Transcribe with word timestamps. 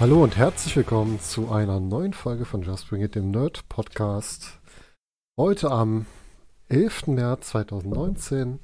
Hallo 0.00 0.22
und 0.22 0.36
herzlich 0.36 0.76
willkommen 0.76 1.18
zu 1.18 1.50
einer 1.50 1.80
neuen 1.80 2.12
Folge 2.12 2.44
von 2.44 2.62
Just 2.62 2.88
Bring 2.88 3.02
It, 3.02 3.16
dem 3.16 3.32
Nerd 3.32 3.68
Podcast. 3.68 4.60
Heute 5.36 5.72
am 5.72 6.06
11. 6.68 7.08
März 7.08 7.48
2019, 7.48 8.60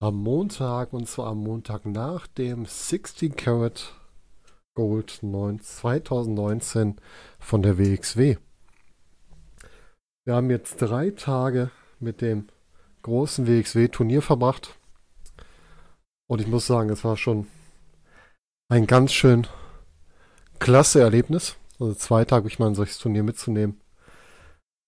am 0.00 0.16
Montag 0.16 0.92
und 0.92 1.08
zwar 1.08 1.28
am 1.28 1.38
Montag 1.38 1.86
nach 1.86 2.26
dem 2.26 2.66
16 2.66 3.36
Karat 3.36 3.99
Gold 4.74 5.10
2019 5.10 6.96
von 7.38 7.62
der 7.62 7.78
WXW. 7.78 8.36
Wir 10.24 10.34
haben 10.34 10.50
jetzt 10.50 10.76
drei 10.76 11.10
Tage 11.10 11.70
mit 11.98 12.20
dem 12.20 12.48
großen 13.02 13.46
WXW-Turnier 13.46 14.22
verbracht 14.22 14.78
und 16.28 16.40
ich 16.40 16.46
muss 16.46 16.66
sagen, 16.66 16.90
es 16.90 17.02
war 17.02 17.16
schon 17.16 17.48
ein 18.68 18.86
ganz 18.86 19.12
schön 19.12 19.48
klasse 20.60 21.00
Erlebnis. 21.00 21.56
Also 21.80 21.94
zwei 21.94 22.24
Tage 22.24 22.46
ich 22.46 22.60
mal 22.60 22.68
ein 22.68 22.76
solches 22.76 22.98
Turnier 22.98 23.24
mitzunehmen. 23.24 23.80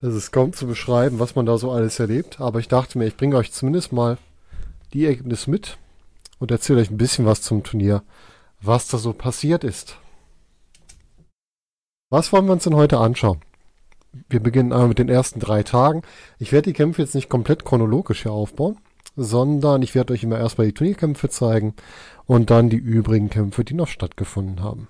Es 0.00 0.14
ist 0.14 0.30
kaum 0.30 0.52
zu 0.52 0.66
beschreiben, 0.66 1.18
was 1.18 1.34
man 1.34 1.46
da 1.46 1.58
so 1.58 1.72
alles 1.72 1.98
erlebt. 1.98 2.40
Aber 2.40 2.60
ich 2.60 2.68
dachte 2.68 2.98
mir, 2.98 3.06
ich 3.06 3.16
bringe 3.16 3.36
euch 3.36 3.50
zumindest 3.52 3.92
mal 3.92 4.18
die 4.92 5.06
Ergebnisse 5.06 5.50
mit 5.50 5.78
und 6.38 6.50
erzähle 6.50 6.80
euch 6.80 6.90
ein 6.90 6.98
bisschen 6.98 7.24
was 7.24 7.42
zum 7.42 7.64
Turnier, 7.64 8.02
was 8.62 8.88
da 8.88 8.98
so 8.98 9.12
passiert 9.12 9.64
ist. 9.64 9.98
Was 12.10 12.32
wollen 12.32 12.46
wir 12.46 12.52
uns 12.52 12.64
denn 12.64 12.76
heute 12.76 12.98
anschauen? 12.98 13.40
Wir 14.28 14.40
beginnen 14.40 14.72
einmal 14.72 14.88
mit 14.88 14.98
den 14.98 15.08
ersten 15.08 15.40
drei 15.40 15.62
Tagen. 15.62 16.02
Ich 16.38 16.52
werde 16.52 16.70
die 16.70 16.76
Kämpfe 16.76 17.02
jetzt 17.02 17.14
nicht 17.14 17.28
komplett 17.28 17.64
chronologisch 17.64 18.22
hier 18.22 18.32
aufbauen, 18.32 18.78
sondern 19.16 19.82
ich 19.82 19.94
werde 19.94 20.12
euch 20.12 20.22
immer 20.22 20.38
erstmal 20.38 20.66
die 20.66 20.74
Turnierkämpfe 20.74 21.28
zeigen 21.30 21.74
und 22.26 22.50
dann 22.50 22.68
die 22.68 22.76
übrigen 22.76 23.30
Kämpfe, 23.30 23.64
die 23.64 23.74
noch 23.74 23.88
stattgefunden 23.88 24.62
haben. 24.62 24.88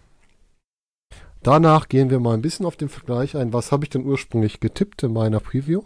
Danach 1.42 1.89
gehen 1.89 2.11
wir 2.11 2.20
mal 2.20 2.34
ein 2.34 2.42
bisschen 2.42 2.66
auf 2.66 2.77
den 2.77 2.89
Vergleich 2.89 3.36
ein. 3.36 3.52
Was 3.52 3.72
habe 3.72 3.84
ich 3.84 3.91
denn 3.91 4.05
ursprünglich 4.05 4.61
getippt 4.61 5.02
in 5.02 5.12
meiner 5.12 5.41
Preview? 5.41 5.83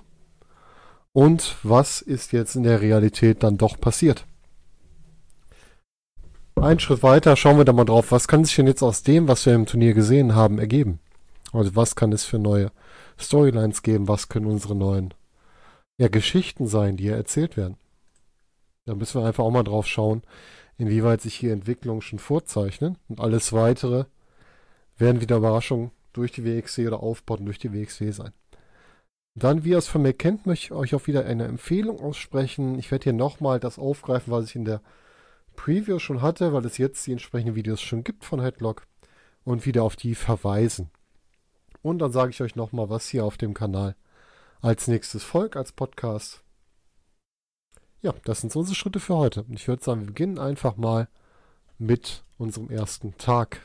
Und 1.12 1.56
was 1.62 2.02
ist 2.02 2.32
jetzt 2.32 2.56
in 2.56 2.62
der 2.62 2.80
Realität 2.80 3.42
dann 3.42 3.56
doch 3.56 3.80
passiert? 3.80 4.26
Einen 6.60 6.80
Schritt 6.80 7.02
weiter 7.02 7.36
schauen 7.36 7.58
wir 7.58 7.66
da 7.66 7.74
mal 7.74 7.84
drauf, 7.84 8.12
was 8.12 8.28
kann 8.28 8.44
sich 8.44 8.56
denn 8.56 8.66
jetzt 8.66 8.82
aus 8.82 9.02
dem, 9.02 9.28
was 9.28 9.44
wir 9.44 9.54
im 9.54 9.66
Turnier 9.66 9.92
gesehen 9.92 10.34
haben, 10.34 10.58
ergeben? 10.58 11.00
Also 11.52 11.76
was 11.76 11.96
kann 11.96 12.12
es 12.12 12.24
für 12.24 12.38
neue 12.38 12.72
Storylines 13.18 13.82
geben? 13.82 14.08
Was 14.08 14.30
können 14.30 14.46
unsere 14.46 14.74
neuen 14.74 15.12
ja, 15.98 16.08
Geschichten 16.08 16.66
sein, 16.66 16.96
die 16.96 17.04
hier 17.04 17.16
erzählt 17.16 17.58
werden? 17.58 17.76
Da 18.86 18.94
müssen 18.94 19.20
wir 19.20 19.26
einfach 19.26 19.44
auch 19.44 19.50
mal 19.50 19.64
drauf 19.64 19.86
schauen, 19.86 20.22
inwieweit 20.78 21.20
sich 21.20 21.34
hier 21.34 21.52
Entwicklungen 21.52 22.00
schon 22.00 22.18
vorzeichnen 22.18 22.96
und 23.08 23.20
alles 23.20 23.52
weitere 23.52 24.06
werden 24.96 25.20
wieder 25.20 25.36
Überraschungen 25.36 25.90
durch 26.14 26.32
die 26.32 26.44
WXW 26.44 26.86
oder 26.86 27.02
Aufbauten 27.02 27.44
durch 27.44 27.58
die 27.58 27.74
WXW 27.74 28.12
sein. 28.12 28.32
Dann, 29.34 29.64
wie 29.64 29.70
ihr 29.70 29.78
es 29.78 29.88
von 29.88 30.00
mir 30.00 30.14
kennt, 30.14 30.46
möchte 30.46 30.66
ich 30.66 30.72
euch 30.72 30.94
auch 30.94 31.06
wieder 31.06 31.26
eine 31.26 31.44
Empfehlung 31.44 32.00
aussprechen. 32.00 32.78
Ich 32.78 32.90
werde 32.90 33.04
hier 33.04 33.12
nochmal 33.12 33.60
das 33.60 33.78
aufgreifen, 33.78 34.32
was 34.32 34.46
ich 34.46 34.56
in 34.56 34.64
der 34.64 34.80
Preview 35.56 35.98
schon 35.98 36.22
hatte, 36.22 36.52
weil 36.52 36.64
es 36.64 36.78
jetzt 36.78 37.06
die 37.06 37.12
entsprechenden 37.12 37.54
Videos 37.56 37.80
schon 37.80 38.04
gibt 38.04 38.24
von 38.24 38.40
Headlock 38.40 38.86
und 39.44 39.66
wieder 39.66 39.82
auf 39.82 39.96
die 39.96 40.14
verweisen. 40.14 40.90
Und 41.82 41.98
dann 41.98 42.12
sage 42.12 42.30
ich 42.30 42.42
euch 42.42 42.56
nochmal, 42.56 42.90
was 42.90 43.08
hier 43.08 43.24
auf 43.24 43.36
dem 43.36 43.54
Kanal 43.54 43.96
als 44.60 44.88
nächstes 44.88 45.24
folgt, 45.24 45.56
als 45.56 45.72
Podcast. 45.72 46.42
Ja, 48.02 48.14
das 48.24 48.40
sind 48.40 48.52
so 48.52 48.60
unsere 48.60 48.74
Schritte 48.76 49.00
für 49.00 49.16
heute. 49.16 49.44
Ich 49.50 49.66
würde 49.68 49.82
sagen, 49.82 50.00
wir 50.00 50.06
beginnen 50.08 50.38
einfach 50.38 50.76
mal 50.76 51.08
mit 51.78 52.24
unserem 52.38 52.70
ersten 52.70 53.16
Tag. 53.18 53.60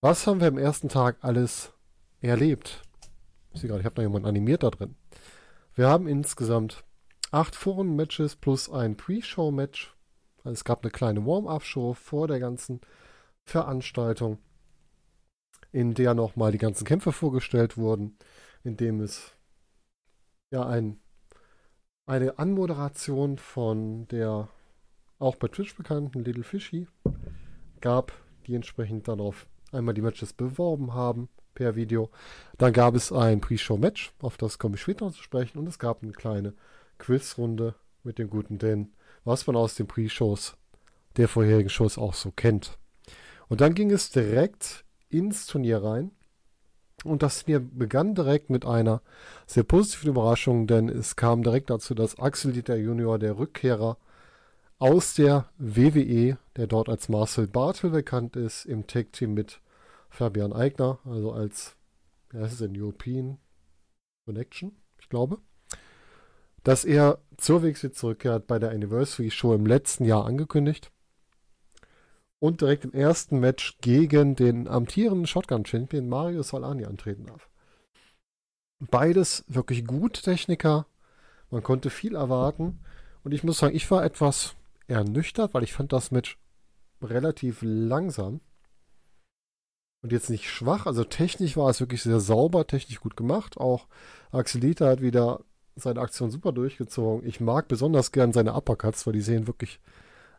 Was 0.00 0.26
haben 0.26 0.40
wir 0.40 0.48
am 0.48 0.58
ersten 0.58 0.88
Tag 0.88 1.18
alles 1.20 1.72
erlebt? 2.20 2.82
Sehe 3.54 3.68
gerade, 3.68 3.80
ich 3.80 3.86
habe 3.86 3.96
noch 3.96 4.08
jemanden 4.08 4.28
animiert 4.28 4.62
da 4.62 4.70
drin. 4.70 4.96
Wir 5.74 5.88
haben 5.88 6.08
insgesamt 6.08 6.84
acht 7.32 7.56
Foren-Matches 7.56 8.36
plus 8.36 8.70
ein 8.70 8.96
Pre-Show-Match. 8.96 9.96
Also 10.44 10.52
es 10.52 10.64
gab 10.64 10.82
eine 10.82 10.90
kleine 10.90 11.26
Warm-Up-Show 11.26 11.94
vor 11.94 12.28
der 12.28 12.38
ganzen 12.38 12.80
Veranstaltung, 13.44 14.38
in 15.72 15.94
der 15.94 16.14
nochmal 16.14 16.52
die 16.52 16.58
ganzen 16.58 16.84
Kämpfe 16.84 17.10
vorgestellt 17.10 17.76
wurden, 17.76 18.18
in 18.62 18.76
dem 18.76 19.00
es 19.00 19.32
ja 20.52 20.66
ein, 20.66 21.00
eine 22.06 22.38
Anmoderation 22.38 23.38
von 23.38 24.06
der 24.08 24.48
auch 25.18 25.36
bei 25.36 25.48
Twitch 25.48 25.74
bekannten 25.76 26.24
Little 26.24 26.44
Fishy 26.44 26.86
gab, 27.80 28.12
die 28.46 28.54
entsprechend 28.54 29.08
darauf 29.08 29.46
einmal 29.70 29.94
die 29.94 30.02
Matches 30.02 30.32
beworben 30.32 30.92
haben 30.92 31.28
per 31.54 31.76
Video. 31.76 32.10
Dann 32.58 32.72
gab 32.72 32.94
es 32.94 33.12
ein 33.12 33.40
Pre-Show-Match, 33.40 34.12
auf 34.20 34.36
das 34.36 34.58
komme 34.58 34.74
ich 34.74 34.82
später 34.82 35.06
noch 35.06 35.14
zu 35.14 35.22
sprechen. 35.22 35.58
Und 35.58 35.66
es 35.68 35.78
gab 35.78 36.02
eine 36.02 36.12
kleine 36.12 36.54
Quizrunde 36.98 37.74
mit 38.02 38.18
dem 38.18 38.30
guten 38.30 38.58
Dan, 38.58 38.92
was 39.24 39.46
man 39.46 39.56
aus 39.56 39.74
den 39.74 39.86
Pre-Shows 39.86 40.56
der 41.16 41.28
vorherigen 41.28 41.68
Shows 41.68 41.98
auch 41.98 42.14
so 42.14 42.30
kennt. 42.30 42.78
Und 43.48 43.60
dann 43.60 43.74
ging 43.74 43.90
es 43.90 44.10
direkt 44.10 44.84
ins 45.08 45.46
Turnier 45.46 45.82
rein. 45.82 46.10
Und 47.04 47.22
das 47.22 47.42
Turnier 47.42 47.60
begann 47.60 48.14
direkt 48.14 48.48
mit 48.48 48.64
einer 48.64 49.02
sehr 49.46 49.64
positiven 49.64 50.10
Überraschung, 50.10 50.66
denn 50.66 50.88
es 50.88 51.16
kam 51.16 51.42
direkt 51.42 51.68
dazu, 51.68 51.94
dass 51.94 52.18
Axel 52.18 52.52
Dieter 52.52 52.76
Junior, 52.76 53.18
der 53.18 53.38
Rückkehrer, 53.38 53.98
aus 54.78 55.14
der 55.14 55.48
WWE, 55.58 56.38
der 56.56 56.66
dort 56.66 56.88
als 56.88 57.08
Marcel 57.08 57.46
Bartel 57.46 57.90
bekannt 57.90 58.36
ist, 58.36 58.64
im 58.64 58.86
Tag-Team 58.86 59.34
mit 59.34 59.60
Fabian 60.10 60.52
Eigner, 60.52 60.98
also 61.04 61.32
als, 61.32 61.76
ja, 62.32 62.44
ist 62.44 62.62
European 62.62 63.38
Connection, 64.24 64.72
ich 64.98 65.08
glaube, 65.08 65.38
dass 66.62 66.84
er 66.84 67.18
zur 67.36 67.62
WXW 67.62 67.90
zurückkehrt 67.90 68.46
bei 68.46 68.58
der 68.58 68.70
Anniversary 68.70 69.30
Show 69.30 69.54
im 69.54 69.66
letzten 69.66 70.04
Jahr 70.04 70.24
angekündigt 70.24 70.90
und 72.38 72.60
direkt 72.60 72.84
im 72.84 72.92
ersten 72.92 73.40
Match 73.40 73.78
gegen 73.80 74.34
den 74.36 74.68
amtierenden 74.68 75.26
Shotgun-Champion 75.26 76.08
Mario 76.08 76.42
Solani 76.42 76.84
antreten 76.84 77.26
darf. 77.26 77.48
Beides 78.78 79.44
wirklich 79.48 79.86
gut 79.86 80.22
Techniker, 80.22 80.86
man 81.50 81.62
konnte 81.62 81.90
viel 81.90 82.16
erwarten 82.16 82.80
und 83.24 83.32
ich 83.32 83.44
muss 83.44 83.58
sagen, 83.58 83.76
ich 83.76 83.90
war 83.90 84.04
etwas 84.04 84.54
ernüchtert, 84.88 85.54
weil 85.54 85.62
ich 85.62 85.72
fand 85.72 85.92
das 85.92 86.10
Match 86.10 86.38
relativ 87.00 87.58
langsam 87.62 88.40
und 90.02 90.12
jetzt 90.12 90.30
nicht 90.30 90.50
schwach. 90.50 90.86
Also 90.86 91.04
technisch 91.04 91.56
war 91.56 91.70
es 91.70 91.80
wirklich 91.80 92.02
sehr 92.02 92.20
sauber, 92.20 92.66
technisch 92.66 93.00
gut 93.00 93.16
gemacht. 93.16 93.56
Auch 93.56 93.86
Axelita 94.32 94.86
hat 94.86 95.00
wieder 95.00 95.44
seine 95.76 96.00
Aktion 96.00 96.30
super 96.30 96.52
durchgezogen. 96.52 97.26
Ich 97.26 97.40
mag 97.40 97.68
besonders 97.68 98.12
gern 98.12 98.32
seine 98.32 98.54
Uppercuts, 98.54 99.06
weil 99.06 99.14
die 99.14 99.20
sehen 99.20 99.46
wirklich 99.46 99.80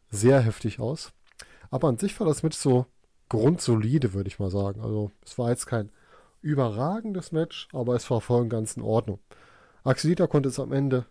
sehr 0.09 0.41
heftig 0.41 0.79
aus. 0.79 1.11
Aber 1.71 1.87
an 1.87 1.97
sich 1.97 2.19
war 2.19 2.27
das 2.27 2.43
Match 2.43 2.57
so 2.57 2.85
grundsolide, 3.29 4.13
würde 4.13 4.27
ich 4.27 4.39
mal 4.39 4.51
sagen. 4.51 4.81
Also 4.81 5.11
es 5.25 5.37
war 5.37 5.49
jetzt 5.49 5.65
kein 5.65 5.91
überragendes 6.41 7.31
Match, 7.31 7.67
aber 7.73 7.95
es 7.95 8.09
war 8.11 8.21
voll 8.21 8.41
und 8.41 8.49
ganz 8.49 8.77
in 8.77 8.83
Ordnung. 8.83 9.19
Axelita 9.83 10.27
konnte 10.27 10.49
es 10.49 10.59
am 10.59 10.71
Ende 10.71 11.05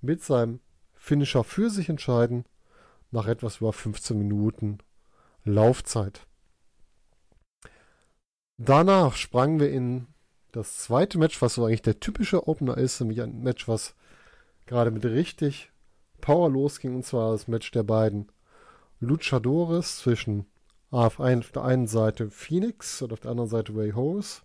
mit 0.00 0.22
seinem 0.22 0.60
Finisher 0.94 1.44
für 1.44 1.70
sich 1.70 1.88
entscheiden 1.88 2.44
nach 3.10 3.26
etwas 3.26 3.58
über 3.58 3.72
15 3.72 4.16
Minuten 4.16 4.78
Laufzeit. 5.44 6.26
Danach 8.56 9.16
sprangen 9.16 9.58
wir 9.58 9.70
in 9.70 10.06
das 10.56 10.78
zweite 10.78 11.18
Match, 11.18 11.40
was 11.42 11.54
so 11.54 11.64
eigentlich 11.64 11.82
der 11.82 12.00
typische 12.00 12.46
Opener 12.46 12.78
ist, 12.78 13.00
nämlich 13.00 13.20
ein 13.22 13.42
Match, 13.42 13.66
was 13.66 13.94
gerade 14.66 14.90
mit 14.90 15.04
richtig 15.04 15.70
Power 16.20 16.48
losging, 16.48 16.94
und 16.94 17.04
zwar 17.04 17.32
das 17.32 17.48
Match 17.48 17.70
der 17.72 17.82
beiden 17.82 18.28
Luchadores 19.00 19.98
zwischen 19.98 20.46
auf, 20.90 21.16
der 21.16 21.64
einen 21.64 21.86
Seite 21.88 22.30
Phoenix 22.30 23.02
und 23.02 23.12
auf 23.12 23.20
der 23.20 23.32
anderen 23.32 23.50
Seite 23.50 23.74
Ray 23.74 23.92
Hose, 23.92 24.42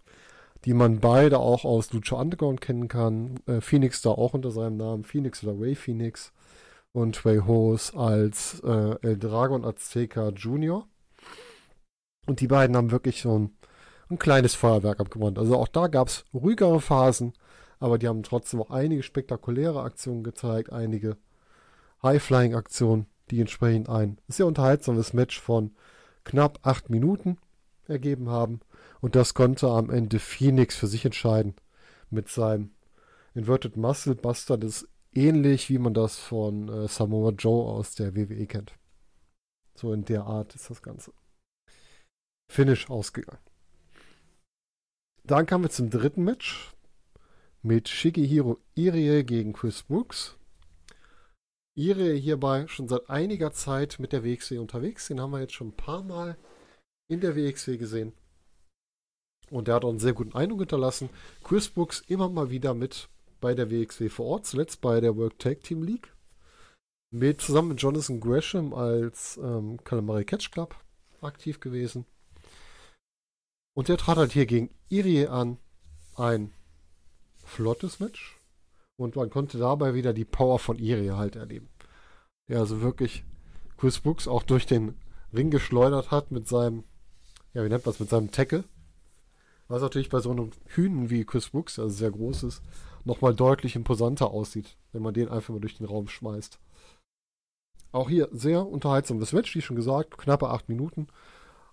die 0.65 0.73
man 0.73 0.99
beide 0.99 1.37
auch 1.37 1.63
aus 1.63 1.93
Lucha 1.93 2.15
Underground 2.15 2.59
kennen 2.59 2.87
kann. 2.87 3.39
Äh, 3.45 3.61
Phoenix 3.61 4.01
da 4.01 4.09
auch 4.09 4.33
unter 4.33 4.49
seinem 4.49 4.77
Namen 4.77 5.03
Phoenix 5.03 5.43
oder 5.43 5.59
Ray 5.59 5.75
Phoenix 5.75 6.33
und 6.91 7.23
Ray 7.23 7.39
Hose 7.45 7.95
als 7.95 8.61
äh, 8.61 8.95
El 9.01 9.17
Dragon 9.17 9.63
Azteca 9.63 10.29
Junior. 10.29 10.87
Und 12.25 12.41
die 12.41 12.47
beiden 12.47 12.75
haben 12.75 12.91
wirklich 12.91 13.21
so 13.21 13.37
ein, 13.37 13.51
ein 14.09 14.19
kleines 14.19 14.55
Feuerwerk 14.55 14.99
abgebrannt. 14.99 15.37
Also 15.37 15.55
auch 15.57 15.67
da 15.67 15.87
gab 15.87 16.07
es 16.07 16.25
ruhigere 16.33 16.81
Phasen, 16.81 17.33
aber 17.79 17.97
die 17.97 18.07
haben 18.07 18.23
trotzdem 18.23 18.61
auch 18.61 18.71
einige 18.71 19.03
spektakuläre 19.03 19.81
Aktionen 19.81 20.23
gezeigt, 20.23 20.71
einige 20.71 21.17
High-Flying-Aktionen. 22.03 23.07
die 23.29 23.41
entsprechend 23.41 23.89
ein 23.89 24.17
sehr 24.27 24.47
unterhaltsames 24.47 25.13
Match 25.13 25.39
von 25.39 25.75
knapp 26.23 26.57
acht 26.63 26.89
Minuten 26.89 27.37
ergeben 27.85 28.29
haben. 28.29 28.61
Und 29.01 29.15
das 29.15 29.35
konnte 29.35 29.67
am 29.67 29.91
Ende 29.91 30.17
Phoenix 30.17 30.75
für 30.75 30.87
sich 30.87 31.05
entscheiden 31.05 31.53
mit 32.09 32.27
seinem 32.27 32.71
Inverted 33.35 33.77
Muscle 33.77 34.15
Buster. 34.15 34.57
Das 34.57 34.81
ist 34.81 34.89
ähnlich, 35.13 35.69
wie 35.69 35.77
man 35.77 35.93
das 35.93 36.17
von 36.17 36.69
äh, 36.69 36.87
Samoa 36.87 37.31
Joe 37.31 37.71
aus 37.71 37.93
der 37.93 38.15
WWE 38.15 38.47
kennt. 38.47 38.73
So 39.75 39.93
in 39.93 40.05
der 40.05 40.23
Art 40.23 40.55
ist 40.55 40.69
das 40.69 40.81
Ganze. 40.81 41.13
Finish 42.51 42.89
ausgegangen. 42.89 43.48
Dann 45.23 45.45
kamen 45.45 45.65
wir 45.65 45.69
zum 45.69 45.89
dritten 45.89 46.23
Match 46.23 46.73
mit 47.61 47.89
Shigehiro 47.89 48.57
Irie 48.75 49.23
gegen 49.23 49.53
Chris 49.53 49.83
Brooks. 49.83 50.37
Irie 51.75 52.19
hierbei 52.19 52.67
schon 52.67 52.87
seit 52.87 53.09
einiger 53.09 53.51
Zeit 53.51 53.99
mit 53.99 54.11
der 54.11 54.23
WXW 54.23 54.57
unterwegs. 54.57 55.07
Den 55.07 55.19
haben 55.19 55.31
wir 55.31 55.39
jetzt 55.39 55.53
schon 55.53 55.69
ein 55.69 55.77
paar 55.77 56.03
Mal 56.03 56.37
in 57.07 57.21
der 57.21 57.35
WXW 57.35 57.77
gesehen. 57.77 58.13
Und 59.49 59.67
der 59.67 59.75
hat 59.75 59.85
auch 59.85 59.89
einen 59.89 59.99
sehr 59.99 60.13
guten 60.13 60.35
Eindruck 60.35 60.59
hinterlassen. 60.59 61.09
Chris 61.43 61.69
Brooks 61.69 62.03
immer 62.07 62.29
mal 62.29 62.49
wieder 62.49 62.73
mit 62.73 63.09
bei 63.41 63.53
der 63.53 63.71
WXW 63.71 64.09
vor 64.09 64.25
Ort, 64.27 64.45
zuletzt 64.45 64.81
bei 64.81 64.99
der 64.99 65.15
World 65.15 65.39
Tag 65.39 65.63
Team 65.63 65.83
League. 65.83 66.13
Mit 67.11 67.41
zusammen 67.41 67.69
mit 67.69 67.81
Jonathan 67.81 68.19
Gresham 68.19 68.73
als 68.73 69.37
ähm, 69.37 69.83
Calamari 69.83 70.25
Catch 70.25 70.51
Club 70.51 70.75
aktiv 71.21 71.59
gewesen. 71.59 72.05
Und 73.79 73.87
der 73.87 73.95
trat 73.95 74.17
halt 74.17 74.33
hier 74.33 74.45
gegen 74.45 74.71
Irie 74.89 75.27
an. 75.27 75.57
Ein 76.17 76.51
flottes 77.45 78.01
Match. 78.01 78.37
Und 78.97 79.15
man 79.15 79.29
konnte 79.29 79.57
dabei 79.57 79.93
wieder 79.93 80.11
die 80.11 80.25
Power 80.25 80.59
von 80.59 80.77
Irie 80.77 81.11
halt 81.11 81.37
erleben. 81.37 81.69
Der 82.49 82.59
also 82.59 82.81
wirklich 82.81 83.23
Chris 83.77 84.01
Brooks 84.01 84.27
auch 84.27 84.43
durch 84.43 84.65
den 84.65 84.95
Ring 85.33 85.49
geschleudert 85.49 86.11
hat 86.11 86.29
mit 86.29 86.45
seinem, 86.45 86.83
ja, 87.53 87.63
wie 87.63 87.69
nennt 87.69 87.85
man 87.85 87.93
es, 87.93 88.01
mit 88.01 88.09
seinem 88.09 88.31
Tackle. 88.31 88.65
Was 89.69 89.81
natürlich 89.81 90.09
bei 90.09 90.19
so 90.19 90.31
einem 90.31 90.51
Hühnen 90.65 91.09
wie 91.09 91.23
Chris 91.23 91.51
Brooks, 91.51 91.79
also 91.79 91.95
sehr 91.95 92.11
groß 92.11 92.43
ist, 92.43 92.61
nochmal 93.05 93.33
deutlich 93.33 93.77
imposanter 93.77 94.31
aussieht, 94.31 94.75
wenn 94.91 95.03
man 95.03 95.13
den 95.13 95.29
einfach 95.29 95.53
mal 95.53 95.61
durch 95.61 95.77
den 95.77 95.87
Raum 95.87 96.09
schmeißt. 96.09 96.59
Auch 97.93 98.09
hier 98.09 98.27
sehr 98.33 98.67
unterhaltsames 98.67 99.31
Match, 99.31 99.55
wie 99.55 99.61
schon 99.61 99.77
gesagt, 99.77 100.17
knappe 100.17 100.49
acht 100.49 100.67
Minuten. 100.67 101.07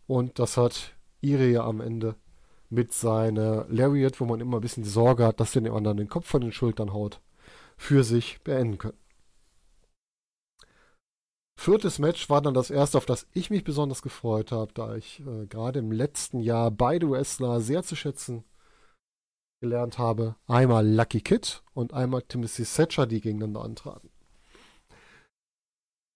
Und 0.06 0.38
das 0.38 0.56
hat 0.56 0.95
Irie 1.20 1.58
am 1.58 1.80
Ende 1.80 2.16
mit 2.68 2.92
seiner 2.92 3.66
Lariat, 3.68 4.20
wo 4.20 4.24
man 4.24 4.40
immer 4.40 4.58
ein 4.58 4.60
bisschen 4.60 4.82
die 4.82 4.88
Sorge 4.88 5.24
hat, 5.24 5.40
dass 5.40 5.52
der 5.52 5.62
dem 5.62 5.74
anderen 5.74 5.96
den 5.96 6.08
Kopf 6.08 6.26
von 6.26 6.40
den 6.40 6.52
Schultern 6.52 6.92
haut, 6.92 7.20
für 7.76 8.04
sich 8.04 8.40
beenden 8.42 8.78
können. 8.78 8.98
Viertes 11.58 11.98
Match 11.98 12.28
war 12.28 12.42
dann 12.42 12.54
das 12.54 12.70
erste, 12.70 12.98
auf 12.98 13.06
das 13.06 13.26
ich 13.32 13.50
mich 13.50 13.64
besonders 13.64 14.02
gefreut 14.02 14.52
habe, 14.52 14.72
da 14.74 14.94
ich 14.94 15.20
äh, 15.20 15.46
gerade 15.46 15.78
im 15.78 15.90
letzten 15.90 16.40
Jahr 16.40 16.70
beide 16.70 17.10
Wrestler 17.10 17.60
sehr 17.60 17.82
zu 17.82 17.96
schätzen 17.96 18.44
gelernt 19.60 19.98
habe. 19.98 20.36
Einmal 20.46 20.86
Lucky 20.86 21.20
Kid 21.20 21.62
und 21.72 21.94
einmal 21.94 22.22
Timothy 22.22 22.64
Thatcher, 22.64 23.06
die 23.06 23.20
gegeneinander 23.20 23.62
antraten. 23.62 24.10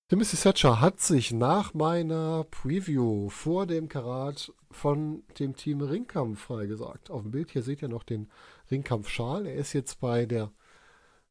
Timothy 0.08 0.36
Thatcher 0.36 0.80
hat 0.80 1.00
sich 1.00 1.32
nach 1.32 1.72
meiner 1.72 2.44
Preview 2.44 3.30
vor 3.30 3.66
dem 3.66 3.88
Karat 3.88 4.52
von 4.70 5.24
dem 5.38 5.56
Team 5.56 5.80
Ringkampf 5.80 6.40
freigesagt. 6.40 7.10
Auf 7.10 7.22
dem 7.22 7.32
Bild 7.32 7.50
hier 7.50 7.62
seht 7.62 7.82
ihr 7.82 7.88
noch 7.88 8.04
den 8.04 8.30
Ringkampf-Schal. 8.70 9.46
Er 9.46 9.56
ist 9.56 9.72
jetzt 9.72 10.00
bei 10.00 10.26
der 10.26 10.52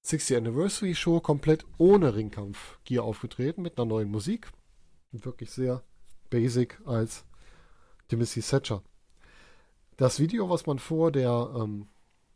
60 0.01 0.37
Anniversary 0.37 0.95
Show 0.95 1.19
komplett 1.19 1.65
ohne 1.77 2.15
Ringkampf-Gear 2.15 3.03
aufgetreten 3.03 3.61
mit 3.61 3.77
einer 3.77 3.85
neuen 3.85 4.09
Musik. 4.09 4.51
wirklich 5.11 5.51
sehr 5.51 5.83
basic 6.29 6.79
als 6.85 7.25
Timothy 8.07 8.41
Thatcher. 8.41 8.83
Das 9.97 10.19
Video, 10.19 10.49
was 10.49 10.65
man 10.65 10.79
vor 10.79 11.11
der 11.11 11.51
ähm, 11.55 11.87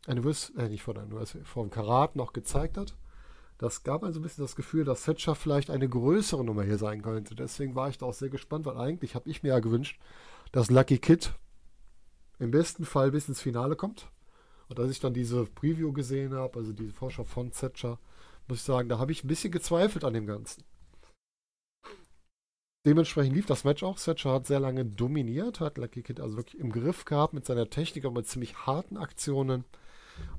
Anniversary, 0.07 0.65
äh, 0.65 0.69
nicht 0.69 0.83
vor 0.83 0.93
der 0.93 1.03
Anniversary, 1.03 1.43
vor 1.45 1.63
dem 1.63 1.69
Karat 1.69 2.15
noch 2.15 2.33
gezeigt 2.33 2.77
hat, 2.77 2.95
das 3.57 3.83
gab 3.83 4.03
also 4.03 4.19
ein 4.19 4.23
bisschen 4.23 4.43
das 4.43 4.55
Gefühl, 4.55 4.83
dass 4.83 5.05
Thatcher 5.05 5.35
vielleicht 5.35 5.69
eine 5.69 5.87
größere 5.87 6.43
Nummer 6.43 6.63
hier 6.63 6.77
sein 6.77 7.01
könnte. 7.01 7.35
Deswegen 7.35 7.75
war 7.75 7.87
ich 7.89 7.97
da 7.97 8.07
auch 8.07 8.13
sehr 8.13 8.29
gespannt, 8.29 8.65
weil 8.65 8.77
eigentlich 8.77 9.15
habe 9.15 9.29
ich 9.29 9.43
mir 9.43 9.49
ja 9.49 9.59
gewünscht, 9.59 9.99
dass 10.53 10.69
Lucky 10.69 10.99
Kid 10.99 11.33
im 12.39 12.51
besten 12.51 12.85
Fall 12.85 13.11
bis 13.11 13.27
ins 13.27 13.41
Finale 13.41 13.75
kommt. 13.75 14.09
Und 14.69 14.79
als 14.79 14.91
ich 14.91 14.99
dann 14.99 15.13
diese 15.13 15.45
Preview 15.45 15.91
gesehen 15.91 16.33
habe, 16.33 16.59
also 16.59 16.71
diese 16.71 16.93
Vorschau 16.93 17.25
von 17.25 17.51
Thatcher, 17.51 17.99
muss 18.47 18.59
ich 18.59 18.63
sagen, 18.63 18.87
da 18.87 18.99
habe 18.99 19.11
ich 19.11 19.23
ein 19.23 19.27
bisschen 19.27 19.51
gezweifelt 19.51 20.05
an 20.05 20.13
dem 20.13 20.27
Ganzen. 20.27 20.63
Dementsprechend 22.85 23.35
lief 23.35 23.47
das 23.47 23.63
Match 23.63 23.81
auch. 23.81 23.97
Thatcher 23.97 24.31
hat 24.31 24.45
sehr 24.45 24.59
lange 24.59 24.85
dominiert, 24.85 25.59
hat 25.59 25.77
Lucky 25.77 26.03
Kid 26.03 26.19
also 26.19 26.37
wirklich 26.37 26.61
im 26.61 26.71
Griff 26.71 27.05
gehabt 27.05 27.33
mit 27.33 27.45
seiner 27.45 27.69
Technik 27.69 28.05
und 28.05 28.13
mit 28.13 28.27
ziemlich 28.27 28.55
harten 28.67 28.97
Aktionen 28.97 29.65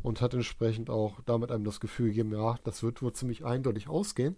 und 0.02 0.20
hat 0.20 0.34
entsprechend 0.34 0.90
auch 0.90 1.20
damit 1.26 1.50
einem 1.50 1.64
das 1.64 1.81
Gefühl 1.81 2.08
gegeben, 2.08 2.32
ja, 2.32 2.56
das 2.62 2.84
wird 2.84 3.02
wohl 3.02 3.14
ziemlich 3.14 3.44
eindeutig 3.44 3.88
ausgehen. 3.88 4.37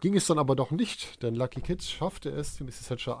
Ging 0.00 0.16
es 0.16 0.26
dann 0.26 0.38
aber 0.38 0.56
doch 0.56 0.70
nicht, 0.70 1.22
denn 1.22 1.34
Lucky 1.34 1.60
Kid 1.60 1.82
schaffte 1.82 2.30
es, 2.30 2.58
Mrs. 2.58 2.88
Thatcher 2.88 3.20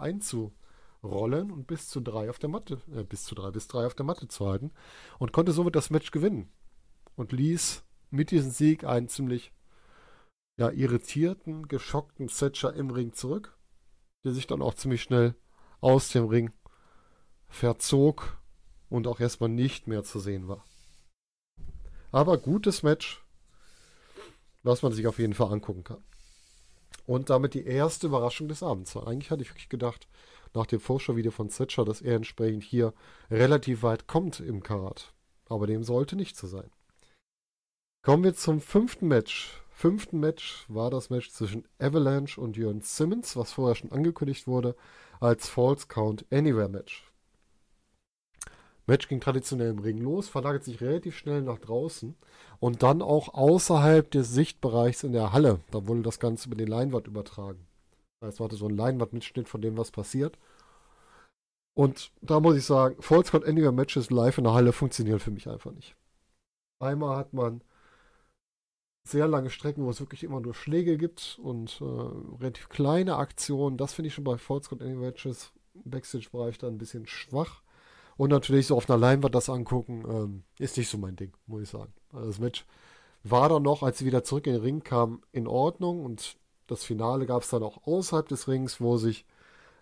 einzurollen 1.04 1.50
und 1.50 1.66
bis 1.66 1.88
zu 1.88 2.00
drei 2.00 2.30
auf 2.30 2.38
der 2.38 2.48
Matte, 2.48 2.80
äh, 2.94 3.04
bis 3.04 3.24
zu 3.24 3.34
drei 3.34 3.50
bis 3.50 3.68
drei 3.68 3.86
auf 3.86 3.94
der 3.94 4.06
Matte 4.06 4.28
zu 4.28 4.46
halten 4.46 4.72
und 5.18 5.32
konnte 5.32 5.52
somit 5.52 5.76
das 5.76 5.90
Match 5.90 6.10
gewinnen 6.10 6.50
und 7.16 7.32
ließ 7.32 7.84
mit 8.10 8.30
diesem 8.30 8.50
Sieg 8.50 8.84
einen 8.84 9.08
ziemlich 9.08 9.52
ja, 10.56 10.70
irritierten, 10.70 11.68
geschockten 11.68 12.28
Thatcher 12.28 12.74
im 12.74 12.90
Ring 12.90 13.12
zurück, 13.12 13.56
der 14.24 14.32
sich 14.32 14.46
dann 14.46 14.62
auch 14.62 14.74
ziemlich 14.74 15.02
schnell 15.02 15.34
aus 15.80 16.08
dem 16.08 16.26
Ring 16.26 16.52
verzog 17.48 18.38
und 18.88 19.06
auch 19.06 19.20
erstmal 19.20 19.50
nicht 19.50 19.86
mehr 19.86 20.04
zu 20.04 20.20
sehen 20.20 20.48
war. 20.48 20.64
Aber 22.12 22.38
gutes 22.38 22.82
Match, 22.82 23.24
was 24.62 24.82
man 24.82 24.92
sich 24.92 25.06
auf 25.06 25.18
jeden 25.18 25.34
Fall 25.34 25.52
angucken 25.52 25.84
kann. 25.84 26.02
Und 27.06 27.28
damit 27.28 27.52
die 27.52 27.66
erste 27.66 28.06
Überraschung 28.06 28.48
des 28.48 28.62
Abends. 28.62 28.96
Eigentlich 28.96 29.30
hatte 29.30 29.42
ich 29.42 29.50
wirklich 29.50 29.68
gedacht, 29.68 30.08
nach 30.54 30.66
dem 30.66 30.80
Vorschau-Video 30.80 31.30
von 31.30 31.48
Thatcher, 31.48 31.84
dass 31.84 32.00
er 32.00 32.16
entsprechend 32.16 32.62
hier 32.62 32.94
relativ 33.30 33.82
weit 33.82 34.06
kommt 34.06 34.40
im 34.40 34.62
Karat. 34.62 35.12
Aber 35.48 35.66
dem 35.66 35.82
sollte 35.82 36.16
nicht 36.16 36.36
so 36.36 36.46
sein. 36.46 36.70
Kommen 38.02 38.24
wir 38.24 38.34
zum 38.34 38.60
fünften 38.60 39.08
Match. 39.08 39.60
Fünften 39.70 40.20
Match 40.20 40.64
war 40.68 40.90
das 40.90 41.10
Match 41.10 41.30
zwischen 41.30 41.66
Avalanche 41.78 42.40
und 42.40 42.56
Jörn 42.56 42.80
Simmons, 42.80 43.36
was 43.36 43.52
vorher 43.52 43.74
schon 43.74 43.92
angekündigt 43.92 44.46
wurde 44.46 44.76
als 45.20 45.48
False 45.48 45.86
Count 45.88 46.24
Anywhere 46.30 46.68
Match. 46.68 47.10
Match 48.86 49.08
ging 49.08 49.20
traditionell 49.20 49.70
im 49.70 49.78
Ring 49.78 49.98
los, 49.98 50.28
verlagert 50.28 50.64
sich 50.64 50.80
relativ 50.80 51.16
schnell 51.16 51.40
nach 51.40 51.58
draußen 51.58 52.14
und 52.60 52.82
dann 52.82 53.00
auch 53.00 53.32
außerhalb 53.32 54.10
des 54.10 54.30
Sichtbereichs 54.30 55.02
in 55.02 55.12
der 55.12 55.32
Halle. 55.32 55.60
Da 55.70 55.86
wurde 55.86 56.02
das 56.02 56.20
Ganze 56.20 56.48
über 56.48 56.56
die 56.56 56.66
Leinwand 56.66 57.06
übertragen. 57.06 57.66
Es 58.28 58.40
war 58.40 58.50
so 58.50 58.66
ein 58.66 58.76
Leinwandmitschnitt 58.76 59.48
von 59.48 59.62
dem, 59.62 59.76
was 59.76 59.90
passiert. 59.90 60.38
Und 61.76 62.12
da 62.20 62.40
muss 62.40 62.56
ich 62.56 62.64
sagen, 62.64 62.96
False 63.00 63.30
Count 63.30 63.44
Anywhere 63.44 63.72
Matches 63.72 64.10
live 64.10 64.38
in 64.38 64.44
der 64.44 64.54
Halle 64.54 64.72
funktionieren 64.72 65.18
für 65.18 65.32
mich 65.32 65.48
einfach 65.48 65.72
nicht. 65.72 65.96
Einmal 66.80 67.16
hat 67.16 67.32
man 67.32 67.62
sehr 69.06 69.28
lange 69.28 69.50
Strecken, 69.50 69.84
wo 69.84 69.90
es 69.90 70.00
wirklich 70.00 70.24
immer 70.24 70.40
nur 70.40 70.54
Schläge 70.54 70.96
gibt 70.96 71.38
und 71.42 71.80
äh, 71.80 71.84
relativ 72.40 72.68
kleine 72.68 73.16
Aktionen. 73.16 73.76
Das 73.76 73.92
finde 73.92 74.08
ich 74.08 74.14
schon 74.14 74.24
bei 74.24 74.38
False 74.38 74.68
Count 74.68 74.82
Anywhere 74.82 75.06
Matches 75.06 75.52
im 75.74 75.90
Backstage-Bereich 75.90 76.58
dann 76.58 76.74
ein 76.74 76.78
bisschen 76.78 77.06
schwach. 77.06 77.62
Und 78.16 78.30
natürlich 78.30 78.68
so 78.68 78.76
auf 78.76 78.88
einer 78.88 78.98
Leinwand 78.98 79.34
das 79.34 79.50
angucken, 79.50 80.04
ähm, 80.08 80.44
ist 80.58 80.76
nicht 80.76 80.88
so 80.88 80.98
mein 80.98 81.16
Ding, 81.16 81.32
muss 81.46 81.62
ich 81.62 81.68
sagen. 81.68 81.92
Also 82.12 82.28
das 82.28 82.38
Match 82.38 82.64
war 83.24 83.48
dann 83.48 83.62
noch, 83.62 83.82
als 83.82 83.98
sie 83.98 84.06
wieder 84.06 84.22
zurück 84.22 84.46
in 84.46 84.52
den 84.52 84.62
Ring 84.62 84.82
kam, 84.84 85.22
in 85.32 85.48
Ordnung. 85.48 86.04
Und 86.04 86.36
das 86.66 86.84
Finale 86.84 87.26
gab 87.26 87.42
es 87.42 87.50
dann 87.50 87.62
auch 87.62 87.86
außerhalb 87.86 88.28
des 88.28 88.48
Rings, 88.48 88.80
wo 88.80 88.96
sich 88.96 89.26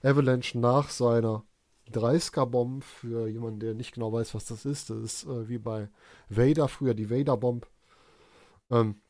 Avalanche 0.02 0.58
nach 0.58 0.90
seiner 0.90 1.44
30er-Bomb, 1.90 2.84
für 2.84 3.28
jemanden, 3.28 3.60
der 3.60 3.74
nicht 3.74 3.94
genau 3.94 4.12
weiß, 4.12 4.34
was 4.34 4.46
das 4.46 4.64
ist, 4.64 4.90
das 4.90 4.98
ist 4.98 5.24
äh, 5.24 5.48
wie 5.48 5.58
bei 5.58 5.88
Vader, 6.28 6.68
früher 6.68 6.94
die 6.94 7.10
Vader-Bomb, 7.10 7.66
ähm, 8.70 9.00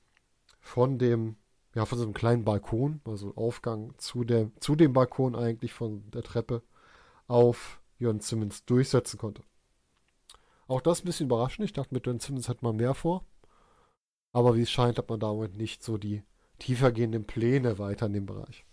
von 0.60 0.98
dem, 0.98 1.36
ja, 1.74 1.86
von 1.86 1.98
so 1.98 2.04
einem 2.04 2.14
kleinen 2.14 2.44
Balkon, 2.44 3.00
also 3.04 3.34
Aufgang 3.36 3.94
zu, 3.98 4.24
der, 4.24 4.50
zu 4.60 4.76
dem 4.76 4.92
Balkon 4.92 5.34
eigentlich 5.36 5.72
von 5.72 6.10
der 6.10 6.22
Treppe 6.22 6.62
auf 7.26 7.80
Jörn 7.98 8.20
Simmons 8.20 8.64
durchsetzen 8.64 9.18
konnte. 9.18 9.42
Auch 10.66 10.80
das 10.80 11.02
ein 11.02 11.06
bisschen 11.06 11.26
überraschend. 11.26 11.64
Ich 11.64 11.72
dachte, 11.72 11.94
mit 11.94 12.06
Jörn 12.06 12.20
Simmons 12.20 12.48
hat 12.48 12.62
man 12.62 12.76
mehr 12.76 12.94
vor. 12.94 13.24
Aber 14.32 14.56
wie 14.56 14.62
es 14.62 14.70
scheint, 14.70 14.98
hat 14.98 15.08
man 15.08 15.20
damit 15.20 15.56
nicht 15.56 15.82
so 15.82 15.98
die 15.98 16.22
tiefergehenden 16.62 17.26
Pläne 17.26 17.78
weiter 17.78 18.06
in 18.06 18.12
dem 18.12 18.26
Bereich. 18.26 18.64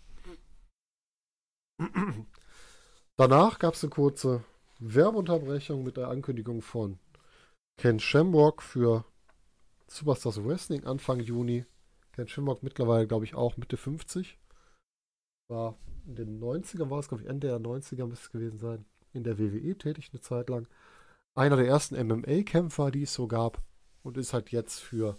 Danach 3.16 3.58
gab 3.58 3.74
es 3.74 3.82
eine 3.82 3.90
kurze 3.90 4.44
Werbeunterbrechung 4.78 5.82
mit 5.82 5.96
der 5.96 6.08
Ankündigung 6.08 6.62
von 6.62 6.98
Ken 7.76 7.98
Shamrock 7.98 8.62
für 8.62 9.04
Superstars 9.88 10.44
Wrestling 10.44 10.84
Anfang 10.84 11.18
Juni. 11.20 11.66
Ken 12.12 12.28
Shamrock 12.28 12.62
mittlerweile, 12.62 13.08
glaube 13.08 13.24
ich, 13.24 13.34
auch 13.34 13.56
Mitte 13.56 13.76
50. 13.76 14.38
war 15.48 15.76
in 16.06 16.14
den 16.14 16.40
90ern, 16.40 16.90
war 16.90 17.00
es, 17.00 17.08
glaube 17.08 17.24
ich, 17.24 17.28
Ende 17.28 17.48
der 17.48 17.58
90er 17.58 18.06
müsste 18.06 18.26
es 18.26 18.30
gewesen 18.30 18.58
sein, 18.58 18.84
in 19.12 19.24
der 19.24 19.38
WWE 19.38 19.76
tätig 19.76 20.10
eine 20.12 20.20
Zeit 20.20 20.48
lang. 20.48 20.68
Einer 21.34 21.56
der 21.56 21.66
ersten 21.66 21.96
MMA-Kämpfer, 21.96 22.90
die 22.90 23.02
es 23.02 23.14
so 23.14 23.26
gab 23.26 23.62
und 24.02 24.16
ist 24.16 24.32
halt 24.32 24.50
jetzt 24.50 24.78
für 24.78 25.18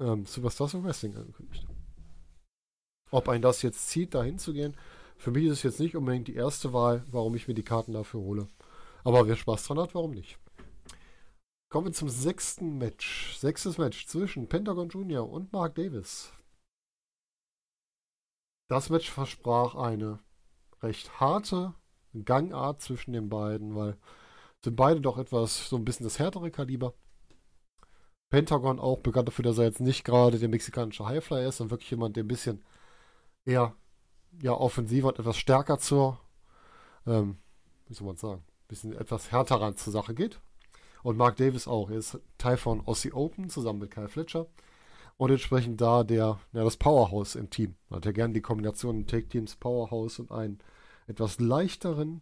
ähm, 0.00 0.26
Superstars 0.26 0.74
of 0.74 0.84
Wrestling 0.84 1.16
angekündigt. 1.16 1.66
Ob 3.10 3.28
ein 3.28 3.42
das 3.42 3.62
jetzt 3.62 3.88
zieht, 3.88 4.14
da 4.14 4.22
hinzugehen, 4.22 4.76
für 5.16 5.30
mich 5.30 5.44
ist 5.44 5.52
es 5.52 5.62
jetzt 5.62 5.80
nicht 5.80 5.96
unbedingt 5.96 6.28
die 6.28 6.34
erste 6.34 6.72
Wahl, 6.72 7.04
warum 7.10 7.34
ich 7.34 7.46
mir 7.46 7.54
die 7.54 7.62
Karten 7.62 7.92
dafür 7.92 8.20
hole. 8.20 8.48
Aber 9.04 9.26
wer 9.26 9.36
Spaß 9.36 9.66
dran 9.66 9.78
hat, 9.78 9.94
warum 9.94 10.12
nicht? 10.12 10.38
Kommen 11.70 11.86
wir 11.86 11.92
zum 11.92 12.08
sechsten 12.08 12.78
Match. 12.78 13.36
Sechstes 13.36 13.78
Match 13.78 14.06
zwischen 14.06 14.48
Pentagon 14.48 14.88
Jr. 14.88 15.28
und 15.28 15.52
Mark 15.52 15.74
Davis. 15.74 16.32
Das 18.68 18.90
Match 18.90 19.10
versprach 19.10 19.74
eine 19.74 20.20
recht 20.82 21.20
harte 21.20 21.74
Gangart 22.24 22.80
zwischen 22.80 23.12
den 23.12 23.28
beiden, 23.28 23.74
weil 23.74 23.96
sind 24.64 24.76
beide 24.76 25.00
doch 25.00 25.18
etwas 25.18 25.68
so 25.68 25.76
ein 25.76 25.84
bisschen 25.84 26.04
das 26.04 26.18
härtere 26.18 26.50
Kaliber. 26.50 26.94
Pentagon 28.30 28.78
auch 28.78 29.00
bekannt 29.00 29.28
dafür, 29.28 29.42
dass 29.42 29.58
er 29.58 29.64
jetzt 29.64 29.80
nicht 29.80 30.04
gerade 30.04 30.38
der 30.38 30.48
mexikanische 30.48 31.04
Highflyer 31.04 31.48
ist, 31.48 31.58
sondern 31.58 31.72
wirklich 31.72 31.90
jemand, 31.90 32.16
der 32.16 32.24
ein 32.24 32.28
bisschen 32.28 32.64
eher 33.44 33.74
ja, 34.40 34.52
offensiver 34.52 35.08
und 35.08 35.18
etwas 35.18 35.36
stärker 35.36 35.78
zur, 35.78 36.20
ähm, 37.06 37.38
wie 37.88 37.94
soll 37.94 38.06
man 38.06 38.16
sagen, 38.16 38.42
ein 38.42 38.68
bisschen 38.68 38.92
etwas 38.92 39.32
härter 39.32 39.60
ran 39.60 39.76
zur 39.76 39.92
Sache 39.92 40.14
geht. 40.14 40.40
Und 41.02 41.16
Mark 41.16 41.36
Davis 41.36 41.66
auch. 41.66 41.90
Er 41.90 41.96
ist 41.96 42.18
Teil 42.38 42.56
von 42.56 42.86
Aussie 42.86 43.12
Open 43.12 43.48
zusammen 43.48 43.80
mit 43.80 43.90
Kyle 43.90 44.08
Fletcher. 44.08 44.46
Und 45.16 45.30
entsprechend 45.30 45.80
da 45.80 46.04
der, 46.04 46.38
ja, 46.52 46.64
das 46.64 46.76
Powerhouse 46.76 47.34
im 47.34 47.50
Team. 47.50 47.76
Man 47.88 47.98
hat 47.98 48.06
ja 48.06 48.12
gerne 48.12 48.34
die 48.34 48.40
Kombination 48.40 49.06
Take 49.06 49.28
Teams 49.28 49.56
Powerhouse 49.56 50.18
und 50.18 50.30
einen 50.30 50.58
etwas 51.06 51.40
leichteren, 51.40 52.20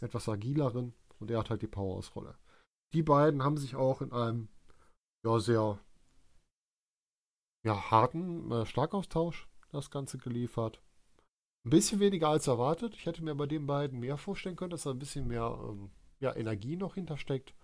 etwas 0.00 0.28
agileren. 0.28 0.94
Und 1.18 1.30
er 1.30 1.38
hat 1.38 1.50
halt 1.50 1.62
die 1.62 1.66
Powerhouse-Rolle. 1.66 2.36
Die 2.92 3.02
beiden 3.02 3.42
haben 3.42 3.56
sich 3.56 3.74
auch 3.74 4.00
in 4.02 4.12
einem 4.12 4.48
ja, 5.24 5.38
sehr 5.38 5.78
ja, 7.64 7.90
harten 7.90 8.50
äh, 8.50 8.66
Schlagaustausch 8.66 9.48
das 9.70 9.90
Ganze 9.90 10.18
geliefert. 10.18 10.80
Ein 11.64 11.70
bisschen 11.70 12.00
weniger 12.00 12.28
als 12.28 12.46
erwartet. 12.46 12.94
Ich 12.94 13.06
hätte 13.06 13.22
mir 13.22 13.34
bei 13.34 13.46
den 13.46 13.66
beiden 13.66 14.00
mehr 14.00 14.16
vorstellen 14.16 14.56
können, 14.56 14.70
dass 14.70 14.84
da 14.84 14.90
ein 14.90 14.98
bisschen 14.98 15.26
mehr 15.26 15.58
ähm, 15.62 15.90
ja, 16.20 16.34
Energie 16.34 16.76
noch 16.76 16.94
hintersteckt. 16.94 17.54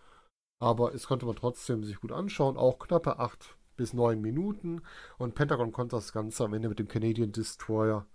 Aber 0.61 0.95
es 0.95 1.07
konnte 1.07 1.27
man 1.27 1.37
trotzdem 1.37 1.85
sich 1.85 2.01
gut 2.01 2.13
anschauen. 2.13 2.57
Auch 2.57 2.79
knappe 2.79 3.19
8 3.19 3.57
bis 3.77 3.93
9 3.93 4.21
Minuten. 4.21 4.83
Und 5.19 5.35
Pentagon 5.35 5.73
konnte 5.73 5.97
das 5.97 6.13
Ganze 6.13 6.45
am 6.45 6.55
Ende 6.55 6.69
mit 6.69 6.79
dem 6.79 6.89
Canadian 6.89 7.33
Destroyer 7.33 8.07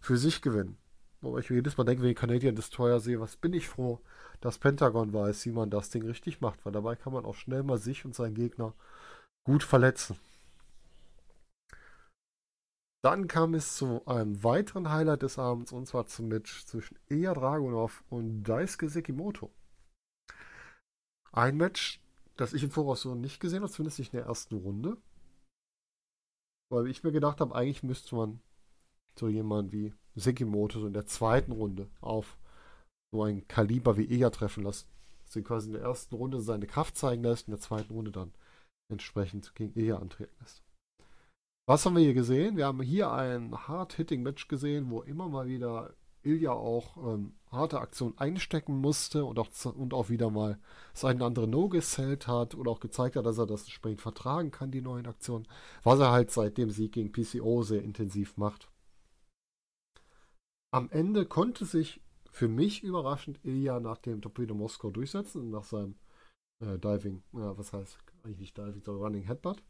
für 0.00 0.16
sich 0.16 0.40
gewinnen. 0.40 0.78
Wo 1.24 1.38
ich 1.38 1.48
jedes 1.48 1.78
Mal 1.78 1.84
denke, 1.84 2.02
wenn 2.02 2.10
ich 2.10 2.16
Canadian 2.16 2.54
Destroyer 2.54 3.00
sehe, 3.00 3.18
was 3.18 3.36
bin 3.36 3.54
ich 3.54 3.66
froh, 3.66 3.98
dass 4.40 4.58
Pentagon 4.58 5.12
weiß, 5.12 5.46
wie 5.46 5.52
man 5.52 5.70
das 5.70 5.88
Ding 5.88 6.04
richtig 6.04 6.42
macht. 6.42 6.64
Weil 6.64 6.72
dabei 6.72 6.96
kann 6.96 7.14
man 7.14 7.24
auch 7.24 7.34
schnell 7.34 7.62
mal 7.62 7.78
sich 7.78 8.04
und 8.04 8.14
seinen 8.14 8.34
Gegner 8.34 8.74
gut 9.44 9.62
verletzen. 9.62 10.18
Dann 13.02 13.26
kam 13.26 13.54
es 13.54 13.76
zu 13.76 14.06
einem 14.06 14.42
weiteren 14.44 14.90
Highlight 14.90 15.22
des 15.22 15.38
Abends 15.38 15.72
und 15.72 15.86
zwar 15.86 16.06
zum 16.06 16.28
Match 16.28 16.64
zwischen 16.66 16.98
Ilya 17.08 17.34
Dragunov 17.34 18.04
und 18.10 18.44
Daisuke 18.44 18.88
Sekimoto. 18.88 19.50
Ein 21.32 21.56
Match, 21.56 22.00
das 22.36 22.52
ich 22.52 22.64
im 22.64 22.70
Voraus 22.70 23.02
so 23.02 23.14
nicht 23.14 23.40
gesehen 23.40 23.62
habe, 23.62 23.72
zumindest 23.72 23.98
nicht 23.98 24.12
in 24.12 24.18
der 24.18 24.26
ersten 24.26 24.56
Runde. 24.56 24.96
Weil 26.70 26.86
ich 26.86 27.02
mir 27.02 27.12
gedacht 27.12 27.40
habe, 27.40 27.54
eigentlich 27.54 27.82
müsste 27.82 28.14
man 28.14 28.40
so 29.18 29.28
jemanden 29.28 29.72
wie 29.72 29.94
Sekimoto 30.14 30.80
so 30.80 30.86
in 30.86 30.92
der 30.92 31.06
zweiten 31.06 31.52
Runde 31.52 31.88
auf 32.00 32.36
so 33.12 33.22
ein 33.22 33.46
Kaliber 33.48 33.96
wie 33.96 34.04
Ilya 34.04 34.30
treffen 34.30 34.64
lassen. 34.64 34.86
Dass 35.26 35.36
er 35.36 35.42
quasi 35.42 35.68
in 35.68 35.74
der 35.74 35.82
ersten 35.82 36.14
Runde 36.14 36.40
seine 36.40 36.66
Kraft 36.66 36.96
zeigen 36.96 37.22
lässt, 37.22 37.48
in 37.48 37.52
der 37.52 37.60
zweiten 37.60 37.92
Runde 37.92 38.12
dann 38.12 38.32
entsprechend 38.90 39.54
gegen 39.54 39.78
Ilya 39.78 39.98
antreten 39.98 40.34
lässt. 40.40 40.62
Was 41.66 41.86
haben 41.86 41.96
wir 41.96 42.02
hier 42.02 42.14
gesehen? 42.14 42.56
Wir 42.56 42.66
haben 42.66 42.82
hier 42.82 43.10
ein 43.10 43.56
Hard-Hitting-Match 43.68 44.48
gesehen, 44.48 44.90
wo 44.90 45.00
immer 45.00 45.28
mal 45.28 45.46
wieder 45.46 45.94
Ilya 46.22 46.52
auch 46.52 46.96
ähm, 46.96 47.32
harte 47.50 47.80
Aktionen 47.80 48.18
einstecken 48.18 48.76
musste 48.76 49.24
und 49.24 49.38
auch, 49.38 49.48
und 49.74 49.94
auch 49.94 50.08
wieder 50.08 50.30
mal 50.30 50.58
sein 50.92 51.22
andere 51.22 51.46
No 51.46 51.68
gesellt 51.68 52.26
hat 52.26 52.54
oder 52.54 52.70
auch 52.70 52.80
gezeigt 52.80 53.16
hat, 53.16 53.26
dass 53.26 53.38
er 53.38 53.46
das 53.46 53.62
entsprechend 53.64 54.00
vertragen 54.00 54.50
kann, 54.50 54.70
die 54.70 54.80
neuen 54.80 55.06
Aktionen. 55.06 55.46
Was 55.82 56.00
er 56.00 56.10
halt 56.10 56.30
seit 56.30 56.58
dem 56.58 56.70
Sieg 56.70 56.92
gegen 56.92 57.12
PCO 57.12 57.62
sehr 57.62 57.82
intensiv 57.82 58.36
macht. 58.36 58.68
Am 60.74 60.90
Ende 60.90 61.24
konnte 61.24 61.66
sich 61.66 62.02
für 62.32 62.48
mich 62.48 62.82
überraschend 62.82 63.38
Ilya 63.44 63.78
nach 63.78 63.98
dem 63.98 64.20
Torpedo 64.20 64.56
Moskau 64.56 64.90
durchsetzen, 64.90 65.50
nach 65.50 65.62
seinem 65.62 65.94
äh, 66.60 66.80
Diving, 66.80 67.22
ja, 67.32 67.56
was 67.56 67.72
heißt 67.72 67.96
eigentlich 68.24 68.40
nicht 68.40 68.58
Diving, 68.58 68.82
sondern 68.82 69.04
Running 69.04 69.22
Headbutt 69.22 69.62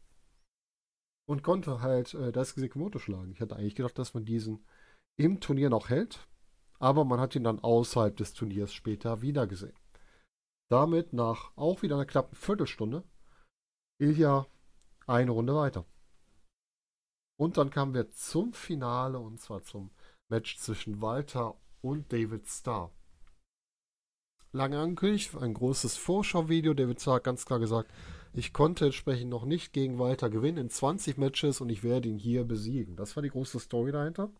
und 1.27 1.43
konnte 1.43 1.81
halt 1.81 2.15
äh, 2.15 2.31
das 2.31 2.49
Sekimoto 2.49 2.97
schlagen. 2.97 3.31
Ich 3.31 3.39
hatte 3.39 3.55
eigentlich 3.55 3.75
gedacht, 3.75 3.99
dass 3.99 4.15
man 4.15 4.25
diesen 4.25 4.65
im 5.15 5.41
Turnier 5.41 5.69
noch 5.69 5.89
hält, 5.89 6.27
aber 6.79 7.05
man 7.05 7.19
hat 7.19 7.35
ihn 7.35 7.43
dann 7.43 7.59
außerhalb 7.59 8.17
des 8.17 8.33
Turniers 8.33 8.73
später 8.73 9.21
wieder 9.21 9.45
gesehen. 9.45 9.77
Damit 10.71 11.13
nach 11.13 11.55
auch 11.55 11.83
wieder 11.83 11.97
einer 11.97 12.07
knappen 12.07 12.35
Viertelstunde 12.35 13.03
Ilja 14.01 14.47
eine 15.05 15.29
Runde 15.29 15.53
weiter. 15.53 15.85
Und 17.37 17.57
dann 17.57 17.69
kamen 17.69 17.93
wir 17.93 18.09
zum 18.09 18.53
Finale 18.53 19.19
und 19.19 19.39
zwar 19.39 19.61
zum 19.61 19.91
Match 20.29 20.57
zwischen 20.57 21.01
Walter 21.01 21.55
und 21.81 22.11
David 22.11 22.47
Starr. 22.47 22.91
Lange 24.51 24.79
angekündigt, 24.79 25.35
ein 25.35 25.53
großes 25.53 25.97
Vorschauvideo. 25.97 26.73
David 26.73 27.01
Starr 27.01 27.15
hat 27.15 27.25
ganz 27.25 27.45
klar 27.45 27.59
gesagt, 27.59 27.91
ich 28.33 28.51
konnte 28.51 28.85
entsprechend 28.85 29.29
noch 29.29 29.45
nicht 29.45 29.71
gegen 29.71 29.99
Walter 29.99 30.29
gewinnen 30.29 30.57
in 30.57 30.69
20 30.69 31.17
Matches 31.17 31.61
und 31.61 31.69
ich 31.69 31.83
werde 31.83 32.09
ihn 32.09 32.17
hier 32.17 32.43
besiegen. 32.43 32.95
Das 32.95 33.15
war 33.15 33.23
die 33.23 33.29
große 33.29 33.59
Story 33.59 33.91
dahinter. 33.91 34.31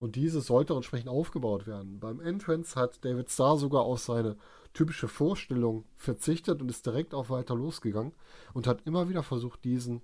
Und 0.00 0.16
diese 0.16 0.40
sollte 0.40 0.74
entsprechend 0.74 1.08
aufgebaut 1.08 1.66
werden. 1.66 2.00
Beim 2.00 2.20
Entrance 2.20 2.74
hat 2.74 3.04
David 3.04 3.30
Starr 3.30 3.58
sogar 3.58 3.82
auf 3.82 4.00
seine 4.00 4.36
typische 4.72 5.06
Vorstellung 5.06 5.84
verzichtet 5.96 6.60
und 6.60 6.70
ist 6.70 6.86
direkt 6.86 7.14
auf 7.14 7.30
Walter 7.30 7.54
losgegangen 7.54 8.12
und 8.54 8.66
hat 8.66 8.86
immer 8.86 9.08
wieder 9.08 9.22
versucht, 9.22 9.62
diesen 9.64 10.02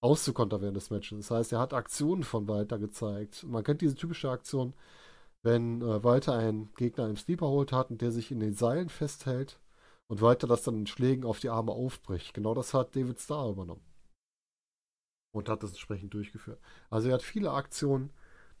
auszukontern 0.00 0.60
während 0.60 0.76
des 0.76 0.90
Matches. 0.90 1.28
Das 1.28 1.30
heißt, 1.30 1.52
er 1.52 1.58
hat 1.58 1.74
Aktionen 1.74 2.22
von 2.22 2.48
Walter 2.48 2.78
gezeigt. 2.78 3.44
Man 3.44 3.64
kennt 3.64 3.80
diese 3.80 3.94
typische 3.94 4.30
Aktion, 4.30 4.74
wenn 5.42 5.82
äh, 5.82 6.02
Walter 6.04 6.34
einen 6.34 6.72
Gegner 6.74 7.08
im 7.08 7.16
Sleeper 7.16 7.48
holt 7.48 7.72
hat 7.72 7.90
und 7.90 8.00
der 8.00 8.12
sich 8.12 8.30
in 8.30 8.40
den 8.40 8.54
Seilen 8.54 8.88
festhält 8.88 9.60
und 10.08 10.22
weiter 10.22 10.46
das 10.46 10.62
dann 10.62 10.80
in 10.80 10.86
Schlägen 10.86 11.24
auf 11.24 11.40
die 11.40 11.50
Arme 11.50 11.72
aufbricht. 11.72 12.34
Genau 12.34 12.54
das 12.54 12.74
hat 12.74 12.96
David 12.96 13.20
Starr 13.20 13.50
übernommen. 13.50 13.84
Und 15.32 15.48
hat 15.48 15.62
das 15.62 15.70
entsprechend 15.70 16.14
durchgeführt. 16.14 16.60
Also 16.90 17.08
er 17.08 17.14
hat 17.14 17.22
viele 17.22 17.52
Aktionen, 17.52 18.10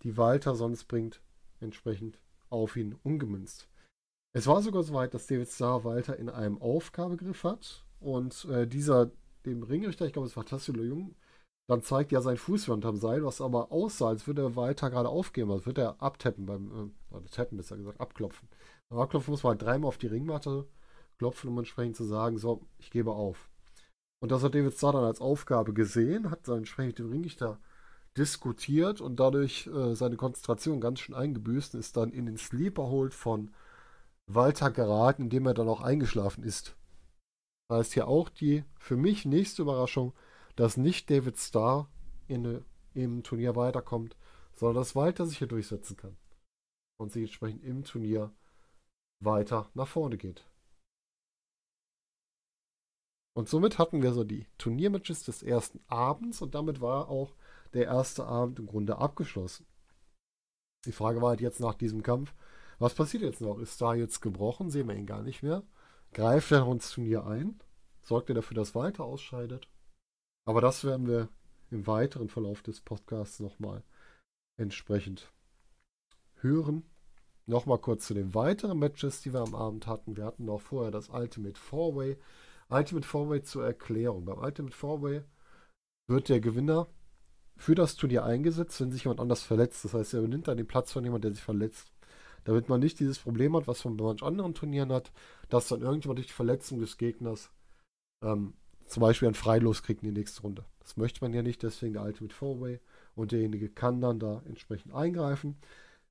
die 0.02 0.16
Walter 0.16 0.54
sonst 0.54 0.84
bringt, 0.84 1.20
entsprechend 1.60 2.18
auf 2.50 2.76
ihn 2.76 2.98
umgemünzt. 3.02 3.68
Es 4.34 4.46
war 4.46 4.62
sogar 4.62 4.82
so 4.82 4.94
weit, 4.94 5.14
dass 5.14 5.26
David 5.26 5.48
Starr 5.48 5.84
Walter 5.84 6.16
in 6.16 6.28
einem 6.28 6.60
Aufgabegriff 6.60 7.44
hat 7.44 7.84
und 7.98 8.44
äh, 8.44 8.66
dieser, 8.66 9.10
dem 9.46 9.62
Ringrichter, 9.62 10.06
ich 10.06 10.12
glaube 10.12 10.28
es 10.28 10.36
war 10.36 10.44
Tassilo 10.44 10.82
Jung, 10.82 11.16
dann 11.68 11.82
zeigt 11.82 12.12
ja 12.12 12.22
sein 12.22 12.38
Fuß 12.38 12.70
unterm 12.70 12.96
Seil, 12.96 13.24
was 13.24 13.40
aber 13.42 13.70
aussah, 13.70 14.08
als 14.08 14.26
würde 14.26 14.56
Walter 14.56 14.88
gerade 14.90 15.10
aufgeben, 15.10 15.52
als 15.52 15.66
würde 15.66 15.82
er 15.82 16.02
abtappen 16.02 16.46
beim, 16.46 16.92
äh, 17.12 17.20
tappen 17.30 17.58
besser 17.58 17.76
gesagt, 17.76 18.00
abklopfen. 18.00 18.48
Beim 18.88 19.00
Abklopfen 19.00 19.30
muss 19.30 19.42
man 19.42 19.50
halt 19.52 19.62
dreimal 19.62 19.88
auf 19.88 19.98
die 19.98 20.06
Ringmatte 20.06 20.66
klopfen, 21.18 21.50
um 21.50 21.58
entsprechend 21.58 21.96
zu 21.96 22.04
sagen, 22.04 22.38
so, 22.38 22.62
ich 22.78 22.90
gebe 22.90 23.12
auf. 23.12 23.50
Und 24.20 24.32
das 24.32 24.42
hat 24.42 24.54
David 24.54 24.74
Starr 24.74 24.94
dann 24.94 25.04
als 25.04 25.20
Aufgabe 25.20 25.74
gesehen, 25.74 26.30
hat 26.30 26.48
dann 26.48 26.58
entsprechend 26.58 26.98
den 26.98 27.10
Ringrichter 27.10 27.60
diskutiert 28.16 29.02
und 29.02 29.20
dadurch 29.20 29.66
äh, 29.66 29.94
seine 29.94 30.16
Konzentration 30.16 30.80
ganz 30.80 31.00
schön 31.00 31.14
eingebüßt 31.14 31.74
und 31.74 31.80
ist 31.80 31.98
dann 31.98 32.12
in 32.12 32.24
den 32.24 32.38
Sleeper 32.38 32.88
Hold 32.88 33.12
von 33.12 33.52
Walter 34.26 34.70
geraten, 34.70 35.24
indem 35.24 35.46
er 35.46 35.54
dann 35.54 35.68
auch 35.68 35.82
eingeschlafen 35.82 36.44
ist. 36.44 36.76
Das 37.68 37.80
heißt 37.80 37.92
hier 37.92 38.08
auch 38.08 38.30
die 38.30 38.64
für 38.78 38.96
mich 38.96 39.26
nächste 39.26 39.62
Überraschung, 39.62 40.14
dass 40.58 40.76
nicht 40.76 41.08
David 41.08 41.36
Starr 41.36 41.88
in, 42.26 42.64
im 42.92 43.22
Turnier 43.22 43.54
weiterkommt, 43.54 44.16
sondern 44.56 44.82
dass 44.82 44.96
Walter 44.96 45.24
sich 45.24 45.38
hier 45.38 45.46
durchsetzen 45.46 45.96
kann 45.96 46.16
und 46.98 47.12
sich 47.12 47.22
entsprechend 47.22 47.62
im 47.62 47.84
Turnier 47.84 48.34
weiter 49.20 49.70
nach 49.74 49.86
vorne 49.86 50.16
geht. 50.16 50.44
Und 53.36 53.48
somit 53.48 53.78
hatten 53.78 54.02
wir 54.02 54.12
so 54.12 54.24
die 54.24 54.48
Turniermatches 54.58 55.22
des 55.22 55.44
ersten 55.44 55.78
Abends 55.86 56.42
und 56.42 56.56
damit 56.56 56.80
war 56.80 57.08
auch 57.08 57.36
der 57.72 57.84
erste 57.84 58.24
Abend 58.26 58.58
im 58.58 58.66
Grunde 58.66 58.98
abgeschlossen. 58.98 59.64
Die 60.86 60.92
Frage 60.92 61.22
war 61.22 61.28
halt 61.28 61.40
jetzt 61.40 61.60
nach 61.60 61.74
diesem 61.74 62.02
Kampf, 62.02 62.34
was 62.80 62.94
passiert 62.94 63.22
jetzt 63.22 63.40
noch? 63.40 63.60
Ist 63.60 63.80
da 63.80 63.94
jetzt 63.94 64.20
gebrochen? 64.22 64.70
Sehen 64.70 64.88
wir 64.88 64.96
ihn 64.96 65.06
gar 65.06 65.22
nicht 65.22 65.44
mehr. 65.44 65.62
Greift 66.12 66.50
er 66.50 66.66
ins 66.66 66.90
Turnier 66.90 67.26
ein? 67.26 67.60
Sorgt 68.02 68.28
er 68.28 68.34
dafür, 68.34 68.56
dass 68.56 68.74
Walter 68.74 69.04
ausscheidet? 69.04 69.68
Aber 70.48 70.62
das 70.62 70.82
werden 70.82 71.06
wir 71.06 71.28
im 71.70 71.86
weiteren 71.86 72.30
Verlauf 72.30 72.62
des 72.62 72.80
Podcasts 72.80 73.38
nochmal 73.38 73.82
entsprechend 74.56 75.30
hören. 76.36 76.84
Nochmal 77.44 77.76
kurz 77.76 78.06
zu 78.06 78.14
den 78.14 78.34
weiteren 78.34 78.78
Matches, 78.78 79.20
die 79.20 79.34
wir 79.34 79.40
am 79.40 79.54
Abend 79.54 79.86
hatten. 79.86 80.16
Wir 80.16 80.24
hatten 80.24 80.46
noch 80.46 80.62
vorher 80.62 80.90
das 80.90 81.10
Ultimate 81.10 81.60
Four-Way. 81.60 82.16
Ultimate 82.70 83.06
Four-Way 83.06 83.42
zur 83.42 83.66
Erklärung. 83.66 84.24
Beim 84.24 84.38
Ultimate 84.38 84.74
Four-Way 84.74 85.22
wird 86.06 86.30
der 86.30 86.40
Gewinner 86.40 86.88
für 87.58 87.74
das 87.74 87.96
Turnier 87.96 88.24
eingesetzt, 88.24 88.80
wenn 88.80 88.90
sich 88.90 89.04
jemand 89.04 89.20
anders 89.20 89.42
verletzt. 89.42 89.84
Das 89.84 89.92
heißt, 89.92 90.14
er 90.14 90.20
übernimmt 90.20 90.48
dann 90.48 90.56
den 90.56 90.66
Platz 90.66 90.92
von 90.92 91.04
jemandem, 91.04 91.32
der 91.32 91.34
sich 91.34 91.44
verletzt. 91.44 91.92
Damit 92.44 92.70
man 92.70 92.80
nicht 92.80 93.00
dieses 93.00 93.18
Problem 93.18 93.54
hat, 93.54 93.66
was 93.66 93.84
man 93.84 93.98
bei 93.98 94.04
manchen 94.04 94.26
anderen 94.26 94.54
Turnieren 94.54 94.94
hat, 94.94 95.12
dass 95.50 95.68
dann 95.68 95.82
irgendjemand 95.82 96.16
durch 96.16 96.28
die 96.28 96.32
Verletzung 96.32 96.80
des 96.80 96.96
Gegners 96.96 97.50
ähm, 98.22 98.54
zum 98.88 99.02
Beispiel 99.02 99.28
ein 99.28 99.34
Freilos 99.34 99.82
kriegt 99.82 100.02
in 100.02 100.12
die 100.14 100.18
nächste 100.18 100.42
Runde. 100.42 100.64
Das 100.80 100.96
möchte 100.96 101.22
man 101.22 101.32
ja 101.34 101.42
nicht, 101.42 101.62
deswegen 101.62 101.94
der 101.94 102.02
Ultimate 102.02 102.34
Four-Way 102.34 102.80
und 103.14 103.32
derjenige 103.32 103.68
kann 103.68 104.00
dann 104.00 104.18
da 104.18 104.42
entsprechend 104.46 104.94
eingreifen. 104.94 105.56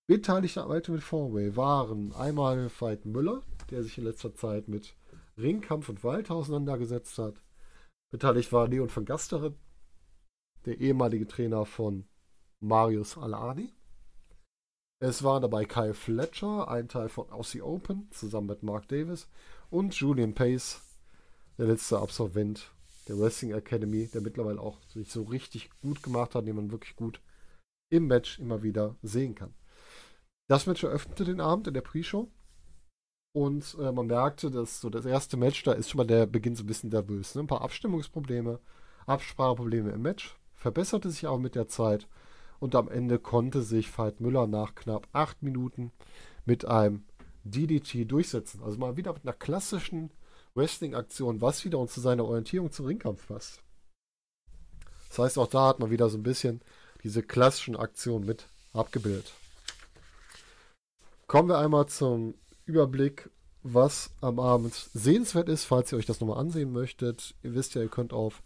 Beteiligte 0.07 0.63
am 0.63 0.69
Ultimate 0.69 1.03
Four-Way 1.03 1.55
waren 1.57 2.13
einmal 2.13 2.69
Veit 2.79 3.05
Müller, 3.05 3.41
der 3.71 3.83
sich 3.83 3.97
in 3.97 4.05
letzter 4.05 4.33
Zeit 4.33 4.67
mit 4.67 4.95
Ringkampf 5.37 5.89
und 5.89 6.03
Wald 6.03 6.31
auseinandergesetzt 6.31 7.17
hat. 7.17 7.41
Beteiligt 8.11 8.53
war 8.53 8.67
Leon 8.67 8.89
von 8.89 9.05
Gasteren, 9.05 9.55
der 10.65 10.79
ehemalige 10.79 11.27
Trainer 11.27 11.65
von 11.65 12.05
Marius 12.59 13.17
Alani. 13.17 13.73
Es 14.99 15.23
war 15.23 15.39
dabei 15.39 15.65
Kyle 15.65 15.93
Fletcher, 15.93 16.69
ein 16.69 16.87
Teil 16.87 17.09
von 17.09 17.29
Aussie 17.29 17.61
Open, 17.61 18.09
zusammen 18.11 18.47
mit 18.47 18.63
Mark 18.63 18.87
Davis 18.87 19.29
und 19.69 19.93
Julian 19.93 20.33
Pace, 20.33 20.81
der 21.57 21.67
letzte 21.67 21.99
Absolvent 21.99 22.71
der 23.07 23.19
Wrestling 23.19 23.51
Academy, 23.53 24.07
der 24.07 24.21
mittlerweile 24.21 24.59
auch 24.59 24.81
sich 24.89 25.11
so 25.11 25.23
richtig 25.23 25.69
gut 25.81 26.03
gemacht 26.03 26.35
hat, 26.35 26.45
den 26.45 26.55
man 26.55 26.71
wirklich 26.71 26.95
gut 26.95 27.21
im 27.89 28.07
Match 28.07 28.39
immer 28.39 28.63
wieder 28.63 28.95
sehen 29.01 29.33
kann. 29.35 29.53
Das 30.49 30.65
Match 30.65 30.83
eröffnete 30.83 31.25
den 31.25 31.41
Abend 31.41 31.67
in 31.67 31.73
der 31.73 31.81
Pre-Show 31.81 32.29
und 33.33 33.77
äh, 33.79 33.91
man 33.91 34.07
merkte, 34.07 34.51
dass 34.51 34.81
so 34.81 34.89
das 34.89 35.05
erste 35.05 35.37
Match, 35.37 35.63
da 35.63 35.73
ist 35.73 35.89
schon 35.89 35.99
mal 35.99 36.07
der 36.07 36.25
Beginn 36.25 36.55
so 36.55 36.63
ein 36.63 36.67
bisschen 36.67 36.89
nervös. 36.89 37.35
Ne? 37.35 37.41
Ein 37.41 37.47
paar 37.47 37.61
Abstimmungsprobleme, 37.61 38.59
Abspracheprobleme 39.05 39.91
im 39.91 40.01
Match, 40.01 40.37
verbesserte 40.55 41.09
sich 41.09 41.27
auch 41.27 41.39
mit 41.39 41.55
der 41.55 41.67
Zeit 41.67 42.07
und 42.59 42.75
am 42.75 42.89
Ende 42.89 43.19
konnte 43.19 43.61
sich 43.61 43.95
Veit 43.95 44.19
Müller 44.19 44.47
nach 44.47 44.75
knapp 44.75 45.07
acht 45.13 45.43
Minuten 45.43 45.91
mit 46.45 46.65
einem 46.65 47.05
DDT 47.43 48.09
durchsetzen. 48.09 48.63
Also 48.63 48.77
mal 48.77 48.97
wieder 48.97 49.13
mit 49.13 49.23
einer 49.23 49.33
klassischen 49.33 50.11
Wrestling-Aktion, 50.57 51.41
was 51.41 51.63
wieder 51.63 51.79
uns 51.79 51.93
zu 51.93 52.01
seiner 52.01 52.25
Orientierung 52.25 52.71
zum 52.71 52.87
Ringkampf 52.87 53.27
passt. 53.27 53.61
Das 55.09 55.19
heißt, 55.19 55.37
auch 55.37 55.47
da 55.47 55.67
hat 55.67 55.79
man 55.79 55.91
wieder 55.91 56.09
so 56.09 56.17
ein 56.17 56.23
bisschen 56.23 56.61
diese 57.03 57.23
klassischen 57.23 57.75
Aktionen 57.75 58.25
mit 58.25 58.47
abgebildet. 58.73 59.31
Kommen 61.27 61.49
wir 61.49 61.59
einmal 61.59 61.87
zum 61.87 62.35
Überblick, 62.65 63.29
was 63.63 64.11
am 64.21 64.39
Abend 64.39 64.73
sehenswert 64.93 65.49
ist, 65.49 65.65
falls 65.65 65.91
ihr 65.91 65.97
euch 65.97 66.05
das 66.05 66.19
nochmal 66.19 66.39
ansehen 66.39 66.71
möchtet. 66.71 67.35
Ihr 67.43 67.53
wisst 67.53 67.75
ja, 67.75 67.81
ihr 67.81 67.89
könnt 67.89 68.13
auf 68.13 68.41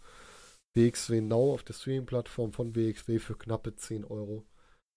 WXW 0.74 1.20
Now 1.20 1.52
auf 1.54 1.62
der 1.62 1.74
Streaming-Plattform 1.74 2.52
von 2.52 2.74
WXW 2.74 3.18
für 3.18 3.36
knappe 3.36 3.76
10 3.76 4.04
Euro 4.04 4.44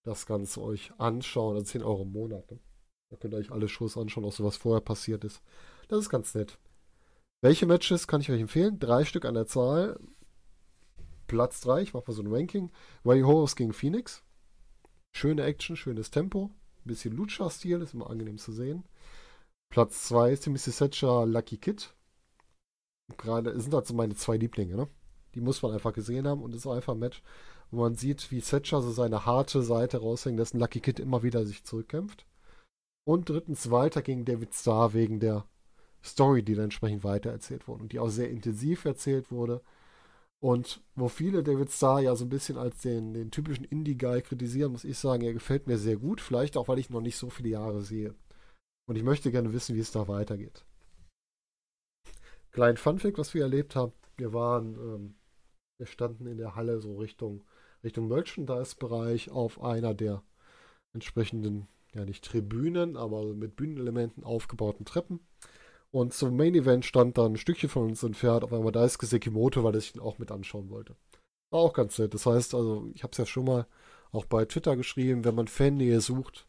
das 0.03 0.25
Ganze 0.25 0.61
euch 0.61 0.91
anschauen. 0.97 1.55
Also 1.55 1.65
10 1.65 1.83
Euro 1.83 2.03
im 2.03 2.11
Monat. 2.11 2.49
Ne? 2.51 2.59
Da 3.09 3.17
könnt 3.17 3.33
ihr 3.33 3.37
euch 3.37 3.51
alle 3.51 3.67
Shows 3.67 3.97
anschauen, 3.97 4.25
auch 4.25 4.33
so 4.33 4.43
was 4.43 4.57
vorher 4.57 4.81
passiert 4.81 5.23
ist. 5.23 5.41
Das 5.87 5.99
ist 5.99 6.09
ganz 6.09 6.33
nett. 6.33 6.57
Welche 7.45 7.67
Matches 7.67 8.07
kann 8.07 8.21
ich 8.21 8.31
euch 8.31 8.41
empfehlen? 8.41 8.79
Drei 8.79 9.05
Stück 9.05 9.23
an 9.23 9.35
der 9.35 9.45
Zahl. 9.45 9.99
Platz 11.27 11.61
3, 11.61 11.83
ich 11.83 11.93
mache 11.93 12.05
mal 12.07 12.13
so 12.15 12.23
ein 12.23 12.33
Ranking. 12.33 12.71
Ray 13.05 13.21
Horus 13.21 13.55
gegen 13.55 13.71
Phoenix. 13.71 14.23
Schöne 15.15 15.43
Action, 15.43 15.75
schönes 15.75 16.09
Tempo. 16.09 16.49
Ein 16.77 16.87
bisschen 16.87 17.15
Lucha-Stil, 17.15 17.83
ist 17.83 17.93
immer 17.93 18.09
angenehm 18.09 18.39
zu 18.39 18.51
sehen. 18.51 18.83
Platz 19.69 20.07
2 20.07 20.31
ist 20.31 20.45
Timothy 20.45 20.71
Thatcher 20.71 21.27
Lucky 21.27 21.57
Kid. 21.57 21.93
Gerade 23.15 23.61
sind 23.61 23.75
halt 23.75 23.85
so 23.85 23.93
meine 23.93 24.15
zwei 24.15 24.37
Lieblinge, 24.37 24.75
ne? 24.75 24.87
Die 25.35 25.41
muss 25.41 25.61
man 25.61 25.71
einfach 25.71 25.93
gesehen 25.93 26.27
haben 26.27 26.41
und 26.41 26.55
ist 26.55 26.65
auch 26.65 26.73
einfach 26.73 26.93
ein 26.93 26.99
Match, 26.99 27.21
wo 27.69 27.81
man 27.81 27.93
sieht, 27.93 28.31
wie 28.31 28.41
Thatcher 28.41 28.81
so 28.81 28.89
seine 28.89 29.27
harte 29.27 29.61
Seite 29.61 29.99
raushängt, 29.99 30.39
dass 30.39 30.55
ein 30.55 30.59
Lucky 30.59 30.79
Kid 30.79 30.99
immer 30.99 31.21
wieder 31.21 31.45
sich 31.45 31.63
zurückkämpft. 31.63 32.25
Und 33.07 33.29
drittens 33.29 33.69
Walter 33.69 34.01
gegen 34.01 34.25
David 34.25 34.51
Starr 34.55 34.95
wegen 34.95 35.19
der 35.19 35.45
Story, 36.05 36.43
die 36.43 36.55
dann 36.55 36.65
entsprechend 36.65 37.03
weitererzählt 37.03 37.67
wurde 37.67 37.83
und 37.83 37.91
die 37.91 37.99
auch 37.99 38.09
sehr 38.09 38.29
intensiv 38.29 38.85
erzählt 38.85 39.31
wurde. 39.31 39.61
Und 40.39 40.81
wo 40.95 41.07
viele 41.07 41.43
David 41.43 41.71
Starr 41.71 42.01
ja 42.01 42.15
so 42.15 42.25
ein 42.25 42.29
bisschen 42.29 42.57
als 42.57 42.81
den, 42.81 43.13
den 43.13 43.31
typischen 43.31 43.65
Indie-Guy 43.65 44.21
kritisieren, 44.21 44.73
muss 44.73 44.83
ich 44.83 44.97
sagen, 44.97 45.23
er 45.23 45.33
gefällt 45.33 45.65
mir 45.65 45.77
sehr 45.77 45.97
gut. 45.97 46.21
Vielleicht 46.21 46.57
auch, 46.57 46.67
weil 46.67 46.79
ich 46.79 46.89
noch 46.89 47.01
nicht 47.01 47.17
so 47.17 47.29
viele 47.29 47.49
Jahre 47.49 47.81
sehe. 47.81 48.13
Und 48.87 48.95
ich 48.95 49.03
möchte 49.03 49.31
gerne 49.31 49.53
wissen, 49.53 49.75
wie 49.75 49.79
es 49.79 49.91
da 49.91 50.07
weitergeht. 50.07 50.63
Kleinen 52.51 52.77
Funfact, 52.77 53.17
was 53.17 53.33
wir 53.33 53.41
erlebt 53.41 53.75
haben. 53.75 53.93
Wir 54.17 54.33
waren, 54.33 54.75
ähm, 54.75 55.15
wir 55.77 55.87
standen 55.87 56.27
in 56.27 56.37
der 56.37 56.55
Halle 56.55 56.79
so 56.79 56.97
Richtung, 56.97 57.43
Richtung 57.83 58.07
Merchandise-Bereich 58.07 59.31
auf 59.31 59.61
einer 59.61 59.93
der 59.93 60.23
entsprechenden, 60.93 61.67
ja 61.93 62.05
nicht 62.05 62.23
Tribünen, 62.23 62.95
aber 62.97 63.33
mit 63.33 63.55
Bühnenelementen 63.55 64.23
aufgebauten 64.23 64.85
Treppen. 64.85 65.19
Und 65.95 66.13
zum 66.13 66.35
Main 66.35 66.53
Event 66.55 66.83
stand 66.83 67.17
dann 67.17 67.31
ein 67.31 67.37
Stückchen 67.37 67.69
von 67.69 67.83
uns 67.83 68.03
entfernt 68.03 68.43
auf 68.43 68.51
einmal 68.51 68.73
Daisuke 68.73 69.05
Sekimoto, 69.05 69.63
weil 69.63 69.77
ich 69.77 69.95
ihn 69.95 70.01
auch 70.01 70.17
mit 70.17 70.29
anschauen 70.29 70.69
wollte. 70.69 70.97
War 71.51 71.61
auch 71.61 71.71
ganz 71.71 71.97
nett. 71.97 72.13
Das 72.13 72.25
heißt, 72.25 72.53
also, 72.53 72.91
ich 72.93 73.03
habe 73.03 73.11
es 73.13 73.17
ja 73.17 73.25
schon 73.25 73.45
mal 73.45 73.65
auch 74.11 74.25
bei 74.25 74.43
Twitter 74.43 74.75
geschrieben, 74.75 75.23
wenn 75.23 75.35
man 75.35 75.47
Fannähe 75.47 76.01
sucht 76.01 76.47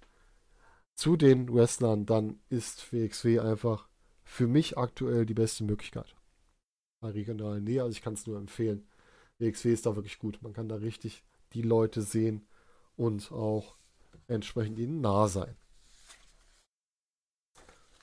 zu 0.97 1.17
den 1.17 1.49
Wrestlern, 1.55 2.07
dann 2.07 2.41
ist 2.49 2.93
WXW 2.93 3.39
einfach 3.39 3.89
für 4.25 4.49
mich 4.49 4.79
aktuell 4.79 5.25
die 5.25 5.35
beste 5.35 5.63
Möglichkeit. 5.63 6.17
Bei 7.01 7.11
regionalen 7.11 7.63
Nähe, 7.63 7.85
also 7.85 7.93
ich 7.93 8.03
kann 8.03 8.15
es 8.15 8.27
nur 8.27 8.39
empfehlen. 8.39 8.89
WXW 9.39 9.73
ist 9.73 9.87
da 9.87 9.95
wirklich 9.95 10.19
gut. 10.19 10.43
Man 10.43 10.55
kann 10.55 10.69
da 10.69 10.75
richtig 10.75 11.23
die 11.53 11.63
Leute 11.63 12.03
sehen 12.03 12.49
und 12.97 13.31
auch 13.31 13.77
entsprechend 14.27 14.81
ihnen 14.81 15.01
nah 15.01 15.29
sein. 15.29 15.55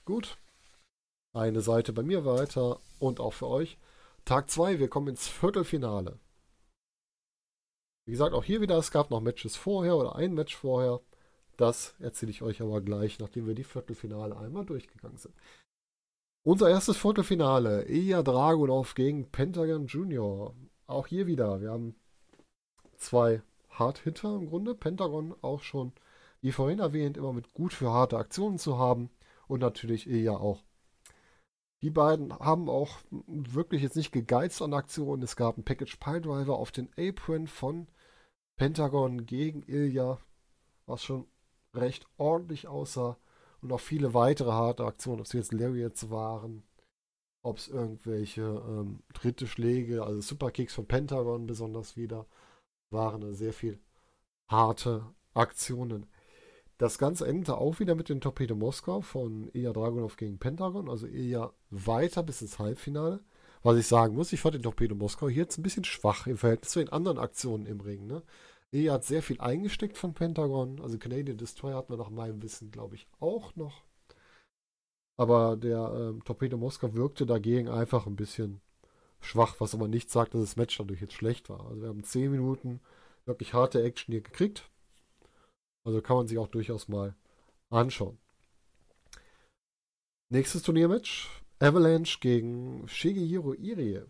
Gut, 0.05 0.37
eine 1.33 1.61
Seite 1.61 1.93
bei 1.93 2.03
mir 2.03 2.25
weiter 2.25 2.79
und 2.99 3.19
auch 3.19 3.33
für 3.33 3.47
euch. 3.47 3.77
Tag 4.23 4.49
2, 4.49 4.79
wir 4.79 4.87
kommen 4.87 5.09
ins 5.09 5.27
Viertelfinale. 5.27 6.19
Wie 8.05 8.11
gesagt, 8.11 8.33
auch 8.33 8.43
hier 8.43 8.61
wieder, 8.61 8.77
es 8.77 8.91
gab 8.91 9.09
noch 9.09 9.21
Matches 9.21 9.55
vorher 9.55 9.97
oder 9.97 10.15
ein 10.15 10.33
Match 10.33 10.55
vorher. 10.55 11.01
Das 11.57 11.95
erzähle 11.99 12.31
ich 12.31 12.41
euch 12.41 12.61
aber 12.61 12.81
gleich, 12.81 13.19
nachdem 13.19 13.47
wir 13.47 13.55
die 13.55 13.63
Viertelfinale 13.63 14.37
einmal 14.37 14.65
durchgegangen 14.65 15.17
sind. 15.17 15.33
Unser 16.45 16.69
erstes 16.69 16.97
Viertelfinale, 16.97 17.85
Ilya 17.87 18.21
Dragunov 18.21 18.95
gegen 18.95 19.31
Pentagon 19.31 19.87
Junior. 19.87 20.53
Auch 20.87 21.07
hier 21.07 21.25
wieder, 21.25 21.61
wir 21.61 21.71
haben 21.71 21.95
zwei 22.97 23.41
Hard-Hitter 23.69 24.35
im 24.35 24.47
Grunde. 24.47 24.75
Pentagon 24.75 25.33
auch 25.41 25.63
schon, 25.63 25.93
wie 26.41 26.51
vorhin 26.51 26.79
erwähnt, 26.79 27.17
immer 27.17 27.33
mit 27.33 27.53
gut 27.53 27.73
für 27.73 27.91
harte 27.91 28.17
Aktionen 28.17 28.59
zu 28.59 28.77
haben. 28.77 29.09
Und 29.47 29.61
natürlich 29.61 30.07
Ilya 30.07 30.35
auch 30.35 30.61
die 31.83 31.89
beiden 31.89 32.33
haben 32.39 32.69
auch 32.69 32.99
wirklich 33.27 33.81
jetzt 33.81 33.97
nicht 33.97 34.13
gegeizt 34.13 34.61
an 34.61 34.73
Aktionen. 34.73 35.21
Es 35.21 35.35
gab 35.35 35.55
einen 35.55 35.65
Package 35.65 35.97
Piledriver 35.97 36.55
auf 36.55 36.71
den 36.71 36.89
Apron 36.97 37.45
von 37.45 37.87
Pentagon 38.55 39.25
gegen 39.25 39.63
Ilya, 39.63 40.17
was 40.85 41.03
schon 41.03 41.27
recht 41.73 42.07
ordentlich 42.17 42.69
aussah. 42.69 43.17
Und 43.61 43.73
auch 43.73 43.81
viele 43.81 44.13
weitere 44.13 44.51
harte 44.51 44.85
Aktionen, 44.85 45.19
ob 45.19 45.25
es 45.25 45.33
jetzt 45.33 45.51
Lariats 45.51 46.09
waren, 46.09 46.63
ob 47.41 47.57
es 47.57 47.67
irgendwelche 47.67 48.43
ähm, 48.43 49.03
dritte 49.13 49.45
Schläge, 49.45 50.03
also 50.03 50.21
Superkicks 50.21 50.73
von 50.73 50.85
Pentagon 50.85 51.47
besonders 51.47 51.97
wieder, 51.97 52.25
waren 52.91 53.33
sehr 53.33 53.51
viel 53.51 53.77
harte 54.47 55.05
Aktionen. 55.33 56.05
Das 56.83 56.97
Ganze 56.97 57.25
endete 57.25 57.55
auch 57.55 57.79
wieder 57.79 57.95
mit 57.95 58.09
dem 58.09 58.19
Torpedo 58.19 58.55
Moskau 58.55 58.99
von 58.99 59.49
Ilya 59.53 59.71
Dragunov 59.71 60.17
gegen 60.17 60.37
Pentagon, 60.37 60.89
also 60.89 61.07
Ilya 61.07 61.53
weiter 61.69 62.23
bis 62.23 62.41
ins 62.41 62.59
Halbfinale. 62.59 63.21
Was 63.61 63.77
ich 63.77 63.87
sagen 63.87 64.15
muss, 64.15 64.33
ich 64.33 64.41
fand 64.41 64.55
den 64.55 64.63
Torpedo 64.63 64.93
Moskau 64.93 65.29
hier 65.29 65.43
jetzt 65.43 65.57
ein 65.57 65.63
bisschen 65.63 65.85
schwach 65.85 66.27
im 66.27 66.35
Verhältnis 66.35 66.73
zu 66.73 66.79
den 66.79 66.89
anderen 66.89 67.19
Aktionen 67.19 67.67
im 67.67 67.79
Ring. 67.79 68.05
Ne? 68.05 68.21
Ilya 68.71 68.95
hat 68.95 69.05
sehr 69.05 69.23
viel 69.23 69.39
eingesteckt 69.39 69.97
von 69.97 70.13
Pentagon, 70.13 70.81
also 70.81 70.97
Canadian 70.97 71.37
Destroyer 71.37 71.77
hat 71.77 71.89
man 71.89 71.99
nach 71.99 72.09
meinem 72.09 72.43
Wissen, 72.43 72.69
glaube 72.69 72.95
ich, 72.95 73.07
auch 73.21 73.55
noch. 73.55 73.83
Aber 75.15 75.55
der 75.55 75.89
ähm, 75.95 76.25
Torpedo 76.25 76.57
Moskau 76.57 76.93
wirkte 76.95 77.25
dagegen 77.25 77.69
einfach 77.69 78.07
ein 78.07 78.17
bisschen 78.17 78.59
schwach, 79.21 79.55
was 79.59 79.73
aber 79.73 79.87
nicht 79.87 80.11
sagt, 80.11 80.33
dass 80.33 80.41
das 80.41 80.57
Match 80.57 80.77
dadurch 80.77 80.99
jetzt 80.99 81.13
schlecht 81.13 81.49
war. 81.49 81.65
Also 81.65 81.81
wir 81.81 81.87
haben 81.87 82.03
10 82.03 82.29
Minuten 82.29 82.81
wirklich 83.25 83.53
harte 83.53 83.81
Action 83.81 84.11
hier 84.11 84.21
gekriegt. 84.21 84.69
Also 85.83 86.01
kann 86.01 86.17
man 86.17 86.27
sich 86.27 86.37
auch 86.37 86.47
durchaus 86.47 86.87
mal 86.87 87.15
anschauen. 87.69 88.17
Nächstes 90.29 90.63
Turniermatch. 90.63 91.29
Avalanche 91.59 92.19
gegen 92.19 92.87
Shigehiro 92.87 93.53
Irie. 93.53 94.03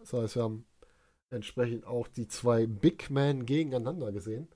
Das 0.00 0.12
heißt, 0.12 0.36
wir 0.36 0.42
haben 0.42 0.66
entsprechend 1.30 1.86
auch 1.86 2.08
die 2.08 2.26
zwei 2.26 2.66
Big 2.66 3.10
Men 3.10 3.46
gegeneinander 3.46 4.12
gesehen. 4.12 4.48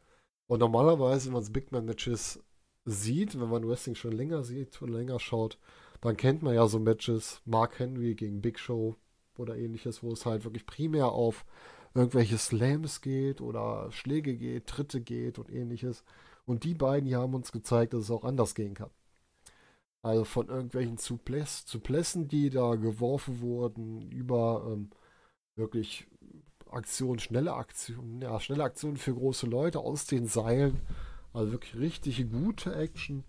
Und 0.49 0.61
normalerweise, 0.61 1.27
wenn 1.27 1.35
man 1.35 1.53
Big 1.53 1.73
Man 1.73 1.85
Matches 1.85 2.43
sieht, 2.85 3.39
wenn 3.39 3.49
man 3.49 3.69
Wrestling 3.69 3.95
schon 3.95 4.13
länger 4.13 4.45
sieht 4.45 4.81
und 4.81 4.91
länger 4.91 5.21
schaut, 5.21 5.59
dann 6.01 6.17
kennt 6.17 6.43
man 6.43 6.55
ja 6.55 6.67
so 6.67 6.79
Matches, 6.79 7.41
Mark 7.45 7.79
Henry 7.79 8.15
gegen 8.15 8.41
Big 8.41 8.59
Show 8.59 8.97
oder 9.39 9.57
ähnliches, 9.57 10.03
wo 10.03 10.13
es 10.13 10.25
halt 10.25 10.45
wirklich 10.45 10.67
primär 10.67 11.09
auf 11.09 11.45
irgendwelche 11.97 12.39
Slams 12.39 13.01
geht 13.01 13.41
oder 13.41 13.91
Schläge 13.93 14.37
geht, 14.37 14.67
Tritte 14.67 15.01
geht 15.01 15.39
und 15.39 15.51
ähnliches. 15.51 16.05
Und 16.45 16.65
die 16.65 16.75
beiden 16.75 17.07
hier 17.07 17.19
haben 17.21 17.35
uns 17.35 17.53
gezeigt, 17.53 17.93
dass 17.93 18.03
es 18.03 18.11
auch 18.11 18.25
anders 18.25 18.55
gehen 18.55 18.75
kann. 18.75 18.91
Also 20.03 20.25
von 20.25 20.49
irgendwelchen 20.49 20.99
Suplessen, 20.99 22.29
die 22.29 22.51
da 22.51 22.77
geworfen 22.77 23.41
wurden, 23.41 24.11
über 24.13 24.65
ähm, 24.71 24.91
wirklich 25.57 26.07
Aktionen, 26.71 27.19
schnelle 27.19 27.55
Aktionen, 27.55 28.21
ja, 28.21 28.39
schnelle 28.39 28.65
Aktionen 28.65 28.97
für 28.97 29.15
große 29.15 29.47
Leute 29.47 29.81
aus 29.81 30.07
den 30.07 30.27
Seilen. 30.27 30.81
Also 31.33 31.53
wirklich 31.53 31.75
richtig 31.77 32.31
gute 32.31 32.75
Action, 32.75 33.25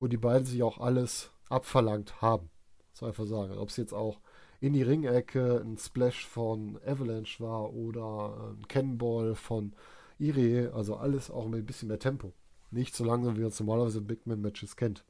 wo 0.00 0.06
die 0.06 0.18
beiden 0.18 0.46
sich 0.46 0.62
auch 0.62 0.78
alles 0.78 1.32
abverlangt 1.48 2.20
haben. 2.20 2.50
So 2.92 3.06
einfach 3.06 3.26
sagen. 3.26 3.56
Ob 3.56 3.70
es 3.70 3.76
jetzt 3.76 3.94
auch 3.94 4.20
in 4.62 4.74
die 4.74 4.82
Ringecke 4.82 5.60
ein 5.60 5.76
Splash 5.76 6.24
von 6.24 6.78
Avalanche 6.86 7.42
war 7.42 7.74
oder 7.74 8.54
ein 8.56 8.68
Cannonball 8.68 9.34
von 9.34 9.74
Irie, 10.20 10.68
also 10.68 10.94
alles 10.94 11.32
auch 11.32 11.48
mit 11.48 11.58
ein 11.60 11.66
bisschen 11.66 11.88
mehr 11.88 11.98
Tempo. 11.98 12.32
Nicht 12.70 12.94
so 12.94 13.04
langsam, 13.04 13.36
wie 13.36 13.40
man 13.40 13.48
es 13.48 13.58
normalerweise 13.58 13.98
in 13.98 14.06
Big 14.06 14.24
Man 14.24 14.40
Matches 14.40 14.76
kennt. 14.76 15.04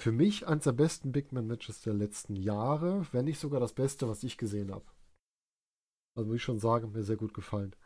Für 0.00 0.10
mich 0.10 0.48
eines 0.48 0.64
der 0.64 0.72
besten 0.72 1.12
Big 1.12 1.30
Man 1.30 1.46
Matches 1.46 1.80
der 1.80 1.94
letzten 1.94 2.34
Jahre, 2.34 3.06
wenn 3.12 3.26
nicht 3.26 3.38
sogar 3.38 3.60
das 3.60 3.72
Beste, 3.72 4.08
was 4.08 4.24
ich 4.24 4.36
gesehen 4.36 4.72
habe. 4.72 4.86
Also 6.16 6.26
muss 6.26 6.38
ich 6.38 6.42
schon 6.42 6.58
sagen, 6.58 6.90
mir 6.90 7.04
sehr 7.04 7.16
gut 7.16 7.34
gefallen. 7.34 7.76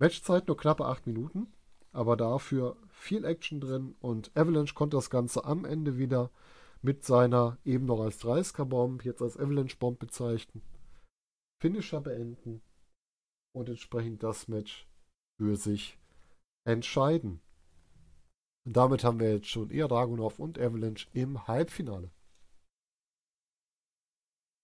Matchzeit 0.00 0.48
nur 0.48 0.56
knappe 0.56 0.86
8 0.86 1.06
Minuten, 1.06 1.52
aber 1.92 2.16
dafür 2.16 2.78
viel 2.88 3.26
Action 3.26 3.60
drin 3.60 3.94
und 4.00 4.34
Avalanche 4.34 4.72
konnte 4.72 4.96
das 4.96 5.10
Ganze 5.10 5.44
am 5.44 5.66
Ende 5.66 5.98
wieder 5.98 6.30
mit 6.82 7.04
seiner 7.04 7.58
eben 7.64 7.86
noch 7.86 8.00
als 8.00 8.20
30er 8.22 8.64
Bomb, 8.64 9.04
jetzt 9.04 9.22
als 9.22 9.36
Avalanche 9.36 9.76
Bomb 9.76 9.98
bezeichnen, 9.98 10.62
Finisher 11.60 12.00
beenden 12.00 12.62
und 13.54 13.68
entsprechend 13.68 14.22
das 14.22 14.48
Match 14.48 14.88
für 15.38 15.56
sich 15.56 15.98
entscheiden. 16.64 17.40
Und 18.66 18.76
damit 18.76 19.02
haben 19.02 19.18
wir 19.18 19.32
jetzt 19.32 19.48
schon 19.48 19.70
eher 19.70 19.88
Dragunov 19.88 20.38
und 20.38 20.58
Avalanche 20.58 21.08
im 21.12 21.46
Halbfinale. 21.46 22.10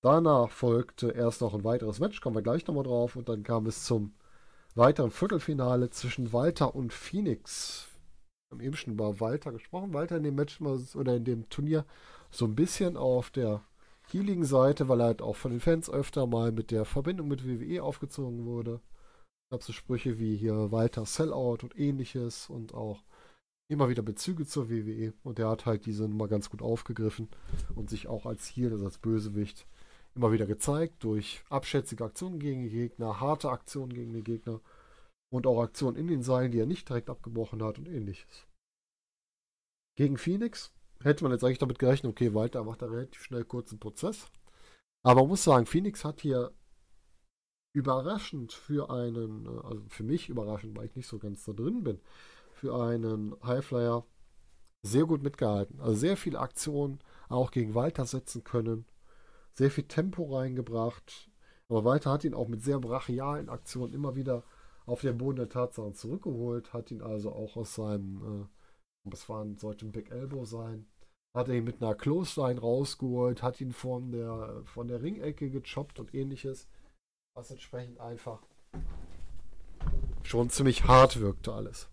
Danach 0.04 0.50
folgte 0.50 1.12
erst 1.12 1.40
noch 1.40 1.54
ein 1.54 1.64
weiteres 1.64 1.98
Match, 1.98 2.20
kommen 2.20 2.36
wir 2.36 2.42
gleich 2.42 2.66
nochmal 2.66 2.84
drauf. 2.84 3.16
Und 3.16 3.30
dann 3.30 3.42
kam 3.42 3.64
es 3.64 3.84
zum 3.84 4.14
weiteren 4.74 5.10
Viertelfinale 5.10 5.88
zwischen 5.88 6.34
Walter 6.34 6.74
und 6.74 6.92
Phoenix. 6.92 7.88
Haben 8.54 8.60
eben 8.60 8.76
schon 8.76 8.92
über 8.92 9.18
Walter 9.18 9.50
gesprochen. 9.50 9.92
Walter 9.92 10.16
in 10.16 10.22
dem 10.22 10.36
Match 10.36 10.60
oder 10.60 11.16
in 11.16 11.24
dem 11.24 11.48
Turnier 11.48 11.84
so 12.30 12.44
ein 12.44 12.54
bisschen 12.54 12.96
auf 12.96 13.30
der 13.30 13.62
healigen 14.12 14.44
Seite, 14.44 14.88
weil 14.88 15.00
er 15.00 15.06
halt 15.06 15.22
auch 15.22 15.34
von 15.34 15.50
den 15.50 15.60
Fans 15.60 15.90
öfter 15.90 16.28
mal 16.28 16.52
mit 16.52 16.70
der 16.70 16.84
Verbindung 16.84 17.26
mit 17.26 17.44
WWE 17.44 17.82
aufgezogen 17.82 18.44
wurde. 18.44 18.80
Habe 19.52 19.64
so 19.64 19.72
Sprüche 19.72 20.20
wie 20.20 20.36
hier 20.36 20.70
Walter 20.70 21.04
Sellout 21.04 21.58
und 21.62 21.76
ähnliches 21.76 22.48
und 22.48 22.74
auch 22.74 23.02
immer 23.68 23.88
wieder 23.88 24.02
Bezüge 24.02 24.46
zur 24.46 24.70
WWE. 24.70 25.12
Und 25.24 25.40
er 25.40 25.48
hat 25.48 25.66
halt 25.66 25.84
diese 25.86 26.08
Nummer 26.08 26.28
ganz 26.28 26.48
gut 26.48 26.62
aufgegriffen 26.62 27.28
und 27.74 27.90
sich 27.90 28.06
auch 28.06 28.24
als 28.24 28.46
Heel, 28.46 28.70
also 28.70 28.84
als 28.84 28.98
Bösewicht, 28.98 29.66
immer 30.14 30.30
wieder 30.30 30.46
gezeigt 30.46 31.02
durch 31.02 31.42
abschätzige 31.48 32.04
Aktionen 32.04 32.38
gegen 32.38 32.62
die 32.62 32.70
Gegner, 32.70 33.20
harte 33.20 33.50
Aktionen 33.50 33.92
gegen 33.92 34.12
die 34.12 34.22
Gegner 34.22 34.60
und 35.34 35.46
auch 35.46 35.60
Aktionen 35.60 35.96
in 35.96 36.06
den 36.06 36.22
Seilen, 36.22 36.52
die 36.52 36.60
er 36.60 36.66
nicht 36.66 36.88
direkt 36.88 37.10
abgebrochen 37.10 37.62
hat 37.62 37.78
und 37.78 37.88
ähnliches. 37.88 38.46
Gegen 39.96 40.16
Phoenix 40.16 40.72
hätte 41.02 41.24
man 41.24 41.32
jetzt 41.32 41.44
eigentlich 41.44 41.58
damit 41.58 41.78
gerechnet, 41.78 42.10
okay, 42.10 42.34
Walter 42.34 42.64
macht 42.64 42.82
da 42.82 42.86
relativ 42.86 43.22
schnell 43.22 43.44
kurzen 43.44 43.78
Prozess. 43.78 44.30
Aber 45.04 45.20
man 45.20 45.28
muss 45.28 45.44
sagen, 45.44 45.66
Phoenix 45.66 46.04
hat 46.04 46.20
hier 46.20 46.52
überraschend 47.74 48.52
für 48.52 48.90
einen, 48.90 49.46
äh, 49.46 49.60
also 49.64 49.84
für 49.88 50.04
mich 50.04 50.28
überraschend, 50.28 50.76
weil 50.76 50.86
ich 50.86 50.96
nicht 50.96 51.08
so 51.08 51.18
ganz 51.18 51.44
da 51.44 51.52
drin 51.52 51.84
bin, 51.84 52.00
für 52.52 52.74
einen 52.74 53.34
Highflyer 53.44 54.06
sehr 54.82 55.04
gut 55.04 55.22
mitgehalten. 55.22 55.80
Also 55.80 55.94
sehr 55.94 56.16
viele 56.16 56.40
Aktionen 56.40 57.00
auch 57.28 57.50
gegen 57.50 57.74
Walter 57.74 58.06
setzen 58.06 58.44
können 58.44 58.86
sehr 59.54 59.70
viel 59.70 59.84
Tempo 59.84 60.36
reingebracht. 60.36 61.30
Aber 61.68 61.84
Walter 61.84 62.12
hat 62.12 62.24
ihn 62.24 62.34
auch 62.34 62.48
mit 62.48 62.62
sehr 62.62 62.78
brachialen 62.78 63.48
Aktionen 63.48 63.94
immer 63.94 64.16
wieder 64.16 64.44
auf 64.86 65.00
den 65.00 65.18
Boden 65.18 65.36
der 65.36 65.48
Tatsachen 65.48 65.94
zurückgeholt, 65.94 66.72
hat 66.72 66.90
ihn 66.90 67.02
also 67.02 67.32
auch 67.32 67.56
aus 67.56 67.74
seinem, 67.74 68.42
äh, 68.42 69.10
was 69.10 69.28
war, 69.28 69.46
sollte 69.56 69.86
ein 69.86 69.92
Big 69.92 70.10
Elbow 70.10 70.44
sein, 70.44 70.86
hat 71.34 71.48
er 71.48 71.54
ihn 71.54 71.64
mit 71.64 71.82
einer 71.82 71.94
Clothesline 71.94 72.60
rausgeholt, 72.60 73.42
hat 73.42 73.60
ihn 73.60 73.72
von 73.72 74.12
der, 74.12 74.62
von 74.66 74.88
der 74.88 75.02
Ringecke 75.02 75.50
gechoppt 75.50 75.98
und 75.98 76.14
ähnliches, 76.14 76.68
was 77.36 77.50
entsprechend 77.50 78.00
einfach 78.00 78.42
schon 80.22 80.50
ziemlich 80.50 80.84
hart 80.84 81.20
wirkte 81.20 81.52
alles. 81.52 81.88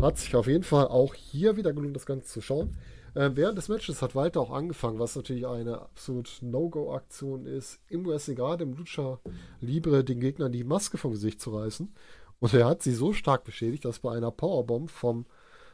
Hat 0.00 0.18
sich 0.18 0.34
auf 0.36 0.46
jeden 0.46 0.64
Fall 0.64 0.88
auch 0.88 1.14
hier 1.14 1.56
wieder 1.56 1.72
gelungen, 1.72 1.94
das 1.94 2.06
Ganze 2.06 2.26
zu 2.26 2.40
schauen. 2.40 2.76
Äh, 3.14 3.30
während 3.34 3.56
des 3.56 3.68
Matches 3.68 4.02
hat 4.02 4.14
Walter 4.14 4.40
auch 4.40 4.50
angefangen, 4.50 4.98
was 4.98 5.14
natürlich 5.14 5.46
eine 5.46 5.80
absolut 5.80 6.38
No-Go-Aktion 6.42 7.46
ist, 7.46 7.80
im 7.88 8.04
Wrestling, 8.06 8.36
gerade 8.36 8.64
im 8.64 8.74
Lucha 8.74 9.20
Libre, 9.60 10.04
den 10.04 10.20
Gegnern 10.20 10.52
die 10.52 10.64
Maske 10.64 10.98
vom 10.98 11.12
Gesicht 11.12 11.40
zu 11.40 11.56
reißen. 11.56 11.94
Und 12.40 12.54
er 12.54 12.66
hat 12.66 12.82
sie 12.82 12.92
so 12.92 13.12
stark 13.12 13.44
beschädigt, 13.44 13.84
dass 13.84 14.00
bei 14.00 14.14
einer 14.14 14.32
Powerbomb 14.32 14.90
vom, 14.90 15.26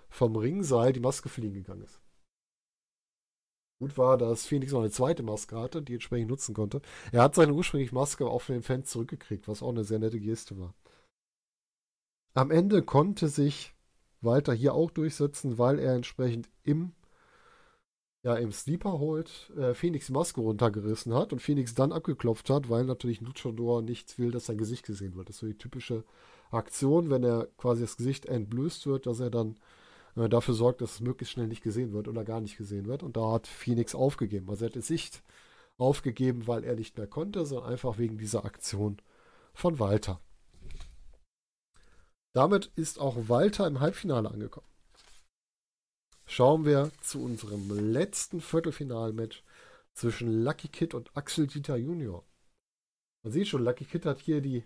vom 0.08 0.36
Ringseil 0.36 0.92
die 0.92 1.00
Maske 1.00 1.28
fliegen 1.28 1.54
gegangen 1.54 1.82
ist. 1.82 2.00
Gut 3.80 3.96
war, 3.96 4.18
dass 4.18 4.44
Phoenix 4.44 4.72
noch 4.72 4.80
eine 4.80 4.90
zweite 4.90 5.22
Maske 5.22 5.58
hatte, 5.58 5.80
die 5.80 5.94
entsprechend 5.94 6.28
nutzen 6.28 6.54
konnte. 6.54 6.82
Er 7.12 7.22
hat 7.22 7.34
seine 7.34 7.54
ursprüngliche 7.54 7.94
Maske 7.94 8.26
auch 8.26 8.42
von 8.42 8.56
den 8.56 8.62
Fans 8.62 8.90
zurückgekriegt, 8.90 9.48
was 9.48 9.62
auch 9.62 9.70
eine 9.70 9.84
sehr 9.84 9.98
nette 9.98 10.20
Geste 10.20 10.58
war. 10.58 10.74
Am 12.34 12.50
Ende 12.50 12.82
konnte 12.82 13.28
sich 13.28 13.74
Walter 14.20 14.52
hier 14.52 14.74
auch 14.74 14.90
durchsetzen, 14.90 15.56
weil 15.56 15.78
er 15.78 15.94
entsprechend 15.94 16.50
im 16.62 16.92
ja, 18.22 18.34
im 18.34 18.52
Sleeper 18.52 18.98
holt, 18.98 19.50
äh, 19.56 19.74
Phoenix 19.74 20.10
Maske 20.10 20.40
runtergerissen 20.40 21.14
hat 21.14 21.32
und 21.32 21.40
Phoenix 21.40 21.74
dann 21.74 21.92
abgeklopft 21.92 22.50
hat, 22.50 22.68
weil 22.68 22.84
natürlich 22.84 23.20
Luchador 23.20 23.80
nicht 23.82 24.18
will, 24.18 24.30
dass 24.30 24.46
sein 24.46 24.58
Gesicht 24.58 24.84
gesehen 24.84 25.16
wird. 25.16 25.28
Das 25.28 25.36
ist 25.36 25.40
so 25.40 25.46
die 25.46 25.56
typische 25.56 26.04
Aktion, 26.50 27.08
wenn 27.08 27.24
er 27.24 27.48
quasi 27.56 27.82
das 27.82 27.96
Gesicht 27.96 28.26
entblößt 28.26 28.86
wird, 28.86 29.06
dass 29.06 29.20
er 29.20 29.30
dann 29.30 29.56
äh, 30.16 30.28
dafür 30.28 30.54
sorgt, 30.54 30.82
dass 30.82 30.94
es 30.94 31.00
möglichst 31.00 31.32
schnell 31.32 31.46
nicht 31.46 31.62
gesehen 31.62 31.92
wird 31.92 32.08
oder 32.08 32.24
gar 32.24 32.40
nicht 32.42 32.58
gesehen 32.58 32.86
wird. 32.86 33.02
Und 33.02 33.16
da 33.16 33.32
hat 33.32 33.46
Phoenix 33.46 33.94
aufgegeben. 33.94 34.50
Also 34.50 34.64
er 34.64 34.68
hat 34.68 34.74
die 34.74 34.80
Sicht 34.82 35.22
aufgegeben, 35.78 36.46
weil 36.46 36.64
er 36.64 36.74
nicht 36.74 36.98
mehr 36.98 37.06
konnte, 37.06 37.46
sondern 37.46 37.72
einfach 37.72 37.96
wegen 37.98 38.18
dieser 38.18 38.44
Aktion 38.44 38.98
von 39.54 39.78
Walter. 39.78 40.20
Damit 42.34 42.70
ist 42.76 43.00
auch 43.00 43.16
Walter 43.28 43.66
im 43.66 43.80
Halbfinale 43.80 44.30
angekommen 44.30 44.69
schauen 46.30 46.64
wir 46.64 46.92
zu 47.00 47.22
unserem 47.22 47.68
letzten 47.92 48.40
Viertelfinalmatch 48.40 49.42
zwischen 49.92 50.44
Lucky 50.44 50.68
Kid 50.68 50.94
und 50.94 51.10
Axel 51.16 51.48
Dieter 51.48 51.76
Junior. 51.76 52.24
Man 53.24 53.32
sieht 53.32 53.48
schon, 53.48 53.64
Lucky 53.64 53.84
Kid 53.84 54.06
hat 54.06 54.20
hier 54.20 54.40
die 54.40 54.64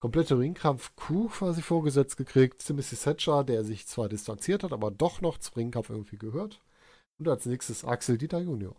komplette 0.00 0.38
Ringkampf-Kuh 0.38 1.28
quasi 1.28 1.62
vorgesetzt 1.62 2.16
gekriegt. 2.16 2.64
Timothy 2.64 2.94
Thatcher, 2.94 3.42
der 3.42 3.64
sich 3.64 3.86
zwar 3.86 4.08
distanziert 4.08 4.62
hat, 4.62 4.72
aber 4.72 4.92
doch 4.92 5.20
noch 5.20 5.38
zum 5.38 5.54
Ringkampf 5.54 5.90
irgendwie 5.90 6.16
gehört. 6.16 6.60
Und 7.18 7.28
als 7.28 7.44
nächstes 7.44 7.84
Axel 7.84 8.16
Dieter 8.16 8.40
Junior. 8.40 8.76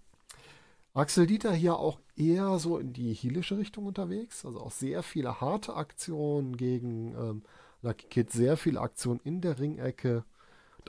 Axel 0.93 1.27
Dieter 1.27 1.53
hier 1.53 1.75
auch 1.77 1.99
eher 2.15 2.57
so 2.59 2.77
in 2.77 2.93
die 2.93 3.13
heelische 3.13 3.57
Richtung 3.57 3.85
unterwegs. 3.87 4.45
Also 4.45 4.61
auch 4.61 4.71
sehr 4.71 5.03
viele 5.03 5.41
harte 5.41 5.75
Aktionen 5.75 6.55
gegen 6.55 7.13
ähm, 7.15 7.43
Lucky 7.81 8.07
Kid, 8.07 8.31
sehr 8.31 8.55
viele 8.55 8.79
Aktionen 8.79 9.19
in 9.25 9.41
der 9.41 9.59
Ringecke 9.59 10.23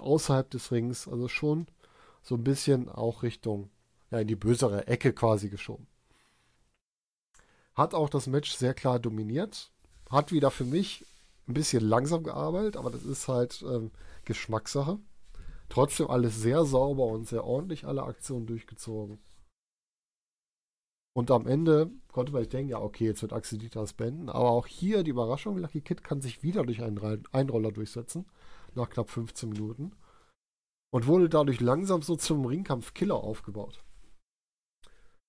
außerhalb 0.00 0.50
des 0.50 0.70
Rings, 0.72 1.09
also 1.09 1.28
schon 1.28 1.66
so 2.22 2.35
ein 2.35 2.44
bisschen 2.44 2.88
auch 2.88 3.22
Richtung, 3.22 3.70
ja, 4.11 4.18
in 4.18 4.28
die 4.28 4.37
bösere 4.37 4.87
Ecke 4.87 5.12
quasi 5.12 5.48
geschoben. 5.48 5.87
Hat 7.74 7.94
auch 7.94 8.09
das 8.09 8.26
Match 8.26 8.52
sehr 8.52 8.74
klar 8.74 8.98
dominiert. 8.98 9.70
Hat 10.11 10.32
wieder 10.32 10.50
für 10.50 10.64
mich 10.64 11.04
ein 11.46 11.54
bisschen 11.54 11.85
langsam 11.85 12.24
gearbeitet, 12.24 12.76
aber 12.76 12.90
das 12.90 13.04
ist 13.04 13.28
halt 13.28 13.62
ähm, 13.62 13.90
Geschmackssache. 14.24 14.98
Trotzdem 15.68 16.09
alles 16.09 16.40
sehr 16.40 16.64
sauber 16.64 17.06
und 17.06 17.28
sehr 17.28 17.44
ordentlich, 17.44 17.85
alle 17.85 18.04
Aktionen 18.04 18.46
durchgezogen. 18.46 19.18
Und 21.12 21.30
am 21.30 21.46
Ende 21.46 21.90
konnte 22.12 22.32
man 22.32 22.42
sich 22.42 22.50
denken, 22.50 22.70
ja, 22.70 22.78
okay, 22.78 23.06
jetzt 23.06 23.22
wird 23.22 23.32
Axel 23.32 23.59
Dieter 23.59 23.80
das 23.80 23.94
beenden. 23.94 24.28
Aber 24.28 24.50
auch 24.50 24.66
hier 24.66 25.02
die 25.02 25.11
Überraschung, 25.11 25.56
Lucky 25.56 25.80
Kid 25.80 26.04
kann 26.04 26.20
sich 26.20 26.42
wieder 26.42 26.64
durch 26.64 26.82
einen 26.82 27.24
Einroller 27.32 27.72
durchsetzen 27.72 28.26
nach 28.76 28.90
knapp 28.90 29.10
15 29.10 29.48
Minuten 29.50 29.92
und 30.90 31.06
wurde 31.06 31.28
dadurch 31.28 31.60
langsam 31.60 32.02
so 32.02 32.16
zum 32.16 32.44
Ringkampf-Killer 32.44 33.16
aufgebaut. 33.16 33.84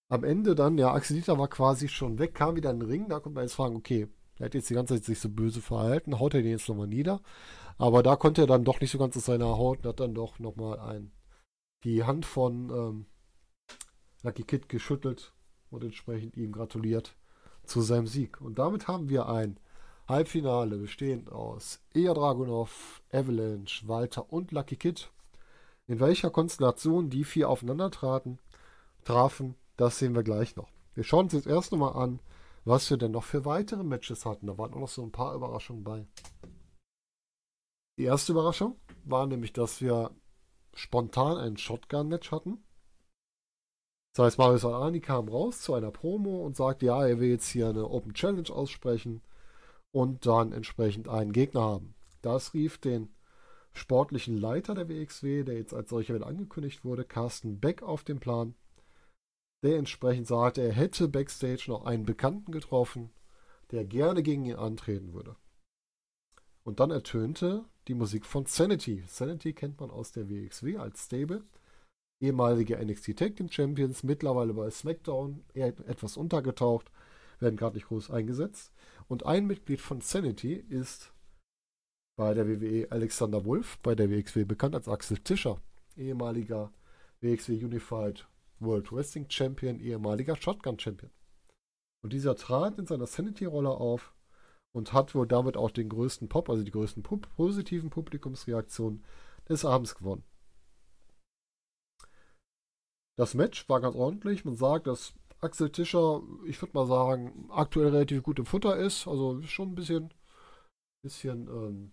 Am 0.10 0.24
Ende 0.24 0.56
dann, 0.56 0.78
ja, 0.78 0.94
Axelita 0.94 1.38
war 1.38 1.50
quasi 1.50 1.90
schon 1.90 2.18
weg, 2.20 2.34
kam 2.34 2.56
wieder 2.56 2.72
in 2.72 2.80
den 2.80 2.90
Ring, 2.90 3.10
da 3.10 3.20
konnte 3.20 3.36
man 3.36 3.44
jetzt 3.44 3.56
fragen, 3.56 3.76
okay, 3.76 4.08
Er 4.40 4.46
hat 4.46 4.54
jetzt 4.54 4.70
die 4.70 4.76
ganze 4.76 4.96
Zeit 4.96 5.06
sich 5.06 5.20
so 5.20 5.30
böse 5.30 5.62
verhalten, 5.62 6.20
haut 6.20 6.34
er 6.36 6.44
den 6.44 6.52
jetzt 6.52 6.70
nochmal 6.70 6.88
nieder. 6.88 7.22
Aber 7.78 8.04
da 8.04 8.16
konnte 8.16 8.42
er 8.42 8.48
dann 8.48 8.64
doch 8.64 8.80
nicht 8.80 8.92
so 8.92 8.98
ganz 8.98 9.18
aus 9.18 9.26
seiner 9.26 9.58
Haut 9.58 9.80
und 9.80 9.88
hat 9.88 10.00
dann 10.00 10.14
doch 10.14 10.40
nochmal 10.40 10.80
ein, 10.80 11.12
die 11.84 12.04
Hand 12.04 12.26
von 12.26 12.70
ähm, 12.70 13.06
Lucky 14.24 14.44
Kid 14.44 14.70
geschüttelt 14.70 15.34
und 15.70 15.84
entsprechend 15.84 16.38
ihm 16.38 16.52
gratuliert 16.52 17.16
zu 17.64 17.82
seinem 17.82 18.08
Sieg. 18.08 18.40
Und 18.42 18.60
damit 18.60 18.88
haben 18.88 19.10
wir 19.10 19.28
ein 19.28 19.60
Halbfinale 20.08 20.78
bestehend 20.78 21.30
aus 21.34 21.82
Ea 21.94 22.14
Dragunov, 22.14 23.02
Avalanche, 23.12 23.86
Walter 23.90 24.32
und 24.32 24.54
Lucky 24.54 24.78
Kid. 24.78 25.12
In 25.86 26.00
welcher 26.00 26.30
Konstellation 26.30 27.10
die 27.10 27.26
vier 27.26 27.50
aufeinander 27.50 27.92
traten, 27.92 28.40
trafen, 29.04 29.56
das 29.76 30.00
sehen 30.00 30.16
wir 30.16 30.24
gleich 30.24 30.56
noch. 30.56 30.70
Wir 30.96 31.04
schauen 31.04 31.26
uns 31.26 31.34
jetzt 31.34 31.48
erst 31.48 31.74
nochmal 31.74 32.02
an, 32.02 32.22
was 32.64 32.90
wir 32.90 32.96
denn 32.96 33.12
noch 33.12 33.26
für 33.26 33.44
weitere 33.44 33.84
Matches 33.84 34.26
hatten. 34.26 34.48
Da 34.48 34.58
waren 34.58 34.74
auch 34.74 34.80
noch 34.80 34.88
so 34.88 35.04
ein 35.04 35.12
paar 35.12 35.36
Überraschungen 35.36 35.84
bei. 35.84 36.06
Die 38.00 38.06
erste 38.06 38.32
Überraschung 38.32 38.78
war 39.04 39.28
nämlich, 39.28 39.52
dass 39.52 39.82
wir 39.82 40.12
spontan 40.74 41.38
ein 41.38 41.58
Shotgun-Match 41.58 42.32
hatten. 42.32 42.64
Das 44.16 44.26
heißt, 44.26 44.38
Marius 44.38 44.64
Alani 44.64 45.02
kam 45.02 45.28
raus 45.28 45.60
zu 45.60 45.74
einer 45.74 45.92
Promo 45.92 46.46
und 46.46 46.56
sagte, 46.56 46.86
ja, 46.86 47.06
er 47.06 47.20
will 47.20 47.30
jetzt 47.30 47.50
hier 47.50 47.68
eine 47.68 47.90
Open 47.90 48.14
Challenge 48.14 48.50
aussprechen 48.50 49.22
und 49.92 50.26
dann 50.26 50.52
entsprechend 50.52 51.08
einen 51.08 51.32
Gegner 51.32 51.62
haben. 51.62 51.96
Das 52.22 52.54
rief 52.54 52.78
den 52.78 53.10
sportlichen 53.74 54.38
Leiter 54.38 54.74
der 54.76 54.90
WXW, 54.90 55.44
der 55.44 55.56
jetzt 55.56 55.74
als 55.74 55.90
solcher 55.90 56.16
wieder 56.16 56.28
angekündigt 56.28 56.84
wurde, 56.84 57.04
Carsten 57.06 57.60
Beck 57.60 57.84
auf 57.84 58.04
den 58.04 58.20
Plan 58.20 58.56
der 59.64 59.78
entsprechend 59.78 60.28
sagte, 60.28 60.62
er 60.62 60.74
hätte 60.74 61.08
backstage 61.08 61.66
noch 61.68 61.86
einen 61.86 62.06
Bekannten 62.06 62.52
getroffen, 62.52 63.10
der 63.72 63.86
gerne 63.86 64.22
gegen 64.22 64.46
ihn 64.46 64.56
antreten 64.56 65.14
würde. 65.14 65.36
Und 66.64 66.80
dann 66.80 66.92
ertönte 66.92 67.66
die 67.88 67.96
Musik 67.96 68.26
von 68.26 68.46
Sanity. 68.46 69.04
Sanity 69.08 69.54
kennt 69.54 69.80
man 69.80 69.90
aus 69.90 70.12
der 70.12 70.30
WXW 70.30 70.78
als 70.78 71.06
Stable. 71.06 71.44
Ehemalige 72.20 72.78
NXT 72.78 73.18
Tag 73.18 73.36
Team 73.36 73.50
Champions, 73.50 74.04
mittlerweile 74.04 74.54
bei 74.54 74.70
SmackDown, 74.70 75.44
eher 75.54 75.68
etwas 75.88 76.18
untergetaucht, 76.18 76.92
werden 77.40 77.58
gerade 77.58 77.76
nicht 77.76 77.88
groß 77.88 78.12
eingesetzt. 78.12 78.74
Und 79.08 79.26
ein 79.26 79.46
Mitglied 79.48 79.80
von 79.80 80.02
Sanity 80.02 80.54
ist 80.54 81.14
bei 82.18 82.34
der 82.34 82.48
WWE 82.48 82.92
Alexander 82.92 83.46
Wolf, 83.46 83.78
bei 83.80 83.96
der 83.96 84.10
WXW 84.10 84.44
bekannt 84.44 84.76
als 84.76 84.90
Axel 84.90 85.18
Tischer, 85.20 85.62
ehemaliger 85.96 86.74
WXW 87.22 87.64
Unified 87.64 88.28
World 88.60 88.92
Wrestling 88.92 89.30
Champion, 89.30 89.80
ehemaliger 89.80 90.36
Shotgun 90.36 90.80
Champion. 90.80 91.12
Und 92.04 92.14
dieser 92.14 92.36
trat 92.36 92.78
in 92.80 92.88
seiner 92.88 93.08
Sanity-Rolle 93.08 93.70
auf 93.70 94.14
und 94.76 94.94
hat 94.94 95.16
wohl 95.16 95.28
damit 95.28 95.58
auch 95.58 95.72
den 95.72 95.90
größten 95.90 96.28
Pop, 96.28 96.50
also 96.50 96.64
die 96.64 96.72
größten 96.72 97.04
Pop 97.04 97.30
positiven 97.36 97.90
Publikumsreaktionen 97.90 99.04
des 99.48 99.64
Abends 99.64 99.96
gewonnen. 99.96 100.24
Das 103.18 103.34
Match 103.34 103.68
war 103.68 103.82
ganz 103.82 103.96
ordentlich. 103.96 104.46
Man 104.46 104.56
sagt, 104.56 104.86
dass 104.86 105.14
Axel 105.40 105.70
Tischer, 105.72 106.22
ich 106.46 106.62
würde 106.62 106.74
mal 106.74 106.88
sagen, 106.88 107.48
aktuell 107.52 107.90
relativ 107.90 108.24
gut 108.24 108.40
im 108.40 108.46
Futter 108.46 108.78
ist. 108.78 109.08
Also 109.08 109.42
schon 109.44 109.70
ein 109.70 109.76
bisschen, 109.76 110.14
bisschen 111.04 111.48
ähm, 111.48 111.92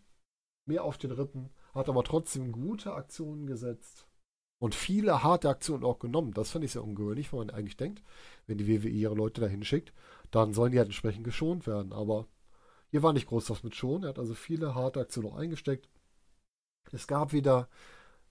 mehr 0.67 0.85
auf 0.85 0.99
den 0.99 1.13
Rippen. 1.13 1.51
Hat 1.75 1.89
aber 1.89 2.05
trotzdem 2.05 2.53
gute 2.53 2.95
Aktionen 2.95 3.47
gesetzt 3.47 4.07
und 4.59 4.75
viele 4.75 5.23
harte 5.23 5.49
Aktionen 5.49 5.85
auch 5.85 5.99
genommen. 5.99 6.33
Das 6.33 6.51
fand 6.51 6.65
ich 6.65 6.73
sehr 6.73 6.85
ungewöhnlich, 6.85 7.33
weil 7.33 7.41
man 7.45 7.51
eigentlich 7.51 7.77
denkt, 7.77 8.03
wenn 8.47 8.59
die 8.59 8.69
WWE 8.69 8.89
ihre 8.89 9.15
Leute 9.15 9.41
dahin 9.41 9.65
schickt, 9.65 9.93
dann 10.31 10.55
sollen 10.55 10.73
die 10.73 10.79
halt 10.79 10.89
entsprechend 10.89 11.25
geschont 11.25 11.67
werden. 11.67 11.93
Aber 11.93 12.27
hier 12.91 13.03
war 13.03 13.13
nicht 13.13 13.27
groß 13.27 13.51
was 13.51 13.63
mit 13.63 13.75
schon. 13.75 14.05
Er 14.05 14.11
hat 14.11 14.19
also 14.19 14.35
viele 14.35 14.75
harte 14.75 15.01
Aktionen 15.01 15.31
auch 15.31 15.37
eingesteckt. 15.37 15.89
Es 16.93 17.07
gab 17.07 17.33
wieder 17.33 17.69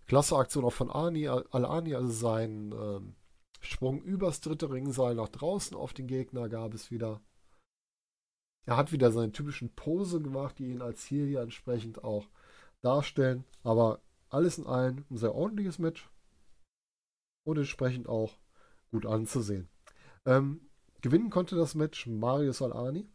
klasse 0.08 0.36
Aktionen 0.36 0.66
auch 0.66 0.74
von 0.74 0.90
Ani, 0.90 1.28
Al-Ani, 1.28 1.96
also 1.96 2.10
sein 2.10 2.72
ähm, 2.72 3.16
Sprung 3.64 4.02
übers 4.02 4.42
dritte 4.42 4.70
Ringseil 4.70 5.16
nach 5.16 5.30
draußen 5.30 5.76
auf 5.76 5.94
den 5.94 6.08
Gegner 6.08 6.50
gab 6.50 6.74
es 6.74 6.92
wieder. 6.92 7.22
Er 8.66 8.78
hat 8.78 8.92
wieder 8.92 9.12
seine 9.12 9.32
typischen 9.32 9.74
Pose 9.74 10.22
gemacht, 10.22 10.60
die 10.60 10.68
ihn 10.72 10.82
als 10.82 11.02
Ziel 11.02 11.28
hier 11.28 11.42
entsprechend 11.42 12.04
auch 12.04 12.28
darstellen. 12.82 13.46
Aber 13.64 14.02
alles 14.30 14.58
in 14.58 14.68
allem 14.68 15.06
ein 15.10 15.18
sehr 15.18 15.34
ordentliches 15.34 15.80
Match 15.80 16.10
und 17.46 17.58
entsprechend 17.58 18.08
auch 18.08 18.38
gut 18.92 19.06
anzusehen. 19.06 19.70
Ähm, 20.26 20.70
gewinnen 21.02 21.30
konnte 21.30 21.56
das 21.56 21.74
Match 21.74 22.06
Mario 22.08 22.52
Salani 22.52 23.08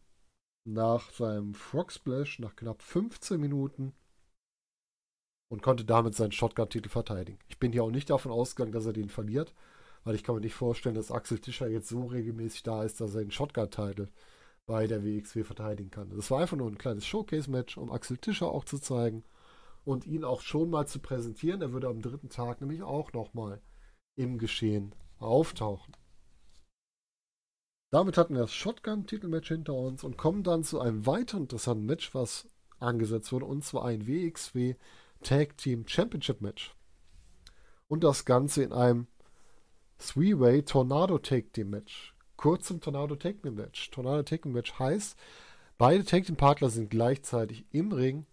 nach 0.65 1.11
seinem 1.11 1.53
Frog 1.53 1.91
Splash 1.91 2.39
nach 2.39 2.55
knapp 2.55 2.81
15 2.81 3.39
Minuten 3.39 3.93
und 5.51 5.61
konnte 5.61 5.85
damit 5.85 6.15
seinen 6.15 6.31
Shotgun-Titel 6.31 6.89
verteidigen. 6.89 7.39
Ich 7.47 7.59
bin 7.59 7.71
hier 7.71 7.83
auch 7.83 7.91
nicht 7.91 8.09
davon 8.09 8.31
ausgegangen, 8.31 8.71
dass 8.71 8.85
er 8.85 8.93
den 8.93 9.09
verliert, 9.09 9.53
weil 10.03 10.15
ich 10.15 10.23
kann 10.23 10.35
mir 10.35 10.41
nicht 10.41 10.55
vorstellen, 10.55 10.95
dass 10.95 11.11
Axel 11.11 11.39
Tischer 11.39 11.67
jetzt 11.67 11.89
so 11.89 12.05
regelmäßig 12.05 12.63
da 12.63 12.83
ist, 12.83 13.01
dass 13.01 13.15
er 13.15 13.21
den 13.21 13.31
Shotgun-Titel 13.31 14.07
bei 14.65 14.87
der 14.87 15.03
WXW 15.03 15.43
verteidigen 15.43 15.91
kann. 15.91 16.09
Das 16.11 16.29
war 16.29 16.41
einfach 16.41 16.57
nur 16.57 16.67
ein 16.67 16.77
kleines 16.77 17.05
Showcase-Match, 17.05 17.77
um 17.77 17.91
Axel 17.91 18.17
Tischer 18.17 18.51
auch 18.51 18.65
zu 18.65 18.77
zeigen 18.77 19.23
und 19.83 20.05
ihn 20.05 20.23
auch 20.23 20.41
schon 20.41 20.69
mal 20.69 20.87
zu 20.87 20.99
präsentieren. 20.99 21.61
Er 21.61 21.73
würde 21.73 21.87
am 21.87 22.01
dritten 22.01 22.29
Tag 22.29 22.61
nämlich 22.61 22.83
auch 22.83 23.11
nochmal 23.13 23.61
im 24.15 24.37
Geschehen 24.37 24.93
auftauchen. 25.17 25.95
Damit 27.91 28.17
hatten 28.17 28.35
wir 28.35 28.41
das 28.41 28.53
Shotgun-Titelmatch 28.53 29.47
hinter 29.47 29.73
uns 29.73 30.03
und 30.03 30.17
kommen 30.17 30.43
dann 30.43 30.63
zu 30.63 30.79
einem 30.79 31.07
weiteren 31.07 31.43
interessanten 31.43 31.85
Match, 31.85 32.13
was 32.13 32.47
angesetzt 32.79 33.31
wurde, 33.31 33.45
und 33.45 33.63
zwar 33.63 33.85
ein 33.85 34.07
WXW 34.07 34.75
Tag 35.23 35.57
Team 35.57 35.87
Championship 35.87 36.41
Match. 36.41 36.75
Und 37.87 38.03
das 38.03 38.25
Ganze 38.25 38.63
in 38.63 38.71
einem 38.71 39.07
Three-Way 39.99 40.63
Tornado 40.63 41.17
Tag 41.19 41.53
Team 41.53 41.71
Match. 41.71 42.13
Kurz 42.37 42.67
zum 42.67 42.79
Tornado 42.79 43.15
Tag 43.15 43.41
Team 43.43 43.55
Match. 43.55 43.91
Tornado 43.91 44.23
Tag 44.23 44.41
Team 44.41 44.53
Match 44.53 44.73
heißt, 44.79 45.17
beide 45.77 46.05
Tag 46.05 46.23
Team 46.23 46.37
Partner 46.37 46.69
sind 46.69 46.89
gleichzeitig 46.89 47.65
im 47.71 47.91
Ring 47.91 48.25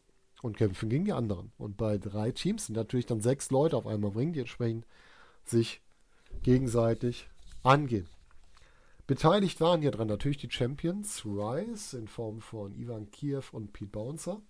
und 0.43 0.57
kämpfen 0.57 0.89
gegen 0.89 1.05
die 1.05 1.13
anderen. 1.13 1.53
Und 1.59 1.77
bei 1.77 1.99
drei 1.99 2.31
Teams 2.31 2.67
sind 2.67 2.77
natürlich 2.77 3.07
dann 3.07 3.21
sechs 3.21 3.51
Leute 3.51 3.77
auf 3.77 3.87
einmal 3.87 4.13
im 4.13 4.17
Ring, 4.17 4.33
die 4.33 4.41
entsprechend 4.41 4.87
sich 5.45 5.83
gegenseitig 6.43 7.29
angehen. 7.65 8.09
Beteiligt 9.09 9.61
waren 9.61 9.83
hier 9.83 9.91
dran 9.91 10.09
natürlich 10.09 10.39
die 10.39 10.51
Champions 10.51 11.25
Rise 11.25 11.99
in 11.99 12.07
Form 12.07 12.41
von 12.41 12.77
Ivan 12.77 13.11
Kiev 13.11 13.53
und 13.53 13.73
Pete 13.73 13.91
Bouncer 13.91 14.41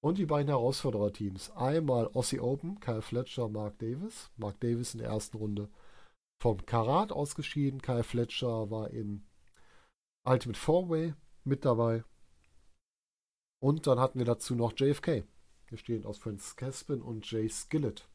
und 0.00 0.18
die 0.18 0.26
beiden 0.26 0.48
Herausfordererteams. 0.48 1.52
Einmal 1.52 2.08
Aussie 2.14 2.40
Open, 2.40 2.80
Kyle 2.80 3.02
Fletcher, 3.02 3.48
Mark 3.48 3.78
Davis. 3.78 4.30
Mark 4.36 4.58
Davis 4.60 4.94
in 4.94 5.00
der 5.00 5.10
ersten 5.10 5.36
Runde 5.36 5.68
vom 6.42 6.66
Karat 6.66 7.12
ausgeschieden. 7.12 7.80
Kyle 7.80 8.02
Fletcher 8.02 8.68
war 8.68 8.90
im 8.90 9.22
Ultimate 10.24 10.58
Four-Way 10.58 11.14
mit 11.44 11.64
dabei. 11.64 12.02
Und 13.62 13.86
dann 13.86 14.00
hatten 14.00 14.18
wir 14.18 14.26
dazu 14.26 14.56
noch 14.56 14.72
JFK, 14.76 15.22
bestehend 15.70 16.04
aus 16.04 16.18
Francis 16.18 16.56
Caspin 16.56 17.00
und 17.00 17.30
Jay 17.30 17.48
Skillett, 17.48 18.08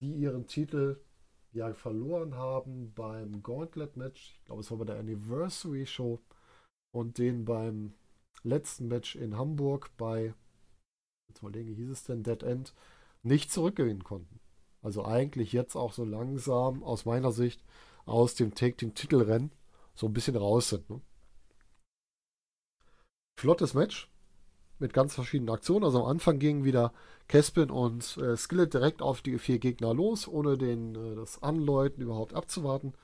die 0.00 0.12
ihren 0.12 0.46
Titel 0.46 1.00
ja 1.50 1.74
verloren 1.74 2.36
haben 2.36 2.94
beim 2.94 3.42
Gauntlet-Match. 3.42 4.36
Ich 4.38 4.44
glaube, 4.44 4.60
es 4.60 4.70
war 4.70 4.78
bei 4.78 4.84
der 4.84 5.00
Anniversary-Show. 5.00 6.20
Und 6.92 7.18
den 7.18 7.44
beim 7.44 7.94
letzten 8.44 8.86
Match 8.86 9.16
in 9.16 9.36
Hamburg 9.36 9.90
bei, 9.96 10.34
jetzt 11.28 11.42
mal 11.42 11.50
denke, 11.50 11.72
hieß 11.72 11.90
es 11.90 12.04
denn, 12.04 12.22
Dead 12.22 12.44
End, 12.44 12.74
nicht 13.24 13.50
zurückgewinnen 13.50 14.04
konnten. 14.04 14.38
Also 14.82 15.04
eigentlich 15.04 15.52
jetzt 15.52 15.76
auch 15.76 15.92
so 15.92 16.04
langsam 16.04 16.82
aus 16.82 17.04
meiner 17.04 17.32
Sicht 17.32 17.62
aus 18.06 18.34
dem 18.34 18.54
Take-Team-Titelrennen 18.54 19.52
so 19.94 20.06
ein 20.06 20.12
bisschen 20.12 20.36
raus 20.36 20.70
sind. 20.70 20.88
Ne? 20.88 21.00
Flottes 23.38 23.74
Match 23.74 24.10
mit 24.78 24.94
ganz 24.94 25.14
verschiedenen 25.14 25.54
Aktionen. 25.54 25.84
Also 25.84 26.00
am 26.00 26.10
Anfang 26.10 26.38
gingen 26.38 26.64
wieder 26.64 26.92
Caspin 27.28 27.70
und 27.70 28.16
äh, 28.16 28.36
Skillet 28.36 28.72
direkt 28.72 29.02
auf 29.02 29.22
die 29.22 29.38
vier 29.38 29.58
Gegner 29.58 29.94
los, 29.94 30.26
ohne 30.26 30.56
den, 30.56 30.94
äh, 30.94 31.14
das 31.14 31.42
Anläuten 31.42 32.02
überhaupt 32.02 32.34
abzuwarten. 32.34 32.94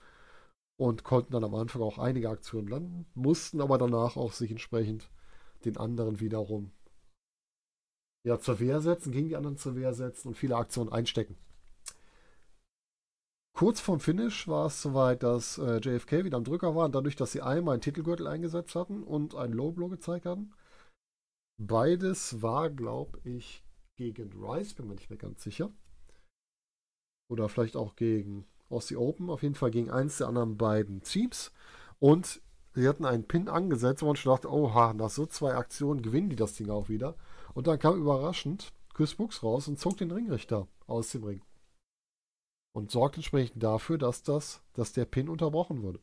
Und 0.78 1.04
konnten 1.04 1.32
dann 1.32 1.44
am 1.44 1.54
Anfang 1.54 1.80
auch 1.80 1.96
einige 1.98 2.28
Aktionen 2.28 2.68
landen, 2.68 3.06
mussten 3.14 3.62
aber 3.62 3.78
danach 3.78 4.16
auch 4.16 4.32
sich 4.32 4.50
entsprechend 4.50 5.08
den 5.64 5.78
anderen 5.78 6.20
wiederum 6.20 6.70
ja, 8.24 8.38
zur 8.38 8.60
Wehr 8.60 8.80
setzen, 8.80 9.10
gegen 9.10 9.28
die 9.28 9.36
anderen 9.36 9.56
zur 9.56 9.74
Wehr 9.74 9.94
setzen 9.94 10.28
und 10.28 10.34
viele 10.34 10.56
Aktionen 10.56 10.92
einstecken. 10.92 11.36
Kurz 13.56 13.80
vorm 13.80 14.00
Finish 14.00 14.48
war 14.48 14.66
es 14.66 14.82
soweit, 14.82 15.22
dass 15.22 15.58
äh, 15.58 15.78
JFK 15.78 16.24
wieder 16.24 16.36
am 16.36 16.44
Drücker 16.44 16.74
war, 16.76 16.84
und 16.84 16.94
dadurch, 16.94 17.16
dass 17.16 17.32
sie 17.32 17.42
einmal 17.42 17.74
einen 17.74 17.82
Titelgürtel 17.82 18.26
eingesetzt 18.26 18.74
hatten 18.74 19.02
und 19.02 19.34
einen 19.34 19.54
Low 19.54 19.72
Blow 19.72 19.88
gezeigt 19.88 20.26
hatten, 20.26 20.52
Beides 21.58 22.42
war, 22.42 22.68
glaube 22.68 23.18
ich, 23.24 23.64
gegen 23.96 24.30
Rice, 24.44 24.74
bin 24.74 24.88
mir 24.88 24.94
nicht 24.94 25.08
mehr 25.08 25.18
ganz 25.18 25.42
sicher. 25.42 25.72
Oder 27.30 27.48
vielleicht 27.48 27.76
auch 27.76 27.96
gegen 27.96 28.46
Aussie 28.68 28.96
Open, 28.96 29.30
auf 29.30 29.42
jeden 29.42 29.54
Fall 29.54 29.70
gegen 29.70 29.90
eins 29.90 30.18
der 30.18 30.28
anderen 30.28 30.58
beiden 30.58 31.02
Teams. 31.02 31.52
Und 31.98 32.42
sie 32.74 32.86
hatten 32.86 33.06
einen 33.06 33.26
Pin 33.26 33.48
angesetzt, 33.48 34.02
wo 34.02 34.06
man 34.06 34.16
schon 34.16 34.32
dachte, 34.32 34.52
oha, 34.52 34.92
nach 34.92 35.08
so 35.08 35.24
zwei 35.24 35.54
Aktionen 35.54 36.02
gewinnen 36.02 36.28
die 36.28 36.36
das 36.36 36.54
Ding 36.54 36.68
auch 36.68 36.90
wieder. 36.90 37.16
Und 37.54 37.66
dann 37.66 37.78
kam 37.78 37.98
überraschend 37.98 38.74
Chris 38.92 39.14
Brooks 39.14 39.42
raus 39.42 39.66
und 39.66 39.78
zog 39.78 39.96
den 39.96 40.10
Ringrichter 40.10 40.68
aus 40.86 41.10
dem 41.12 41.24
Ring. 41.24 41.42
Und 42.76 42.90
sorgte 42.90 43.20
entsprechend 43.20 43.62
dafür, 43.62 43.96
dass 43.96 44.22
das, 44.22 44.62
dass 44.74 44.92
der 44.92 45.06
Pin 45.06 45.30
unterbrochen 45.30 45.80
wurde. 45.80 45.98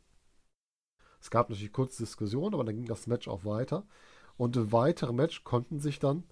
Es 1.22 1.30
gab 1.30 1.52
natürlich 1.52 1.72
kurze 1.72 2.02
Diskussionen, 2.02 2.56
aber 2.56 2.64
dann 2.64 2.74
ging 2.74 2.88
das 2.88 3.06
Match 3.06 3.28
auch 3.28 3.46
weiter. 3.46 3.86
Und 4.38 4.56
im 4.58 4.72
weiteren 4.72 5.16
Match 5.16 5.44
konnten 5.44 5.80
sich 5.80 6.00
dann 6.00 6.24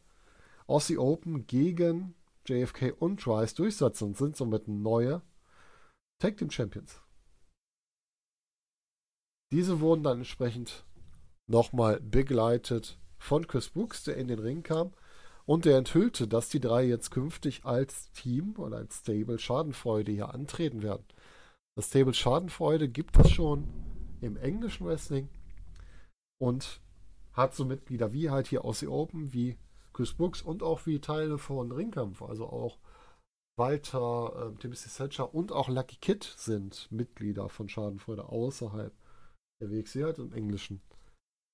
Aussie 0.65 0.97
Open 0.97 1.45
gegen 1.45 2.15
JFK 2.47 2.91
und 2.97 3.21
Trice 3.21 3.53
durchsetzen 3.53 4.05
und 4.05 4.17
sind 4.17 4.35
somit 4.35 4.67
neue 4.67 5.21
Tag 6.17 6.37
Team 6.37 6.49
Champions. 6.49 6.99
Diese 9.51 9.79
wurden 9.79 10.01
dann 10.01 10.17
entsprechend 10.17 10.87
nochmal 11.45 11.99
begleitet 11.99 12.97
von 13.19 13.45
Chris 13.45 13.69
Brooks, 13.69 14.05
der 14.05 14.17
in 14.17 14.27
den 14.27 14.39
Ring 14.39 14.63
kam 14.63 14.91
und 15.51 15.65
der 15.65 15.77
enthüllte, 15.77 16.29
dass 16.29 16.47
die 16.47 16.61
drei 16.61 16.85
jetzt 16.85 17.11
künftig 17.11 17.65
als 17.65 18.09
Team 18.13 18.55
oder 18.57 18.77
als 18.77 18.99
Stable 18.99 19.37
Schadenfreude 19.37 20.09
hier 20.09 20.33
antreten 20.33 20.81
werden. 20.81 21.03
Das 21.75 21.87
Stable 21.87 22.13
Schadenfreude 22.13 22.87
gibt 22.87 23.19
es 23.19 23.31
schon 23.31 23.67
im 24.21 24.37
englischen 24.37 24.87
Wrestling 24.87 25.27
und 26.41 26.79
hat 27.33 27.53
so 27.53 27.65
Mitglieder 27.65 28.13
wie 28.13 28.29
halt 28.29 28.47
hier 28.47 28.63
Aussie 28.63 28.87
Open, 28.87 29.33
wie 29.33 29.57
Chris 29.91 30.13
Brooks 30.13 30.41
und 30.41 30.63
auch 30.63 30.85
wie 30.85 31.01
Teile 31.01 31.37
von 31.37 31.73
Ringkampf, 31.73 32.21
also 32.21 32.47
auch 32.47 32.77
Walter, 33.57 34.53
äh, 34.53 34.57
Timothy 34.57 34.87
Thatcher 34.87 35.35
und 35.35 35.51
auch 35.51 35.67
Lucky 35.67 35.97
Kid 35.97 36.23
sind 36.23 36.89
Mitglieder 36.93 37.49
von 37.49 37.67
Schadenfreude 37.67 38.23
außerhalb 38.29 38.93
der 39.61 39.69
WXW 39.69 40.05
halt 40.05 40.17
im 40.19 40.31
englischen 40.31 40.81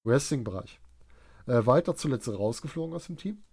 Wrestling-Bereich. 0.05 0.79
Äh, 1.47 1.65
Walter 1.65 1.95
zuletzt 1.95 2.29
rausgeflogen 2.29 2.95
aus 2.95 3.07
dem 3.07 3.17
Team, 3.17 3.43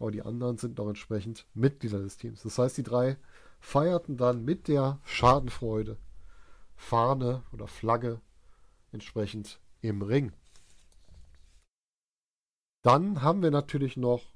aber 0.00 0.10
die 0.10 0.22
anderen 0.22 0.56
sind 0.56 0.78
noch 0.78 0.88
entsprechend 0.88 1.46
Mitglieder 1.54 2.00
des 2.00 2.16
Teams. 2.16 2.42
Das 2.42 2.58
heißt, 2.58 2.78
die 2.78 2.82
drei 2.82 3.18
feierten 3.60 4.16
dann 4.16 4.44
mit 4.44 4.66
der 4.66 4.98
Schadenfreude 5.04 5.98
Fahne 6.74 7.42
oder 7.52 7.68
Flagge 7.68 8.20
entsprechend 8.92 9.60
im 9.82 10.00
Ring. 10.00 10.32
Dann 12.82 13.20
haben 13.20 13.42
wir 13.42 13.50
natürlich 13.50 13.98
noch 13.98 14.32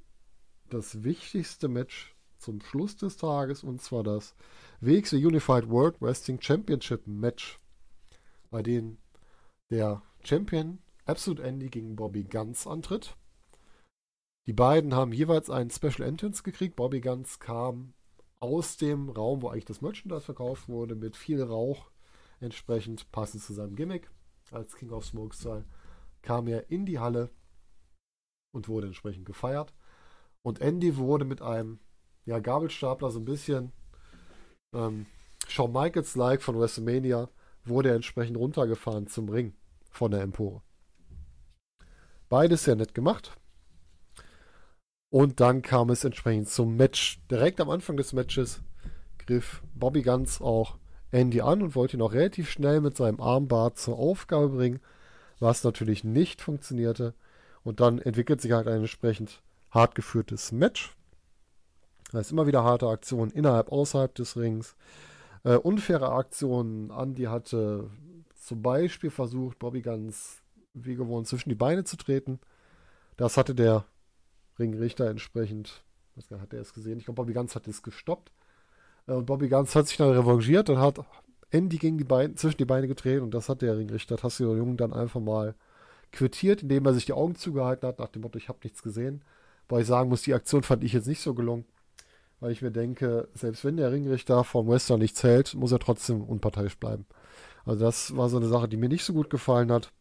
das 0.68 1.02
wichtigste 1.02 1.68
Match 1.68 2.14
zum 2.36 2.60
Schluss 2.60 2.96
des 2.96 3.16
Tages 3.16 3.64
und 3.64 3.80
zwar 3.80 4.02
das 4.02 4.34
WXW 4.80 5.24
Unified 5.24 5.70
World 5.70 6.00
Wrestling 6.02 6.42
Championship 6.42 7.06
Match, 7.06 7.58
bei 8.50 8.62
dem 8.62 8.98
der 9.70 10.02
Champion 10.22 10.78
Absolute 11.06 11.42
Andy 11.42 11.70
gegen 11.70 11.96
Bobby 11.96 12.24
Guns 12.24 12.66
antritt. 12.66 13.16
Die 14.46 14.52
beiden 14.52 14.94
haben 14.94 15.12
jeweils 15.12 15.48
einen 15.48 15.70
Special 15.70 16.06
Entrance 16.06 16.42
gekriegt. 16.42 16.76
Bobby 16.76 17.00
Guns 17.00 17.38
kam 17.38 17.94
aus 18.40 18.76
dem 18.76 19.08
Raum, 19.08 19.40
wo 19.40 19.48
eigentlich 19.48 19.64
das 19.64 19.80
Merchandise 19.80 20.20
verkauft 20.20 20.68
wurde, 20.68 20.94
mit 20.94 21.16
viel 21.16 21.42
Rauch, 21.42 21.90
entsprechend 22.40 23.10
passend 23.10 23.42
zu 23.42 23.54
seinem 23.54 23.74
Gimmick 23.74 24.10
als 24.50 24.76
King 24.76 24.90
of 24.90 25.06
Smoke 25.06 25.34
Style, 25.34 25.64
kam 26.20 26.46
er 26.46 26.70
in 26.70 26.84
die 26.84 26.98
Halle 26.98 27.30
und 28.52 28.68
wurde 28.68 28.86
entsprechend 28.88 29.24
gefeiert. 29.24 29.72
Und 30.42 30.60
Andy 30.60 30.96
wurde 30.98 31.24
mit 31.24 31.40
einem 31.40 31.80
ja, 32.26 32.38
Gabelstapler 32.38 33.10
so 33.10 33.20
ein 33.20 33.24
bisschen 33.24 33.72
ähm, 34.74 35.06
Shawn 35.48 35.72
Michaels-like 35.72 36.42
von 36.42 36.58
WrestleMania, 36.58 37.30
wurde 37.64 37.88
er 37.88 37.94
entsprechend 37.96 38.36
runtergefahren 38.36 39.06
zum 39.06 39.30
Ring 39.30 39.54
von 39.90 40.10
der 40.10 40.20
Empore. 40.20 40.62
Beides 42.28 42.64
sehr 42.64 42.76
nett 42.76 42.94
gemacht. 42.94 43.38
Und 45.14 45.38
dann 45.38 45.62
kam 45.62 45.90
es 45.90 46.02
entsprechend 46.02 46.48
zum 46.48 46.74
Match. 46.74 47.20
Direkt 47.30 47.60
am 47.60 47.70
Anfang 47.70 47.96
des 47.96 48.12
Matches 48.14 48.62
griff 49.16 49.62
Bobby 49.72 50.02
Guns 50.02 50.40
auch 50.40 50.76
Andy 51.12 51.40
an 51.40 51.62
und 51.62 51.76
wollte 51.76 51.96
ihn 51.96 52.02
auch 52.02 52.14
relativ 52.14 52.50
schnell 52.50 52.80
mit 52.80 52.96
seinem 52.96 53.20
Armbart 53.20 53.78
zur 53.78 53.96
Aufgabe 53.96 54.48
bringen, 54.48 54.80
was 55.38 55.62
natürlich 55.62 56.02
nicht 56.02 56.42
funktionierte. 56.42 57.14
Und 57.62 57.78
dann 57.78 58.00
entwickelt 58.00 58.40
sich 58.40 58.50
halt 58.50 58.66
ein 58.66 58.80
entsprechend 58.80 59.40
hart 59.70 59.94
geführtes 59.94 60.50
Match. 60.50 60.96
Da 62.10 62.18
ist 62.18 62.32
immer 62.32 62.48
wieder 62.48 62.64
harte 62.64 62.88
Aktionen 62.88 63.30
innerhalb, 63.30 63.70
außerhalb 63.70 64.12
des 64.16 64.36
Rings. 64.36 64.74
Äh, 65.44 65.54
unfaire 65.54 66.10
Aktionen. 66.10 66.90
Andy 66.90 67.26
hatte 67.26 67.88
zum 68.34 68.62
Beispiel 68.62 69.10
versucht, 69.10 69.60
Bobby 69.60 69.80
ganz 69.80 70.42
wie 70.72 70.96
gewohnt 70.96 71.28
zwischen 71.28 71.50
die 71.50 71.54
Beine 71.54 71.84
zu 71.84 71.96
treten. 71.96 72.40
Das 73.16 73.36
hatte 73.36 73.54
der 73.54 73.84
Ringrichter 74.58 75.08
entsprechend, 75.08 75.84
was 76.14 76.30
hat 76.30 76.52
er 76.52 76.60
es 76.60 76.72
gesehen? 76.74 76.98
Ich 76.98 77.06
glaube, 77.06 77.16
Bobby 77.16 77.32
Ganz 77.32 77.54
hat 77.54 77.66
es 77.68 77.82
gestoppt. 77.82 78.32
Äh, 79.06 79.12
und 79.12 79.26
Bobby 79.26 79.48
Ganz 79.48 79.74
hat 79.74 79.88
sich 79.88 79.96
dann 79.96 80.10
revanchiert 80.10 80.70
und 80.70 80.78
hat 80.78 81.04
Andy 81.50 81.78
gegen 81.78 81.98
die 81.98 82.04
Beine, 82.04 82.34
zwischen 82.34 82.58
die 82.58 82.64
Beine 82.64 82.88
getreten 82.88 83.22
und 83.22 83.32
das 83.32 83.48
hat 83.48 83.62
der 83.62 83.76
Ringrichter 83.76 84.16
Tassio 84.16 84.56
Jung 84.56 84.76
dann 84.76 84.92
einfach 84.92 85.20
mal 85.20 85.54
quittiert, 86.12 86.62
indem 86.62 86.86
er 86.86 86.94
sich 86.94 87.06
die 87.06 87.12
Augen 87.12 87.34
zugehalten 87.34 87.86
hat, 87.88 87.98
nach 87.98 88.08
dem 88.08 88.22
Motto, 88.22 88.38
ich 88.38 88.48
habe 88.48 88.58
nichts 88.62 88.82
gesehen. 88.82 89.22
Weil 89.68 89.82
ich 89.82 89.86
sagen 89.86 90.08
muss, 90.08 90.22
die 90.22 90.34
Aktion 90.34 90.62
fand 90.62 90.84
ich 90.84 90.92
jetzt 90.92 91.06
nicht 91.06 91.20
so 91.20 91.34
gelungen. 91.34 91.64
Weil 92.40 92.52
ich 92.52 92.62
mir 92.62 92.70
denke, 92.70 93.28
selbst 93.34 93.64
wenn 93.64 93.76
der 93.76 93.90
Ringrichter 93.90 94.44
vom 94.44 94.68
Western 94.68 95.00
nichts 95.00 95.22
hält, 95.22 95.54
muss 95.54 95.72
er 95.72 95.78
trotzdem 95.78 96.22
unparteiisch 96.22 96.76
bleiben. 96.76 97.06
Also 97.64 97.84
das 97.84 98.16
war 98.16 98.28
so 98.28 98.36
eine 98.36 98.48
Sache, 98.48 98.68
die 98.68 98.76
mir 98.76 98.88
nicht 98.88 99.04
so 99.04 99.14
gut 99.14 99.30
gefallen 99.30 99.72
hat. 99.72 99.92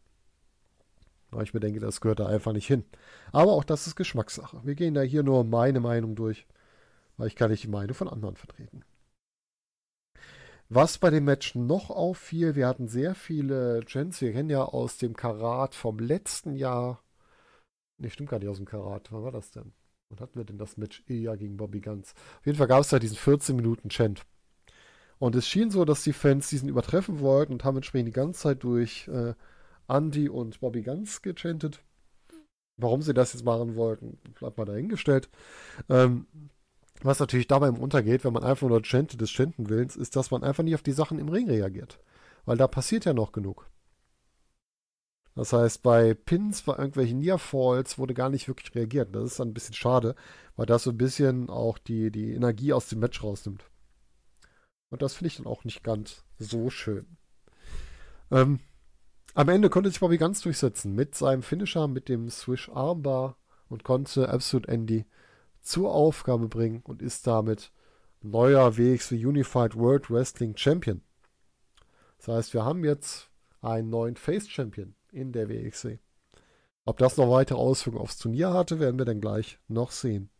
Weil 1.34 1.44
ich 1.44 1.54
mir 1.54 1.60
denke, 1.60 1.80
das 1.80 2.00
gehört 2.00 2.20
da 2.20 2.26
einfach 2.26 2.52
nicht 2.52 2.66
hin. 2.66 2.84
Aber 3.32 3.52
auch 3.52 3.64
das 3.64 3.86
ist 3.86 3.96
Geschmackssache. 3.96 4.60
Wir 4.64 4.74
gehen 4.74 4.94
da 4.94 5.02
hier 5.02 5.22
nur 5.22 5.44
meine 5.44 5.80
Meinung 5.80 6.14
durch. 6.14 6.46
Weil 7.16 7.28
ich 7.28 7.36
kann 7.36 7.50
nicht 7.50 7.64
die 7.64 7.68
Meinung 7.68 7.94
von 7.94 8.08
anderen 8.08 8.36
vertreten. 8.36 8.84
Was 10.68 10.98
bei 10.98 11.10
dem 11.10 11.24
Match 11.24 11.54
noch 11.54 11.90
auffiel, 11.90 12.54
wir 12.54 12.66
hatten 12.66 12.88
sehr 12.88 13.14
viele 13.14 13.80
Gens. 13.86 14.20
Wir 14.20 14.32
kennen 14.32 14.50
ja 14.50 14.64
aus 14.64 14.96
dem 14.96 15.14
Karat 15.14 15.74
vom 15.74 15.98
letzten 15.98 16.56
Jahr. 16.56 17.02
Ne, 17.98 18.10
stimmt 18.10 18.30
gar 18.30 18.38
nicht 18.38 18.48
aus 18.48 18.56
dem 18.56 18.66
Karat. 18.66 19.12
Wann 19.12 19.22
war 19.22 19.32
das 19.32 19.50
denn? 19.50 19.72
Wann 20.08 20.20
hatten 20.20 20.38
wir 20.38 20.44
denn 20.44 20.58
das 20.58 20.76
Match 20.76 21.02
Ilya 21.06 21.36
gegen 21.36 21.56
Bobby 21.56 21.80
Guns? 21.80 22.14
Auf 22.40 22.46
jeden 22.46 22.58
Fall 22.58 22.66
gab 22.66 22.80
es 22.80 22.88
da 22.88 22.98
diesen 22.98 23.16
14 23.16 23.54
Minuten 23.54 23.88
Chant. 23.88 24.24
Und 25.18 25.36
es 25.36 25.46
schien 25.46 25.70
so, 25.70 25.84
dass 25.84 26.02
die 26.02 26.12
Fans 26.12 26.48
diesen 26.48 26.68
übertreffen 26.68 27.20
wollten 27.20 27.52
und 27.52 27.64
haben 27.64 27.76
entsprechend 27.76 28.08
die 28.08 28.12
ganze 28.12 28.40
Zeit 28.40 28.64
durch 28.64 29.06
äh, 29.08 29.34
Andy 29.88 30.28
und 30.28 30.60
Bobby 30.60 30.82
Guns 30.82 31.22
gechantet. 31.22 31.82
Warum 32.76 33.02
sie 33.02 33.14
das 33.14 33.32
jetzt 33.32 33.44
machen 33.44 33.76
wollten, 33.76 34.18
bleibt 34.34 34.58
mal 34.58 34.64
dahingestellt. 34.64 35.28
Ähm, 35.88 36.26
was 37.02 37.20
natürlich 37.20 37.46
dabei 37.46 37.68
im 37.68 37.78
Untergeht, 37.78 38.24
wenn 38.24 38.32
man 38.32 38.44
einfach 38.44 38.68
nur 38.68 38.84
chantet 38.84 39.20
des 39.20 39.30
Chantenwillens, 39.30 39.96
ist, 39.96 40.16
dass 40.16 40.30
man 40.30 40.42
einfach 40.42 40.64
nicht 40.64 40.74
auf 40.74 40.82
die 40.82 40.92
Sachen 40.92 41.18
im 41.18 41.28
Ring 41.28 41.48
reagiert. 41.48 42.00
Weil 42.44 42.56
da 42.56 42.66
passiert 42.66 43.04
ja 43.04 43.12
noch 43.12 43.32
genug. 43.32 43.68
Das 45.34 45.52
heißt, 45.52 45.82
bei 45.82 46.14
Pins, 46.14 46.62
bei 46.62 46.76
irgendwelchen 46.76 47.18
Nearfalls 47.18 47.98
wurde 47.98 48.14
gar 48.14 48.30
nicht 48.30 48.46
wirklich 48.46 48.74
reagiert. 48.74 49.14
Das 49.14 49.24
ist 49.24 49.40
dann 49.40 49.48
ein 49.48 49.54
bisschen 49.54 49.74
schade, 49.74 50.14
weil 50.56 50.66
das 50.66 50.84
so 50.84 50.90
ein 50.90 50.98
bisschen 50.98 51.50
auch 51.50 51.78
die, 51.78 52.10
die 52.10 52.32
Energie 52.32 52.72
aus 52.72 52.88
dem 52.88 53.00
Match 53.00 53.22
rausnimmt. 53.22 53.64
Und 54.90 55.02
das 55.02 55.14
finde 55.14 55.28
ich 55.28 55.36
dann 55.36 55.46
auch 55.46 55.64
nicht 55.64 55.82
ganz 55.82 56.24
so 56.38 56.70
schön. 56.70 57.16
Ähm, 58.30 58.60
am 59.34 59.48
Ende 59.48 59.68
konnte 59.68 59.90
sich 59.90 60.00
Bobby 60.00 60.16
ganz 60.16 60.40
durchsetzen 60.42 60.94
mit 60.94 61.14
seinem 61.14 61.42
Finisher, 61.42 61.88
mit 61.88 62.08
dem 62.08 62.30
Swish 62.30 62.68
Armbar 62.68 63.36
und 63.68 63.82
konnte 63.82 64.28
Absolute 64.28 64.68
Andy 64.68 65.06
zur 65.60 65.92
Aufgabe 65.92 66.48
bringen 66.48 66.82
und 66.84 67.02
ist 67.02 67.26
damit 67.26 67.72
neuer 68.22 68.76
WXW 68.76 69.26
Unified 69.26 69.76
World 69.76 70.10
Wrestling 70.10 70.56
Champion. 70.56 71.02
Das 72.18 72.28
heißt, 72.28 72.54
wir 72.54 72.64
haben 72.64 72.84
jetzt 72.84 73.30
einen 73.60 73.90
neuen 73.90 74.16
Face 74.16 74.48
Champion 74.48 74.94
in 75.10 75.32
der 75.32 75.48
WXW. 75.48 75.98
Ob 76.84 76.98
das 76.98 77.16
noch 77.16 77.30
weitere 77.30 77.58
Auswirkungen 77.58 78.02
aufs 78.02 78.18
Turnier 78.18 78.52
hatte, 78.52 78.78
werden 78.78 78.98
wir 78.98 79.06
dann 79.06 79.20
gleich 79.20 79.58
noch 79.68 79.90
sehen. 79.90 80.30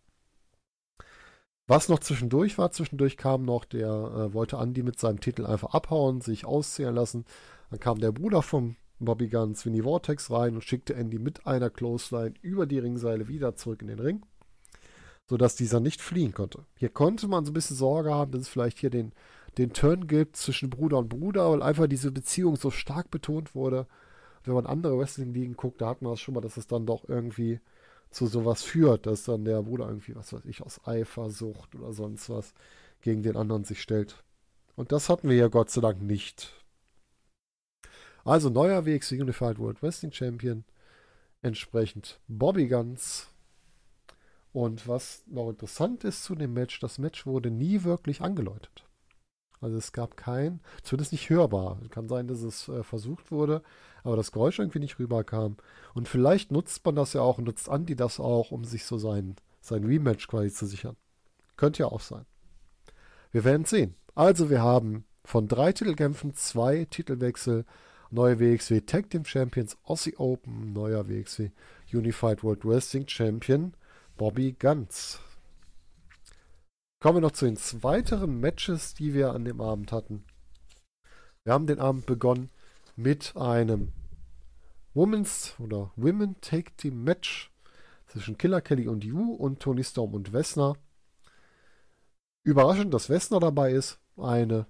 Was 1.66 1.89
noch 1.89 1.99
zwischendurch 1.99 2.59
war, 2.59 2.71
zwischendurch 2.71 3.16
kam 3.16 3.43
noch 3.43 3.64
der, 3.64 3.89
äh, 3.89 4.35
wollte 4.35 4.57
Andy 4.57 4.83
mit 4.83 5.01
seinem 5.01 5.21
Titel 5.21 5.47
einfach 5.47 5.73
abhauen, 5.73 6.21
sich 6.21 6.45
auszählen 6.45 6.95
lassen. 6.95 7.25
Dann 7.71 7.81
kam 7.81 7.99
der 7.99 8.12
Bruder 8.12 8.43
vom 8.43 8.77
Bobby 8.99 9.28
Guns, 9.28 9.64
Winnie 9.66 9.82
Vortex, 9.82 10.30
rein 10.30 10.55
und 10.55 10.64
schickte 10.64 10.95
Andy 10.95 11.18
mit 11.18 11.47
einer 11.47 11.70
Clothesline 11.70 12.34
über 12.42 12.66
die 12.66 12.78
Ringseile 12.78 13.28
wieder 13.28 13.57
zurück 13.57 13.82
in 13.82 13.88
den 13.88 14.01
Ring 14.01 14.24
sodass 15.26 15.57
dieser 15.57 15.80
nicht 15.80 16.03
fliehen 16.03 16.34
konnte. 16.34 16.64
Hier 16.76 16.90
konnte 16.90 17.28
man 17.28 17.45
so 17.45 17.51
ein 17.51 17.55
bisschen 17.55 17.76
Sorge 17.76 18.12
haben, 18.12 18.32
dass 18.32 18.42
es 18.42 18.49
vielleicht 18.49 18.78
hier 18.78 18.90
den, 18.90 19.12
den 19.59 19.72
Turn 19.72 20.07
gibt 20.07 20.36
zwischen 20.36 20.70
Bruder 20.70 20.99
und 20.99 21.09
Bruder, 21.09 21.51
weil 21.51 21.62
einfach 21.62 21.86
diese 21.86 22.12
Beziehung 22.12 22.57
so 22.57 22.70
stark 22.70 23.11
betont 23.11 23.55
wurde. 23.55 23.86
Wenn 24.45 24.55
man 24.55 24.66
andere 24.66 24.99
Wrestling-Ligen 24.99 25.57
guckt, 25.57 25.80
da 25.80 25.88
hat 25.88 26.03
man 26.03 26.12
das 26.12 26.20
schon 26.20 26.34
mal, 26.34 26.42
dass 26.42 26.59
es 26.59 26.66
dann 26.66 26.84
doch 26.84 27.09
irgendwie 27.09 27.61
zu 28.11 28.26
sowas 28.26 28.62
führt, 28.62 29.07
dass 29.07 29.24
dann 29.24 29.45
der 29.45 29.62
Bruder 29.62 29.88
irgendwie, 29.88 30.14
was 30.14 30.32
weiß 30.32 30.45
ich, 30.45 30.62
aus 30.62 30.86
Eifersucht 30.86 31.74
oder 31.74 31.92
sonst 31.92 32.28
was 32.28 32.53
gegen 33.01 33.22
den 33.22 33.36
anderen 33.36 33.64
sich 33.64 33.80
stellt. 33.80 34.22
Und 34.76 34.92
das 34.92 35.09
hatten 35.09 35.28
wir 35.28 35.36
ja 35.36 35.49
Gott 35.49 35.70
sei 35.70 35.80
Dank 35.80 36.03
nicht. 36.03 36.64
Also 38.25 38.49
neuer 38.49 38.85
Weg, 38.87 39.05
Unified 39.12 39.59
World 39.59 39.83
Wrestling 39.83 40.12
Champion. 40.12 40.64
Entsprechend 41.43 42.20
Bobby 42.27 42.68
Guns. 42.68 43.29
Und 44.53 44.89
was 44.89 45.25
noch 45.27 45.51
interessant 45.51 46.05
ist 46.05 46.25
zu 46.25 46.35
dem 46.35 46.55
Match, 46.55 46.81
das 46.81 46.99
Match 46.99 47.27
wurde 47.27 47.51
nie 47.51 47.85
wirklich 47.85 48.22
angeläutet. 48.22 48.85
Also 49.61 49.79
es 49.79 49.93
gab 49.93 50.16
kein, 50.16 50.61
zumindest 50.83 51.12
nicht 51.12 51.31
hörbar. 51.31 51.81
Kann 51.91 52.09
sein, 52.09 52.29
dass 52.29 52.43
es 52.43 52.68
äh, 52.68 52.83
versucht 52.83 53.31
wurde, 53.31 53.62
aber 54.03 54.16
das 54.16 54.31
Geräusch 54.31 54.59
irgendwie 54.59 54.79
nicht 54.79 54.99
rüberkam. 54.99 55.57
Und 55.95 56.09
vielleicht 56.09 56.53
nutzt 56.53 56.85
man 56.85 56.95
das 56.95 57.14
ja 57.14 57.22
auch 57.22 57.39
und 57.39 57.45
nutzt 57.45 57.68
Andy 57.68 57.97
das 57.97 58.20
auch, 58.20 58.51
um 58.51 58.64
sich 58.64 58.85
so 58.85 58.99
sein, 58.99 59.37
sein 59.61 59.85
Rematch 59.85 60.29
quasi 60.29 60.53
zu 60.53 60.66
sichern. 60.66 60.97
Könnte 61.57 61.83
ja 61.83 61.87
auch 61.87 62.01
sein. 62.01 62.27
Wir 63.33 63.45
werden 63.45 63.64
sehen. 63.64 63.97
Also 64.14 64.51
wir 64.51 64.62
haben 64.62 65.05
von 65.25 65.49
drei 65.49 65.72
Titelkämpfen 65.72 66.35
zwei 66.35 66.85
Titelwechsel. 66.85 67.64
Neue 68.15 68.39
WXW 68.39 68.81
Tag 68.87 69.11
Team 69.11 69.25
Champions 69.25 69.77
Aussie 69.83 70.15
Open, 70.19 70.73
neuer 70.73 71.09
WXW 71.09 71.51
Unified 71.93 72.45
World 72.45 72.65
Wrestling 72.65 73.09
Champion 73.09 73.75
Bobby 74.17 74.53
Guns. 74.53 75.19
Kommen 77.01 77.17
wir 77.17 77.23
noch 77.23 77.33
zu 77.33 77.47
den 77.47 77.59
weiteren 77.83 78.39
Matches, 78.39 78.95
die 78.95 79.15
wir 79.15 79.33
an 79.33 79.45
dem 79.45 79.61
Abend 79.61 79.91
hatten. 79.91 80.23
Wir 81.43 81.55
haben 81.55 81.67
den 81.67 81.81
Abend 81.81 82.07
begonnen 82.07 82.51
mit 82.95 83.37
einem 83.37 83.91
Women's 84.93 85.57
oder 85.59 85.91
Women 85.97 86.41
Take 86.41 86.71
Team 86.77 87.03
Match 87.03 87.51
zwischen 88.07 88.39
Killer 88.39 88.61
Kelly 88.61 88.87
und 88.87 89.03
Yu 89.03 89.35
und 89.35 89.59
Tony 89.59 89.83
Storm 89.83 90.15
und 90.15 90.33
Wessner. 90.33 90.77
Überraschend, 92.45 92.95
dass 92.95 93.09
Wessner 93.09 93.41
dabei 93.41 93.73
ist. 93.73 93.99
Eine, 94.17 94.69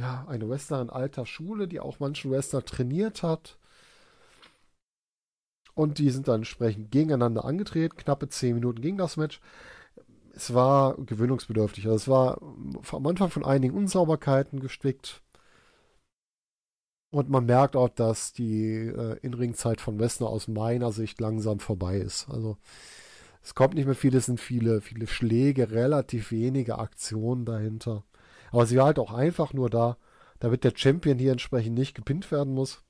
ja, 0.00 0.24
eine 0.28 0.48
Wrestler 0.48 0.80
in 0.80 0.88
alter 0.90 1.26
Schule, 1.26 1.68
die 1.68 1.78
auch 1.78 2.00
manchen 2.00 2.30
Wrestler 2.30 2.64
trainiert 2.64 3.22
hat. 3.22 3.58
Und 5.74 5.98
die 5.98 6.10
sind 6.10 6.26
dann 6.26 6.36
entsprechend 6.36 6.90
gegeneinander 6.90 7.44
angetreten. 7.44 7.96
Knappe 7.96 8.28
10 8.28 8.54
Minuten 8.54 8.80
ging 8.80 8.96
das 8.96 9.18
Match. 9.18 9.40
Es 10.34 10.54
war 10.54 10.96
gewöhnungsbedürftig. 10.96 11.84
Also 11.86 11.96
es 11.96 12.08
war 12.08 12.40
am 12.92 13.06
Anfang 13.06 13.30
von 13.30 13.44
einigen 13.44 13.76
Unsauberkeiten 13.76 14.60
gestickt. 14.60 15.22
Und 17.10 17.28
man 17.28 17.44
merkt 17.44 17.76
auch, 17.76 17.88
dass 17.88 18.32
die 18.32 18.86
äh, 18.86 19.18
Inringzeit 19.20 19.80
von 19.80 19.98
Wessner 19.98 20.28
aus 20.28 20.48
meiner 20.48 20.92
Sicht 20.92 21.20
langsam 21.20 21.58
vorbei 21.58 21.98
ist. 21.98 22.28
Also 22.30 22.56
es 23.42 23.54
kommt 23.54 23.74
nicht 23.74 23.86
mehr 23.86 23.94
viel, 23.94 24.14
es 24.14 24.26
sind 24.26 24.40
viele, 24.40 24.80
viele 24.80 25.06
Schläge, 25.06 25.72
relativ 25.72 26.30
wenige 26.30 26.78
Aktionen 26.78 27.44
dahinter. 27.44 28.04
Aber 28.50 28.66
sie 28.66 28.76
war 28.76 28.86
halt 28.86 28.98
auch 28.98 29.12
einfach 29.12 29.52
nur 29.52 29.70
da, 29.70 29.96
damit 30.38 30.64
der 30.64 30.72
Champion 30.74 31.18
hier 31.18 31.32
entsprechend 31.32 31.78
nicht 31.78 31.94
gepinnt 31.94 32.30
werden 32.30 32.54
muss. 32.54 32.82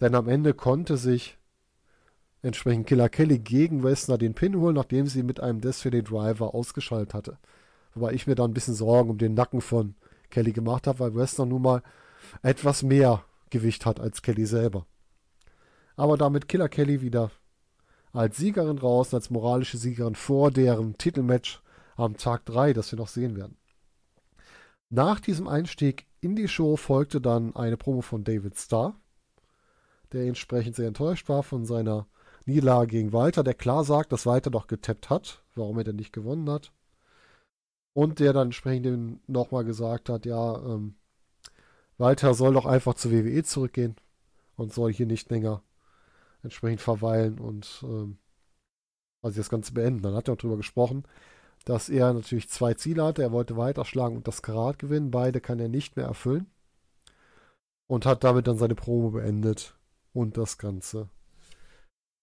Denn 0.00 0.14
am 0.14 0.28
Ende 0.28 0.54
konnte 0.54 0.96
sich 0.96 1.38
entsprechend 2.42 2.86
Killer 2.86 3.08
Kelly 3.08 3.38
gegen 3.38 3.82
Wessner 3.82 4.18
den 4.18 4.34
Pin 4.34 4.56
holen, 4.56 4.74
nachdem 4.74 5.06
sie 5.06 5.22
mit 5.22 5.40
einem 5.40 5.60
Destiny 5.60 6.02
Driver 6.02 6.54
ausgeschaltet 6.54 7.14
hatte. 7.14 7.38
Wobei 7.94 8.12
ich 8.12 8.26
mir 8.26 8.34
da 8.34 8.44
ein 8.44 8.54
bisschen 8.54 8.74
Sorgen 8.74 9.10
um 9.10 9.18
den 9.18 9.34
Nacken 9.34 9.60
von 9.60 9.94
Kelly 10.30 10.52
gemacht 10.52 10.86
habe, 10.86 10.98
weil 11.00 11.14
Wessner 11.14 11.46
nun 11.46 11.62
mal 11.62 11.82
etwas 12.42 12.82
mehr 12.82 13.24
Gewicht 13.50 13.86
hat 13.86 14.00
als 14.00 14.22
Kelly 14.22 14.46
selber. 14.46 14.86
Aber 15.96 16.16
damit 16.16 16.48
Killer 16.48 16.68
Kelly 16.68 17.02
wieder 17.02 17.30
als 18.12 18.36
Siegerin 18.36 18.78
raus, 18.78 19.14
als 19.14 19.30
moralische 19.30 19.78
Siegerin 19.78 20.14
vor 20.14 20.50
deren 20.50 20.98
Titelmatch 20.98 21.62
am 21.96 22.16
Tag 22.16 22.44
3, 22.46 22.72
das 22.72 22.90
wir 22.92 22.98
noch 22.98 23.08
sehen 23.08 23.36
werden. 23.36 23.56
Nach 24.94 25.20
diesem 25.20 25.48
Einstieg 25.48 26.06
in 26.20 26.36
die 26.36 26.48
Show 26.48 26.76
folgte 26.76 27.22
dann 27.22 27.56
eine 27.56 27.78
Promo 27.78 28.02
von 28.02 28.24
David 28.24 28.58
Starr, 28.58 28.94
der 30.12 30.26
entsprechend 30.26 30.76
sehr 30.76 30.86
enttäuscht 30.86 31.30
war 31.30 31.42
von 31.42 31.64
seiner 31.64 32.06
Niederlage 32.44 32.88
gegen 32.88 33.10
Walter, 33.14 33.42
der 33.42 33.54
klar 33.54 33.84
sagt, 33.84 34.12
dass 34.12 34.26
Walter 34.26 34.50
doch 34.50 34.66
getappt 34.66 35.08
hat, 35.08 35.42
warum 35.54 35.78
er 35.78 35.84
denn 35.84 35.96
nicht 35.96 36.12
gewonnen 36.12 36.50
hat. 36.50 36.72
Und 37.94 38.20
der 38.20 38.34
dann 38.34 38.48
entsprechend 38.48 39.26
nochmal 39.26 39.64
gesagt 39.64 40.10
hat, 40.10 40.26
ja, 40.26 40.56
ähm, 40.58 40.96
Walter 41.96 42.34
soll 42.34 42.52
doch 42.52 42.66
einfach 42.66 42.92
zur 42.92 43.12
WWE 43.12 43.42
zurückgehen 43.44 43.96
und 44.56 44.74
soll 44.74 44.92
hier 44.92 45.06
nicht 45.06 45.30
länger 45.30 45.62
entsprechend 46.42 46.82
verweilen 46.82 47.38
und 47.38 47.82
ähm, 47.82 48.18
also 49.22 49.40
das 49.40 49.48
Ganze 49.48 49.72
beenden. 49.72 50.02
Dann 50.02 50.14
hat 50.14 50.28
er 50.28 50.34
auch 50.34 50.38
darüber 50.38 50.58
gesprochen, 50.58 51.04
dass 51.64 51.88
er 51.88 52.12
natürlich 52.12 52.48
zwei 52.48 52.74
Ziele 52.74 53.04
hatte. 53.04 53.22
Er 53.22 53.32
wollte 53.32 53.56
weiterschlagen 53.56 54.16
und 54.16 54.28
das 54.28 54.42
Karat 54.42 54.78
gewinnen. 54.78 55.10
Beide 55.10 55.40
kann 55.40 55.58
er 55.58 55.68
nicht 55.68 55.96
mehr 55.96 56.06
erfüllen. 56.06 56.46
Und 57.86 58.06
hat 58.06 58.24
damit 58.24 58.46
dann 58.46 58.58
seine 58.58 58.74
Promo 58.74 59.10
beendet 59.10 59.74
und 60.12 60.36
das 60.36 60.58
Ganze 60.58 61.08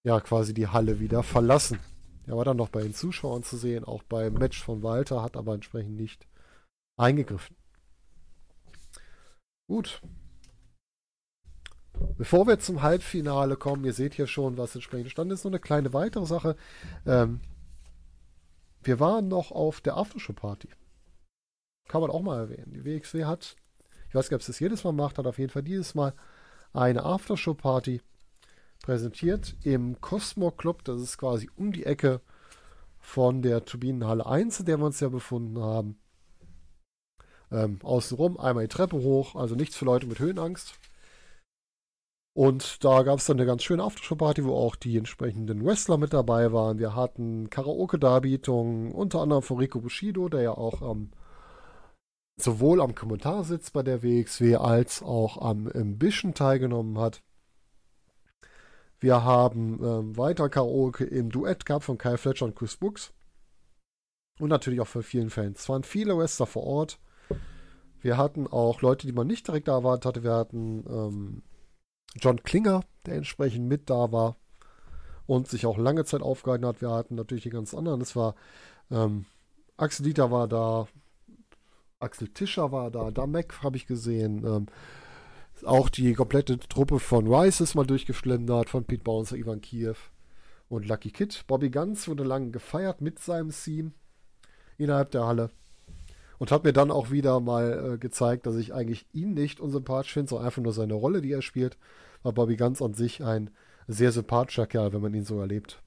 ja 0.03 0.19
quasi 0.19 0.53
die 0.53 0.67
Halle 0.67 0.99
wieder 0.99 1.23
verlassen. 1.23 1.79
Er 2.25 2.37
war 2.37 2.45
dann 2.45 2.57
noch 2.57 2.69
bei 2.69 2.81
den 2.81 2.93
Zuschauern 2.93 3.43
zu 3.43 3.57
sehen, 3.57 3.83
auch 3.83 4.03
beim 4.03 4.33
Match 4.33 4.63
von 4.63 4.83
Walter, 4.83 5.21
hat 5.21 5.35
aber 5.35 5.53
entsprechend 5.53 5.95
nicht 5.95 6.27
eingegriffen. 6.97 7.55
Gut. 9.67 10.01
Bevor 12.17 12.47
wir 12.47 12.59
zum 12.59 12.81
Halbfinale 12.81 13.55
kommen, 13.55 13.83
ihr 13.83 13.93
seht 13.93 14.13
hier 14.13 14.27
schon, 14.27 14.57
was 14.57 14.75
entsprechend 14.75 15.11
stand, 15.11 15.31
ist 15.31 15.43
noch 15.43 15.51
eine 15.51 15.59
kleine 15.59 15.91
weitere 15.93 16.25
Sache. 16.25 16.55
Ähm, 17.05 17.41
wir 18.89 18.99
waren 18.99 19.27
noch 19.27 19.51
auf 19.51 19.81
der 19.81 19.97
Aftershow-Party. 19.97 20.67
Kann 21.87 22.01
man 22.01 22.09
auch 22.09 22.23
mal 22.23 22.39
erwähnen. 22.39 22.73
Die 22.73 22.83
WXW 22.83 23.25
hat, 23.25 23.55
ich 24.07 24.15
weiß 24.15 24.25
nicht, 24.25 24.33
ob 24.33 24.41
es 24.41 24.47
das 24.47 24.59
jedes 24.59 24.83
Mal 24.83 24.93
macht, 24.93 25.19
hat 25.19 25.27
auf 25.27 25.37
jeden 25.37 25.51
Fall 25.51 25.61
dieses 25.61 25.93
Mal 25.93 26.15
eine 26.73 27.03
Aftershow-Party 27.03 28.01
präsentiert 28.81 29.55
im 29.61 30.01
Cosmo 30.01 30.49
Club. 30.49 30.83
Das 30.85 31.01
ist 31.01 31.19
quasi 31.19 31.51
um 31.55 31.71
die 31.71 31.85
Ecke 31.85 32.21
von 32.97 33.43
der 33.43 33.63
Turbinenhalle 33.63 34.25
1, 34.25 34.61
in 34.61 34.65
der 34.65 34.79
wir 34.79 34.87
uns 34.87 34.99
ja 34.99 35.09
befunden 35.09 35.61
haben. 35.61 35.99
Ähm, 37.51 37.77
außenrum 37.83 38.39
einmal 38.39 38.63
die 38.63 38.75
Treppe 38.75 38.97
hoch, 38.97 39.35
also 39.35 39.53
nichts 39.53 39.75
für 39.75 39.85
Leute 39.85 40.07
mit 40.07 40.17
Höhenangst. 40.17 40.79
Und 42.33 42.83
da 42.83 43.03
gab 43.03 43.19
es 43.19 43.25
dann 43.25 43.37
eine 43.37 43.45
ganz 43.45 43.63
schöne 43.63 43.83
Aftershow-Party, 43.83 44.45
wo 44.45 44.53
auch 44.53 44.75
die 44.75 44.97
entsprechenden 44.97 45.65
Wrestler 45.65 45.97
mit 45.97 46.13
dabei 46.13 46.53
waren. 46.53 46.79
Wir 46.79 46.95
hatten 46.95 47.49
Karaoke-Darbietungen, 47.49 48.91
unter 48.91 49.21
anderem 49.21 49.41
von 49.41 49.57
Rico 49.57 49.81
Bushido, 49.81 50.29
der 50.29 50.41
ja 50.43 50.51
auch 50.51 50.81
ähm, 50.81 51.11
sowohl 52.37 52.81
am 52.81 52.95
Kommentar 52.95 53.43
sitzt 53.43 53.73
bei 53.73 53.83
der 53.83 54.03
WXW 54.03 54.55
als 54.55 55.01
auch 55.01 55.41
am 55.41 55.67
Ambition 55.67 56.33
teilgenommen 56.33 56.97
hat. 56.99 57.21
Wir 58.99 59.23
haben 59.23 59.83
ähm, 59.83 60.17
weiter 60.17 60.49
Karaoke 60.49 61.05
im 61.05 61.29
Duett 61.29 61.65
gehabt 61.65 61.85
von 61.85 61.97
Kyle 61.97 62.17
Fletcher 62.17 62.45
und 62.45 62.55
Chris 62.55 62.77
Brooks. 62.77 63.13
Und 64.39 64.49
natürlich 64.49 64.81
auch 64.81 64.87
von 64.87 65.03
vielen 65.03 65.29
Fans. 65.29 65.59
Es 65.59 65.69
waren 65.69 65.83
viele 65.83 66.17
Wrestler 66.17 66.45
vor 66.45 66.63
Ort. 66.63 66.99
Wir 68.01 68.17
hatten 68.17 68.47
auch 68.47 68.81
Leute, 68.81 69.07
die 69.07 69.13
man 69.13 69.27
nicht 69.27 69.47
direkt 69.47 69.67
erwartet 69.67 70.05
hatte. 70.05 70.23
Wir 70.23 70.33
hatten 70.33 70.85
ähm, 70.87 71.43
John 72.15 72.43
Klinger, 72.43 72.83
der 73.05 73.15
entsprechend 73.15 73.67
mit 73.67 73.89
da 73.89 74.11
war 74.11 74.35
und 75.27 75.47
sich 75.47 75.65
auch 75.65 75.77
lange 75.77 76.05
Zeit 76.05 76.21
aufgehalten 76.21 76.65
hat. 76.65 76.81
Wir 76.81 76.89
hatten 76.89 77.15
natürlich 77.15 77.43
die 77.43 77.49
ganz 77.49 77.73
anderen. 77.73 78.01
Es 78.01 78.15
war 78.15 78.35
ähm, 78.91 79.25
Axel 79.77 80.05
Dieter 80.05 80.31
war 80.31 80.47
da, 80.47 80.87
Axel 81.99 82.27
Tischer 82.29 82.71
war 82.71 82.91
da, 82.91 83.11
Damek 83.11 83.61
habe 83.63 83.77
ich 83.77 83.87
gesehen. 83.87 84.43
Ähm, 84.45 84.65
auch 85.63 85.89
die 85.89 86.13
komplette 86.13 86.57
Truppe 86.59 86.99
von 86.99 87.27
Rice 87.27 87.61
ist 87.61 87.75
mal 87.75 87.85
durchgeschlendert, 87.85 88.69
von 88.69 88.85
Pete 88.85 89.03
Bouncer, 89.03 89.35
Ivan 89.35 89.61
Kiev 89.61 90.11
und 90.69 90.87
Lucky 90.87 91.11
Kid. 91.11 91.43
Bobby 91.47 91.69
Ganz 91.69 92.07
wurde 92.07 92.23
lange 92.23 92.51
gefeiert 92.51 93.01
mit 93.01 93.19
seinem 93.19 93.51
Team 93.51 93.93
innerhalb 94.77 95.11
der 95.11 95.25
Halle. 95.25 95.49
Und 96.37 96.51
hat 96.51 96.63
mir 96.63 96.71
dann 96.71 96.89
auch 96.89 97.11
wieder 97.11 97.41
mal 97.41 97.93
äh, 97.93 97.97
gezeigt, 97.97 98.45
dass 98.45 98.55
ich 98.55 98.73
eigentlich 98.73 99.05
ihn 99.11 99.33
nicht 99.33 99.59
unsympathisch 99.59 100.13
finde, 100.13 100.29
sondern 100.29 100.45
einfach 100.45 100.61
nur 100.61 100.73
seine 100.73 100.93
Rolle, 100.93 101.21
die 101.21 101.33
er 101.33 101.41
spielt. 101.41 101.77
War 102.23 102.33
Bobby 102.33 102.55
Ganz 102.55 102.81
an 102.81 102.93
sich 102.93 103.23
ein 103.23 103.49
sehr 103.87 104.11
sympathischer 104.11 104.67
Kerl, 104.67 104.93
wenn 104.93 105.01
man 105.01 105.13
ihn 105.13 105.25
so 105.25 105.39
erlebt. 105.39 105.81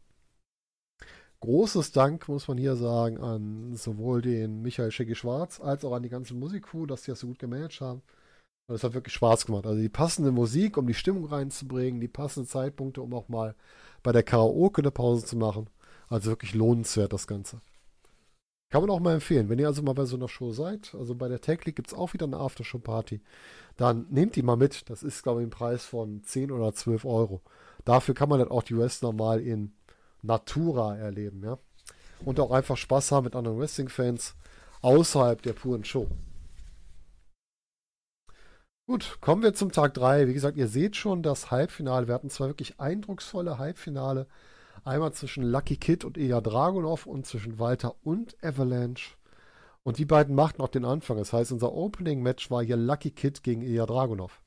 Großes 1.40 1.90
Dank, 1.92 2.28
muss 2.28 2.46
man 2.46 2.56
hier 2.56 2.76
sagen, 2.76 3.18
an 3.18 3.74
sowohl 3.74 4.22
den 4.22 4.62
Michael 4.62 4.92
Schicki 4.92 5.16
Schwarz 5.16 5.60
als 5.60 5.84
auch 5.84 5.92
an 5.92 6.04
die 6.04 6.08
ganze 6.08 6.34
Musikcrew, 6.34 6.86
dass 6.86 7.02
die 7.02 7.10
das 7.10 7.20
so 7.20 7.26
gut 7.26 7.40
gemanagt 7.40 7.80
haben. 7.80 8.02
Und 8.68 8.76
es 8.76 8.84
hat 8.84 8.94
wirklich 8.94 9.14
Spaß 9.14 9.46
gemacht. 9.46 9.66
Also 9.66 9.80
die 9.80 9.88
passende 9.88 10.30
Musik, 10.30 10.76
um 10.76 10.86
die 10.86 10.94
Stimmung 10.94 11.26
reinzubringen, 11.26 12.00
die 12.00 12.08
passenden 12.08 12.48
Zeitpunkte, 12.48 13.02
um 13.02 13.12
auch 13.12 13.28
mal 13.28 13.56
bei 14.04 14.12
der 14.12 14.22
Karaoke 14.22 14.82
eine 14.82 14.92
Pause 14.92 15.26
zu 15.26 15.36
machen. 15.36 15.68
Also 16.08 16.30
wirklich 16.30 16.54
lohnenswert 16.54 17.12
das 17.12 17.26
Ganze. 17.26 17.60
Kann 18.72 18.80
man 18.80 18.90
auch 18.90 19.00
mal 19.00 19.12
empfehlen. 19.12 19.50
Wenn 19.50 19.58
ihr 19.58 19.66
also 19.66 19.82
mal 19.82 19.92
bei 19.92 20.06
so 20.06 20.16
einer 20.16 20.30
Show 20.30 20.52
seid, 20.52 20.94
also 20.98 21.14
bei 21.14 21.28
der 21.28 21.42
Tech 21.42 21.62
League 21.66 21.76
gibt 21.76 21.88
es 21.88 21.94
auch 21.94 22.14
wieder 22.14 22.24
eine 22.24 22.38
Aftershow-Party, 22.38 23.20
dann 23.76 24.06
nehmt 24.08 24.34
die 24.34 24.42
mal 24.42 24.56
mit. 24.56 24.88
Das 24.88 25.02
ist, 25.02 25.22
glaube 25.22 25.42
ich, 25.42 25.46
ein 25.46 25.50
Preis 25.50 25.84
von 25.84 26.22
10 26.22 26.50
oder 26.50 26.72
12 26.72 27.04
Euro. 27.04 27.42
Dafür 27.84 28.14
kann 28.14 28.30
man 28.30 28.38
dann 28.38 28.50
auch 28.50 28.62
die 28.62 28.74
Wrestler 28.74 29.12
mal 29.12 29.40
in 29.40 29.74
Natura 30.22 30.96
erleben, 30.96 31.42
ja. 31.44 31.58
Und 32.24 32.40
auch 32.40 32.50
einfach 32.50 32.78
Spaß 32.78 33.12
haben 33.12 33.24
mit 33.24 33.36
anderen 33.36 33.58
Wrestling-Fans 33.58 34.36
außerhalb 34.80 35.42
der 35.42 35.52
puren 35.52 35.84
Show. 35.84 36.08
Gut, 38.86 39.18
kommen 39.20 39.42
wir 39.42 39.52
zum 39.52 39.70
Tag 39.70 39.92
3. 39.92 40.28
Wie 40.28 40.34
gesagt, 40.34 40.56
ihr 40.56 40.68
seht 40.68 40.96
schon 40.96 41.22
das 41.22 41.50
Halbfinale. 41.50 42.08
Wir 42.08 42.14
hatten 42.14 42.30
zwei 42.30 42.46
wirklich 42.46 42.80
eindrucksvolle 42.80 43.58
Halbfinale. 43.58 44.26
Einmal 44.84 45.12
zwischen 45.12 45.44
Lucky 45.44 45.76
Kid 45.76 46.04
und 46.04 46.16
Ilya 46.16 46.40
Dragunov 46.40 47.06
und 47.06 47.26
zwischen 47.26 47.58
Walter 47.58 47.94
und 48.02 48.36
Avalanche. 48.42 49.16
Und 49.84 49.98
die 49.98 50.04
beiden 50.04 50.34
machten 50.34 50.62
auch 50.62 50.68
den 50.68 50.84
Anfang. 50.84 51.16
Das 51.16 51.32
heißt, 51.32 51.52
unser 51.52 51.72
Opening-Match 51.72 52.50
war 52.50 52.62
hier 52.62 52.76
Lucky 52.76 53.10
Kid 53.10 53.42
gegen 53.42 53.62
Ilya 53.62 53.86
Dragunov. 53.86 54.40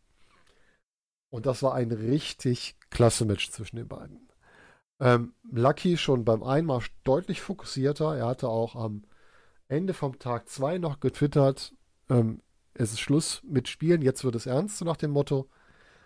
Und 1.30 1.46
das 1.46 1.64
war 1.64 1.74
ein 1.74 1.92
richtig 1.92 2.78
klasse 2.90 3.26
Match 3.26 3.52
zwischen 3.52 3.78
den 3.78 3.88
beiden. 3.88 4.30
Ähm, 5.00 5.34
Lucky 5.44 5.98
schon 5.98 6.24
beim 6.24 6.44
Einmarsch 6.44 6.94
deutlich 7.04 7.42
fokussierter. 7.42 8.16
Er 8.16 8.28
hatte 8.28 8.48
auch 8.48 8.76
am 8.76 9.04
Ende 9.68 9.94
vom 9.94 10.20
Tag 10.20 10.48
2 10.48 10.78
noch 10.78 11.00
getwittert, 11.00 11.74
ähm, 12.10 12.42
es 12.74 12.92
ist 12.92 13.00
Schluss 13.00 13.42
mit 13.44 13.68
Spielen, 13.68 14.02
jetzt 14.02 14.24
wird 14.24 14.36
es 14.36 14.46
ernst, 14.46 14.78
so 14.78 14.86
nach 14.86 14.98
dem 14.98 15.12
Motto. 15.12 15.50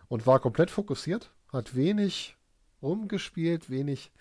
Und 0.08 0.26
war 0.26 0.40
komplett 0.40 0.72
fokussiert, 0.72 1.34
hat 1.52 1.76
wenig 1.76 2.38
rumgespielt, 2.82 3.70
wenig, 3.70 4.12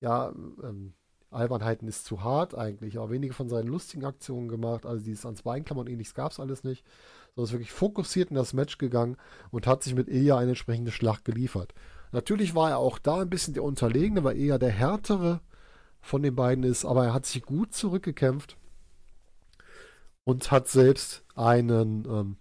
ja, 0.00 0.30
ähm, 0.62 0.94
Albernheiten 1.30 1.88
ist 1.88 2.06
zu 2.06 2.22
hart 2.22 2.54
eigentlich, 2.54 2.96
aber 2.98 3.10
wenige 3.10 3.34
von 3.34 3.48
seinen 3.48 3.68
lustigen 3.68 4.04
Aktionen 4.04 4.48
gemacht, 4.48 4.86
also 4.86 5.04
dieses 5.04 5.26
ans 5.26 5.42
Beinklammern 5.42 5.86
und 5.86 5.92
ähnliches 5.92 6.14
gab 6.14 6.32
es 6.32 6.40
alles 6.40 6.64
nicht, 6.64 6.86
sondern 7.34 7.48
ist 7.48 7.52
wirklich 7.52 7.72
fokussiert 7.72 8.30
in 8.30 8.36
das 8.36 8.54
Match 8.54 8.78
gegangen 8.78 9.16
und 9.50 9.66
hat 9.66 9.82
sich 9.82 9.94
mit 9.94 10.08
Ilya 10.08 10.38
eine 10.38 10.50
entsprechende 10.50 10.90
Schlacht 10.90 11.24
geliefert. 11.24 11.74
Natürlich 12.12 12.54
war 12.54 12.70
er 12.70 12.78
auch 12.78 12.98
da 12.98 13.20
ein 13.20 13.30
bisschen 13.30 13.52
der 13.52 13.64
Unterlegene, 13.64 14.24
weil 14.24 14.38
eher 14.38 14.58
der 14.58 14.70
härtere 14.70 15.40
von 16.00 16.22
den 16.22 16.34
beiden 16.34 16.64
ist, 16.64 16.86
aber 16.86 17.04
er 17.06 17.14
hat 17.14 17.26
sich 17.26 17.42
gut 17.42 17.74
zurückgekämpft 17.74 18.56
und 20.24 20.50
hat 20.50 20.68
selbst 20.68 21.24
einen 21.34 22.06
ähm, 22.06 22.36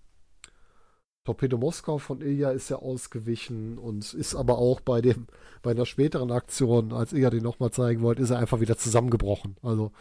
Torpedo 1.27 1.57
Moskau 1.57 1.97
von 1.97 2.21
Ilya 2.21 2.51
ist 2.51 2.69
ja 2.69 2.77
ausgewichen 2.77 3.77
und 3.77 4.13
ist 4.13 4.33
aber 4.33 4.59
auch 4.59 4.79
bei 4.79 5.01
dem, 5.01 5.27
bei 5.61 5.71
einer 5.71 5.85
späteren 5.85 6.31
Aktion, 6.31 6.93
als 6.93 7.11
Ilya 7.11 7.29
den 7.29 7.43
nochmal 7.43 7.69
zeigen 7.69 8.01
wollte, 8.01 8.21
ist 8.21 8.29
er 8.29 8.39
einfach 8.39 8.61
wieder 8.61 8.77
zusammengebrochen. 8.77 9.57
Also 9.61 9.91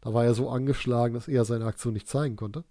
da 0.00 0.12
war 0.12 0.24
er 0.24 0.34
so 0.34 0.50
angeschlagen, 0.50 1.14
dass 1.14 1.28
er 1.28 1.44
seine 1.44 1.66
Aktion 1.66 1.92
nicht 1.92 2.08
zeigen 2.08 2.34
konnte. 2.34 2.64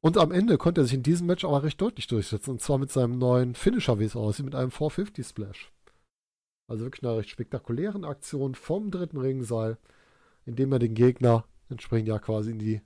Und 0.00 0.18
am 0.18 0.32
Ende 0.32 0.58
konnte 0.58 0.80
er 0.80 0.84
sich 0.84 0.94
in 0.94 1.04
diesem 1.04 1.28
Match 1.28 1.44
aber 1.44 1.62
recht 1.62 1.80
deutlich 1.80 2.08
durchsetzen. 2.08 2.50
Und 2.50 2.60
zwar 2.60 2.78
mit 2.78 2.90
seinem 2.90 3.18
neuen 3.18 3.54
Finisher, 3.54 4.00
wie 4.00 4.04
es 4.04 4.16
aussieht, 4.16 4.44
mit 4.44 4.56
einem 4.56 4.72
450 4.72 5.24
Splash. 5.24 5.70
Also 6.66 6.82
wirklich 6.82 7.04
eine 7.04 7.18
recht 7.18 7.30
spektakulären 7.30 8.04
Aktion 8.04 8.56
vom 8.56 8.90
dritten 8.90 9.18
Ringseil, 9.18 9.78
indem 10.44 10.72
er 10.72 10.80
den 10.80 10.94
Gegner 10.94 11.44
entsprechend 11.70 12.08
ja 12.08 12.18
quasi 12.18 12.50
in 12.50 12.58
die, 12.58 12.80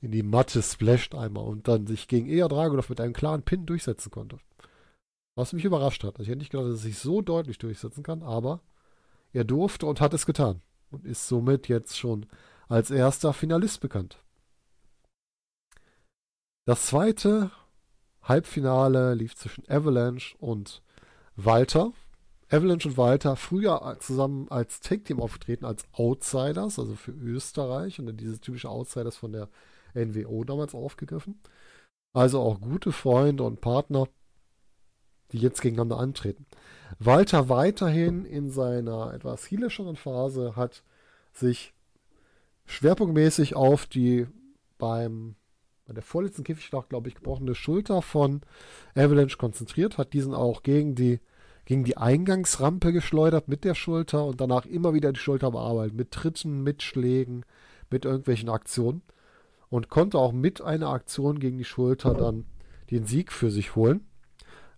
in 0.00 0.12
die 0.12 0.22
Matte 0.22 0.62
splasht 0.62 1.14
einmal 1.14 1.44
und 1.44 1.66
dann 1.68 1.86
sich 1.86 2.08
gegen 2.08 2.28
Ea 2.28 2.48
Dragunov 2.48 2.88
mit 2.88 3.00
einem 3.00 3.12
klaren 3.12 3.42
Pin 3.42 3.66
durchsetzen 3.66 4.10
konnte. 4.10 4.38
Was 5.34 5.52
mich 5.52 5.64
überrascht 5.64 6.04
hat. 6.04 6.14
Also 6.14 6.22
ich 6.22 6.28
hätte 6.28 6.38
nicht 6.38 6.50
gedacht, 6.50 6.66
dass 6.68 6.80
er 6.80 6.82
sich 6.82 6.98
so 6.98 7.20
deutlich 7.20 7.58
durchsetzen 7.58 8.02
kann, 8.02 8.22
aber 8.22 8.60
er 9.32 9.44
durfte 9.44 9.86
und 9.86 10.00
hat 10.00 10.14
es 10.14 10.26
getan. 10.26 10.62
Und 10.90 11.04
ist 11.04 11.28
somit 11.28 11.68
jetzt 11.68 11.98
schon 11.98 12.26
als 12.68 12.90
erster 12.90 13.32
Finalist 13.32 13.80
bekannt. 13.80 14.18
Das 16.64 16.86
zweite 16.86 17.50
Halbfinale 18.22 19.14
lief 19.14 19.34
zwischen 19.36 19.64
Avalanche 19.68 20.36
und 20.38 20.82
Walter. 21.36 21.92
Avalanche 22.50 22.88
und 22.88 22.96
Walter 22.96 23.36
früher 23.36 23.96
zusammen 24.00 24.48
als 24.50 24.80
Tag-Team 24.80 25.20
aufgetreten, 25.20 25.64
als 25.64 25.84
Outsiders, 25.92 26.78
also 26.78 26.94
für 26.94 27.12
Österreich 27.12 27.98
und 27.98 28.06
dann 28.06 28.16
diese 28.16 28.40
typische 28.40 28.70
Outsiders 28.70 29.16
von 29.16 29.32
der 29.32 29.48
NWO 30.06 30.44
damals 30.44 30.74
aufgegriffen. 30.74 31.40
Also 32.12 32.40
auch 32.40 32.60
gute 32.60 32.92
Freunde 32.92 33.42
und 33.42 33.60
Partner, 33.60 34.08
die 35.32 35.38
jetzt 35.38 35.60
gegeneinander 35.60 35.98
antreten. 35.98 36.46
Walter 36.98 37.48
weiterhin 37.48 38.24
in 38.24 38.50
seiner 38.50 39.12
etwas 39.12 39.50
healischeren 39.50 39.96
Phase 39.96 40.56
hat 40.56 40.82
sich 41.32 41.74
schwerpunktmäßig 42.64 43.56
auf 43.56 43.86
die 43.86 44.26
beim 44.78 45.36
bei 45.88 45.94
der 45.94 46.02
vorletzten 46.02 46.44
Käfigschlacht, 46.44 46.90
glaube 46.90 47.08
ich, 47.08 47.14
gebrochene 47.14 47.54
Schulter 47.54 48.02
von 48.02 48.42
Avalanche 48.94 49.38
konzentriert, 49.38 49.96
hat 49.96 50.12
diesen 50.12 50.34
auch 50.34 50.62
gegen 50.62 50.94
die, 50.94 51.18
gegen 51.64 51.82
die 51.82 51.96
Eingangsrampe 51.96 52.92
geschleudert 52.92 53.48
mit 53.48 53.64
der 53.64 53.74
Schulter 53.74 54.26
und 54.26 54.38
danach 54.38 54.66
immer 54.66 54.92
wieder 54.92 55.12
die 55.14 55.18
Schulter 55.18 55.50
bearbeitet, 55.50 55.96
mit 55.96 56.10
Tritten, 56.10 56.62
mit 56.62 56.82
Schlägen, 56.82 57.46
mit 57.90 58.04
irgendwelchen 58.04 58.50
Aktionen 58.50 59.00
und 59.70 59.88
konnte 59.88 60.18
auch 60.18 60.32
mit 60.32 60.60
einer 60.60 60.88
Aktion 60.88 61.38
gegen 61.38 61.58
die 61.58 61.64
Schulter 61.64 62.14
dann 62.14 62.46
den 62.90 63.04
Sieg 63.04 63.32
für 63.32 63.50
sich 63.50 63.76
holen. 63.76 64.06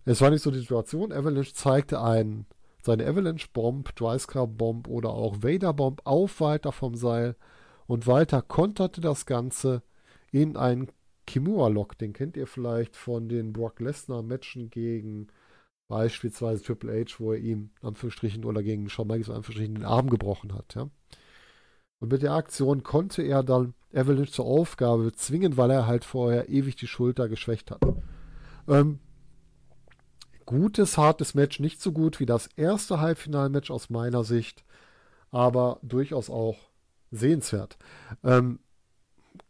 Es 0.05 0.21
war 0.21 0.29
nicht 0.29 0.41
so 0.41 0.51
die 0.51 0.59
Situation. 0.59 1.11
Avalanche 1.11 1.53
zeigte 1.53 2.01
ein, 2.01 2.45
seine 2.81 3.05
Avalanche 3.05 3.47
Bomb, 3.53 3.95
Dryscar 3.95 4.47
Bomb 4.47 4.87
oder 4.87 5.09
auch 5.09 5.37
Vader 5.43 5.73
Bomb 5.73 6.01
auf 6.03 6.41
Walter 6.41 6.71
vom 6.71 6.95
Seil 6.95 7.35
und 7.87 8.07
Walter 8.07 8.41
konterte 8.41 9.01
das 9.01 9.25
Ganze 9.25 9.83
in 10.31 10.57
einen 10.57 10.87
Kimura-Lock, 11.27 11.97
den 11.97 12.13
kennt 12.13 12.35
ihr 12.35 12.47
vielleicht 12.47 12.95
von 12.95 13.29
den 13.29 13.53
Brock 13.53 13.79
Lesnar-Matchen 13.79 14.69
gegen 14.69 15.27
beispielsweise 15.87 16.63
Triple 16.63 17.01
H, 17.01 17.19
wo 17.19 17.33
er 17.33 17.39
ihm 17.39 17.71
Anführungsstrichen 17.81 18.45
oder 18.45 18.63
gegen 18.63 18.89
Shawn 18.89 19.07
Michaels 19.07 19.29
Anführungsstrichen 19.29 19.75
den 19.75 19.85
Arm 19.85 20.09
gebrochen 20.09 20.53
hat. 20.53 20.73
Ja? 20.75 20.89
Und 21.99 22.11
mit 22.11 22.23
der 22.23 22.33
Aktion 22.33 22.83
konnte 22.83 23.21
er 23.21 23.43
dann 23.43 23.73
Avalanche 23.93 24.31
zur 24.31 24.45
Aufgabe 24.45 25.11
zwingen, 25.13 25.57
weil 25.57 25.71
er 25.71 25.87
halt 25.87 26.05
vorher 26.05 26.49
ewig 26.49 26.75
die 26.75 26.87
Schulter 26.87 27.29
geschwächt 27.29 27.71
hat. 27.71 27.81
Ähm, 28.67 28.99
gutes, 30.45 30.97
hartes 30.97 31.33
Match, 31.33 31.59
nicht 31.59 31.81
so 31.81 31.91
gut 31.91 32.19
wie 32.19 32.25
das 32.25 32.47
erste 32.55 32.99
Halbfinalmatch 32.99 33.71
aus 33.71 33.89
meiner 33.89 34.23
Sicht, 34.23 34.63
aber 35.31 35.79
durchaus 35.81 36.29
auch 36.29 36.57
sehenswert. 37.11 37.77
Ähm, 38.23 38.59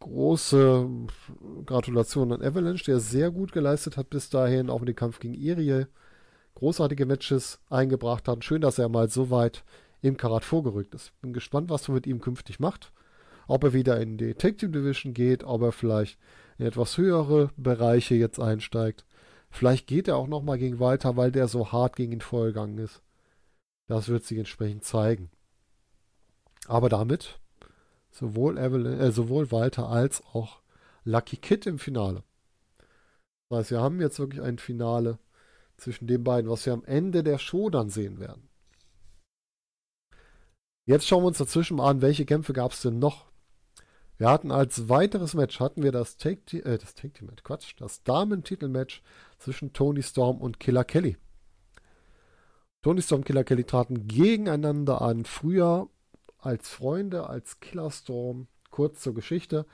große 0.00 0.88
Gratulation 1.66 2.32
an 2.32 2.42
Avalanche, 2.42 2.84
der 2.84 3.00
sehr 3.00 3.30
gut 3.30 3.52
geleistet 3.52 3.96
hat 3.96 4.10
bis 4.10 4.30
dahin, 4.30 4.70
auch 4.70 4.80
in 4.80 4.86
den 4.86 4.96
Kampf 4.96 5.20
gegen 5.20 5.34
Iriel. 5.34 5.88
Großartige 6.54 7.06
Matches 7.06 7.60
eingebracht 7.70 8.28
hat. 8.28 8.44
Schön, 8.44 8.60
dass 8.60 8.78
er 8.78 8.88
mal 8.88 9.08
so 9.08 9.30
weit 9.30 9.64
im 10.02 10.16
Karat 10.16 10.44
vorgerückt 10.44 10.94
ist. 10.94 11.12
Bin 11.20 11.32
gespannt, 11.32 11.70
was 11.70 11.88
er 11.88 11.94
mit 11.94 12.06
ihm 12.06 12.20
künftig 12.20 12.60
macht. 12.60 12.92
Ob 13.46 13.64
er 13.64 13.72
wieder 13.72 14.00
in 14.00 14.18
die 14.18 14.34
Team 14.34 14.72
Division 14.72 15.14
geht, 15.14 15.44
ob 15.44 15.62
er 15.62 15.72
vielleicht 15.72 16.18
in 16.58 16.66
etwas 16.66 16.96
höhere 16.96 17.50
Bereiche 17.56 18.14
jetzt 18.14 18.38
einsteigt. 18.38 19.04
Vielleicht 19.50 19.86
geht 19.86 20.08
er 20.08 20.16
auch 20.16 20.28
nochmal 20.28 20.58
gegen 20.58 20.80
Walter, 20.80 21.16
weil 21.16 21.32
der 21.32 21.48
so 21.48 21.72
hart 21.72 21.96
gegen 21.96 22.12
ihn 22.12 22.20
vorgegangen 22.20 22.78
ist. 22.78 23.02
Das 23.88 24.08
wird 24.08 24.24
sich 24.24 24.38
entsprechend 24.38 24.84
zeigen. 24.84 25.30
Aber 26.66 26.88
damit 26.88 27.40
sowohl, 28.10 28.58
Evelyn, 28.58 29.00
äh, 29.00 29.10
sowohl 29.10 29.50
Walter 29.50 29.88
als 29.88 30.22
auch 30.32 30.60
Lucky 31.04 31.36
Kid 31.36 31.66
im 31.66 31.78
Finale. 31.78 32.22
Das 33.48 33.58
heißt, 33.58 33.70
wir 33.72 33.80
haben 33.80 34.00
jetzt 34.00 34.18
wirklich 34.18 34.42
ein 34.42 34.58
Finale 34.58 35.18
zwischen 35.76 36.06
den 36.06 36.22
beiden, 36.22 36.50
was 36.50 36.64
wir 36.64 36.72
am 36.72 36.84
Ende 36.84 37.22
der 37.22 37.38
Show 37.38 37.68
dann 37.70 37.90
sehen 37.90 38.20
werden. 38.20 38.48
Jetzt 40.84 41.06
schauen 41.06 41.22
wir 41.22 41.28
uns 41.28 41.38
dazwischen 41.38 41.76
mal 41.76 41.90
an, 41.90 42.02
welche 42.02 42.24
Kämpfe 42.24 42.52
gab 42.52 42.72
es 42.72 42.82
denn 42.82 42.98
noch? 42.98 43.31
Wir 44.22 44.30
hatten 44.30 44.52
als 44.52 44.88
weiteres 44.88 45.34
Match 45.34 45.58
hatten 45.58 45.82
wir 45.82 45.90
das 45.90 46.16
Take, 46.16 46.56
äh, 46.58 46.78
das 46.78 46.94
Take 46.94 47.12
Team 47.12 47.26
Match, 47.26 47.42
Quatsch, 47.42 47.74
das 47.80 48.04
Damen-Titel-Match 48.04 49.02
zwischen 49.40 49.72
Tony 49.72 50.00
Storm 50.00 50.40
und 50.40 50.60
Killer 50.60 50.84
Kelly. 50.84 51.16
Tony 52.82 53.02
Storm 53.02 53.22
und 53.22 53.24
Killer 53.24 53.42
Kelly 53.42 53.64
traten 53.64 54.06
gegeneinander 54.06 55.02
an. 55.02 55.24
Früher 55.24 55.88
als 56.38 56.68
Freunde, 56.68 57.28
als 57.28 57.58
Killer 57.58 57.90
Storm. 57.90 58.46
Kurz 58.70 59.00
zur 59.00 59.12
Geschichte. 59.12 59.66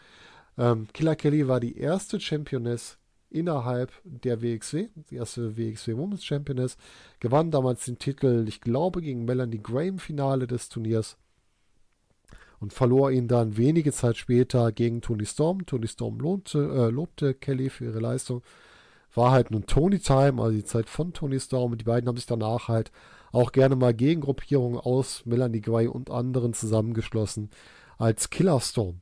Ähm, 0.57 0.89
Killer 0.95 1.15
Kelly 1.15 1.47
war 1.47 1.61
die 1.61 1.77
erste 1.77 2.19
Championess 2.19 2.97
innerhalb 3.29 3.93
der 4.05 4.41
WXW, 4.41 4.89
die 5.11 5.17
erste 5.17 5.59
WXW 5.59 5.95
Women's 5.95 6.25
Championess, 6.25 6.79
gewann 7.21 7.51
damals 7.51 7.85
den 7.85 7.99
Titel, 7.99 8.47
ich 8.49 8.63
glaube, 8.63 9.03
gegen 9.03 9.27
Melanie 9.27 9.63
Gray 9.63 9.89
im 9.89 9.99
Finale 9.99 10.47
des 10.47 10.71
Turniers 10.71 11.19
und 12.61 12.73
verlor 12.73 13.11
ihn 13.11 13.29
dann 13.29 13.57
wenige 13.57 13.93
Zeit 13.93 14.17
später 14.17 14.73
gegen 14.73 15.01
Tony 15.01 15.27
Storm. 15.27 15.67
Tony 15.67 15.87
Storm 15.87 16.19
lobte, 16.19 16.59
äh, 16.59 16.91
lobte 16.91 17.35
Kelly 17.35 17.71
für 17.71 17.85
ihre 17.87 18.01
Leistung. 18.01 18.43
War 19.15 19.31
halt 19.31 19.51
nun 19.51 19.67
Tony 19.67 19.99
Time, 19.99 20.43
also 20.43 20.57
die 20.57 20.65
Zeit 20.65 20.89
von 20.89 21.13
Tony 21.13 21.41
Storm 21.41 21.73
und 21.73 21.81
die 21.81 21.85
beiden 21.85 22.09
haben 22.09 22.17
sich 22.17 22.27
danach 22.27 22.69
halt 22.69 22.93
auch 23.33 23.53
gerne 23.53 23.77
mal 23.77 23.95
Gegengruppierungen 23.95 24.79
aus 24.79 25.25
Melanie 25.27 25.61
Gray 25.61 25.87
und 25.87 26.11
anderen 26.11 26.53
zusammengeschlossen 26.55 27.51
als 27.99 28.31
Killerstorm. 28.31 29.01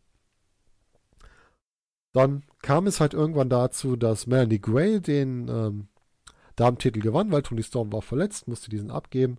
Dann 2.13 2.45
kam 2.63 2.87
es 2.87 3.01
halt 3.01 3.15
irgendwann 3.15 3.51
dazu, 3.51 3.97
dass 3.97 4.27
Melanie 4.27 4.61
Gray 4.61 5.01
den 5.01 5.49
ähm, 5.49 5.89
Damentitel 6.57 7.01
gewann, 7.01 7.31
weil 7.31 7.43
Tony 7.43 7.63
Storm 7.63 7.93
war 7.93 8.03
verletzt, 8.03 8.49
musste 8.49 8.71
diesen 8.71 8.91
abgeben. 8.91 9.37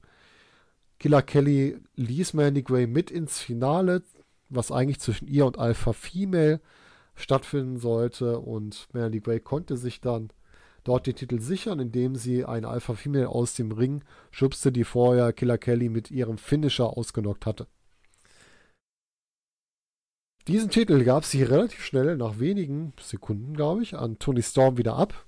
Killer 1.00 1.22
Kelly 1.22 1.78
ließ 1.96 2.34
Melanie 2.34 2.64
Gray 2.64 2.88
mit 2.88 3.12
ins 3.12 3.40
Finale, 3.40 4.04
was 4.50 4.72
eigentlich 4.72 5.00
zwischen 5.00 5.28
ihr 5.28 5.46
und 5.46 5.60
Alpha 5.60 5.94
Female 5.94 6.60
stattfinden 7.16 7.78
sollte. 7.78 8.40
Und 8.40 8.88
Melanie 8.94 9.22
Gray 9.22 9.40
konnte 9.40 9.78
sich 9.78 10.02
dann 10.02 10.30
dort 10.84 11.06
den 11.06 11.16
Titel 11.16 11.40
sichern, 11.40 11.80
indem 11.80 12.16
sie 12.16 12.46
eine 12.46 12.68
Alpha 12.70 12.94
Female 12.94 13.30
aus 13.30 13.54
dem 13.54 13.72
Ring 13.72 14.04
schubste, 14.32 14.72
die 14.72 14.86
vorher 14.86 15.34
Killer 15.34 15.58
Kelly 15.58 15.90
mit 15.90 16.10
ihrem 16.12 16.38
Finisher 16.38 16.98
ausgenockt 16.98 17.46
hatte. 17.46 17.68
Diesen 20.48 20.70
Titel 20.70 21.04
gab 21.04 21.26
sie 21.26 21.44
relativ 21.44 21.84
schnell, 21.84 22.16
nach 22.16 22.40
wenigen 22.40 22.94
Sekunden, 23.02 23.54
glaube 23.54 23.84
ich, 23.84 23.98
an 23.98 24.18
Tony 24.18 24.42
Storm 24.42 24.78
wieder 24.78 24.96
ab 24.96 25.26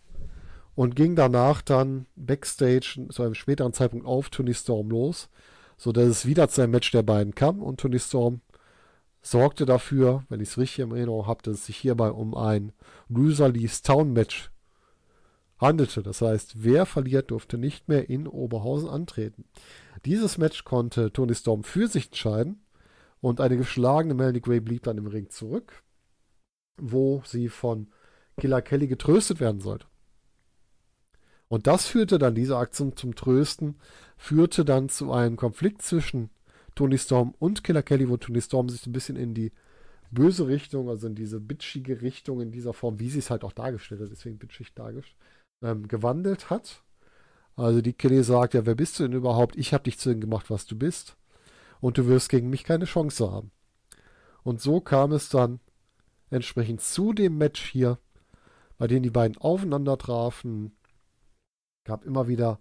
und 0.75 0.95
ging 0.95 1.17
danach 1.17 1.61
dann 1.61 2.05
backstage 2.15 3.05
zu 3.09 3.21
einem 3.21 3.35
späteren 3.35 3.73
Zeitpunkt 3.73 4.05
auf 4.05 4.29
Tony 4.29 4.53
Storm 4.53 4.89
los, 4.89 5.27
sodass 5.79 6.07
es 6.07 6.25
wieder 6.25 6.49
zu 6.49 6.61
einem 6.61 6.71
Match 6.71 6.91
der 6.91 7.03
beiden 7.03 7.33
kam 7.33 7.61
und 7.63 7.79
Tony 7.79 7.99
Storm 7.99 8.41
sorgte 9.21 9.65
dafür, 9.65 10.25
wenn 10.27 10.41
ich 10.41 10.49
es 10.49 10.57
richtig 10.57 10.79
in 10.79 10.91
Erinnerung 10.91 11.25
habe, 11.25 11.41
dass 11.41 11.55
es 11.55 11.65
sich 11.65 11.77
hierbei 11.77 12.11
um 12.11 12.35
ein 12.35 12.73
Loser 13.07 13.49
Leaves 13.49 13.81
Town 13.81 14.11
Match 14.11 14.51
handelte. 15.57 16.03
Das 16.03 16.21
heißt, 16.21 16.63
wer 16.63 16.85
verliert, 16.85 17.31
durfte 17.31 17.57
nicht 17.57 17.87
mehr 17.87 18.09
in 18.09 18.27
Oberhausen 18.27 18.89
antreten. 18.89 19.45
Dieses 20.05 20.37
Match 20.37 20.65
konnte 20.65 21.13
Tony 21.13 21.33
Storm 21.33 21.63
für 21.63 21.87
sich 21.87 22.07
entscheiden 22.07 22.61
und 23.21 23.39
eine 23.39 23.55
geschlagene 23.55 24.13
Melanie 24.13 24.41
Gray 24.41 24.59
blieb 24.59 24.83
dann 24.83 24.97
im 24.97 25.07
Ring 25.07 25.29
zurück, 25.29 25.83
wo 26.77 27.23
sie 27.25 27.47
von 27.47 27.87
Killer 28.37 28.61
Kelly 28.61 28.87
getröstet 28.87 29.39
werden 29.39 29.61
sollte. 29.61 29.85
Und 31.49 31.67
das 31.67 31.87
führte 31.87 32.19
dann, 32.19 32.35
diese 32.35 32.57
Aktion 32.57 32.95
zum 32.95 33.15
Trösten, 33.15 33.75
führte 34.17 34.63
dann 34.63 34.87
zu 34.87 35.11
einem 35.11 35.35
Konflikt 35.35 35.81
zwischen 35.81 36.29
Tony 36.75 36.97
Storm 36.97 37.33
und 37.39 37.63
Killer 37.63 37.83
Kelly, 37.83 38.07
wo 38.07 38.17
Tony 38.17 38.41
Storm 38.41 38.69
sich 38.69 38.85
ein 38.85 38.93
bisschen 38.93 39.17
in 39.17 39.33
die 39.33 39.51
böse 40.11 40.47
Richtung, 40.47 40.89
also 40.89 41.07
in 41.07 41.15
diese 41.15 41.39
bitchige 41.39 42.01
Richtung, 42.01 42.39
in 42.41 42.51
dieser 42.51 42.73
Form, 42.73 42.99
wie 42.99 43.09
sie 43.09 43.19
es 43.19 43.29
halt 43.29 43.43
auch 43.43 43.51
dargestellt 43.51 44.01
hat, 44.01 44.11
deswegen 44.11 44.37
bitchig 44.37 44.73
dargestellt, 44.73 45.17
ähm, 45.63 45.87
gewandelt 45.87 46.49
hat. 46.49 46.83
Also 47.55 47.81
die 47.81 47.93
Kelly 47.93 48.23
sagt, 48.23 48.53
ja, 48.53 48.65
wer 48.65 48.75
bist 48.75 48.99
du 48.99 49.03
denn 49.03 49.13
überhaupt? 49.13 49.57
Ich 49.57 49.73
habe 49.73 49.83
dich 49.83 49.99
zu 49.99 50.09
dem 50.09 50.21
gemacht, 50.21 50.49
was 50.49 50.65
du 50.65 50.77
bist. 50.77 51.17
Und 51.81 51.97
du 51.97 52.07
wirst 52.07 52.29
gegen 52.29 52.49
mich 52.49 52.63
keine 52.63 52.85
Chance 52.85 53.31
haben. 53.31 53.51
Und 54.43 54.61
so 54.61 54.81
kam 54.81 55.11
es 55.11 55.29
dann 55.29 55.59
entsprechend 56.29 56.81
zu 56.81 57.13
dem 57.13 57.37
Match 57.37 57.69
hier, 57.69 57.97
bei 58.77 58.87
dem 58.87 59.03
die 59.03 59.09
beiden 59.09 59.37
aufeinander 59.37 59.97
trafen. 59.97 60.71
Gab 61.89 62.05
immer 62.05 62.27
wieder 62.27 62.59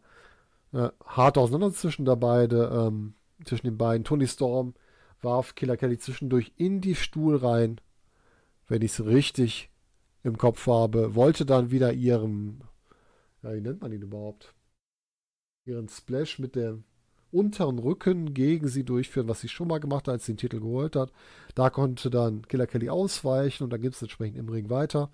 äh, 0.73 0.89
harte 1.05 1.41
Auseinandersetzungen 1.41 2.07
dabei. 2.07 2.45
Ähm, 2.45 3.15
zwischen 3.45 3.67
den 3.67 3.79
beiden. 3.79 4.05
Tony 4.05 4.27
Storm 4.27 4.75
warf 5.21 5.55
Killer 5.55 5.77
Kelly 5.77 5.99
zwischendurch 5.99 6.53
in 6.57 6.81
die 6.81 6.95
Stuhl 6.95 7.37
rein, 7.37 7.81
wenn 8.67 8.83
ich 8.83 8.93
es 8.93 9.05
richtig 9.05 9.71
im 10.23 10.39
Kopf 10.39 10.67
habe, 10.67 11.15
wollte 11.15 11.47
dann 11.47 11.71
wieder 11.71 11.93
ihren, 11.93 12.65
ja, 13.43 13.55
wie 13.55 13.61
nennt 13.61 13.81
man 13.81 13.93
ihn 13.93 14.03
überhaupt? 14.03 14.55
Ihren 15.65 15.89
Splash 15.89 16.39
mit 16.39 16.57
dem 16.57 16.85
unteren 17.31 17.79
Rücken 17.79 18.33
gegen 18.33 18.69
sie 18.69 18.85
durchführen, 18.85 19.29
was 19.29 19.41
sie 19.41 19.49
schon 19.49 19.69
mal 19.69 19.81
gemacht 19.81 20.09
hat, 20.09 20.15
als 20.15 20.27
sie 20.27 20.33
den 20.33 20.39
Titel 20.39 20.61
geholt 20.61 20.97
hat. 20.97 21.13
Da 21.55 21.71
konnte 21.71 22.11
dann 22.11 22.43
Killer 22.49 22.67
Kelly 22.67 22.89
ausweichen 22.89 23.65
und 23.65 23.71
dann 23.71 23.83
gibt 23.83 23.95
es 23.95 24.03
entsprechend 24.03 24.39
im 24.39 24.49
Ring 24.49 24.71
weiter. 24.71 25.11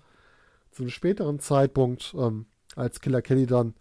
Zu 0.71 0.83
einem 0.83 0.91
späteren 0.91 1.39
Zeitpunkt, 1.39 2.15
ähm, 2.17 2.45
als 2.75 3.01
Killer 3.01 3.21
Kelly 3.21 3.45
dann 3.45 3.75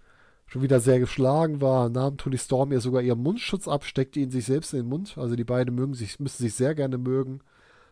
schon 0.47 0.63
wieder 0.63 0.81
sehr 0.81 1.01
geschlagen 1.01 1.61
war, 1.61 1.89
nahm 1.89 2.17
Tony 2.17 2.39
Storm 2.39 2.73
ihr 2.73 2.81
sogar 2.81 3.03
ihren 3.03 3.23
Mundschutz 3.23 3.67
ab, 3.67 3.85
steckte 3.85 4.21
ihn 4.21 4.31
sich 4.31 4.45
selbst 4.45 4.73
in 4.73 4.81
den 4.81 4.89
Mund. 4.89 5.17
Also 5.19 5.37
die 5.37 5.45
beiden 5.45 5.75
mögen 5.75 5.95
sich, 5.95 6.21
müssen 6.21 6.43
sich 6.43 6.55
sehr 6.55 6.75
gerne 6.75 6.99
mögen, 6.99 7.41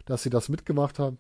dass 0.05 0.23
sie 0.23 0.31
das 0.31 0.49
mitgemacht 0.49 0.99
haben. 0.99 1.19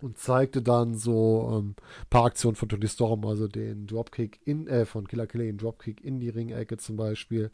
Und 0.00 0.18
zeigte 0.18 0.62
dann 0.62 0.96
so 0.96 1.48
ein 1.48 1.58
ähm, 1.58 1.74
paar 2.10 2.24
Aktionen 2.24 2.56
von 2.56 2.68
Tony 2.68 2.88
Storm, 2.88 3.24
also 3.24 3.46
den 3.46 3.86
Dropkick 3.86 4.40
in, 4.44 4.66
äh, 4.66 4.84
von 4.84 5.06
Killer 5.06 5.28
Kelly, 5.28 5.46
den 5.46 5.58
Dropkick 5.58 6.02
in 6.02 6.18
die 6.18 6.28
Ringecke 6.28 6.76
zum 6.76 6.96
Beispiel. 6.96 7.52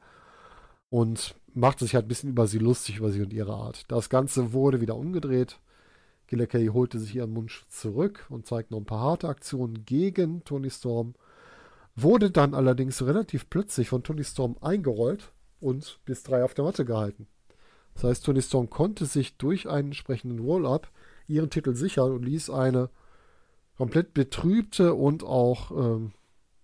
Und 0.89 1.35
machte 1.53 1.85
sich 1.85 1.95
halt 1.95 2.07
ein 2.07 2.09
bisschen 2.09 2.31
über 2.31 2.47
sie 2.47 2.59
lustig, 2.59 2.97
über 2.97 3.11
sie 3.11 3.21
und 3.21 3.35
ihre 3.35 3.53
Art. 3.53 3.85
Das 3.89 4.09
Ganze 4.09 4.55
wurde 4.55 4.81
wieder 4.81 4.97
umgedreht. 4.97 5.61
Killer 6.27 6.47
Kelly 6.47 6.69
holte 6.69 6.99
sich 6.99 7.15
ihren 7.15 7.35
Mundschutz 7.35 7.81
zurück 7.81 8.25
und 8.31 8.47
zeigte 8.47 8.73
noch 8.73 8.81
ein 8.81 8.87
paar 8.87 9.01
harte 9.01 9.29
Aktionen 9.29 9.85
gegen 9.85 10.43
Tony 10.45 10.71
Storm 10.71 11.15
wurde 12.03 12.31
dann 12.31 12.55
allerdings 12.55 13.03
relativ 13.03 13.49
plötzlich 13.51 13.89
von 13.89 14.03
Tony 14.03 14.25
Storm 14.25 14.57
eingerollt 14.61 15.33
und 15.61 16.01
bis 16.05 16.23
drei 16.23 16.45
auf 16.45 16.55
der 16.55 16.65
Matte 16.65 16.85
gehalten. 16.85 17.27
Das 17.95 18.05
heißt, 18.05 18.25
Tony 18.25 18.43
Storm 18.43 18.71
konnte 18.71 19.07
sich 19.07 19.37
durch 19.37 19.69
einen 19.69 19.89
entsprechenden 19.89 20.39
Roll-Up 20.39 20.91
ihren 21.27 21.51
Titel 21.51 21.75
sichern 21.75 22.13
und 22.13 22.25
ließ 22.25 22.51
eine 22.51 22.91
komplett 23.77 24.15
betrübte 24.15 24.95
und 24.95 25.25
auch, 25.25 25.71
ähm, 25.73 26.13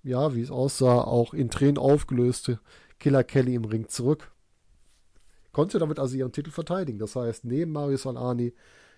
ja, 0.02 0.34
wie 0.34 0.42
es 0.42 0.50
aussah, 0.50 1.02
auch 1.02 1.34
in 1.34 1.50
Tränen 1.50 1.78
aufgelöste 1.78 2.60
Killer 3.00 3.24
Kelly 3.24 3.54
im 3.54 3.64
Ring 3.64 3.88
zurück. 3.88 4.30
Konnte 5.52 5.78
damit 5.78 5.98
also 5.98 6.16
ihren 6.16 6.32
Titel 6.32 6.50
verteidigen. 6.50 6.98
Das 6.98 7.16
heißt, 7.16 7.44
neben 7.44 7.72
Marius 7.72 8.06
Alani 8.06 8.52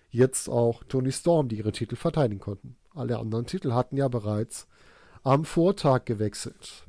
jetzt 0.09 0.49
auch 0.49 0.83
Tony 0.83 1.11
Storm, 1.11 1.47
die 1.47 1.57
ihre 1.57 1.71
Titel 1.71 1.95
verteidigen 1.95 2.39
konnten. 2.39 2.75
Alle 2.93 3.19
anderen 3.19 3.45
Titel 3.45 3.73
hatten 3.73 3.97
ja 3.97 4.07
bereits 4.07 4.67
am 5.27 5.43
Vortag 5.43 6.05
gewechselt. 6.05 6.87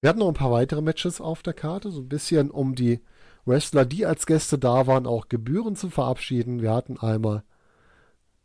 Wir 0.00 0.10
hatten 0.10 0.18
noch 0.18 0.26
ein 0.26 0.34
paar 0.34 0.50
weitere 0.50 0.82
Matches 0.82 1.20
auf 1.20 1.44
der 1.44 1.54
Karte, 1.54 1.92
so 1.92 2.00
ein 2.00 2.08
bisschen 2.08 2.50
um 2.50 2.74
die 2.74 3.00
Wrestler, 3.44 3.84
die 3.84 4.06
als 4.06 4.26
Gäste 4.26 4.58
da 4.58 4.88
waren, 4.88 5.06
auch 5.06 5.28
Gebühren 5.28 5.76
zu 5.76 5.88
verabschieden. 5.88 6.60
Wir 6.60 6.72
hatten 6.72 6.98
einmal 6.98 7.44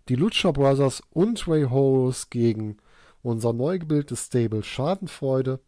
die 0.09 0.15
Lucha 0.15 0.51
Brothers 0.51 1.01
und 1.09 1.47
Ray 1.47 1.63
Horus 1.63 2.29
gegen 2.29 2.77
unser 3.23 3.51
neu 3.51 3.79
gebildetes 3.79 4.27
Stable 4.27 4.61
Schadenfreude. 4.61 5.59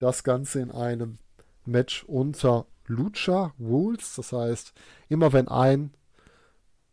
Das 0.00 0.24
Ganze 0.24 0.60
in 0.60 0.72
einem 0.72 1.18
Match 1.64 2.02
unter 2.08 2.66
Lucha 2.88 3.54
Rules. 3.60 4.16
Das 4.16 4.32
heißt, 4.32 4.72
immer 5.08 5.32
wenn 5.32 5.46
ein 5.46 5.94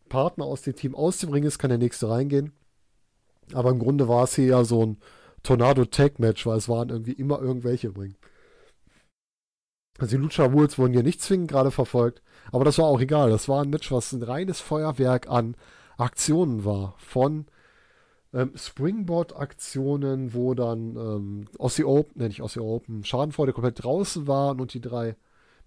Partner 0.07 0.45
aus 0.45 0.61
dem 0.61 0.75
Team 0.75 0.93
aus 0.93 1.17
dem 1.17 1.31
Ring 1.31 1.45
ist, 1.45 1.57
kann 1.57 1.69
der 1.69 1.79
nächste 1.79 2.09
reingehen. 2.09 2.53
Aber 3.53 3.71
im 3.71 3.79
Grunde 3.79 4.07
war 4.07 4.23
es 4.23 4.35
hier 4.35 4.45
ja 4.45 4.63
so 4.63 4.85
ein 4.85 4.97
Tornado-Tag-Match, 5.43 6.45
weil 6.45 6.57
es 6.57 6.69
waren 6.69 6.89
irgendwie 6.89 7.13
immer 7.13 7.41
irgendwelche 7.41 7.87
im 7.87 7.95
Ring. 7.95 8.15
Also 9.97 10.15
die 10.15 10.21
Lucha 10.21 10.53
Wolves 10.53 10.77
wurden 10.77 10.93
hier 10.93 11.03
nicht 11.03 11.21
zwingend 11.21 11.51
gerade 11.51 11.71
verfolgt, 11.71 12.21
aber 12.51 12.63
das 12.63 12.77
war 12.77 12.85
auch 12.85 13.01
egal. 13.01 13.29
Das 13.29 13.49
war 13.49 13.63
ein 13.63 13.69
Match, 13.69 13.91
was 13.91 14.13
ein 14.13 14.23
reines 14.23 14.61
Feuerwerk 14.61 15.29
an 15.29 15.55
Aktionen 15.97 16.63
war. 16.63 16.95
Von 16.97 17.47
ähm, 18.33 18.51
Springboard-Aktionen, 18.55 20.33
wo 20.33 20.53
dann 20.53 20.95
ähm, 20.95 21.45
Aussie 21.57 21.83
Open, 21.83 22.19
nenne 22.19 22.29
ich 22.29 22.41
Aussie 22.41 22.61
Open, 22.61 23.03
Schadenfreude 23.03 23.53
komplett 23.53 23.83
draußen 23.83 24.27
waren 24.27 24.61
und 24.61 24.73
die 24.73 24.81
drei 24.81 25.15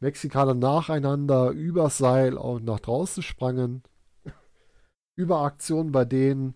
Mexikaner 0.00 0.54
nacheinander 0.54 1.50
übers 1.50 1.98
Seil 1.98 2.34
und 2.34 2.64
nach 2.64 2.80
draußen 2.80 3.22
sprangen. 3.22 3.82
Über 5.14 5.42
Aktionen, 5.42 5.92
bei 5.92 6.04
denen 6.04 6.54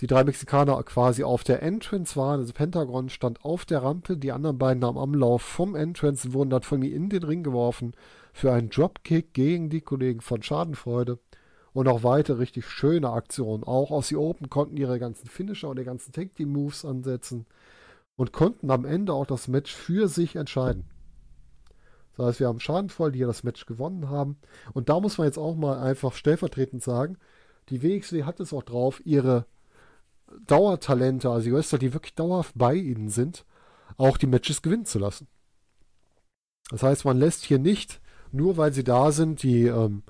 die 0.00 0.06
drei 0.06 0.24
Mexikaner 0.24 0.82
quasi 0.82 1.22
auf 1.22 1.44
der 1.44 1.62
Entrance 1.62 2.16
waren. 2.16 2.40
Also 2.40 2.52
Pentagon 2.52 3.08
stand 3.08 3.44
auf 3.44 3.64
der 3.64 3.82
Rampe, 3.82 4.16
die 4.16 4.32
anderen 4.32 4.58
beiden 4.58 4.80
nahmen 4.80 4.98
am 4.98 5.14
Lauf 5.14 5.42
vom 5.42 5.74
Entrance 5.74 6.28
und 6.28 6.34
wurden 6.34 6.50
dann 6.50 6.62
von 6.62 6.80
mir 6.80 6.92
in 6.92 7.08
den 7.08 7.22
Ring 7.22 7.42
geworfen 7.42 7.92
für 8.32 8.52
einen 8.52 8.70
Dropkick 8.70 9.32
gegen 9.32 9.70
die 9.70 9.80
Kollegen 9.80 10.20
von 10.20 10.42
Schadenfreude. 10.42 11.18
Und 11.72 11.88
auch 11.88 12.04
weitere 12.04 12.38
richtig 12.38 12.66
schöne 12.66 13.10
Aktionen. 13.10 13.64
Auch 13.64 13.90
aus 13.90 14.08
die 14.08 14.16
Open 14.16 14.48
konnten 14.48 14.76
ihre 14.76 15.00
ganzen 15.00 15.26
Finisher 15.26 15.68
und 15.68 15.78
die 15.78 15.84
ganzen 15.84 16.12
Take 16.12 16.32
Team 16.32 16.52
Moves 16.52 16.84
ansetzen 16.84 17.46
und 18.16 18.32
konnten 18.32 18.70
am 18.70 18.84
Ende 18.84 19.12
auch 19.12 19.26
das 19.26 19.48
Match 19.48 19.74
für 19.74 20.06
sich 20.06 20.36
entscheiden. 20.36 20.84
Das 22.16 22.26
heißt, 22.26 22.40
wir 22.40 22.46
haben 22.46 22.60
Schadenfreude, 22.60 23.12
die 23.12 23.18
ja 23.20 23.26
das 23.26 23.42
Match 23.42 23.66
gewonnen 23.66 24.08
haben. 24.08 24.38
Und 24.72 24.88
da 24.88 25.00
muss 25.00 25.18
man 25.18 25.26
jetzt 25.26 25.38
auch 25.38 25.56
mal 25.56 25.78
einfach 25.80 26.12
stellvertretend 26.12 26.82
sagen, 26.82 27.18
die 27.70 27.82
WXW 27.82 28.24
hat 28.24 28.40
es 28.40 28.52
auch 28.52 28.62
drauf, 28.62 29.02
ihre 29.04 29.46
Dauertalente, 30.46 31.30
also 31.30 31.44
die 31.44 31.54
Wrestler, 31.54 31.78
die 31.78 31.92
wirklich 31.92 32.14
dauerhaft 32.14 32.52
bei 32.56 32.74
ihnen 32.74 33.08
sind, 33.08 33.44
auch 33.96 34.16
die 34.16 34.26
Matches 34.26 34.62
gewinnen 34.62 34.84
zu 34.84 34.98
lassen. 34.98 35.28
Das 36.70 36.82
heißt, 36.82 37.04
man 37.04 37.18
lässt 37.18 37.44
hier 37.44 37.58
nicht, 37.58 38.00
nur 38.32 38.56
weil 38.56 38.72
sie 38.72 38.84
da 38.84 39.12
sind, 39.12 39.42
die, 39.42 39.66
ähm, 39.66 40.02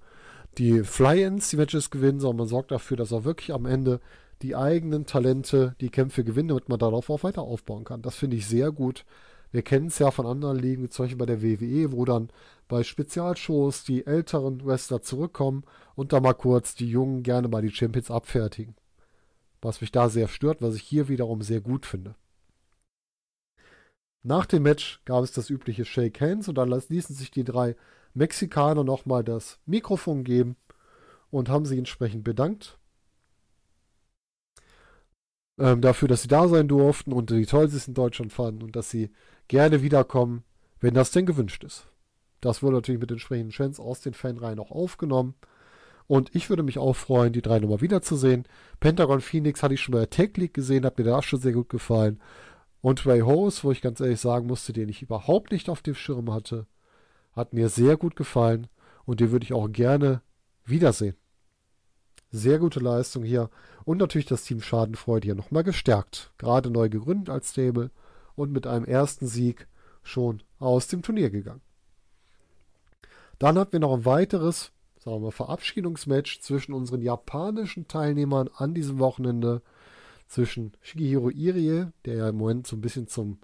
die 0.59 0.83
Fly-Ins 0.83 1.51
die 1.51 1.57
Matches 1.57 1.91
gewinnen, 1.91 2.21
sondern 2.21 2.39
man 2.39 2.49
sorgt 2.49 2.71
dafür, 2.71 2.97
dass 2.97 3.13
auch 3.13 3.25
wirklich 3.25 3.53
am 3.53 3.67
Ende 3.67 4.01
die 4.43 4.57
eigenen 4.57 5.07
Talente 5.07 5.75
die 5.81 5.91
Kämpfe 5.91 6.25
gewinnen, 6.25 6.49
damit 6.49 6.69
man 6.69 6.79
darauf 6.79 7.11
auch 7.11 7.23
weiter 7.23 7.43
aufbauen 7.43 7.85
kann. 7.85 8.03
Das 8.03 8.17
finde 8.17 8.37
ich 8.37 8.47
sehr 8.47 8.73
gut. 8.73 9.05
Wir 9.53 9.63
kennen 9.63 9.87
es 9.87 9.99
ja 9.99 10.11
von 10.11 10.27
anderen 10.27 10.59
Ligen, 10.59 10.91
zum 10.91 11.05
Beispiel 11.05 11.19
bei 11.19 11.27
der 11.27 11.43
WWE, 11.43 11.93
wo 11.93 12.05
dann 12.05 12.31
bei 12.69 12.83
Spezialshows 12.83 13.85
die 13.85 14.07
älteren 14.07 14.65
Wrestler 14.65 15.03
zurückkommen 15.03 15.65
und 15.95 16.13
da 16.13 16.21
mal 16.21 16.35
kurz 16.35 16.75
die 16.75 16.89
Jungen 16.89 17.23
gerne 17.23 17.49
mal 17.49 17.63
die 17.63 17.71
Champions 17.71 18.11
abfertigen 18.11 18.75
was 19.65 19.81
mich 19.81 19.93
da 19.93 20.09
sehr 20.09 20.29
stört, 20.29 20.63
was 20.63 20.75
ich 20.75 20.83
hier 20.83 21.09
wiederum 21.09 21.43
sehr 21.43 21.61
gut 21.61 21.87
finde. 21.87 22.15
Nach 24.23 24.47
dem 24.47 24.63
Match 24.63 25.01
gab 25.05 25.23
es 25.25 25.33
das 25.33 25.51
übliche 25.51 25.85
Shake 25.85 26.21
Hands 26.21 26.49
und 26.49 26.55
dann 26.57 26.71
ließen 26.71 27.15
sich 27.15 27.31
die 27.31 27.45
drei 27.45 27.77
Mexikaner 28.15 28.85
nochmal 28.85 29.25
das 29.25 29.59
Mikrofon 29.67 30.25
geben 30.25 30.57
und 31.31 31.49
haben 31.49 31.67
sich 31.67 31.79
entsprechend 31.79 32.25
bedankt. 32.25 32.79
ähm, 35.59 35.81
dafür, 35.81 36.09
dass 36.09 36.23
sie 36.23 36.29
da 36.29 36.49
sein 36.49 36.69
durften 36.69 37.13
und 37.13 37.31
wie 37.31 37.47
toll 37.47 37.69
sie 37.69 37.77
es 37.77 37.89
in 37.89 37.95
Deutschland 37.95 38.33
fanden 38.33 38.63
und 38.63 38.77
dass 38.77 38.91
sie 38.91 39.11
gerne 39.49 39.83
wiederkommen, 39.83 40.45
wenn 40.81 40.95
das 40.95 41.11
denn 41.11 41.27
gewünscht 41.27 41.65
ist. 41.65 41.87
Das 42.41 42.63
wurde 42.63 42.77
natürlich 42.77 43.01
mit 43.01 43.11
entsprechenden 43.11 43.53
Chants 43.53 43.81
aus 43.81 44.01
den 44.01 44.15
Fanreihen 44.15 44.59
auch 44.59 44.71
aufgenommen. 44.71 45.35
Und 46.07 46.35
ich 46.35 46.51
würde 46.51 46.63
mich 46.63 46.79
auch 46.79 46.95
freuen, 46.95 47.33
die 47.33 47.43
drei 47.43 47.59
nochmal 47.59 47.81
wiederzusehen. 47.81 48.45
Pentagon 48.79 49.21
Phoenix 49.21 49.63
hatte 49.63 49.75
ich 49.75 49.81
schon 49.81 49.93
bei 49.93 50.01
der 50.01 50.11
Tech 50.11 50.37
League 50.37 50.55
gesehen, 50.55 50.85
hat 50.85 50.99
mir 50.99 51.05
da 51.05 51.23
schon 51.23 51.41
sehr 51.41 51.53
gut 51.53 51.69
gefallen. 51.69 52.21
Und 52.83 53.07
Ray 53.07 53.21
Hose, 53.21 53.65
wo 53.65 53.73
ich 53.73 53.81
ganz 53.81 54.01
ehrlich 54.01 54.21
sagen 54.21 54.47
musste, 54.47 54.75
den 54.75 54.91
ich 54.91 55.01
überhaupt 55.01 55.53
nicht 55.53 55.71
auf 55.71 55.81
dem 55.81 55.95
Schirm 55.95 56.33
hatte, 56.33 56.67
hat 57.33 57.55
mir 57.55 57.71
sehr 57.71 57.97
gut 57.97 58.17
gefallen 58.17 58.67
und 59.07 59.21
den 59.21 59.31
würde 59.31 59.45
ich 59.45 59.55
auch 59.55 59.69
gerne 59.71 60.21
wiedersehen. 60.67 61.17
Sehr 62.31 62.59
gute 62.59 62.81
Leistung 62.81 63.23
hier 63.23 63.49
und 63.85 63.99
natürlich 63.99 64.27
das 64.27 64.45
Team 64.45 64.61
Schadenfreude 64.61 65.25
hier 65.25 65.35
nochmal 65.35 65.65
gestärkt. 65.65 66.33
Gerade 66.37 66.71
neu 66.71 66.89
gegründet 66.89 67.31
als 67.31 67.51
Stable 67.51 67.91
und 68.35 68.53
mit 68.53 68.67
einem 68.67 68.85
ersten 68.85 69.27
Sieg 69.27 69.67
schon 70.03 70.43
aus 70.59 70.87
dem 70.89 71.01
Turnier 71.01 71.31
gegangen. 71.31 71.63
Dann 73.39 73.59
hatten 73.59 73.73
wir 73.73 73.81
noch 73.81 73.95
ein 73.95 74.05
weiteres, 74.05 74.73
sagen 75.05 75.17
wir 75.17 75.21
mal, 75.21 75.31
Verabschiedungsmatch 75.31 76.41
zwischen 76.41 76.73
unseren 76.73 77.03
japanischen 77.03 77.87
Teilnehmern 77.89 78.49
an 78.57 78.75
diesem 78.75 78.99
Wochenende. 78.99 79.63
Zwischen 80.27 80.73
Shigehiro 80.81 81.29
Irie, 81.31 81.89
der 82.07 82.15
ja 82.17 82.29
im 82.31 82.37
Moment 82.37 82.67
so 82.67 82.77
ein 82.77 82.81
bisschen 82.81 83.07
zum 83.07 83.39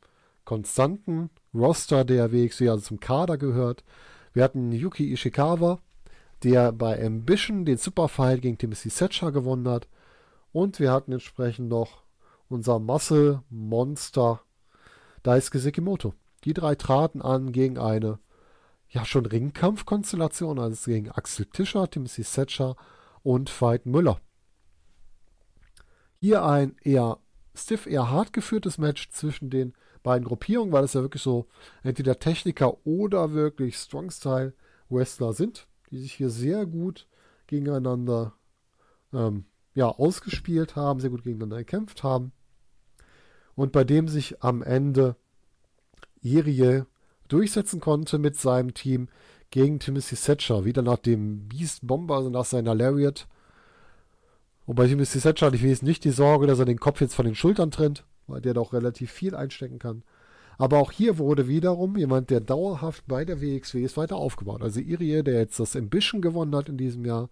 konstanten 0.45 1.29
Roster 1.55 2.05
der 2.05 2.33
WXW, 2.33 2.71
also 2.71 2.83
zum 2.83 3.01
Kader 3.01 3.37
gehört. 3.37 3.85
Wir 4.33 4.43
hatten 4.43 4.73
Yuki 4.73 5.13
Ishikawa, 5.13 5.79
der 6.43 6.73
bei 6.73 7.05
Ambition 7.05 7.67
den 7.67 7.77
Superfight 7.77 8.41
gegen 8.41 8.57
Timothy 8.57 8.89
Setcher 8.89 9.31
gewonnen 9.31 9.69
hat. 9.69 9.89
Und 10.53 10.81
wir 10.81 10.91
hatten 10.91 11.13
entsprechend 11.13 11.69
noch 11.69 12.03
unser 12.49 12.79
Muscle 12.79 13.43
Monster 13.51 14.41
Daisuke 15.23 15.59
Sekimoto. 15.59 16.15
Die 16.45 16.55
drei 16.55 16.75
traten 16.75 17.21
an 17.21 17.53
gegen 17.53 17.77
eine 17.77 18.19
ja 18.91 19.05
schon 19.05 19.27
Ringkampfkonstellation, 19.27 20.59
also 20.59 20.91
gegen 20.91 21.11
Axel 21.11 21.47
Tischer, 21.47 21.89
Timothy 21.89 22.23
Setcher 22.23 22.77
und 23.23 23.51
Veit 23.61 23.87
Müller. 23.87 24.21
Hier 26.21 26.45
ein 26.45 26.77
eher 26.83 27.19
stiff, 27.55 27.87
eher 27.87 28.11
hart 28.11 28.33
geführtes 28.33 28.79
Match 28.79 29.11
zwischen 29.11 29.51
den 29.51 29.75
beiden 30.03 30.27
Gruppierungen, 30.27 30.73
weil 30.73 30.85
es 30.85 30.95
ja 30.95 31.03
wirklich 31.03 31.23
so 31.23 31.47
entweder 31.83 32.19
Techniker 32.19 32.85
oder 32.87 33.33
wirklich 33.33 33.77
Strong-Style-Wrestler 33.77 35.33
sind, 35.33 35.67
die 35.91 35.99
sich 35.99 36.15
hier 36.15 36.31
sehr 36.31 36.67
gut 36.67 37.07
gegeneinander 37.47 38.35
ähm, 39.13 39.45
ja, 39.75 39.89
ausgespielt 39.89 40.77
haben, 40.77 41.01
sehr 41.01 41.11
gut 41.11 41.23
gegeneinander 41.23 41.59
gekämpft 41.59 42.03
haben. 42.03 42.33
Und 43.55 43.73
bei 43.73 43.85
dem 43.85 44.09
sich 44.09 44.43
am 44.43 44.63
Ende 44.63 45.17
Irie 46.23 46.85
durchsetzen 47.33 47.81
konnte 47.81 48.19
mit 48.19 48.39
seinem 48.39 48.75
Team 48.75 49.09
gegen 49.51 49.79
Timothy 49.79 50.17
Thatcher, 50.17 50.65
wieder 50.65 50.83
nach 50.83 50.99
dem 50.99 51.49
Beast 51.49 51.87
Bomber, 51.87 52.17
also 52.17 52.31
nach 52.31 52.45
seiner 52.45 52.75
Lariat. 52.75 53.27
Und 54.67 54.77
bei 54.77 54.87
Timothy 54.87 55.19
Thatcher 55.19 55.47
hatte 55.47 55.57
ich 55.57 55.63
wenigstens 55.63 55.89
nicht 55.89 56.05
die 56.05 56.11
Sorge, 56.11 56.47
dass 56.47 56.59
er 56.59 56.65
den 56.65 56.79
Kopf 56.79 57.01
jetzt 57.01 57.15
von 57.15 57.27
den 57.27 57.35
Schultern 57.35 57.71
trennt, 57.71 58.05
weil 58.27 58.41
der 58.41 58.55
doch 58.55 58.73
relativ 58.73 59.11
viel 59.11 59.35
einstecken 59.35 59.79
kann. 59.79 60.03
Aber 60.59 60.79
auch 60.79 60.93
hier 60.93 61.19
wurde 61.19 61.49
wiederum 61.49 61.97
jemand, 61.97 62.31
der 62.31 62.41
dauerhaft 62.41 63.05
bei 63.07 63.25
der 63.25 63.41
WXW 63.41 63.83
ist, 63.83 63.97
weiter 63.97 64.17
aufgebaut. 64.17 64.63
Also 64.63 64.81
Irie, 64.81 65.23
der 65.23 65.39
jetzt 65.39 65.59
das 65.59 65.75
Ambition 65.75 66.21
gewonnen 66.21 66.55
hat 66.55 66.69
in 66.69 66.77
diesem 66.77 67.05
Jahr 67.05 67.31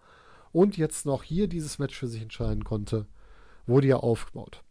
und 0.51 0.77
jetzt 0.77 1.05
noch 1.05 1.23
hier 1.23 1.47
dieses 1.47 1.79
Match 1.79 1.97
für 1.97 2.09
sich 2.09 2.23
entscheiden 2.23 2.65
konnte, 2.65 3.07
wurde 3.67 3.87
ja 3.87 3.97
aufgebaut. 3.97 4.63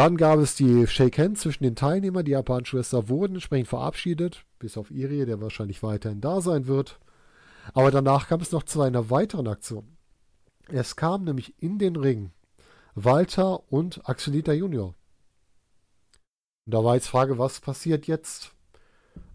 Dann 0.00 0.16
gab 0.16 0.38
es 0.38 0.54
die 0.54 0.86
Shake 0.86 1.18
Hands 1.18 1.38
zwischen 1.38 1.62
den 1.62 1.76
Teilnehmern. 1.76 2.24
Die 2.24 2.30
japanischen 2.30 2.78
Schwester 2.78 3.10
wurden 3.10 3.34
entsprechend 3.34 3.68
verabschiedet, 3.68 4.46
bis 4.58 4.78
auf 4.78 4.90
Irie, 4.90 5.26
der 5.26 5.42
wahrscheinlich 5.42 5.82
weiterhin 5.82 6.22
da 6.22 6.40
sein 6.40 6.66
wird. 6.66 6.98
Aber 7.74 7.90
danach 7.90 8.26
kam 8.26 8.40
es 8.40 8.50
noch 8.50 8.62
zu 8.62 8.80
einer 8.80 9.10
weiteren 9.10 9.46
Aktion. 9.46 9.98
Es 10.68 10.96
kam 10.96 11.24
nämlich 11.24 11.52
in 11.62 11.78
den 11.78 11.96
Ring 11.96 12.30
Walter 12.94 13.70
und 13.70 14.08
Axelita 14.08 14.54
Junior. 14.54 14.94
Und 16.64 16.74
da 16.74 16.82
war 16.82 16.94
jetzt 16.94 17.08
Frage, 17.08 17.36
was 17.36 17.60
passiert 17.60 18.06
jetzt? 18.06 18.54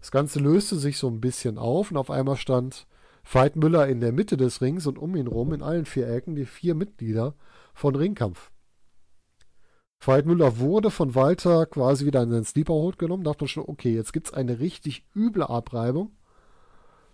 Das 0.00 0.10
Ganze 0.10 0.40
löste 0.40 0.78
sich 0.78 0.98
so 0.98 1.06
ein 1.06 1.20
bisschen 1.20 1.58
auf 1.58 1.92
und 1.92 1.96
auf 1.96 2.10
einmal 2.10 2.36
stand 2.36 2.88
Veit 3.22 3.54
Müller 3.54 3.86
in 3.86 4.00
der 4.00 4.10
Mitte 4.10 4.36
des 4.36 4.60
Rings 4.60 4.88
und 4.88 4.98
um 4.98 5.14
ihn 5.14 5.28
rum 5.28 5.52
in 5.52 5.62
allen 5.62 5.84
vier 5.84 6.08
Ecken 6.08 6.34
die 6.34 6.44
vier 6.44 6.74
Mitglieder 6.74 7.36
von 7.72 7.94
Ringkampf. 7.94 8.50
Veit 10.00 10.26
Müller 10.26 10.58
wurde 10.58 10.90
von 10.90 11.14
Walter 11.14 11.66
quasi 11.66 12.06
wieder 12.06 12.22
in 12.22 12.30
seinen 12.30 12.44
Sleeperhold 12.44 12.98
genommen. 12.98 13.24
Dachte 13.24 13.44
man 13.44 13.48
schon, 13.48 13.64
okay, 13.66 13.94
jetzt 13.94 14.12
gibt 14.12 14.28
es 14.28 14.34
eine 14.34 14.60
richtig 14.60 15.04
üble 15.14 15.42
Abreibung, 15.42 16.12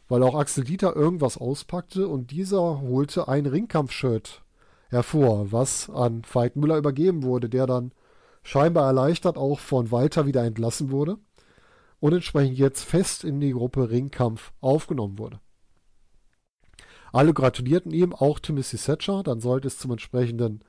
weil 0.08 0.22
auch 0.22 0.34
Axel 0.34 0.64
Dieter 0.64 0.94
irgendwas 0.94 1.38
auspackte 1.38 2.08
und 2.08 2.30
dieser 2.30 2.80
holte 2.80 3.28
ein 3.28 3.46
Ringkampf-Shirt 3.46 4.42
hervor, 4.90 5.52
was 5.52 5.88
an 5.88 6.22
Veit 6.30 6.56
Müller 6.56 6.76
übergeben 6.76 7.22
wurde, 7.22 7.48
der 7.48 7.66
dann 7.66 7.92
scheinbar 8.42 8.86
erleichtert 8.86 9.38
auch 9.38 9.58
von 9.58 9.90
Walter 9.90 10.26
wieder 10.26 10.44
entlassen 10.44 10.90
wurde 10.90 11.18
und 12.00 12.12
entsprechend 12.12 12.58
jetzt 12.58 12.82
fest 12.82 13.24
in 13.24 13.40
die 13.40 13.52
Gruppe 13.52 13.88
Ringkampf 13.90 14.52
aufgenommen 14.60 15.18
wurde. 15.18 15.40
Alle 17.12 17.32
gratulierten 17.32 17.92
ihm, 17.92 18.12
auch 18.14 18.38
Timothy 18.38 18.76
Thatcher, 18.76 19.22
dann 19.22 19.40
sollte 19.40 19.68
es 19.68 19.78
zum 19.78 19.92
entsprechenden 19.92 20.64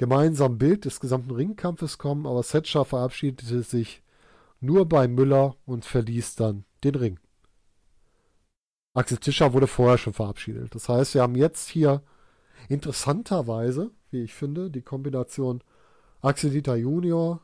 gemeinsamen 0.00 0.56
Bild 0.56 0.86
des 0.86 0.98
gesamten 0.98 1.30
Ringkampfes 1.30 1.98
kommen, 1.98 2.26
aber 2.26 2.42
Setcher 2.42 2.86
verabschiedete 2.86 3.62
sich 3.62 4.02
nur 4.58 4.88
bei 4.88 5.06
Müller 5.06 5.56
und 5.66 5.84
verließ 5.84 6.36
dann 6.36 6.64
den 6.82 6.94
Ring. 6.94 7.20
Axel 8.94 9.18
Tischer 9.18 9.52
wurde 9.52 9.66
vorher 9.66 9.98
schon 9.98 10.14
verabschiedet. 10.14 10.74
Das 10.74 10.88
heißt, 10.88 11.12
wir 11.12 11.20
haben 11.20 11.34
jetzt 11.34 11.68
hier 11.68 12.02
interessanterweise, 12.70 13.90
wie 14.10 14.22
ich 14.22 14.32
finde, 14.32 14.70
die 14.70 14.80
Kombination 14.80 15.62
Axel 16.22 16.48
Dieter 16.48 16.76
Junior, 16.76 17.42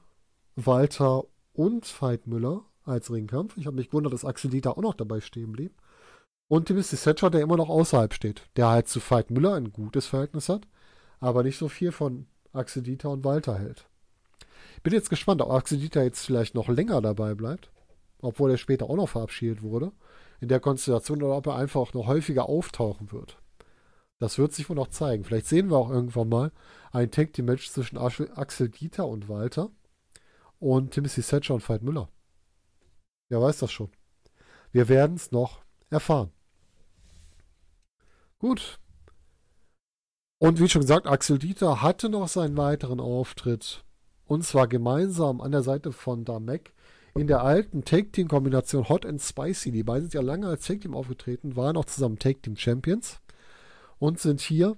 Walter 0.55 1.25
und 1.53 1.85
Veit 2.01 2.27
Müller 2.27 2.65
als 2.85 3.13
Ringkampf. 3.13 3.59
Ich 3.59 3.67
habe 3.67 3.77
mich 3.77 3.91
gewundert, 3.91 4.15
dass 4.15 4.25
Axel 4.25 4.51
Dieter 4.51 4.79
auch 4.79 4.83
noch 4.83 4.95
dabei 4.95 5.21
stehen 5.21 5.53
blieb. 5.53 5.75
Und 6.49 6.69
Timothy 6.69 6.97
Thatcher, 6.97 7.29
der 7.29 7.43
immer 7.43 7.59
noch 7.59 7.69
außerhalb 7.69 8.15
steht, 8.15 8.49
der 8.57 8.69
halt 8.69 8.89
zu 8.89 8.99
Veit 8.99 9.31
Müller 9.31 9.53
ein 9.53 9.73
gutes 9.73 10.07
Verhältnis 10.07 10.49
hat, 10.49 10.67
aber 11.21 11.43
nicht 11.43 11.59
so 11.59 11.69
viel 11.69 11.93
von 11.93 12.25
Axel 12.57 12.83
Dieter 12.83 13.11
und 13.11 13.25
Walter 13.25 13.59
hält. 13.59 13.89
Bin 14.83 14.93
jetzt 14.93 15.11
gespannt, 15.11 15.43
ob 15.43 15.51
Axel 15.51 15.79
Dieter 15.79 16.03
jetzt 16.03 16.25
vielleicht 16.25 16.55
noch 16.55 16.69
länger 16.69 17.01
dabei 17.01 17.35
bleibt, 17.35 17.71
obwohl 18.21 18.51
er 18.51 18.59
später 18.59 18.89
auch 18.89 18.97
noch 18.97 19.09
verabschiedet 19.09 19.63
wurde, 19.63 19.93
in 20.41 20.49
der 20.49 20.61
Konstellation, 20.61 21.23
oder 21.23 21.37
ob 21.37 21.47
er 21.47 21.57
einfach 21.57 21.93
noch 21.95 22.07
häufiger 22.07 22.49
auftauchen 22.49 23.11
wird. 23.13 23.39
Das 24.19 24.39
wird 24.39 24.53
sich 24.53 24.69
wohl 24.69 24.77
noch 24.77 24.89
zeigen. 24.89 25.25
Vielleicht 25.25 25.47
sehen 25.47 25.71
wir 25.71 25.77
auch 25.77 25.91
irgendwann 25.91 26.29
mal 26.29 26.53
ein 26.93 27.11
Tag 27.11 27.33
Team 27.33 27.47
Match 27.47 27.71
zwischen 27.71 27.99
Axel 27.99 28.69
Dieter 28.69 29.07
und 29.07 29.29
Walter 29.29 29.71
und 30.59 30.93
Timothy 30.93 31.23
Thatcher 31.23 31.55
und 31.55 31.69
Veit 31.69 31.83
Müller. 31.83 32.09
Wer 33.29 33.43
weiß 33.43 33.59
das 33.59 33.73
schon. 33.73 33.91
Wir 34.73 34.89
werden 34.89 35.17
es 35.17 35.33
noch 35.33 35.63
erfahren. 35.91 36.31
Gut, 38.39 38.79
und 40.39 40.61
wie 40.61 40.69
schon 40.69 40.83
gesagt, 40.83 41.07
Axel 41.07 41.39
Dieter 41.39 41.83
hatte 41.83 42.09
noch 42.09 42.29
seinen 42.29 42.57
weiteren 42.57 43.01
Auftritt. 43.01 43.85
Und 44.27 44.45
zwar 44.45 44.67
gemeinsam 44.67 45.41
an 45.41 45.53
der 45.53 45.63
Seite 45.63 45.93
von 45.93 46.25
Damek 46.25 46.73
in 47.15 47.27
der 47.27 47.43
alten 47.43 47.85
Take-Team-Kombination 47.85 48.89
Hot 48.89 49.07
and 49.07 49.23
Spicy. 49.23 49.71
Die 49.71 49.83
beiden 49.83 50.03
sind 50.03 50.15
ja 50.15 50.21
lange 50.21 50.49
als 50.49 50.67
Take-Team 50.67 50.95
aufgetreten, 50.95 51.57
waren 51.57 51.77
auch 51.77 51.87
zusammen 51.87 52.19
Take-Team-Champions 52.19 53.21
und 53.99 54.21
sind 54.21 54.41
hier 54.41 54.77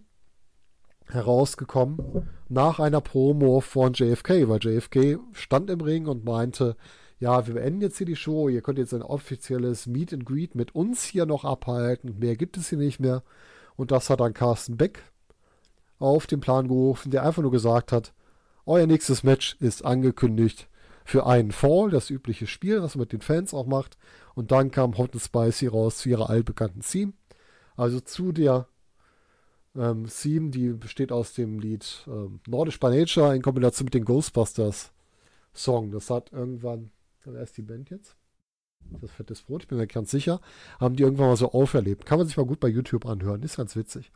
herausgekommen 1.06 2.28
nach 2.48 2.78
einer 2.78 3.00
Promo 3.00 3.60
von 3.60 3.94
JFK, 3.94 4.48
weil 4.48 4.60
JFK 4.60 5.18
stand 5.32 5.70
im 5.70 5.80
Ring 5.80 6.06
und 6.06 6.24
meinte, 6.24 6.76
ja, 7.18 7.46
wir 7.46 7.54
beenden 7.54 7.80
jetzt 7.80 7.98
hier 7.98 8.06
die 8.06 8.14
Show, 8.14 8.48
ihr 8.48 8.62
könnt 8.62 8.78
jetzt 8.78 8.94
ein 8.94 9.02
offizielles 9.02 9.86
Meet 9.86 10.12
and 10.12 10.26
Greet 10.26 10.54
mit 10.54 10.74
uns 10.74 11.02
hier 11.02 11.26
noch 11.26 11.44
abhalten, 11.44 12.18
mehr 12.18 12.36
gibt 12.36 12.56
es 12.56 12.68
hier 12.68 12.78
nicht 12.78 13.00
mehr. 13.00 13.24
Und 13.74 13.90
das 13.90 14.10
hat 14.10 14.20
dann 14.20 14.34
Carsten 14.34 14.76
Beck 14.76 15.02
auf 15.98 16.26
den 16.26 16.40
Plan 16.40 16.68
gerufen, 16.68 17.10
der 17.10 17.24
einfach 17.24 17.42
nur 17.42 17.50
gesagt 17.50 17.92
hat, 17.92 18.12
euer 18.66 18.86
nächstes 18.86 19.22
Match 19.22 19.56
ist 19.60 19.84
angekündigt 19.84 20.68
für 21.04 21.26
einen 21.26 21.52
Fall, 21.52 21.90
das 21.90 22.10
übliche 22.10 22.46
Spiel, 22.46 22.82
was 22.82 22.94
man 22.94 23.02
mit 23.02 23.12
den 23.12 23.22
Fans 23.22 23.54
auch 23.54 23.66
macht. 23.66 23.96
Und 24.34 24.52
dann 24.52 24.70
kam 24.70 24.98
Hot 24.98 25.14
and 25.14 25.22
Spicy 25.22 25.66
raus 25.66 25.98
zu 25.98 26.10
ihrer 26.10 26.28
altbekannten 26.28 26.82
Theme. 26.82 27.14
Also 27.76 28.00
zu 28.00 28.32
der 28.32 28.68
ähm, 29.74 30.06
Theme, 30.06 30.50
die 30.50 30.68
besteht 30.74 31.12
aus 31.12 31.32
dem 31.32 31.60
Lied 31.60 32.04
ähm, 32.06 32.40
Nordisch 32.46 32.78
by 32.78 32.88
Nature 32.88 33.34
in 33.34 33.40
Kombination 33.40 33.86
mit 33.86 33.94
den 33.94 34.04
Ghostbusters 34.04 34.92
Song. 35.54 35.90
Das 35.90 36.10
hat 36.10 36.32
irgendwann, 36.32 36.90
wer 37.24 37.42
ist 37.42 37.56
die 37.56 37.62
Band 37.62 37.88
jetzt? 37.88 38.16
Das 39.00 39.10
fettes 39.10 39.42
Brot, 39.42 39.62
ich 39.62 39.68
bin 39.68 39.78
mir 39.78 39.86
ganz 39.86 40.10
sicher, 40.10 40.40
haben 40.78 40.96
die 40.96 41.02
irgendwann 41.02 41.28
mal 41.28 41.36
so 41.36 41.52
auferlebt. 41.52 42.06
Kann 42.06 42.18
man 42.18 42.26
sich 42.26 42.36
mal 42.36 42.46
gut 42.46 42.60
bei 42.60 42.68
YouTube 42.68 43.06
anhören, 43.06 43.42
ist 43.42 43.56
ganz 43.56 43.76
witzig. 43.76 44.12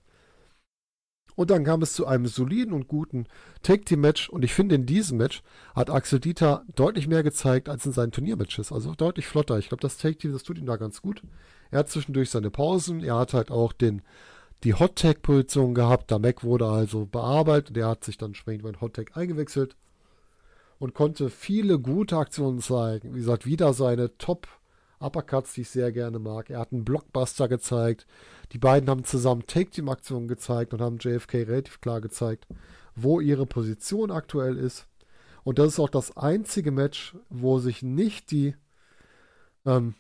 Und 1.35 1.51
dann 1.51 1.65
kam 1.65 1.83
es 1.83 1.95
zu 1.95 2.07
einem 2.07 2.27
soliden 2.27 2.73
und 2.73 2.89
guten 2.89 3.27
Tag-Team-Match. 3.63 4.29
Und 4.29 4.45
ich 4.45 4.53
finde, 4.55 4.75
in 4.75 4.87
diesem 4.87 5.19
Match 5.19 5.43
hat 5.75 5.91
Axel 5.91 6.21
Dieter 6.21 6.65
deutlich 6.75 7.09
mehr 7.09 7.23
gezeigt 7.23 7.69
als 7.69 7.87
in 7.87 7.93
seinen 7.93 8.13
Turniermatches. 8.13 8.73
Also 8.73 8.95
deutlich 8.95 9.27
flotter. 9.27 9.59
Ich 9.59 9.69
glaube, 9.69 9.81
das 9.81 9.97
Tag-Team, 9.97 10.33
das 10.33 10.43
tut 10.43 10.59
ihm 10.59 10.67
da 10.67 10.77
ganz 10.77 11.03
gut. 11.03 11.23
Er 11.71 11.81
hat 11.81 11.89
zwischendurch 11.89 12.31
seine 12.31 12.51
Pausen. 12.51 13.03
Er 13.03 13.17
hat 13.17 13.35
halt 13.35 13.51
auch 13.51 13.73
den, 13.73 14.03
die 14.65 14.75
Hot-Tag-Position 14.75 15.75
gehabt. 15.75 16.11
Der 16.11 16.19
Mac 16.19 16.45
wurde 16.45 16.67
also 16.67 17.07
bearbeitet. 17.07 17.77
Er 17.77 17.89
hat 17.89 18.05
sich 18.05 18.19
dann 18.19 18.31
entsprechend 18.31 18.67
in 18.67 18.81
Hot-Tag 18.81 19.17
eingewechselt 19.17 19.77
und 20.79 20.95
konnte 20.95 21.31
viele 21.31 21.79
gute 21.79 22.17
Aktionen 22.17 22.61
zeigen. 22.61 23.15
Wie 23.15 23.19
gesagt, 23.19 23.47
wieder 23.47 23.73
seine 23.73 24.17
Top- 24.19 24.49
Uppercuts, 25.03 25.55
die 25.55 25.63
ich 25.63 25.71
sehr 25.71 25.93
gerne 25.93 26.19
mag. 26.19 26.51
Er 26.51 26.61
hat 26.61 26.73
einen 26.73 26.85
Blockbuster 26.85 27.49
gezeigt. 27.49 28.07
Die 28.53 28.59
beiden 28.59 28.89
haben 28.89 29.05
zusammen 29.05 29.47
Take-Team-Aktionen 29.47 30.29
gezeigt 30.29 30.73
und 30.75 30.81
haben 30.81 30.99
JFK 30.99 31.35
relativ 31.43 31.81
klar 31.81 32.01
gezeigt, 32.01 32.47
wo 32.95 33.21
ihre 33.21 33.47
Position 33.47 34.11
aktuell 34.11 34.57
ist. 34.57 34.87
Und 35.45 35.59
das 35.59 35.69
ist 35.69 35.81
auch 35.81 35.89
das 35.89 36.17
einzige 36.17 36.71
Match, 36.71 37.17
wo 37.29 37.59
sich 37.59 37.83
nicht 37.83 38.31
die 38.31 38.55
ähm, 39.67 39.95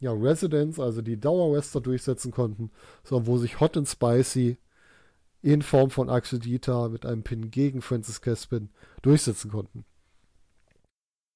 ja, 0.00 0.12
Residents, 0.12 0.80
also 0.80 1.02
die 1.02 1.20
Dauerwester 1.20 1.80
durchsetzen 1.80 2.32
konnten, 2.32 2.70
sondern 3.04 3.26
wo 3.26 3.38
sich 3.38 3.60
Hot 3.60 3.76
and 3.76 3.88
Spicy 3.88 4.58
in 5.42 5.62
Form 5.62 5.90
von 5.90 6.10
Axel 6.10 6.38
Dieter 6.38 6.88
mit 6.88 7.06
einem 7.06 7.22
Pin 7.22 7.50
gegen 7.50 7.82
Francis 7.82 8.20
Caspin 8.20 8.70
durchsetzen 9.02 9.50
konnten. 9.50 9.84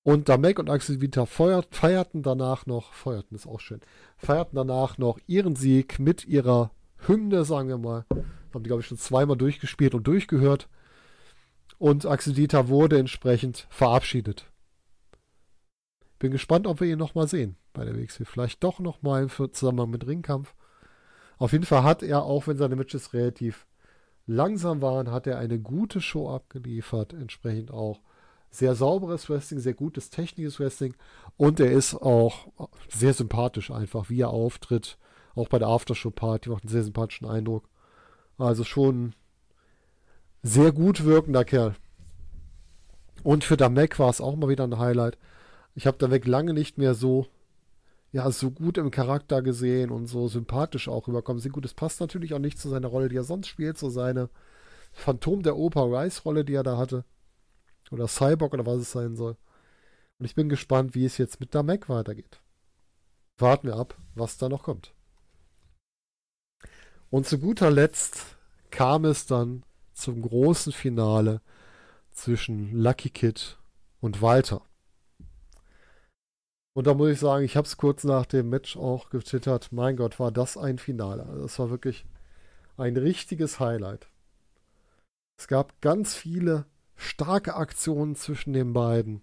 Und 0.07 0.29
Damek 0.29 0.61
und 0.61 0.71
Axel 0.71 1.01
Vita 1.01 1.27
feuert, 1.27 1.75
feierten 1.75 2.23
danach 2.23 2.65
noch, 2.65 2.93
feuerten 2.93 3.35
ist 3.35 3.49
auch 3.49 3.59
schön, 3.59 3.81
feierten 4.17 4.55
danach 4.55 4.99
noch 4.99 5.19
ihren 5.27 5.57
Sieg 5.57 5.99
mit 5.99 6.25
ihrer 6.25 6.71
Hymne, 7.09 7.45
sagen 7.45 7.69
wir 7.69 7.77
mal. 7.77 8.07
Haben 8.55 8.63
die, 8.63 8.69
glaube 8.69 8.83
ich, 8.83 8.87
schon 8.87 8.99
zweimal 8.99 9.37
durchgespielt 9.37 9.97
und 9.97 10.07
durchgehört. 10.07 10.69
Und 11.79 12.07
Axel 12.07 12.35
Dieter 12.35 12.69
wurde 12.69 13.01
entsprechend 13.01 13.67
verabschiedet. 13.69 14.49
Bin 16.21 16.31
gespannt, 16.31 16.69
ob 16.69 16.81
wir 16.81 16.87
ihn 16.87 16.99
nochmal 16.99 17.27
sehen 17.27 17.57
bei 17.73 17.85
der 17.85 17.97
WXW. 17.97 18.27
Vielleicht 18.27 18.63
doch 18.63 18.79
nochmal 18.79 19.25
im 19.25 19.53
Zusammenhang 19.53 19.91
mit 19.91 20.07
Ringkampf. 20.07 20.55
Auf 21.37 21.51
jeden 21.51 21.67
Fall 21.67 21.83
hat 21.83 22.05
er, 22.05 22.23
auch 22.23 22.47
wenn 22.47 22.59
seine 22.59 22.77
Matches 22.77 23.13
relativ 23.13 23.67
langsam 24.25 24.83
waren, 24.83 25.11
hat 25.11 25.27
er 25.27 25.39
eine 25.39 25.59
gute 25.59 26.01
Show 26.01 26.31
abgeliefert. 26.31 27.13
Entsprechend 27.13 27.73
auch 27.73 28.03
sehr 28.51 28.74
sauberes 28.74 29.28
Wrestling, 29.28 29.61
sehr 29.61 29.74
gutes 29.74 30.11
technisches 30.11 30.59
Wrestling 30.59 30.94
und 31.36 31.61
er 31.61 31.72
ist 31.72 31.94
auch 31.94 32.49
sehr 32.88 33.12
sympathisch 33.12 33.70
einfach, 33.70 34.09
wie 34.09 34.20
er 34.20 34.30
auftritt. 34.30 34.99
Auch 35.34 35.49
bei 35.49 35.59
der 35.59 35.68
Aftershow-Party 35.68 36.49
macht 36.49 36.62
einen 36.62 36.70
sehr 36.70 36.84
sympathischen 36.84 37.28
Eindruck. 37.28 37.68
Also 38.38 38.64
schon 38.64 39.14
sehr 40.42 40.72
gut 40.72 41.05
wirkender 41.05 41.44
Kerl. 41.44 41.74
Und 43.22 43.44
für 43.44 43.57
Damek 43.57 43.99
war 43.99 44.09
es 44.09 44.20
auch 44.20 44.36
mal 44.36 44.49
wieder 44.49 44.64
ein 44.64 44.78
Highlight. 44.78 45.18
Ich 45.74 45.86
habe 45.86 45.99
Damek 45.99 46.26
lange 46.26 46.55
nicht 46.55 46.78
mehr 46.78 46.94
so, 46.94 47.26
ja, 48.12 48.30
so 48.30 48.51
gut 48.51 48.78
im 48.78 48.90
Charakter 48.90 49.42
gesehen 49.42 49.90
und 49.90 50.07
so 50.07 50.28
sympathisch 50.28 50.88
auch 50.88 51.09
rüberkommen. 51.09 51.40
Sehr 51.40 51.51
gut, 51.51 51.64
es 51.64 51.74
passt 51.74 52.01
natürlich 52.01 52.32
auch 52.32 52.38
nicht 52.38 52.59
zu 52.59 52.68
seiner 52.68 52.88
Rolle, 52.88 53.09
die 53.09 53.16
er 53.16 53.24
sonst 53.24 53.49
spielt, 53.49 53.76
so 53.76 53.90
seine 53.90 54.30
Phantom 54.92 55.42
der 55.42 55.57
Oper 55.57 55.90
Rice-Rolle, 55.90 56.44
die 56.44 56.55
er 56.55 56.62
da 56.62 56.78
hatte. 56.78 57.05
Oder 57.91 58.09
Cyborg 58.09 58.53
oder 58.55 58.66
was 58.66 58.80
es 58.80 58.93
sein 58.93 59.16
soll. 59.16 59.37
Und 60.18 60.26
ich 60.26 60.34
bin 60.34 60.49
gespannt, 60.49 60.95
wie 60.95 61.05
es 61.05 61.18
jetzt 61.18 61.41
mit 61.41 61.55
der 61.55 61.62
Mac 61.62 61.89
weitergeht. 61.89 62.41
Warten 63.39 63.68
wir 63.68 63.76
ab, 63.76 63.97
was 64.14 64.39
da 64.39 64.49
noch 64.49 64.62
kommt. 64.62 64.95
Und 67.11 67.26
zu 67.26 67.39
guter 67.39 67.70
Letzt 67.70 68.37
kam 68.70 69.05
es 69.05 69.26
dann 69.26 69.64
zum 69.93 70.22
großen 70.22 70.72
Finale 70.72 71.41
zwischen 72.12 72.72
Lucky 72.72 73.11
Kid 73.11 73.59
und 74.01 74.22
Walter. 74.22 74.62
Und 76.74 76.87
da 76.87 76.95
muss 76.95 77.11
ich 77.11 77.20
sagen, 77.20 77.45
ich 77.45 77.57
habe 77.57 77.66
es 77.66 77.78
kurz 77.78 78.05
nach 78.05 78.26
dem 78.26 78.51
Match 78.51 78.76
auch 78.76 79.09
getwittert. 79.09 79.72
Mein 79.72 79.97
Gott, 79.97 80.20
war 80.20 80.30
das 80.30 80.59
ein 80.59 80.78
Finale. 80.78 81.24
Also 81.24 81.43
das 81.43 81.59
war 81.59 81.70
wirklich 81.70 82.05
ein 82.76 82.97
richtiges 82.97 83.61
Highlight. 83.61 84.09
Es 85.39 85.49
gab 85.49 85.80
ganz 85.80 86.14
viele 86.14 86.66
starke 86.97 87.55
Aktionen 87.55 88.16
zwischen 88.16 88.53
den 88.53 88.72
beiden. 88.72 89.22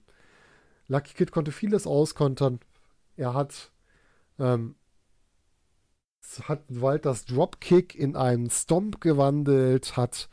Lucky 0.87 1.13
Kid 1.13 1.31
konnte 1.31 1.51
vieles 1.51 1.87
auskontern. 1.87 2.59
Er 3.15 3.33
hat, 3.33 3.71
ähm, 4.39 4.75
hat 6.43 6.63
Walters 6.69 7.25
Dropkick 7.25 7.95
in 7.95 8.15
einen 8.15 8.49
Stomp 8.49 9.01
gewandelt, 9.01 9.97
hat 9.97 10.29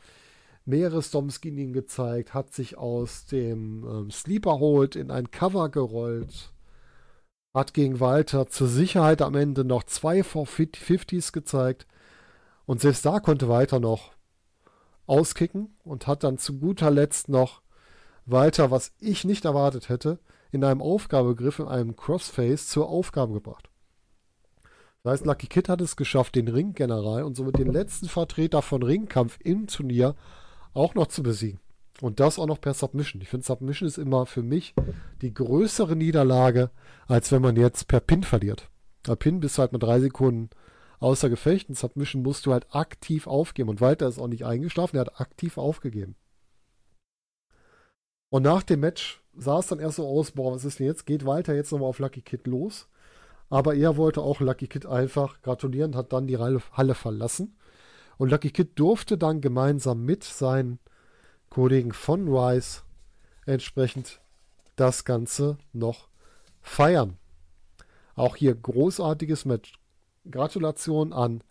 mehrere 0.65 1.03
Stomps 1.03 1.41
gegen 1.41 1.59
ihn 1.59 1.73
gezeigt, 1.73 2.35
hat 2.35 2.53
sich 2.53 2.79
aus 2.79 3.27
dem 3.27 3.85
ähm, 3.85 4.11
Sleeper 4.11 4.59
Hold 4.59 4.97
in 4.97 5.11
ein 5.11 5.31
Cover 5.31 5.69
gerollt, 5.69 6.53
hat 7.55 7.75
gegen 7.75 8.01
Walter 8.01 8.47
zur 8.47 8.69
Sicherheit 8.69 9.23
am 9.23 9.35
Ende 9.35 9.65
noch 9.65 9.85
zwei 9.85 10.21
450s 10.21 11.33
gezeigt. 11.33 11.87
Und 12.67 12.81
selbst 12.81 13.05
da 13.05 13.19
konnte 13.19 13.49
Walter 13.49 13.81
noch 13.81 14.13
auskicken 15.11 15.75
und 15.85 16.07
hat 16.07 16.23
dann 16.25 16.39
zu 16.39 16.59
guter 16.59 16.91
Letzt 16.91 17.29
noch 17.29 17.63
weiter, 18.27 18.71
was 18.71 18.93
ich 19.01 19.25
nicht 19.25 19.45
erwartet 19.45 19.89
hätte, 19.89 20.21
in 20.53 20.65
einem 20.65 20.81
Aufgabegriff, 20.81 21.59
in 21.59 21.67
einem 21.67 21.97
Crossface 21.97 22.69
zur 22.69 22.89
Aufgabe 22.89 23.35
gebracht. 23.35 23.69
Das 25.03 25.13
heißt, 25.13 25.27
Lucky 25.27 25.47
Kid 25.47 25.69
hat 25.69 25.81
es 25.81 25.97
geschafft, 25.97 26.37
den 26.37 26.49
Ringgeneral 26.49 27.25
und 27.25 27.37
somit 27.37 27.59
den 27.59 27.73
letzten 27.73 28.09
Vertreter 28.09 28.63
von 28.63 28.83
Ringkampf 28.83 29.39
im 29.43 29.67
Turnier 29.67 30.15
auch 30.75 30.95
noch 30.95 31.09
zu 31.09 31.23
besiegen. 31.23 31.61
Und 32.01 32.21
das 32.21 32.39
auch 32.39 32.47
noch 32.47 32.61
per 32.61 32.75
Submission. 32.75 33.21
Ich 33.21 33.29
finde, 33.29 33.45
Submission 33.45 33.87
ist 33.87 33.99
immer 33.99 34.27
für 34.27 34.43
mich 34.43 34.75
die 35.23 35.35
größere 35.35 35.97
Niederlage, 35.97 36.71
als 37.09 37.33
wenn 37.33 37.43
man 37.43 37.57
jetzt 37.57 37.89
per 37.89 38.01
Pin 38.01 38.23
verliert. 38.23 38.71
Per 39.03 39.17
Pin 39.17 39.41
bist 39.41 39.59
du 39.59 39.63
halt 39.63 39.73
mit 39.73 39.83
drei 39.83 40.01
Sekunden 40.01 40.51
außer 41.01 41.29
Gefecht. 41.29 41.69
Und 41.69 41.77
Submission 41.77 42.23
musst 42.23 42.47
du 42.47 42.53
halt 42.53 42.75
aktiv 42.75 43.27
aufgeben. 43.27 43.69
Und 43.69 43.81
Walter 43.81 44.07
ist 44.07 44.19
auch 44.19 44.29
nicht 44.29 44.45
eingeschlafen, 44.45 44.97
er 44.97 45.03
hat 45.03 45.21
aktiv 45.21 45.59
aufgegeben. 45.59 46.15
Und 48.31 48.45
nach 48.45 48.63
dem 48.63 48.81
Match 48.81 49.23
sah 49.37 49.59
es 49.59 49.67
dann 49.67 49.81
erst 49.81 49.97
so 49.97 50.07
aus, 50.07 50.31
boah, 50.33 50.55
was 50.55 50.65
ist 50.65 50.79
denn 50.79 50.87
jetzt? 50.87 51.05
Geht 51.05 51.27
Walter 51.27 51.55
jetzt 51.55 51.73
nochmal 51.73 51.89
auf 51.89 51.99
Lucky 51.99 52.23
Kid 52.23 52.47
los? 52.47 52.89
Aber 53.49 53.75
er 53.75 53.97
wollte 53.97 54.23
auch 54.23 54.41
Lucky 54.41 54.69
Kid 54.69 54.87
einfach 54.87 55.43
gratulieren, 55.43 55.97
hat 55.97 56.13
dann 56.13 56.29
die 56.29 56.39
Halle 56.39 56.95
verlassen. 56.95 57.57
Und 58.17 58.31
Lucky 58.31 58.51
Kid 58.51 58.79
durfte 58.79 59.19
dann 59.19 59.41
gemeinsam 59.41 60.05
mit 60.05 60.23
seinen 60.23 60.79
Kollegen 61.49 61.93
von 61.93 62.29
Rice 62.29 62.85
entsprechend 63.47 64.21
das 64.77 65.05
Ganze 65.05 65.59
noch 65.73 66.09
feiern. 66.61 67.17
Auch 68.15 68.37
hier 68.37 68.55
großartiges 68.55 69.45
Match. 69.47 69.80
Gratulation 70.29 71.13
an 71.13 71.43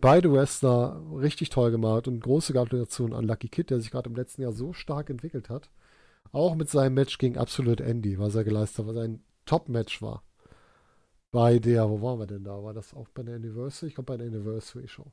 beide 0.00 0.32
Wrestler, 0.32 1.00
richtig 1.14 1.50
toll 1.50 1.70
gemacht 1.70 2.08
und 2.08 2.20
große 2.20 2.52
Gratulation 2.52 3.14
an 3.14 3.24
Lucky 3.24 3.48
Kid, 3.48 3.70
der 3.70 3.80
sich 3.80 3.90
gerade 3.90 4.10
im 4.10 4.16
letzten 4.16 4.42
Jahr 4.42 4.52
so 4.52 4.72
stark 4.72 5.08
entwickelt 5.08 5.48
hat. 5.48 5.70
Auch 6.32 6.54
mit 6.54 6.68
seinem 6.68 6.94
Match 6.94 7.18
gegen 7.18 7.38
Absolute 7.38 7.84
Andy, 7.84 8.18
was 8.18 8.34
er 8.34 8.44
geleistet 8.44 8.80
hat, 8.86 8.94
was 8.94 9.02
ein 9.02 9.22
Top-Match 9.46 10.02
war. 10.02 10.22
Bei 11.30 11.58
der, 11.58 11.88
wo 11.88 12.02
waren 12.02 12.18
wir 12.18 12.26
denn 12.26 12.44
da? 12.44 12.62
War 12.62 12.74
das 12.74 12.94
auch 12.94 13.08
bei 13.08 13.22
der 13.22 13.36
Anniversary? 13.36 13.88
Ich 13.88 13.94
glaube 13.94 14.12
bei 14.12 14.16
der 14.18 14.26
Anniversary 14.26 14.88
Show. 14.88 15.12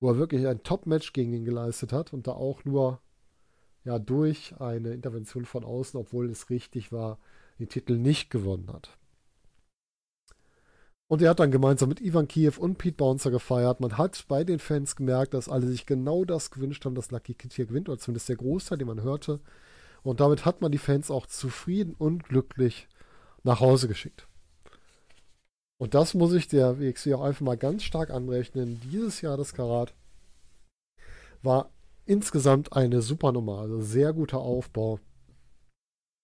Wo 0.00 0.10
er 0.10 0.18
wirklich 0.18 0.46
ein 0.46 0.62
Top-Match 0.62 1.12
gegen 1.12 1.32
ihn 1.32 1.44
geleistet 1.44 1.92
hat 1.92 2.12
und 2.12 2.26
da 2.26 2.32
auch 2.32 2.64
nur 2.64 3.00
ja, 3.84 3.98
durch 3.98 4.54
eine 4.60 4.92
Intervention 4.92 5.44
von 5.44 5.64
außen, 5.64 5.98
obwohl 5.98 6.28
es 6.28 6.50
richtig 6.50 6.92
war, 6.92 7.18
den 7.58 7.68
Titel 7.68 7.96
nicht 7.96 8.30
gewonnen 8.30 8.70
hat. 8.72 8.90
Und 11.08 11.22
er 11.22 11.30
hat 11.30 11.40
dann 11.40 11.52
gemeinsam 11.52 11.88
mit 11.88 12.00
Ivan 12.00 12.26
Kiev 12.26 12.58
und 12.58 12.78
Pete 12.78 12.96
Bouncer 12.96 13.30
gefeiert. 13.30 13.80
Man 13.80 13.96
hat 13.96 14.24
bei 14.26 14.42
den 14.42 14.58
Fans 14.58 14.96
gemerkt, 14.96 15.34
dass 15.34 15.48
alle 15.48 15.66
sich 15.66 15.86
genau 15.86 16.24
das 16.24 16.50
gewünscht 16.50 16.84
haben, 16.84 16.96
dass 16.96 17.12
Lucky 17.12 17.34
Kid 17.34 17.52
hier 17.52 17.66
gewinnt, 17.66 17.88
oder 17.88 17.98
zumindest 17.98 18.28
der 18.28 18.36
Großteil, 18.36 18.78
den 18.78 18.88
man 18.88 19.02
hörte. 19.02 19.40
Und 20.02 20.20
damit 20.20 20.44
hat 20.44 20.60
man 20.60 20.72
die 20.72 20.78
Fans 20.78 21.10
auch 21.10 21.26
zufrieden 21.26 21.94
und 21.96 22.24
glücklich 22.24 22.88
nach 23.44 23.60
Hause 23.60 23.86
geschickt. 23.86 24.26
Und 25.78 25.94
das 25.94 26.14
muss 26.14 26.32
ich 26.32 26.48
der 26.48 26.80
WXW 26.80 27.14
auch 27.14 27.22
einfach 27.22 27.42
mal 27.42 27.56
ganz 27.56 27.84
stark 27.84 28.10
anrechnen. 28.10 28.80
Dieses 28.90 29.20
Jahr 29.20 29.36
das 29.36 29.52
Karat 29.52 29.94
war 31.42 31.70
insgesamt 32.06 32.72
eine 32.72 33.02
super 33.02 33.32
Nummer, 33.32 33.60
also 33.60 33.80
sehr 33.80 34.12
guter 34.12 34.38
Aufbau. 34.38 34.98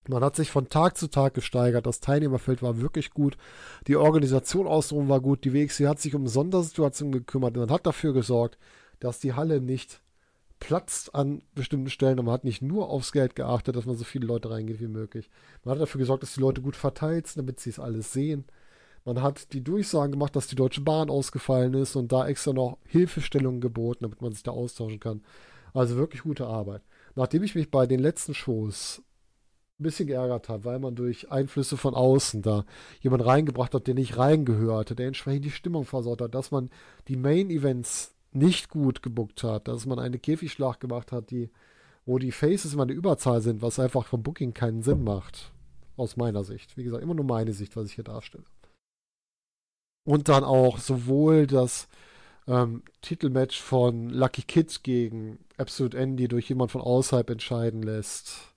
Man 0.08 0.24
hat 0.24 0.34
sich 0.34 0.50
von 0.50 0.68
Tag 0.68 0.96
zu 0.96 1.08
Tag 1.08 1.34
gesteigert. 1.34 1.86
Das 1.86 2.00
Teilnehmerfeld 2.00 2.62
war 2.62 2.80
wirklich 2.80 3.10
gut. 3.10 3.36
Die 3.86 3.96
Organisation 3.96 4.66
außenrum 4.66 5.08
war 5.08 5.20
gut. 5.20 5.44
Die 5.44 5.52
WXC 5.52 5.86
hat 5.86 6.00
sich 6.00 6.14
um 6.14 6.26
Sondersituationen 6.26 7.12
gekümmert. 7.12 7.56
Man 7.56 7.70
hat 7.70 7.86
dafür 7.86 8.12
gesorgt, 8.12 8.58
dass 8.98 9.20
die 9.20 9.34
Halle 9.34 9.60
nicht 9.60 10.00
platzt 10.58 11.14
an 11.14 11.42
bestimmten 11.54 11.90
Stellen. 11.90 12.18
Und 12.18 12.26
man 12.26 12.34
hat 12.34 12.44
nicht 12.44 12.62
nur 12.62 12.88
aufs 12.88 13.12
Geld 13.12 13.36
geachtet, 13.36 13.76
dass 13.76 13.86
man 13.86 13.96
so 13.96 14.04
viele 14.04 14.26
Leute 14.26 14.50
reingeht 14.50 14.80
wie 14.80 14.88
möglich. 14.88 15.30
Man 15.64 15.74
hat 15.74 15.82
dafür 15.82 16.00
gesorgt, 16.00 16.24
dass 16.24 16.34
die 16.34 16.40
Leute 16.40 16.62
gut 16.62 16.76
verteilt 16.76 17.28
sind, 17.28 17.42
damit 17.42 17.60
sie 17.60 17.70
es 17.70 17.78
alles 17.78 18.12
sehen. 18.12 18.44
Man 19.04 19.22
hat 19.22 19.52
die 19.52 19.62
Durchsagen 19.62 20.12
gemacht, 20.12 20.34
dass 20.36 20.46
die 20.46 20.56
Deutsche 20.56 20.80
Bahn 20.80 21.10
ausgefallen 21.10 21.74
ist 21.74 21.96
und 21.96 22.12
da 22.12 22.26
extra 22.26 22.52
noch 22.52 22.78
Hilfestellungen 22.86 23.60
geboten, 23.60 24.04
damit 24.04 24.22
man 24.22 24.32
sich 24.32 24.44
da 24.44 24.52
austauschen 24.52 25.00
kann. 25.00 25.22
Also 25.74 25.96
wirklich 25.96 26.22
gute 26.22 26.46
Arbeit. 26.46 26.82
Nachdem 27.14 27.42
ich 27.42 27.54
mich 27.54 27.70
bei 27.70 27.86
den 27.86 28.00
letzten 28.00 28.34
Shows 28.34 29.02
ein 29.78 29.84
bisschen 29.84 30.06
geärgert 30.06 30.48
habe, 30.48 30.64
weil 30.64 30.78
man 30.78 30.94
durch 30.94 31.30
Einflüsse 31.30 31.76
von 31.76 31.94
außen 31.94 32.42
da 32.42 32.64
jemand 33.00 33.24
reingebracht 33.24 33.74
hat, 33.74 33.86
der 33.86 33.94
nicht 33.94 34.16
reingehörte, 34.16 34.94
der 34.94 35.08
entsprechend 35.08 35.44
die 35.44 35.50
Stimmung 35.50 35.84
versaut 35.84 36.20
hat, 36.20 36.34
dass 36.34 36.50
man 36.50 36.70
die 37.08 37.16
Main 37.16 37.50
Events 37.50 38.14
nicht 38.32 38.68
gut 38.68 39.02
gebuckt 39.02 39.42
hat, 39.42 39.68
dass 39.68 39.86
man 39.86 39.98
eine 39.98 40.18
Käfigschlacht 40.18 40.80
gemacht 40.80 41.12
hat, 41.12 41.30
die, 41.30 41.50
wo 42.06 42.18
die 42.18 42.32
Faces 42.32 42.74
immer 42.74 42.84
eine 42.84 42.92
Überzahl 42.92 43.40
sind, 43.40 43.62
was 43.62 43.78
einfach 43.78 44.06
vom 44.06 44.22
Booking 44.22 44.54
keinen 44.54 44.82
Sinn 44.82 45.04
macht. 45.04 45.52
Aus 45.96 46.16
meiner 46.16 46.42
Sicht. 46.42 46.76
Wie 46.76 46.84
gesagt, 46.84 47.02
immer 47.02 47.14
nur 47.14 47.26
meine 47.26 47.52
Sicht, 47.52 47.76
was 47.76 47.86
ich 47.86 47.94
hier 47.94 48.04
darstelle. 48.04 48.44
Und 50.04 50.28
dann 50.28 50.42
auch 50.42 50.78
sowohl 50.78 51.46
das 51.46 51.86
ähm, 52.48 52.82
Titelmatch 53.02 53.60
von 53.60 54.08
Lucky 54.08 54.42
Kid 54.42 54.82
gegen 54.82 55.38
Absolute 55.58 55.98
Andy 55.98 56.28
durch 56.28 56.48
jemand 56.48 56.72
von 56.72 56.80
außerhalb 56.80 57.28
entscheiden 57.30 57.82
lässt. 57.82 58.51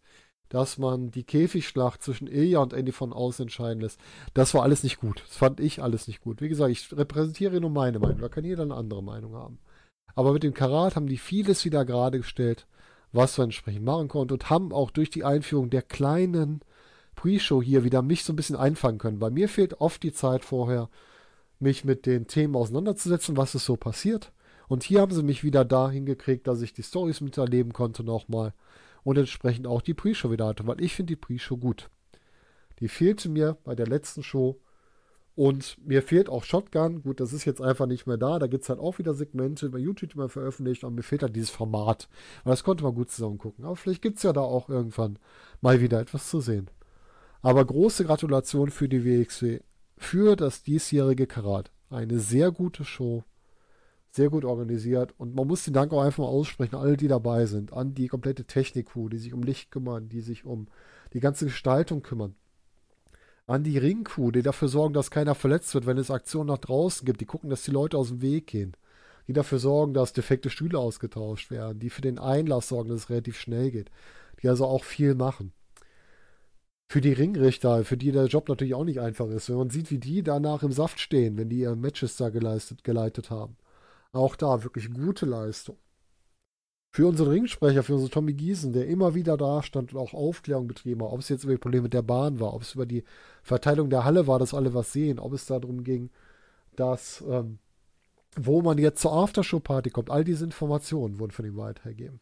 Dass 0.55 0.77
man 0.77 1.11
die 1.11 1.25
Käfigschlacht 1.25 2.01
zwischen 2.01 2.27
Ilya 2.27 2.59
und 2.59 2.71
Andy 2.71 2.93
von 2.93 3.11
außen 3.11 3.43
entscheiden 3.43 3.81
lässt. 3.81 3.99
Das 4.33 4.53
war 4.53 4.63
alles 4.63 4.83
nicht 4.83 5.01
gut. 5.01 5.21
Das 5.27 5.35
fand 5.35 5.59
ich 5.59 5.83
alles 5.83 6.07
nicht 6.07 6.21
gut. 6.21 6.39
Wie 6.39 6.47
gesagt, 6.47 6.71
ich 6.71 6.95
repräsentiere 6.95 7.59
nur 7.59 7.71
meine 7.71 7.99
Meinung. 7.99 8.19
Da 8.21 8.29
kann 8.29 8.45
jeder 8.45 8.63
eine 8.63 8.75
andere 8.75 9.03
Meinung 9.03 9.33
haben. 9.33 9.59
Aber 10.15 10.31
mit 10.31 10.43
dem 10.43 10.53
Karat 10.53 10.95
haben 10.95 11.07
die 11.07 11.17
vieles 11.17 11.65
wieder 11.65 11.83
gerade 11.83 12.19
gestellt, 12.19 12.67
was 13.11 13.37
man 13.37 13.47
entsprechend 13.47 13.83
machen 13.83 14.07
konnte 14.07 14.33
und 14.33 14.49
haben 14.49 14.71
auch 14.71 14.91
durch 14.91 15.09
die 15.09 15.25
Einführung 15.25 15.69
der 15.69 15.81
kleinen 15.81 16.61
Pre-Show 17.15 17.61
hier 17.61 17.83
wieder 17.83 18.01
mich 18.01 18.23
so 18.23 18.31
ein 18.31 18.37
bisschen 18.37 18.55
einfangen 18.55 18.97
können. 18.97 19.19
Bei 19.19 19.29
mir 19.29 19.49
fehlt 19.49 19.81
oft 19.81 20.03
die 20.03 20.13
Zeit 20.13 20.45
vorher, 20.45 20.89
mich 21.59 21.83
mit 21.83 22.05
den 22.05 22.27
Themen 22.27 22.55
auseinanderzusetzen, 22.55 23.35
was 23.35 23.55
ist 23.55 23.65
so 23.65 23.75
passiert. 23.75 24.31
Und 24.69 24.83
hier 24.83 25.01
haben 25.01 25.11
sie 25.11 25.21
mich 25.21 25.43
wieder 25.43 25.65
dahin 25.65 26.05
gekriegt, 26.05 26.47
dass 26.47 26.61
ich 26.61 26.71
die 26.71 26.83
Stories 26.83 27.19
miterleben 27.19 27.73
konnte 27.73 28.05
nochmal 28.05 28.53
und 29.05 29.17
entsprechend 29.17 29.67
auch 29.67 29.81
die 29.81 29.93
Pre-Show 29.93 30.31
wieder 30.31 30.47
hatte, 30.47 30.67
weil 30.67 30.81
ich 30.81 30.95
finde 30.95 31.11
die 31.11 31.15
Pre-Show 31.15 31.55
gut. 31.55 31.89
Die 32.79 32.89
fehlte 32.89 33.29
mir 33.29 33.57
bei 33.63 33.75
der 33.75 33.87
letzten 33.87 34.23
Show 34.23 34.59
und 35.35 35.77
mir 35.85 36.01
fehlt 36.01 36.27
auch 36.27 36.43
Shotgun. 36.43 37.03
Gut, 37.03 37.19
das 37.19 37.31
ist 37.31 37.45
jetzt 37.45 37.61
einfach 37.61 37.85
nicht 37.85 38.07
mehr 38.07 38.17
da. 38.17 38.39
Da 38.39 38.47
gibt 38.47 38.63
es 38.63 38.69
halt 38.69 38.79
auch 38.79 38.97
wieder 38.99 39.13
Segmente 39.13 39.69
bei 39.69 39.77
YouTube, 39.77 40.15
man 40.15 40.29
veröffentlicht. 40.29 40.83
Und 40.83 40.95
mir 40.95 41.03
fehlt 41.03 41.23
halt 41.23 41.35
dieses 41.35 41.49
Format. 41.49 42.07
Weil 42.43 42.51
das 42.51 42.63
konnte 42.63 42.83
man 42.83 42.95
gut 42.95 43.11
zusammen 43.11 43.37
gucken. 43.37 43.65
Aber 43.65 43.75
vielleicht 43.75 44.01
gibt 44.01 44.17
es 44.17 44.23
ja 44.23 44.33
da 44.33 44.41
auch 44.41 44.69
irgendwann 44.69 45.19
mal 45.61 45.81
wieder 45.81 45.99
etwas 45.99 46.29
zu 46.29 46.39
sehen. 46.39 46.69
Aber 47.41 47.63
große 47.65 48.05
Gratulation 48.05 48.71
für 48.71 48.89
die 48.89 49.05
WXW 49.05 49.59
für 49.97 50.35
das 50.35 50.63
diesjährige 50.63 51.27
Karat. 51.27 51.71
Eine 51.89 52.19
sehr 52.19 52.51
gute 52.51 52.83
Show, 52.85 53.23
sehr 54.15 54.29
gut 54.29 54.45
organisiert 54.45 55.13
und 55.17 55.35
man 55.35 55.47
muss 55.47 55.65
den 55.65 55.73
Dank 55.73 55.91
auch 55.91 56.01
einfach 56.01 56.23
mal 56.23 56.29
aussprechen, 56.29 56.75
alle, 56.75 56.95
die 56.95 57.07
dabei 57.07 57.45
sind, 57.45 57.73
an 57.73 57.93
die 57.93 58.07
komplette 58.07 58.45
Technik-Crew, 58.45 59.09
die 59.09 59.17
sich 59.17 59.33
um 59.33 59.43
Licht 59.43 59.71
kümmern, 59.71 60.07
die 60.07 60.21
sich 60.21 60.45
um 60.45 60.67
die 61.13 61.19
ganze 61.19 61.45
Gestaltung 61.45 62.01
kümmern. 62.01 62.35
An 63.45 63.63
die 63.63 63.77
Ring-Crew, 63.77 64.31
die 64.31 64.41
dafür 64.41 64.69
sorgen, 64.69 64.93
dass 64.93 65.11
keiner 65.11 65.35
verletzt 65.35 65.73
wird, 65.73 65.85
wenn 65.85 65.97
es 65.97 66.09
Aktionen 66.09 66.47
nach 66.47 66.57
draußen 66.57 67.05
gibt, 67.05 67.21
die 67.21 67.25
gucken, 67.25 67.49
dass 67.49 67.63
die 67.63 67.71
Leute 67.71 67.97
aus 67.97 68.07
dem 68.07 68.21
Weg 68.21 68.47
gehen. 68.47 68.75
Die 69.27 69.33
dafür 69.33 69.59
sorgen, 69.59 69.93
dass 69.93 70.13
defekte 70.13 70.49
Stühle 70.49 70.79
ausgetauscht 70.79 71.51
werden, 71.51 71.79
die 71.79 71.89
für 71.89 72.01
den 72.01 72.17
Einlass 72.17 72.69
sorgen, 72.69 72.89
dass 72.89 73.01
es 73.01 73.09
relativ 73.09 73.37
schnell 73.37 73.69
geht. 73.69 73.91
Die 74.41 74.49
also 74.49 74.65
auch 74.65 74.83
viel 74.83 75.13
machen 75.13 75.51
für 76.87 77.01
die 77.01 77.13
Ringrichter, 77.13 77.83
für 77.83 77.97
die 77.97 78.11
der 78.11 78.27
Job 78.27 78.47
natürlich 78.47 78.75
auch 78.75 78.83
nicht 78.83 78.99
einfach 78.99 79.27
ist. 79.27 79.49
Wenn 79.49 79.57
man 79.57 79.69
sieht, 79.69 79.91
wie 79.91 79.97
die 79.97 80.23
danach 80.23 80.63
im 80.63 80.71
Saft 80.71 80.99
stehen, 80.99 81.37
wenn 81.37 81.49
die 81.49 81.59
ihre 81.59 81.75
Matches 81.75 82.15
da 82.17 82.29
geleistet, 82.29 82.83
geleitet 82.83 83.29
haben. 83.29 83.57
Auch 84.15 84.37
da 84.37 84.63
wirklich 84.63 84.93
gute 84.93 85.25
Leistung. 85.25 85.77
Für 86.93 87.07
unseren 87.07 87.27
Ringsprecher, 87.27 87.83
für 87.83 87.95
unseren 87.95 88.11
Tommy 88.11 88.33
Giesen, 88.33 88.71
der 88.71 88.87
immer 88.87 89.13
wieder 89.13 89.35
da 89.35 89.61
stand 89.61 89.93
und 89.93 89.99
auch 89.99 90.13
Aufklärung 90.13 90.67
betrieben 90.67 91.03
hat, 91.03 91.11
ob 91.11 91.19
es 91.19 91.27
jetzt 91.27 91.43
über 91.43 91.51
die 91.51 91.59
Probleme 91.59 91.83
mit 91.83 91.93
der 91.93 92.01
Bahn 92.01 92.39
war, 92.39 92.53
ob 92.53 92.61
es 92.61 92.75
über 92.75 92.85
die 92.85 93.03
Verteilung 93.43 93.89
der 93.89 94.05
Halle 94.05 94.25
war, 94.25 94.39
dass 94.39 94.53
alle 94.53 94.73
was 94.73 94.93
sehen, 94.93 95.19
ob 95.19 95.33
es 95.33 95.45
darum 95.45 95.83
ging, 95.83 96.11
dass, 96.77 97.25
ähm, 97.27 97.59
wo 98.37 98.61
man 98.61 98.77
jetzt 98.77 99.01
zur 99.01 99.11
Aftershow-Party 99.11 99.89
kommt. 99.89 100.09
All 100.09 100.23
diese 100.23 100.45
Informationen 100.45 101.19
wurden 101.19 101.31
von 101.31 101.45
ihm 101.45 101.57
weitergegeben. 101.57 102.21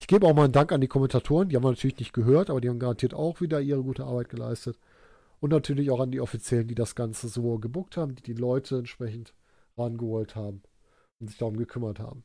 Ich 0.00 0.06
gebe 0.06 0.28
auch 0.28 0.34
mal 0.34 0.44
einen 0.44 0.52
Dank 0.52 0.70
an 0.70 0.80
die 0.80 0.86
Kommentatoren, 0.86 1.48
die 1.48 1.56
haben 1.56 1.64
wir 1.64 1.70
natürlich 1.70 1.98
nicht 1.98 2.12
gehört, 2.12 2.50
aber 2.50 2.60
die 2.60 2.68
haben 2.68 2.78
garantiert 2.78 3.14
auch 3.14 3.40
wieder 3.40 3.60
ihre 3.60 3.82
gute 3.82 4.04
Arbeit 4.04 4.28
geleistet. 4.28 4.78
Und 5.40 5.50
natürlich 5.50 5.90
auch 5.90 5.98
an 5.98 6.12
die 6.12 6.20
Offiziellen, 6.20 6.68
die 6.68 6.76
das 6.76 6.94
Ganze 6.94 7.26
so 7.26 7.58
gebuckt 7.58 7.96
haben, 7.96 8.14
die 8.14 8.22
die 8.22 8.34
Leute 8.34 8.78
entsprechend 8.78 9.34
rangeholt 9.78 10.36
haben 10.36 10.62
und 11.20 11.28
sich 11.28 11.38
darum 11.38 11.56
gekümmert 11.56 12.00
haben. 12.00 12.24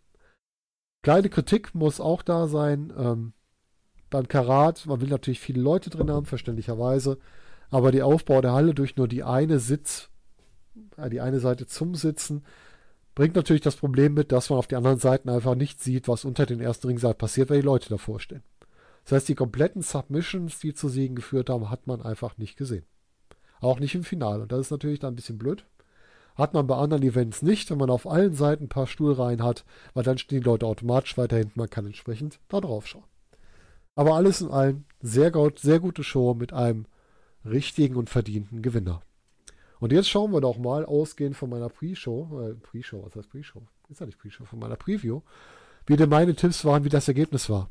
Kleine 1.01 1.29
Kritik 1.29 1.75
muss 1.75 1.99
auch 1.99 2.21
da 2.21 2.47
sein. 2.47 2.93
Ähm, 2.97 3.33
beim 4.09 4.27
Karat, 4.27 4.85
man 4.85 5.01
will 5.01 5.09
natürlich 5.09 5.39
viele 5.39 5.61
Leute 5.61 5.89
drin 5.89 6.09
haben, 6.09 6.25
verständlicherweise. 6.25 7.17
Aber 7.69 7.91
der 7.91 8.05
Aufbau 8.05 8.41
der 8.41 8.53
Halle 8.53 8.73
durch 8.73 8.95
nur 8.95 9.07
die 9.07 9.23
eine 9.23 9.59
Sitz, 9.59 10.09
äh, 10.97 11.09
die 11.09 11.21
eine 11.21 11.39
Seite 11.39 11.65
zum 11.65 11.95
Sitzen, 11.95 12.43
Bringt 13.15 13.35
natürlich 13.35 13.61
das 13.61 13.75
Problem 13.75 14.15
mit, 14.15 14.31
dass 14.31 14.49
man 14.49 14.57
auf 14.57 14.67
die 14.67 14.75
anderen 14.75 14.97
Seiten 14.97 15.29
einfach 15.29 15.55
nicht 15.55 15.81
sieht, 15.81 16.07
was 16.07 16.25
unter 16.25 16.45
den 16.45 16.59
ersten 16.59 16.87
Ringseiten 16.87 17.17
passiert, 17.17 17.49
weil 17.49 17.61
die 17.61 17.65
Leute 17.65 17.89
davor 17.89 18.19
stehen. 18.19 18.43
Das 19.03 19.13
heißt, 19.13 19.29
die 19.29 19.35
kompletten 19.35 19.81
Submissions, 19.81 20.59
die 20.59 20.73
zu 20.73 20.89
Siegen 20.89 21.15
geführt 21.15 21.49
haben, 21.49 21.69
hat 21.69 21.85
man 21.85 22.01
einfach 22.01 22.37
nicht 22.37 22.57
gesehen. 22.57 22.85
Auch 23.59 23.79
nicht 23.79 23.93
im 23.95 24.03
Finale. 24.03 24.43
Und 24.43 24.51
das 24.51 24.61
ist 24.61 24.71
natürlich 24.71 24.99
dann 24.99 25.13
ein 25.13 25.15
bisschen 25.15 25.37
blöd. 25.37 25.65
Hat 26.35 26.53
man 26.53 26.67
bei 26.67 26.75
anderen 26.75 27.03
Events 27.03 27.41
nicht, 27.41 27.69
wenn 27.69 27.77
man 27.77 27.89
auf 27.89 28.07
allen 28.07 28.33
Seiten 28.33 28.65
ein 28.65 28.69
paar 28.69 28.87
Stuhlreihen 28.87 29.43
hat, 29.43 29.65
weil 29.93 30.03
dann 30.03 30.17
stehen 30.17 30.41
die 30.41 30.45
Leute 30.45 30.65
automatisch 30.65 31.17
weiter 31.17 31.37
hinten, 31.37 31.59
man 31.59 31.69
kann 31.69 31.85
entsprechend 31.85 32.39
da 32.49 32.59
drauf 32.59 32.87
schauen. 32.87 33.03
Aber 33.95 34.15
alles 34.15 34.41
in 34.41 34.49
allem 34.49 34.85
sehr, 35.01 35.31
gut, 35.31 35.59
sehr 35.59 35.79
gute 35.79 36.03
Show 36.03 36.33
mit 36.33 36.53
einem 36.53 36.85
richtigen 37.45 37.95
und 37.95 38.09
verdienten 38.09 38.61
Gewinner. 38.61 39.01
Und 39.79 39.91
jetzt 39.91 40.09
schauen 40.09 40.31
wir 40.31 40.41
doch 40.41 40.57
mal, 40.57 40.85
ausgehend 40.85 41.35
von 41.35 41.49
meiner 41.49 41.69
Pre-Show, 41.69 42.41
äh, 42.41 42.53
Pre-Show, 42.53 43.03
was 43.05 43.15
heißt 43.15 43.29
Pre-Show? 43.29 43.61
Ist 43.89 43.99
ja 43.99 44.05
nicht 44.05 44.17
Pre-Show, 44.17 44.45
von 44.45 44.59
meiner 44.59 44.77
Preview, 44.77 45.21
wie 45.85 45.97
denn 45.97 46.09
meine 46.09 46.35
Tipps 46.35 46.63
waren, 46.63 46.85
wie 46.85 46.89
das 46.89 47.07
Ergebnis 47.07 47.49
war. 47.49 47.69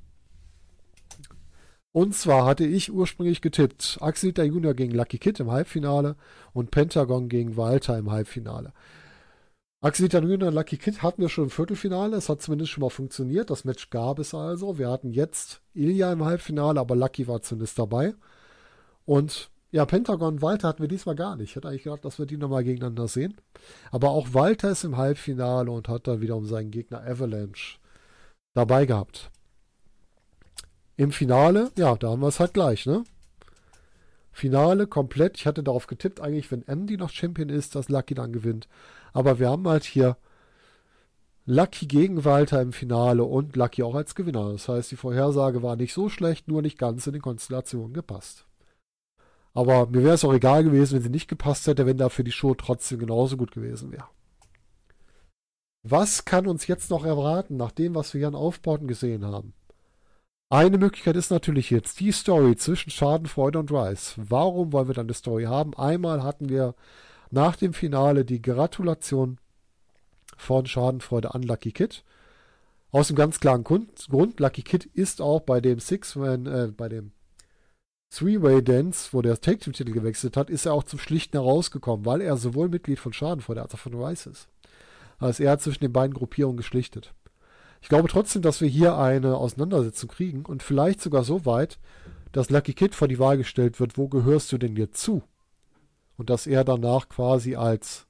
Und 1.93 2.15
zwar 2.15 2.47
hatte 2.47 2.65
ich 2.65 2.91
ursprünglich 2.91 3.43
getippt, 3.43 3.99
Axelita 4.01 4.43
Junior 4.43 4.73
gegen 4.73 4.95
Lucky 4.95 5.19
Kid 5.19 5.41
im 5.41 5.51
Halbfinale 5.51 6.17
und 6.55 6.71
Pentagon 6.71 7.29
gegen 7.29 7.57
Walter 7.59 7.99
im 7.99 8.11
Halbfinale. 8.11 8.73
Axelita 9.83 10.21
Junior 10.21 10.49
und 10.49 10.55
Lucky 10.55 10.79
Kid 10.79 11.03
hatten 11.03 11.21
wir 11.21 11.29
schon 11.29 11.45
im 11.45 11.51
Viertelfinale. 11.51 12.17
Es 12.17 12.29
hat 12.29 12.41
zumindest 12.41 12.71
schon 12.71 12.83
mal 12.83 12.91
funktioniert. 12.91 13.51
Das 13.51 13.65
Match 13.65 13.91
gab 13.91 14.21
es 14.21 14.33
also. 14.33 14.79
Wir 14.79 14.89
hatten 14.89 15.11
jetzt 15.11 15.61
Ilya 15.75 16.13
im 16.13 16.25
Halbfinale, 16.25 16.81
aber 16.81 16.97
Lucky 16.97 17.27
war 17.29 17.43
zumindest 17.43 17.79
dabei. 17.79 18.15
Und 19.05 19.51
ja, 19.73 19.85
Pentagon 19.85 20.41
Walter 20.41 20.69
hatten 20.69 20.83
wir 20.83 20.89
diesmal 20.89 21.17
gar 21.17 21.35
nicht. 21.37 21.51
Ich 21.51 21.57
hätte 21.57 21.69
eigentlich 21.69 21.83
gedacht, 21.83 22.05
dass 22.05 22.19
wir 22.19 22.27
die 22.27 22.37
nochmal 22.37 22.63
gegeneinander 22.63 23.09
sehen. 23.09 23.41
Aber 23.91 24.11
auch 24.11 24.33
Walter 24.35 24.71
ist 24.71 24.85
im 24.85 24.97
Halbfinale 24.97 25.71
und 25.71 25.89
hat 25.89 26.07
dann 26.07 26.21
wieder 26.21 26.37
um 26.37 26.47
seinen 26.47 26.71
Gegner 26.71 27.03
Avalanche 27.05 27.79
dabei 28.55 28.87
gehabt. 28.87 29.31
Im 31.03 31.11
Finale, 31.11 31.73
ja, 31.77 31.97
da 31.97 32.11
haben 32.11 32.21
wir 32.21 32.29
es 32.29 32.39
halt 32.39 32.55
gleich, 32.55 32.87
ne? 32.87 33.03
Finale 34.31 34.87
komplett. 34.87 35.37
Ich 35.37 35.49
hatte 35.49 35.65
darauf 35.65 35.89
getippt, 35.89 36.21
eigentlich, 36.21 36.53
wenn 36.53 36.63
Andy 36.69 36.97
noch 36.97 37.11
Champion 37.11 37.49
ist, 37.49 37.75
dass 37.75 37.89
Lucky 37.89 38.15
dann 38.15 38.33
gewinnt. 38.33 38.69
Aber 39.13 39.41
wir 39.41 39.51
haben 39.51 39.67
halt 39.67 39.83
hier 39.83 40.17
Lucky 41.45 41.87
gegen 41.87 42.25
Walter 42.25 42.63
im 42.63 42.73
Finale 42.73 43.25
und 43.25 43.57
Lucky 43.57 43.83
auch 43.83 43.97
als 43.97 44.15
Gewinner. 44.15 44.53
Das 44.53 44.69
heißt, 44.69 44.93
die 44.93 44.97
Vorhersage 44.97 45.61
war 45.65 45.75
nicht 45.75 45.93
so 45.93 46.09
schlecht, 46.09 46.47
nur 46.47 46.63
nicht 46.63 46.79
ganz 46.79 47.05
in 47.09 47.15
den 47.15 47.23
Konstellationen 47.23 47.95
gepasst. 47.95 48.47
Aber 49.55 49.89
mir 49.89 50.05
wäre 50.05 50.15
es 50.15 50.25
auch 50.25 50.33
egal 50.33 50.63
gewesen, 50.63 50.95
wenn 50.95 51.03
sie 51.03 51.11
nicht 51.11 51.27
gepasst 51.27 51.67
hätte, 51.67 51.85
wenn 51.85 51.99
dafür 51.99 52.25
die 52.25 52.31
Show 52.31 52.55
trotzdem 52.55 53.01
genauso 53.01 53.37
gut 53.37 53.51
gewesen 53.51 53.91
wäre. 53.91 54.07
Was 55.83 56.25
kann 56.25 56.47
uns 56.47 56.69
jetzt 56.69 56.91
noch 56.91 57.05
erwarten, 57.05 57.57
nach 57.57 57.73
dem, 57.73 57.97
was 57.97 58.15
wir 58.15 58.21
hier 58.21 58.29
an 58.29 58.37
Aufbauten 58.37 58.87
gesehen 58.87 59.25
haben? 59.25 59.53
Eine 60.53 60.77
Möglichkeit 60.77 61.17
ist 61.17 61.31
natürlich 61.31 61.71
jetzt 61.71 61.99
die 61.99 62.13
Story 62.13 62.57
zwischen 62.57 62.91
Schadenfreude 62.91 63.59
und 63.59 63.73
Rice. 63.73 64.13
Warum 64.19 64.71
wollen 64.75 64.87
wir 64.87 64.95
dann 64.95 65.07
eine 65.07 65.15
Story 65.15 65.45
haben? 65.45 65.73
Einmal 65.79 66.23
hatten 66.23 66.51
wir 66.51 66.75
nach 67.31 67.57
dem 67.57 67.73
Finale 67.73 68.27
die 68.27 68.43
Gratulation 68.43 69.39
von 70.37 70.67
Schadenfreude 70.67 71.35
an 71.35 71.43
Lucky 71.43 71.73
Kid. 71.73 72.05
Aus 72.91 73.07
dem 73.07 73.17
ganz 73.17 73.41
klaren 73.41 73.65
Grund, 73.65 74.11
Lucky 74.11 74.61
Kid 74.61 74.85
ist 74.93 75.23
auch 75.23 75.41
bei 75.41 75.63
dem 75.63 75.81
Six-Man, 75.81 76.45
äh, 76.45 76.71
bei 76.77 76.91
dem 76.91 77.13
Three-Way 78.11 78.63
Dance, 78.63 79.09
wo 79.13 79.23
der 79.23 79.41
Take 79.41 79.61
Team 79.61 79.73
Titel 79.73 79.93
gewechselt 79.93 80.37
hat, 80.37 80.51
ist 80.51 80.67
er 80.67 80.75
auch 80.75 80.85
zum 80.85 80.99
Schlichten 80.99 81.39
herausgekommen, 81.39 82.05
weil 82.05 82.21
er 82.21 82.37
sowohl 82.37 82.69
Mitglied 82.69 82.99
von 82.99 83.15
Schadenfreude 83.15 83.63
als 83.63 83.73
auch 83.73 83.79
von 83.79 83.95
Rice 83.95 84.27
ist. 84.27 84.49
Also 85.19 85.45
er 85.45 85.53
hat 85.53 85.63
zwischen 85.63 85.81
den 85.81 85.95
beiden 85.95 86.13
Gruppierungen 86.13 86.59
geschlichtet. 86.59 87.15
Ich 87.83 87.89
glaube 87.89 88.09
trotzdem, 88.09 88.43
dass 88.43 88.61
wir 88.61 88.69
hier 88.69 88.97
eine 88.97 89.37
Auseinandersetzung 89.37 90.09
kriegen 90.09 90.47
und 90.47 90.63
vielleicht 90.63 91.03
sogar 91.03 91.25
so 91.25 91.45
weit, 91.45 91.79
dass 92.31 92.49
Lucky 92.49 92.73
Kid 92.73 92.95
vor 92.95 93.09
die 93.09 93.19
Wahl 93.19 93.37
gestellt 93.37 93.81
wird, 93.81 93.99
wo 93.99 94.09
gehörst 94.09 94.53
du 94.53 94.59
denn 94.59 94.77
jetzt 94.77 95.03
zu? 95.03 95.23
Und 96.17 96.31
dass 96.31 96.47
er 96.47 96.65
danach 96.65 97.09
quasi 97.09 97.57
als 97.57 98.07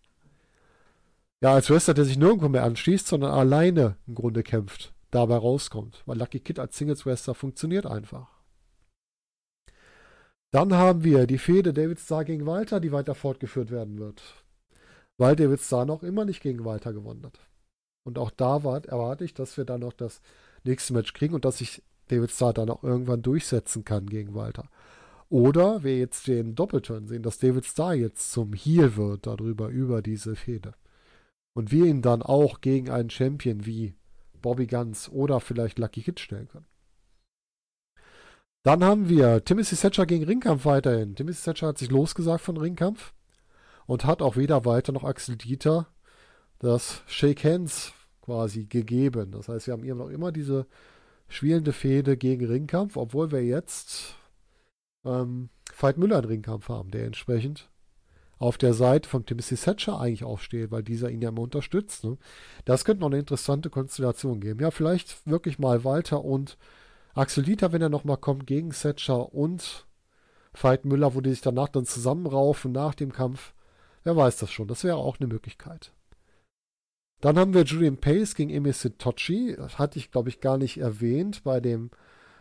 ja, 1.43 1.55
als 1.55 1.71
Wrestler, 1.71 1.95
der 1.95 2.05
sich 2.05 2.19
nirgendwo 2.19 2.49
mehr 2.49 2.63
anschließt, 2.63 3.09
sondern 3.09 3.33
alleine 3.33 3.97
im 4.07 4.15
Grunde 4.15 4.45
kämpft, 4.45 4.95
dabei 5.11 5.37
rauskommt. 5.37 6.03
Weil 6.07 6.19
Lucky 6.19 6.39
Kid 6.39 6.61
als 6.61 6.79
Singles 6.79 7.05
Wrestler 7.05 7.35
funktioniert 7.35 7.85
einfach. 7.85 8.29
Dann 10.53 10.73
haben 10.75 11.03
wir 11.03 11.27
die 11.27 11.39
Fehde 11.39 11.73
David 11.73 11.99
Starr 11.99 12.25
gegen 12.25 12.47
Walter, 12.47 12.79
die 12.79 12.93
weiter 12.93 13.17
fortgeführt 13.17 13.73
werden 13.73 13.99
wird. 13.99 14.23
Weil 15.17 15.35
David 15.35 15.61
Starr 15.61 15.85
noch 15.85 16.05
immer 16.05 16.25
nicht 16.25 16.43
gegen 16.43 16.65
Walter 16.65 16.93
gewonnen 16.93 17.25
hat. 17.25 17.41
Und 18.05 18.19
auch 18.19 18.31
da 18.31 18.65
war, 18.65 18.85
erwarte 18.85 19.25
ich, 19.25 19.35
dass 19.35 19.57
wir 19.57 19.65
dann 19.65 19.81
noch 19.81 19.93
das 19.93 20.21
nächste 20.65 20.93
Match 20.93 21.13
kriegen 21.13 21.35
und 21.35 21.45
dass 21.45 21.59
sich 21.59 21.83
David 22.09 22.31
Starr 22.31 22.53
dann 22.53 22.71
auch 22.71 22.83
irgendwann 22.83 23.23
durchsetzen 23.23 23.85
kann 23.85 24.07
gegen 24.07 24.35
Walter. 24.35 24.69
Oder 25.29 25.83
wir 25.83 25.97
jetzt 25.97 26.27
den 26.27 26.55
Doppelturn 26.55 27.07
sehen, 27.07 27.23
dass 27.23 27.39
David 27.39 27.65
Starr 27.65 27.95
jetzt 27.95 28.33
zum 28.33 28.53
Heel 28.53 28.97
wird 28.97 29.27
darüber, 29.27 29.69
über 29.69 30.03
diese 30.03 30.37
Fehde. 30.37 30.75
Und 31.55 31.71
wir 31.71 31.87
ihn 31.87 32.03
dann 32.03 32.23
auch 32.23 32.61
gegen 32.61 32.91
einen 32.91 33.11
Champion 33.11 33.65
wie 33.65 33.95
Bobby 34.41 34.67
Guns 34.67 35.09
oder 35.09 35.41
vielleicht 35.41 35.79
Lucky 35.79 36.03
Kid 36.03 36.21
stellen 36.21 36.49
können. 36.49 36.67
Dann 38.63 38.85
haben 38.85 39.09
wir 39.09 39.45
Timothy 39.45 39.75
Thatcher 39.75 40.07
gegen 40.07 40.25
Ringkampf 40.25 40.65
weiterhin. 40.65 41.17
Timothy 41.17 41.43
Thatcher 41.43 41.69
hat 41.69 41.79
sich 41.79 41.91
losgesagt 41.91 42.43
von 42.43 42.57
Ringkampf 42.57 43.13
und 43.87 44.05
hat 44.05 44.23
auch 44.23 44.37
weder 44.37 44.65
weiter 44.65 44.93
noch 44.93 45.05
Axel 45.05 45.37
Dieter 45.37 45.89
das 46.63 47.03
Shake 47.07 47.45
Hands 47.45 47.93
quasi 48.23 48.65
gegeben. 48.65 49.33
Das 49.33 49.49
heißt, 49.49 49.67
wir 49.67 49.73
haben 49.73 49.83
hier 49.83 49.95
noch 49.95 50.09
immer 50.09 50.33
diese 50.33 50.67
spielende 51.29 51.73
Fehde 51.73 52.17
gegen 52.17 52.47
Ringkampf, 52.47 52.97
obwohl 52.97 53.33
wir 53.33 53.45
jetzt 53.45 54.15
ähm, 55.05 55.51
Veit 55.77 55.99
Müller 55.99 56.21
in 56.21 56.25
Ringkampf 56.25 56.69
haben, 56.69 56.91
der 56.91 57.05
entsprechend 57.05 57.69
auf 58.39 58.59
der 58.59 58.75
Seite 58.75 59.09
von 59.09 59.25
Timothy 59.25 59.57
Thatcher 59.57 60.01
eigentlich 60.01 60.25
aufsteht, 60.25 60.71
weil 60.71 60.83
dieser 60.83 61.11
ihn 61.11 61.23
ja 61.23 61.29
immer 61.29 61.43
unterstützt. 61.43 62.05
Ne? 62.05 62.19
Das 62.65 62.85
könnte 62.85 63.01
noch 63.01 63.09
eine 63.09 63.19
interessante 63.19 63.71
Konstellation 63.71 64.41
geben. 64.41 64.61
Ja, 64.61 64.71
vielleicht 64.71 65.27
wirklich 65.29 65.59
mal 65.59 65.85
Walter 65.85 66.25
und 66.25 66.59
Axel 67.15 67.45
Dieter, 67.45 67.73
wenn 67.73 67.83
er 67.83 67.89
nochmal 67.89 68.17
kommt, 68.17 68.47
gegen 68.47 68.71
Thatcher 68.71 69.33
und 69.33 69.87
Veit 70.55 70.85
Müller, 70.85 71.15
wo 71.15 71.21
die 71.21 71.31
sich 71.31 71.41
danach 71.41 71.69
dann 71.69 71.87
zusammenraufen 71.87 72.73
nach 72.73 72.95
dem 72.95 73.13
Kampf. 73.13 73.55
Wer 74.05 74.17
weiß 74.17 74.39
das 74.39 74.51
schon. 74.51 74.69
Das 74.69 74.85
wäre 74.85 74.97
auch 74.97 75.19
eine 75.19 75.29
Möglichkeit. 75.29 75.93
Dann 77.23 77.39
haben 77.39 77.55
wir 77.55 77.63
Julian 77.63 77.99
Pace 77.99 78.35
gegen 78.35 78.51
Emi 78.51 78.73
Sitochi. 78.73 79.55
Das 79.57 79.79
hatte 79.79 79.99
ich, 80.01 80.11
glaube 80.11 80.29
ich, 80.29 80.41
gar 80.41 80.59
nicht 80.59 80.79
erwähnt. 80.79 81.45
Bei 81.45 81.61
dem 81.61 81.91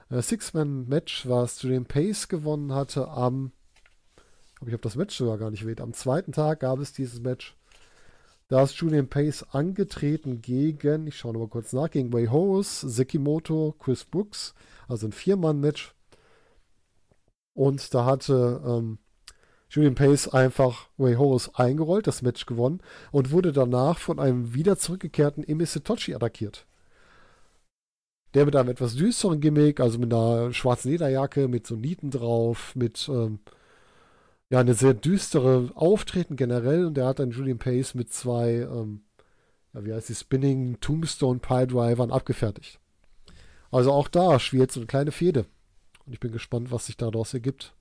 äh, 0.09 0.23
Six-Man-Match, 0.23 1.29
was 1.29 1.61
Julian 1.61 1.85
Pace 1.85 2.27
gewonnen 2.27 2.73
hatte 2.73 3.07
am, 3.07 3.51
ich 4.59 4.67
ich 4.67 4.73
habe 4.73 4.81
das 4.81 4.95
Match 4.95 5.15
sogar 5.15 5.37
gar 5.37 5.51
nicht 5.51 5.61
erwähnt. 5.61 5.81
Am 5.81 5.93
zweiten 5.93 6.31
Tag 6.31 6.61
gab 6.61 6.79
es 6.79 6.93
dieses 6.93 7.21
Match. 7.21 7.55
Da 8.47 8.63
ist 8.63 8.75
Julian 8.75 9.07
Pace 9.07 9.45
angetreten 9.51 10.41
gegen, 10.41 11.05
ich 11.05 11.15
schaue 11.15 11.33
nochmal 11.33 11.49
kurz 11.49 11.73
nach, 11.73 11.91
gegen 11.91 12.11
Way 12.11 12.25
Horus, 12.27 12.81
Sekimoto, 12.81 13.75
Chris 13.77 14.03
Brooks. 14.03 14.55
Also 14.87 15.05
ein 15.05 15.11
Vier-Mann-Match. 15.11 15.93
Und 17.53 17.93
da 17.93 18.05
hatte 18.05 18.63
ähm, 18.65 18.97
Julian 19.71 19.95
Pace 19.95 20.27
einfach 20.27 20.89
Way 20.97 21.15
Horus 21.15 21.55
eingerollt, 21.55 22.05
das 22.05 22.21
Match 22.21 22.45
gewonnen 22.45 22.81
und 23.13 23.31
wurde 23.31 23.53
danach 23.53 23.97
von 23.97 24.19
einem 24.19 24.53
wieder 24.53 24.77
zurückgekehrten 24.77 25.47
Emi 25.47 25.65
Setochi 25.65 26.13
attackiert. 26.13 26.65
Der 28.33 28.45
mit 28.45 28.55
einem 28.57 28.67
etwas 28.67 28.95
düsteren 28.95 29.39
Gimmick, 29.39 29.79
also 29.79 29.97
mit 29.97 30.13
einer 30.13 30.51
schwarzen 30.51 30.91
Lederjacke, 30.91 31.47
mit 31.47 31.65
so 31.65 31.77
Nieten 31.77 32.11
drauf, 32.11 32.75
mit 32.75 33.09
ähm, 33.09 33.39
ja, 34.49 34.59
eine 34.59 34.73
sehr 34.73 34.93
düstere 34.93 35.71
Auftreten 35.75 36.35
generell 36.35 36.85
und 36.85 36.95
der 36.95 37.05
hat 37.05 37.19
dann 37.19 37.31
Julian 37.31 37.57
Pace 37.57 37.95
mit 37.95 38.11
zwei, 38.11 38.67
ähm, 38.69 39.03
ja, 39.73 39.85
wie 39.85 39.93
heißt 39.93 40.09
die, 40.09 40.15
Spinning 40.15 40.81
Tombstone 40.81 41.39
Pile 41.39 41.67
Drivern 41.67 42.11
abgefertigt. 42.11 42.77
Also 43.71 43.93
auch 43.93 44.09
da 44.09 44.37
schwirrt 44.37 44.73
so 44.73 44.81
eine 44.81 44.87
kleine 44.87 45.13
Fehde. 45.13 45.45
Und 46.05 46.11
ich 46.11 46.19
bin 46.19 46.33
gespannt, 46.33 46.71
was 46.71 46.87
sich 46.87 46.97
daraus 46.97 47.33
ergibt. 47.33 47.73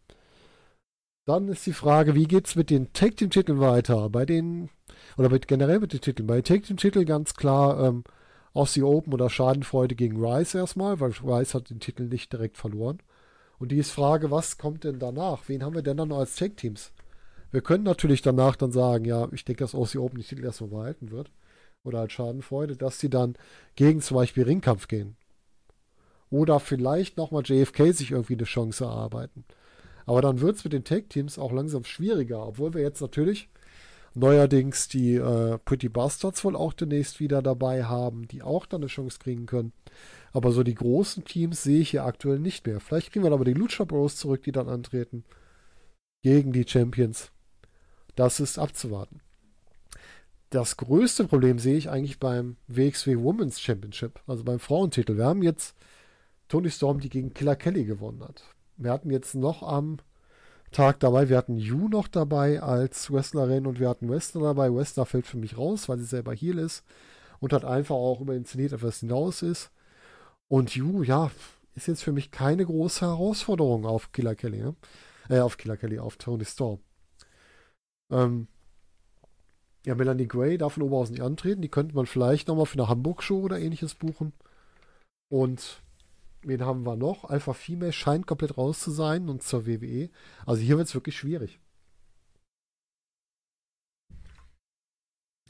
Dann 1.27 1.49
ist 1.49 1.67
die 1.67 1.73
Frage, 1.73 2.15
wie 2.15 2.27
geht 2.27 2.47
es 2.47 2.57
mit 2.57 2.71
den 2.71 2.93
Take 2.93 3.15
Team 3.15 3.31
Titeln 3.31 3.61
weiter? 3.61 4.09
Bei 4.11 4.25
den 4.25 4.71
oder 5.17 5.29
mit, 5.29 5.49
generell 5.49 5.81
mit 5.81 5.93
den 5.93 6.01
Titeln. 6.01 6.27
Bei 6.27 6.41
Take 6.43 6.63
Team 6.63 6.77
Titeln 6.77 7.07
ganz 7.07 7.35
klar 7.35 7.89
ähm, 7.89 8.05
Aussie 8.53 8.83
Open 8.83 9.13
oder 9.13 9.31
Schadenfreude 9.31 9.95
gegen 9.95 10.25
Rice 10.25 10.55
erstmal, 10.55 10.99
weil 11.01 11.13
Rice 11.23 11.55
hat 11.55 11.71
den 11.71 11.81
Titel 11.81 12.05
nicht 12.05 12.33
direkt 12.33 12.57
verloren. 12.57 12.99
Und 13.59 13.71
die 13.73 13.79
ist 13.79 13.91
Frage, 13.91 14.31
was 14.31 14.59
kommt 14.59 14.85
denn 14.85 14.99
danach? 14.99 15.43
Wen 15.49 15.63
haben 15.63 15.75
wir 15.75 15.83
denn 15.83 15.99
dann 15.99 16.09
noch 16.09 16.19
als 16.19 16.35
Take 16.35 16.57
Teams? 16.57 16.93
Wir 17.51 17.61
können 17.61 17.85
natürlich 17.85 18.23
danach 18.23 18.57
dann 18.57 18.73
sagen, 18.73 19.05
ja, 19.05 19.29
ich 19.33 19.45
denke, 19.45 19.65
dass 19.65 19.75
Aussie 19.75 19.99
Open 19.99 20.19
die 20.19 20.25
Titel 20.27 20.45
erstmal 20.45 20.71
behalten 20.71 21.11
wird. 21.11 21.31
Oder 21.83 22.01
als 22.01 22.13
Schadenfreude, 22.13 22.77
dass 22.77 22.99
sie 22.99 23.11
dann 23.11 23.37
gegen 23.75 24.01
zum 24.01 24.17
Beispiel 24.17 24.45
Ringkampf 24.45 24.89
gehen. 24.89 25.17
Oder 26.31 26.61
vielleicht 26.61 27.17
nochmal 27.17 27.43
JFK 27.45 27.93
sich 27.93 28.13
irgendwie 28.13 28.35
eine 28.35 28.45
Chance 28.45 28.85
erarbeiten. 28.85 29.45
Aber 30.07 30.23
dann 30.23 30.41
wird 30.41 30.57
es 30.57 30.65
mit 30.65 30.73
den 30.73 30.85
Tag-Teams 30.85 31.39
auch 31.39 31.53
langsam 31.53 31.85
schwieriger, 31.85 32.47
obwohl 32.47 32.75
wir 32.75 32.83
jetzt 32.83 33.01
natürlich 33.01 33.49
neuerdings 34.15 34.89
die 34.89 35.15
äh, 35.15 35.59
Pretty 35.59 35.89
Bastards 35.89 36.45
wohl 36.45 36.57
auch 36.57 36.73
demnächst 36.73 37.21
wieder 37.21 37.43
dabei 37.43 37.85
haben, 37.85 38.27
die 38.29 38.43
auch 38.43 38.67
dann 38.67 38.81
eine 38.81 38.89
Chance 38.89 39.19
kriegen 39.19 39.47
können. 39.47 39.73
Aber 40.33 40.53
so 40.53 40.63
die 40.63 40.75
großen 40.75 41.25
Teams 41.25 41.63
sehe 41.63 41.81
ich 41.81 41.91
hier 41.91 42.05
aktuell 42.05 42.39
nicht 42.39 42.67
mehr. 42.67 42.81
Vielleicht 42.81 43.13
kriegen 43.13 43.25
wir 43.25 43.33
aber 43.33 43.45
die 43.45 43.55
Lucha 43.55 43.85
Bros 43.85 44.17
zurück, 44.17 44.43
die 44.43 44.53
dann 44.53 44.69
antreten 44.69 45.25
gegen 46.23 46.53
die 46.53 46.67
Champions. 46.67 47.31
Das 48.15 48.41
ist 48.41 48.59
abzuwarten. 48.59 49.21
Das 50.51 50.77
größte 50.77 51.27
Problem 51.27 51.59
sehe 51.59 51.77
ich 51.77 51.91
eigentlich 51.91 52.19
beim 52.19 52.57
WXW 52.67 53.19
Women's 53.19 53.61
Championship, 53.61 54.21
also 54.27 54.43
beim 54.43 54.59
Frauentitel. 54.59 55.17
Wir 55.17 55.27
haben 55.27 55.43
jetzt 55.43 55.77
Tony 56.49 56.71
Storm, 56.71 56.99
die 56.99 57.09
gegen 57.09 57.33
Killer 57.33 57.55
Kelly 57.55 57.85
gewonnen 57.85 58.23
hat. 58.25 58.43
Wir 58.81 58.93
hatten 58.93 59.11
jetzt 59.11 59.35
noch 59.35 59.63
am 59.63 59.99
Tag 60.73 61.01
dabei, 61.01 61.29
wir 61.29 61.37
hatten 61.37 61.59
Yu 61.59 61.89
noch 61.89 62.09
dabei 62.09 62.63
als 62.63 63.13
Wrestlerin 63.13 63.67
und 63.67 63.79
wir 63.79 63.89
hatten 63.89 64.09
Wester 64.09 64.41
dabei. 64.41 64.75
Wester 64.75 65.05
fällt 65.05 65.27
für 65.27 65.37
mich 65.37 65.59
raus, 65.59 65.89
weil 65.89 65.99
sie 65.99 66.05
selber 66.05 66.33
Heel 66.33 66.59
ist 66.59 66.85
und 67.41 67.53
hat 67.53 67.65
einfach 67.65 67.97
auch 67.97 68.21
über 68.21 68.33
den 68.33 68.47
Zenit 68.47 68.73
etwas 68.73 69.01
hinaus 69.01 69.43
ist. 69.43 69.71
Und 70.49 70.75
Yu, 70.75 71.03
ja, 71.03 71.31
ist 71.75 71.89
jetzt 71.89 72.03
für 72.03 72.13
mich 72.13 72.31
keine 72.31 72.65
große 72.65 73.05
Herausforderung 73.05 73.85
auf 73.85 74.13
Killer 74.13 74.35
Kelly, 74.35 74.63
ne? 74.63 74.75
Äh, 75.29 75.41
auf 75.41 75.59
Killer 75.59 75.77
Kelly, 75.77 75.99
auf 75.99 76.17
Tony 76.17 76.45
Storm. 76.45 76.81
Ähm, 78.11 78.49
ja, 79.85 79.95
Melanie 79.95 80.27
Gray 80.27 80.57
darf 80.57 80.75
von 80.75 80.83
Oberhausen 80.83 81.15
nicht 81.15 81.23
antreten. 81.23 81.63
Die 81.63 81.69
könnte 81.69 81.95
man 81.95 82.07
vielleicht 82.07 82.49
nochmal 82.49 82.67
für 82.67 82.79
eine 82.79 82.89
Hamburg-Show 82.89 83.41
oder 83.41 83.59
ähnliches 83.59 83.95
buchen. 83.95 84.33
Und 85.29 85.83
Wen 86.43 86.65
haben 86.65 86.87
wir 86.87 86.97
noch? 86.97 87.25
Alpha 87.25 87.53
Female 87.53 87.93
scheint 87.93 88.27
komplett 88.27 88.57
raus 88.57 88.81
zu 88.81 88.91
sein 88.91 89.29
und 89.29 89.43
zur 89.43 89.67
WWE. 89.67 90.09
Also 90.47 90.63
hier 90.63 90.79
wird 90.79 90.89
es 90.89 90.95
wirklich 90.95 91.17
schwierig. 91.17 91.61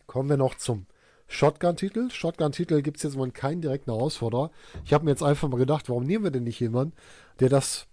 Kommen 0.06 0.28
wir 0.28 0.36
noch 0.36 0.56
zum 0.56 0.86
Shotgun-Titel. 1.28 2.10
Shotgun-Titel 2.10 2.82
gibt 2.82 2.96
es 2.96 3.04
jetzt 3.04 3.16
mal 3.16 3.30
keinen 3.30 3.62
direkten 3.62 3.92
Herausforderer. 3.92 4.50
Ich 4.84 4.92
habe 4.92 5.04
mir 5.04 5.12
jetzt 5.12 5.22
einfach 5.22 5.48
mal 5.48 5.58
gedacht, 5.58 5.88
warum 5.88 6.02
nehmen 6.02 6.24
wir 6.24 6.32
denn 6.32 6.42
nicht 6.42 6.58
jemanden, 6.58 6.94
der 7.38 7.48
das 7.48 7.86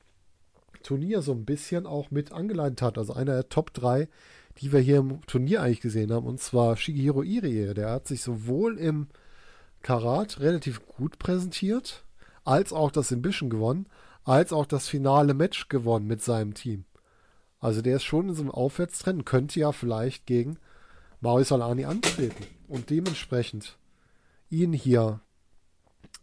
Turnier 0.82 1.22
so 1.22 1.34
ein 1.34 1.46
bisschen 1.46 1.86
auch 1.86 2.10
mit 2.10 2.32
angeleitet 2.32 2.82
hat. 2.82 2.98
Also 2.98 3.14
einer 3.14 3.34
der 3.34 3.50
Top 3.50 3.74
3, 3.74 4.08
die 4.58 4.72
wir 4.72 4.80
hier 4.80 4.98
im 4.98 5.22
Turnier 5.28 5.62
eigentlich 5.62 5.82
gesehen 5.82 6.12
haben. 6.12 6.26
Und 6.26 6.40
zwar 6.40 6.78
Shigehiro 6.78 7.22
Irie. 7.22 7.76
Der 7.76 7.92
hat 7.92 8.08
sich 8.08 8.24
sowohl 8.24 8.80
im 8.80 9.08
Karat 9.84 10.40
relativ 10.40 10.84
gut 10.88 11.20
präsentiert 11.20 12.07
als 12.48 12.72
auch 12.72 12.92
das 12.92 13.12
Ambition 13.12 13.50
gewonnen, 13.50 13.88
als 14.24 14.54
auch 14.54 14.66
das 14.66 14.88
finale 14.88 15.34
Match 15.34 15.68
gewonnen 15.68 16.08
mit 16.08 16.22
seinem 16.24 16.54
Team. 16.54 16.86
Also 17.60 17.82
der 17.82 17.98
ist 17.98 18.04
schon 18.04 18.30
in 18.30 18.36
so 18.36 18.42
einem 18.42 18.52
Aufwärtstrend, 18.52 19.26
könnte 19.26 19.60
ja 19.60 19.72
vielleicht 19.72 20.26
gegen 20.26 20.58
Mario 21.20 21.44
Salani 21.44 21.86
antreten 21.86 22.46
und 22.68 22.90
dementsprechend 22.90 23.78
ihn 24.50 24.72
hier 24.72 25.20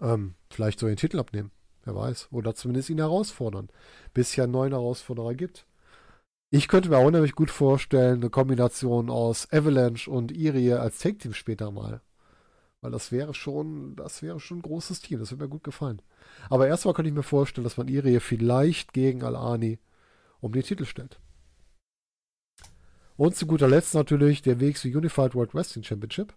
ähm, 0.00 0.34
vielleicht 0.50 0.80
so 0.80 0.86
den 0.86 0.96
Titel 0.96 1.18
abnehmen. 1.18 1.50
Wer 1.84 1.94
weiß. 1.94 2.28
Oder 2.30 2.54
zumindest 2.54 2.88
ihn 2.88 2.98
herausfordern, 2.98 3.68
bis 4.14 4.30
es 4.30 4.36
ja 4.36 4.44
einen 4.44 4.52
neuen 4.52 4.72
Herausforderer 4.72 5.34
gibt. 5.34 5.66
Ich 6.50 6.68
könnte 6.68 6.88
mir 6.88 6.98
auch 6.98 7.10
nämlich 7.10 7.34
gut 7.34 7.50
vorstellen, 7.50 8.20
eine 8.20 8.30
Kombination 8.30 9.10
aus 9.10 9.52
Avalanche 9.52 10.10
und 10.10 10.32
Irie 10.32 10.74
als 10.74 11.00
Tag-Team 11.00 11.34
später 11.34 11.70
mal. 11.70 12.00
Weil 12.80 12.92
das 12.92 13.12
wäre 13.12 13.34
schon, 13.34 13.96
das 13.96 14.22
wäre 14.22 14.40
schon 14.40 14.58
ein 14.58 14.62
großes 14.62 15.00
Team. 15.00 15.18
Das 15.18 15.30
würde 15.30 15.44
mir 15.44 15.50
gut 15.50 15.64
gefallen. 15.64 16.00
Aber 16.50 16.66
erstmal 16.66 16.94
könnte 16.94 17.08
ich 17.08 17.14
mir 17.14 17.22
vorstellen, 17.22 17.64
dass 17.64 17.76
man 17.76 17.88
Irie 17.88 18.20
vielleicht 18.20 18.92
gegen 18.92 19.22
Al-Ani 19.22 19.78
um 20.40 20.52
den 20.52 20.62
Titel 20.62 20.84
stellt. 20.84 21.18
Und 23.16 23.36
zu 23.36 23.46
guter 23.46 23.68
Letzt 23.68 23.94
natürlich 23.94 24.42
der 24.42 24.60
WXW 24.60 24.96
Unified 24.96 25.34
World 25.34 25.54
Wrestling 25.54 25.84
Championship. 25.84 26.34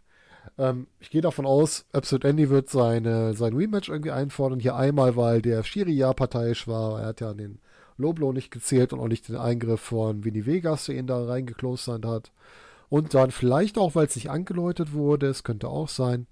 Ähm, 0.58 0.88
ich 1.00 1.10
gehe 1.10 1.22
davon 1.22 1.46
aus, 1.46 1.86
Absolute 1.92 2.28
Andy 2.28 2.50
wird 2.50 2.70
seine, 2.70 3.34
sein 3.34 3.54
Rematch 3.54 3.90
irgendwie 3.90 4.12
einfordern. 4.12 4.60
Hier 4.60 4.76
einmal, 4.76 5.16
weil 5.16 5.42
der 5.42 5.64
Shiri 5.64 5.92
ja 5.92 6.14
parteiisch 6.14 6.68
war. 6.68 7.02
Er 7.02 7.08
hat 7.08 7.22
ja 7.22 7.34
den 7.34 7.60
Loblo 7.98 8.32
nicht 8.32 8.52
gezählt 8.52 8.94
und 8.94 9.00
auch 9.00 9.08
nicht 9.08 9.28
den 9.28 9.38
Eingriff 9.38 9.82
von 9.82 10.24
Vinny 10.24 10.46
Vegas, 10.46 10.86
der 10.86 10.96
ihn 10.96 11.08
da 11.08 11.26
reingeklost 11.26 11.88
hat. 11.88 12.32
Und 12.90 13.14
dann 13.14 13.32
vielleicht 13.32 13.78
auch, 13.78 13.96
weil 13.96 14.06
es 14.06 14.16
nicht 14.16 14.30
angeläutet 14.30 14.94
wurde. 14.94 15.28
Es 15.28 15.44
könnte 15.44 15.68
auch 15.68 15.90
sein. 15.90 16.28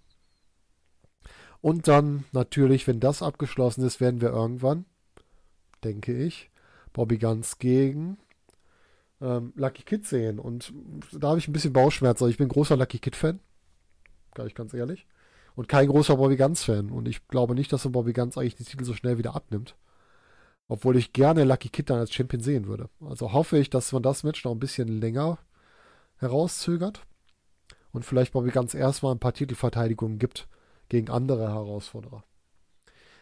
Und 1.62 1.88
dann 1.88 2.26
natürlich, 2.32 2.88
wenn 2.88 3.00
das 3.00 3.22
abgeschlossen 3.22 3.84
ist, 3.86 4.00
werden 4.00 4.22
wir 4.22 4.30
irgendwann, 4.30 4.86
denke 5.84 6.14
ich, 6.14 6.52
Bobby 6.94 7.18
Guns 7.18 7.58
gegen 7.60 8.18
ähm, 9.22 9.54
Lucky 9.56 9.84
Kid 9.84 10.06
sehen. 10.06 10.40
Und 10.40 10.74
da 11.12 11.30
habe 11.30 11.40
ich 11.40 11.48
ein 11.48 11.54
bisschen 11.54 11.74
Bauchschmerzen. 11.74 12.30
Ich 12.30 12.38
bin 12.38 12.50
großer 12.50 12.78
Lucky 12.78 13.00
Kid-Fan. 13.00 13.40
Gar 14.34 14.46
ich 14.46 14.56
ganz 14.56 14.74
ehrlich. 14.74 15.08
Und 15.56 15.70
kein 15.70 15.88
großer 15.88 16.18
Bobby 16.18 16.36
Guns-Fan. 16.36 16.92
Und 16.92 17.08
ich 17.08 17.28
glaube 17.28 17.56
nicht, 17.56 17.72
dass 17.72 17.84
der 17.84 17.90
Bobby 17.90 18.14
Guns 18.14 18.38
eigentlich 18.38 18.56
die 18.56 18.66
Titel 18.66 18.84
so 18.84 18.94
schnell 18.94 19.18
wieder 19.18 19.36
abnimmt. 19.36 19.76
Obwohl 20.68 20.98
ich 20.98 21.14
gerne 21.14 21.46
Lucky 21.46 21.70
Kid 21.70 21.90
dann 21.90 22.00
als 22.00 22.14
Champion 22.14 22.44
sehen 22.44 22.68
würde. 22.68 22.90
Also 23.00 23.32
hoffe 23.32 23.58
ich, 23.58 23.70
dass 23.70 23.92
man 23.92 24.04
das 24.04 24.24
Match 24.24 24.44
noch 24.44 24.52
ein 24.52 24.60
bisschen 24.60 24.88
länger 24.88 25.38
herauszögert. 26.18 27.02
Und 27.92 28.04
vielleicht 28.04 28.34
Bobby 28.34 28.52
Guns 28.52 28.74
erstmal 28.74 29.14
ein 29.14 29.20
paar 29.20 29.34
Titelverteidigungen 29.34 30.20
gibt 30.20 30.48
gegen 30.90 31.10
andere 31.10 31.50
Herausforderer. 31.50 32.24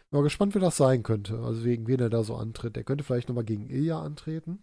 Bin 0.09 0.19
mal 0.19 0.23
gespannt, 0.23 0.55
wie 0.55 0.59
das 0.59 0.77
sein 0.77 1.03
könnte. 1.03 1.39
Also 1.39 1.63
wegen 1.63 1.87
wen 1.87 1.99
er 1.99 2.09
da 2.09 2.23
so 2.23 2.35
antritt. 2.35 2.77
Er 2.77 2.83
könnte 2.83 3.03
vielleicht 3.03 3.29
nochmal 3.29 3.45
gegen 3.45 3.69
Ilya 3.69 4.01
antreten 4.01 4.59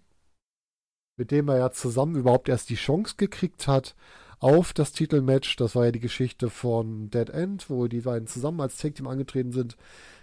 mit 1.21 1.31
dem 1.33 1.49
er 1.49 1.59
ja 1.59 1.71
zusammen 1.71 2.17
überhaupt 2.17 2.49
erst 2.49 2.71
die 2.71 2.77
Chance 2.77 3.17
gekriegt 3.19 3.69
hat 3.69 3.95
auf 4.39 4.73
das 4.73 4.93
Titelmatch. 4.93 5.55
Das 5.57 5.75
war 5.75 5.85
ja 5.85 5.93
die 5.93 6.01
Geschichte 6.01 6.49
von 6.49 7.11
Dead 7.11 7.29
End, 7.29 7.69
wo 7.69 7.89
die 7.89 8.01
beiden 8.01 8.27
zusammen 8.27 8.63
als 8.63 8.79
Tag 8.79 8.95
Team 8.95 9.07
angetreten 9.07 9.53
sind 9.53 9.77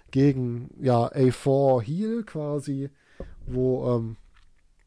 gegen 0.09 0.71
ja 0.81 1.07
A4 1.11 1.83
Heel 1.83 2.23
quasi, 2.23 2.89
wo 3.45 3.95
ähm, 3.95 4.15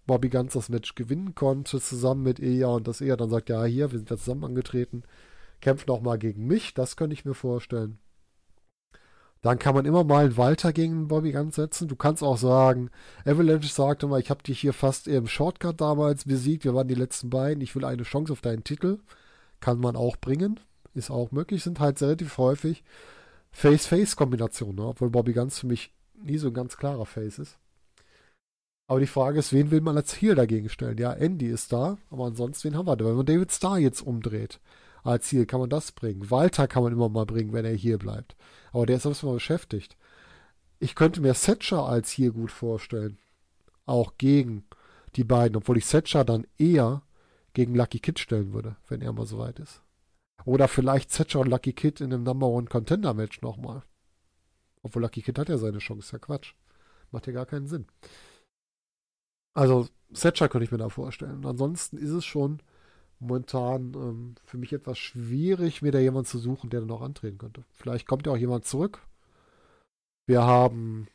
Bobby 0.04 0.30
ganz 0.30 0.54
das 0.54 0.68
Match 0.68 0.96
gewinnen 0.96 1.36
konnte 1.36 1.80
zusammen 1.80 2.24
mit 2.24 2.40
Eya 2.40 2.66
und 2.66 2.88
dass 2.88 3.00
er 3.00 3.16
dann 3.16 3.30
sagt, 3.30 3.48
ja 3.48 3.62
hier, 3.64 3.92
wir 3.92 3.98
sind 3.98 4.10
ja 4.10 4.16
zusammen 4.16 4.44
angetreten, 4.44 5.04
kämpft 5.60 5.88
noch 5.88 6.00
mal 6.00 6.18
gegen 6.18 6.46
mich, 6.46 6.74
das 6.74 6.96
könnte 6.96 7.14
ich 7.14 7.24
mir 7.24 7.34
vorstellen. 7.34 7.98
Dann 9.42 9.58
kann 9.58 9.74
man 9.74 9.86
immer 9.86 10.04
mal 10.04 10.26
einen 10.26 10.36
Walter 10.36 10.72
gegen 10.72 11.08
Bobby 11.08 11.32
Guns 11.32 11.56
setzen. 11.56 11.88
Du 11.88 11.96
kannst 11.96 12.22
auch 12.22 12.36
sagen, 12.36 12.90
Avalanche 13.24 13.68
sagte 13.68 14.06
mal, 14.06 14.20
ich 14.20 14.28
habe 14.28 14.42
dich 14.42 14.60
hier 14.60 14.74
fast 14.74 15.08
im 15.08 15.26
Shortcut 15.26 15.80
damals 15.80 16.24
besiegt. 16.24 16.64
Wir 16.64 16.74
waren 16.74 16.88
die 16.88 16.94
letzten 16.94 17.30
beiden. 17.30 17.62
Ich 17.62 17.74
will 17.74 17.86
eine 17.86 18.02
Chance 18.02 18.34
auf 18.34 18.42
deinen 18.42 18.64
Titel. 18.64 18.98
Kann 19.60 19.78
man 19.78 19.96
auch 19.96 20.18
bringen. 20.18 20.60
Ist 20.92 21.10
auch 21.10 21.30
möglich. 21.30 21.62
Sind 21.62 21.80
halt 21.80 22.02
relativ 22.02 22.36
häufig 22.36 22.84
Face-Face-Kombinationen. 23.52 24.76
Ne? 24.76 24.86
Obwohl 24.88 25.08
Bobby 25.08 25.32
Guns 25.32 25.60
für 25.60 25.66
mich 25.66 25.94
nie 26.22 26.36
so 26.36 26.48
ein 26.48 26.54
ganz 26.54 26.76
klarer 26.76 27.06
Face 27.06 27.38
ist. 27.38 27.58
Aber 28.88 29.00
die 29.00 29.06
Frage 29.06 29.38
ist, 29.38 29.52
wen 29.52 29.70
will 29.70 29.80
man 29.80 29.96
als 29.96 30.20
Heal 30.20 30.34
dagegen 30.34 30.68
stellen? 30.68 30.98
Ja, 30.98 31.12
Andy 31.12 31.46
ist 31.46 31.72
da, 31.72 31.96
aber 32.10 32.24
ansonsten, 32.26 32.68
wen 32.68 32.76
haben 32.76 32.88
wir 32.88 32.96
da? 32.96 33.04
Wenn 33.04 33.14
man 33.14 33.26
David 33.26 33.52
Starr 33.52 33.78
jetzt 33.78 34.02
umdreht, 34.02 34.60
als 35.02 35.26
Ziel 35.26 35.46
kann 35.46 35.60
man 35.60 35.70
das 35.70 35.92
bringen. 35.92 36.30
Walter 36.30 36.68
kann 36.68 36.82
man 36.82 36.92
immer 36.92 37.08
mal 37.08 37.26
bringen, 37.26 37.52
wenn 37.52 37.64
er 37.64 37.74
hier 37.74 37.98
bleibt. 37.98 38.36
Aber 38.72 38.86
der 38.86 38.96
ist 38.96 39.06
erstmal 39.06 39.34
beschäftigt. 39.34 39.96
Ich 40.78 40.94
könnte 40.94 41.20
mir 41.20 41.34
Setcher 41.34 41.84
als 41.84 42.10
hier 42.10 42.32
gut 42.32 42.50
vorstellen. 42.50 43.18
Auch 43.86 44.14
gegen 44.18 44.64
die 45.16 45.24
beiden, 45.24 45.56
obwohl 45.56 45.78
ich 45.78 45.86
Setcher 45.86 46.24
dann 46.24 46.46
eher 46.58 47.02
gegen 47.52 47.74
Lucky 47.74 47.98
Kid 47.98 48.18
stellen 48.18 48.52
würde, 48.52 48.76
wenn 48.88 49.02
er 49.02 49.12
mal 49.12 49.26
so 49.26 49.38
weit 49.38 49.58
ist. 49.58 49.82
Oder 50.44 50.68
vielleicht 50.68 51.10
Setcher 51.12 51.40
und 51.40 51.48
Lucky 51.48 51.72
Kid 51.72 52.00
in 52.00 52.12
einem 52.12 52.22
Number 52.22 52.46
One 52.46 52.66
Contender 52.66 53.14
Match 53.14 53.42
nochmal. 53.42 53.82
Obwohl 54.82 55.02
Lucky 55.02 55.22
Kid 55.22 55.38
hat 55.38 55.48
ja 55.48 55.58
seine 55.58 55.78
Chance, 55.78 56.12
ja 56.12 56.18
Quatsch. 56.18 56.54
Macht 57.10 57.26
ja 57.26 57.32
gar 57.32 57.46
keinen 57.46 57.66
Sinn. 57.66 57.86
Also 59.52 59.88
Setcher 60.10 60.48
könnte 60.48 60.64
ich 60.64 60.70
mir 60.70 60.78
da 60.78 60.88
vorstellen. 60.88 61.44
Ansonsten 61.44 61.98
ist 61.98 62.10
es 62.10 62.24
schon 62.24 62.62
momentan 63.20 63.92
ähm, 63.94 64.34
für 64.44 64.58
mich 64.58 64.72
etwas 64.72 64.98
schwierig, 64.98 65.82
mir 65.82 65.92
da 65.92 65.98
jemanden 65.98 66.26
zu 66.26 66.38
suchen, 66.38 66.70
der 66.70 66.80
dann 66.80 66.90
auch 66.90 67.02
antreten 67.02 67.38
könnte. 67.38 67.64
Vielleicht 67.72 68.06
kommt 68.06 68.26
ja 68.26 68.32
auch 68.32 68.36
jemand 68.36 68.64
zurück. 68.64 69.00
Wir 70.26 70.42
haben 70.42 71.08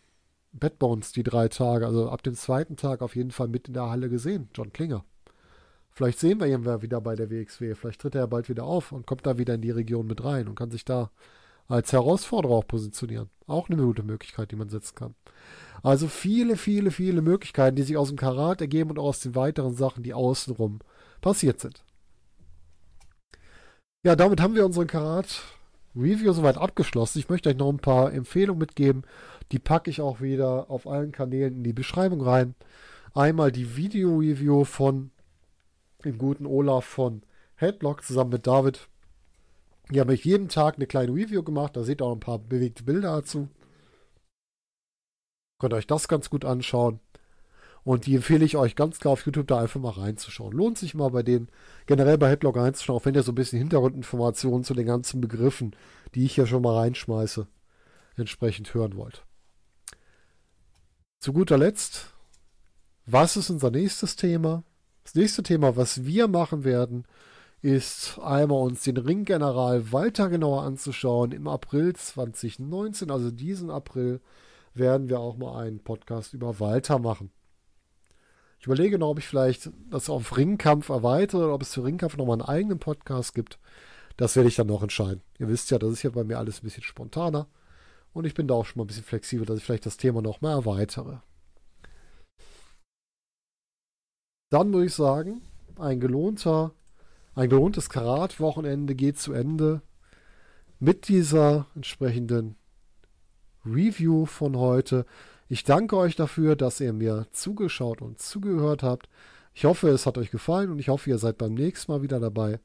Bad 0.53 0.80
Bones 0.80 1.11
die 1.11 1.23
drei 1.23 1.48
Tage, 1.49 1.86
also 1.86 2.10
ab 2.10 2.23
dem 2.23 2.36
zweiten 2.36 2.77
Tag 2.77 3.02
auf 3.02 3.15
jeden 3.15 3.32
Fall 3.32 3.48
mit 3.48 3.68
in 3.68 3.73
der 3.73 3.90
Halle 3.90 4.10
gesehen, 4.10 4.49
John 4.53 4.72
Klinger. 4.72 5.03
Vielleicht 5.91 6.19
sehen 6.19 6.40
wir 6.40 6.48
ihn 6.48 6.65
wieder 6.82 6.99
bei 6.99 7.15
der 7.15 7.30
WXW. 7.30 7.73
Vielleicht 7.73 8.02
tritt 8.02 8.15
er 8.15 8.22
ja 8.22 8.27
bald 8.27 8.49
wieder 8.49 8.65
auf 8.65 8.91
und 8.91 9.07
kommt 9.07 9.26
da 9.26 9.38
wieder 9.38 9.53
in 9.53 9.61
die 9.61 9.72
Region 9.72 10.06
mit 10.06 10.23
rein 10.23 10.48
und 10.48 10.56
kann 10.56 10.69
sich 10.69 10.84
da 10.84 11.10
als 11.68 11.94
Herausforderer 11.94 12.53
auch 12.53 12.68
positionieren. 12.68 13.30
Auch 13.48 13.69
eine 13.69 13.82
gute 13.82 14.03
Möglichkeit, 14.03 14.52
die 14.52 14.57
man 14.57 14.69
setzen 14.69 14.95
kann. 14.95 15.15
Also 15.84 16.07
viele, 16.07 16.57
viele, 16.57 16.91
viele 16.91 17.22
Möglichkeiten, 17.22 17.76
die 17.76 17.84
sich 17.84 17.95
aus 17.95 18.10
dem 18.10 18.18
Karat 18.18 18.60
ergeben 18.60 18.90
und 18.90 18.99
auch 18.99 19.06
aus 19.06 19.22
den 19.22 19.36
weiteren 19.36 19.76
Sachen, 19.76 20.03
die 20.03 20.14
außenrum 20.14 20.80
passiert 21.22 21.60
sind. 21.61 21.84
Ja, 24.06 24.15
damit 24.15 24.40
haben 24.40 24.53
wir 24.53 24.68
unseren 24.68 24.86
Karat 24.86 25.41
Review 25.95 26.32
soweit 26.32 26.57
abgeschlossen. 26.57 27.18
Ich 27.18 27.27
möchte 27.27 27.49
euch 27.49 27.57
noch 27.57 27.69
ein 27.69 27.80
paar 27.80 28.14
Empfehlungen 28.14 28.60
mitgeben. 28.60 29.02
Die 29.52 29.57
packe 29.57 29.90
ich 29.90 29.99
auch 29.99 30.22
wieder 30.22 30.69
auf 30.69 30.86
allen 30.86 31.11
Kanälen 31.11 31.56
in 31.56 31.64
die 31.64 31.73
Beschreibung 31.73 32.22
rein. 32.22 32.53
Einmal 33.15 33.52
die 33.52 33.76
Video-Review 33.76 34.64
von 34.64 35.10
dem 36.03 36.19
guten 36.19 36.45
Olaf 36.45 36.86
von 36.86 37.23
Headlock 37.56 38.03
zusammen 38.03 38.30
mit 38.30 38.45
David. 38.45 38.90
Die 39.90 39.99
haben 39.99 40.11
euch 40.11 40.23
jeden 40.23 40.49
Tag 40.49 40.76
eine 40.76 40.86
kleine 40.86 41.11
Review 41.11 41.41
gemacht. 41.41 41.76
Da 41.76 41.84
seht 41.84 41.99
ihr 41.99 42.06
auch 42.06 42.14
ein 42.14 42.19
paar 42.19 42.38
bewegte 42.38 42.84
Bilder 42.84 43.15
dazu. 43.15 43.49
Könnt 45.60 45.73
ihr 45.73 45.77
euch 45.77 45.88
das 45.88 46.07
ganz 46.07 46.30
gut 46.30 46.45
anschauen. 46.45 46.99
Und 47.86 48.07
die 48.07 48.16
empfehle 48.16 48.44
ich 48.44 48.57
euch 48.57 48.76
ganz 48.76 48.99
klar 48.99 49.14
auf 49.14 49.26
YouTube 49.28 49.45
da 49.48 49.60
einfach 49.60 49.80
mal 49.80 49.91
reinzuschauen. 49.91 50.52
Lohnt 50.52 50.80
sich 50.80 50.95
mal 50.95 51.12
bei 51.12 51.22
denen, 51.22 51.49
generell 51.86 52.18
bei 52.18 52.30
Headlock 52.30 52.57
reinzuschauen, 52.57 52.99
auch 52.99 53.06
wenn 53.06 53.14
ihr 53.14 53.22
so 53.22 53.32
ein 53.32 53.36
bisschen 53.36 53.60
Hintergrundinformationen 53.60 54.64
zu 54.64 54.74
den 54.74 54.88
ganzen 54.88 55.22
Begriffen, 55.22 55.76
die 56.16 56.26
ich 56.26 56.34
hier 56.34 56.48
schon 56.48 56.64
mal 56.64 56.76
reinschmeiße, 56.76 57.48
entsprechend 58.18 58.74
hören 58.74 58.98
wollt. 58.98 59.24
Zu 61.20 61.32
guter 61.32 61.60
Letzt, 61.60 62.12
was 63.06 63.38
ist 63.38 63.52
unser 63.52 63.70
nächstes 63.70 64.16
Thema? 64.16 64.64
Das 65.03 65.14
nächste 65.14 65.44
Thema, 65.44 65.78
was 65.78 66.06
wir 66.06 66.28
machen 66.28 66.64
werden, 66.64 67.06
ist 67.62 68.18
einmal 68.18 68.64
uns 68.64 68.82
den 68.82 68.98
Ringgeneral 68.98 69.91
Walter 69.91 70.30
genauer 70.30 70.64
anzuschauen. 70.64 71.32
Im 71.34 71.48
April 71.48 71.95
2019, 71.95 73.12
also 73.12 73.30
diesen 73.30 73.70
April, 73.70 74.22
werden 74.74 75.07
wir 75.07 75.20
auch 75.20 75.38
mal 75.38 75.64
einen 75.64 75.84
Podcast 75.84 76.34
über 76.34 76.60
Walter 76.60 76.98
machen. 76.98 77.30
Ich 78.66 78.68
überlege 78.68 78.98
noch, 78.98 79.10
ob 79.10 79.20
ich 79.20 79.28
vielleicht 79.28 79.70
das 79.92 80.10
auf 80.10 80.36
Ringkampf 80.36 80.90
erweitere 80.90 81.44
oder 81.44 81.54
ob 81.54 81.62
es 81.62 81.76
für 81.76 81.84
Ringkampf 81.84 82.18
nochmal 82.18 82.42
einen 82.42 82.50
eigenen 82.50 82.80
Podcast 82.80 83.36
gibt. 83.36 83.60
Das 84.18 84.36
werde 84.36 84.50
ich 84.50 84.56
dann 84.56 84.66
noch 84.66 84.82
entscheiden. 84.82 85.22
Ihr 85.38 85.50
wisst 85.50 85.70
ja, 85.70 85.78
das 85.78 85.92
ist 85.92 86.02
ja 86.02 86.10
bei 86.10 86.24
mir 86.24 86.40
alles 86.40 86.58
ein 86.58 86.64
bisschen 86.64 86.82
spontaner. 86.82 87.46
Und 88.12 88.26
ich 88.26 88.34
bin 88.34 88.48
da 88.48 88.56
auch 88.56 88.66
schon 88.66 88.80
mal 88.80 88.86
ein 88.86 88.88
bisschen 88.88 89.04
flexibel, 89.04 89.46
dass 89.46 89.60
ich 89.60 89.64
vielleicht 89.64 89.86
das 89.86 89.98
Thema 89.98 90.24
noch 90.24 90.42
mal 90.42 90.54
erweitere. 90.54 91.22
Dann 94.50 94.74
würde 94.74 94.88
ich 94.88 94.96
sagen, 94.96 95.44
ein 95.78 96.00
gelohnter, 96.00 96.74
ein 97.36 97.52
gelohntes 97.52 97.88
Karat-Wochenende 97.88 98.96
geht 98.96 99.20
zu 99.20 99.34
Ende 99.34 99.84
mit 100.80 101.08
dieser 101.08 101.68
entsprechenden 101.76 102.56
Review 103.64 104.26
von 104.26 104.58
heute. 104.58 105.06
Ich 105.47 105.63
danke 105.63 105.95
euch 105.97 106.15
dafür, 106.15 106.55
dass 106.55 106.80
ihr 106.80 106.91
mir 106.91 107.27
zugeschaut 107.31 108.01
und 108.01 108.19
zugehört 108.19 108.81
habt. 108.81 109.09
Ich 109.53 109.65
hoffe, 109.65 109.89
es 109.89 110.07
hat 110.07 110.17
euch 110.17 110.31
gefallen 110.31 110.72
und 110.72 110.80
ich 110.80 110.89
hoffe, 110.89 111.09
ihr 111.09 111.19
seid 111.19 111.38
beim 111.38 111.53
nächsten 111.53 111.91
Mal 111.91 112.01
wieder 112.01 112.19
dabei 112.19 112.59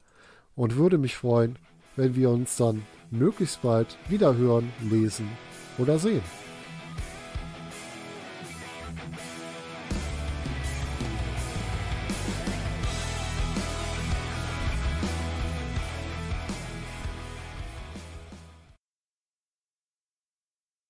und 0.55 0.77
würde 0.77 0.97
mich 0.97 1.15
freuen, 1.15 1.59
wenn 1.95 2.15
wir 2.15 2.31
uns 2.31 2.57
dann 2.57 2.81
möglichst 3.11 3.61
bald 3.61 3.97
wieder 4.09 4.35
hören, 4.35 4.73
lesen 4.89 5.29
oder 5.77 5.99
sehen. 5.99 6.23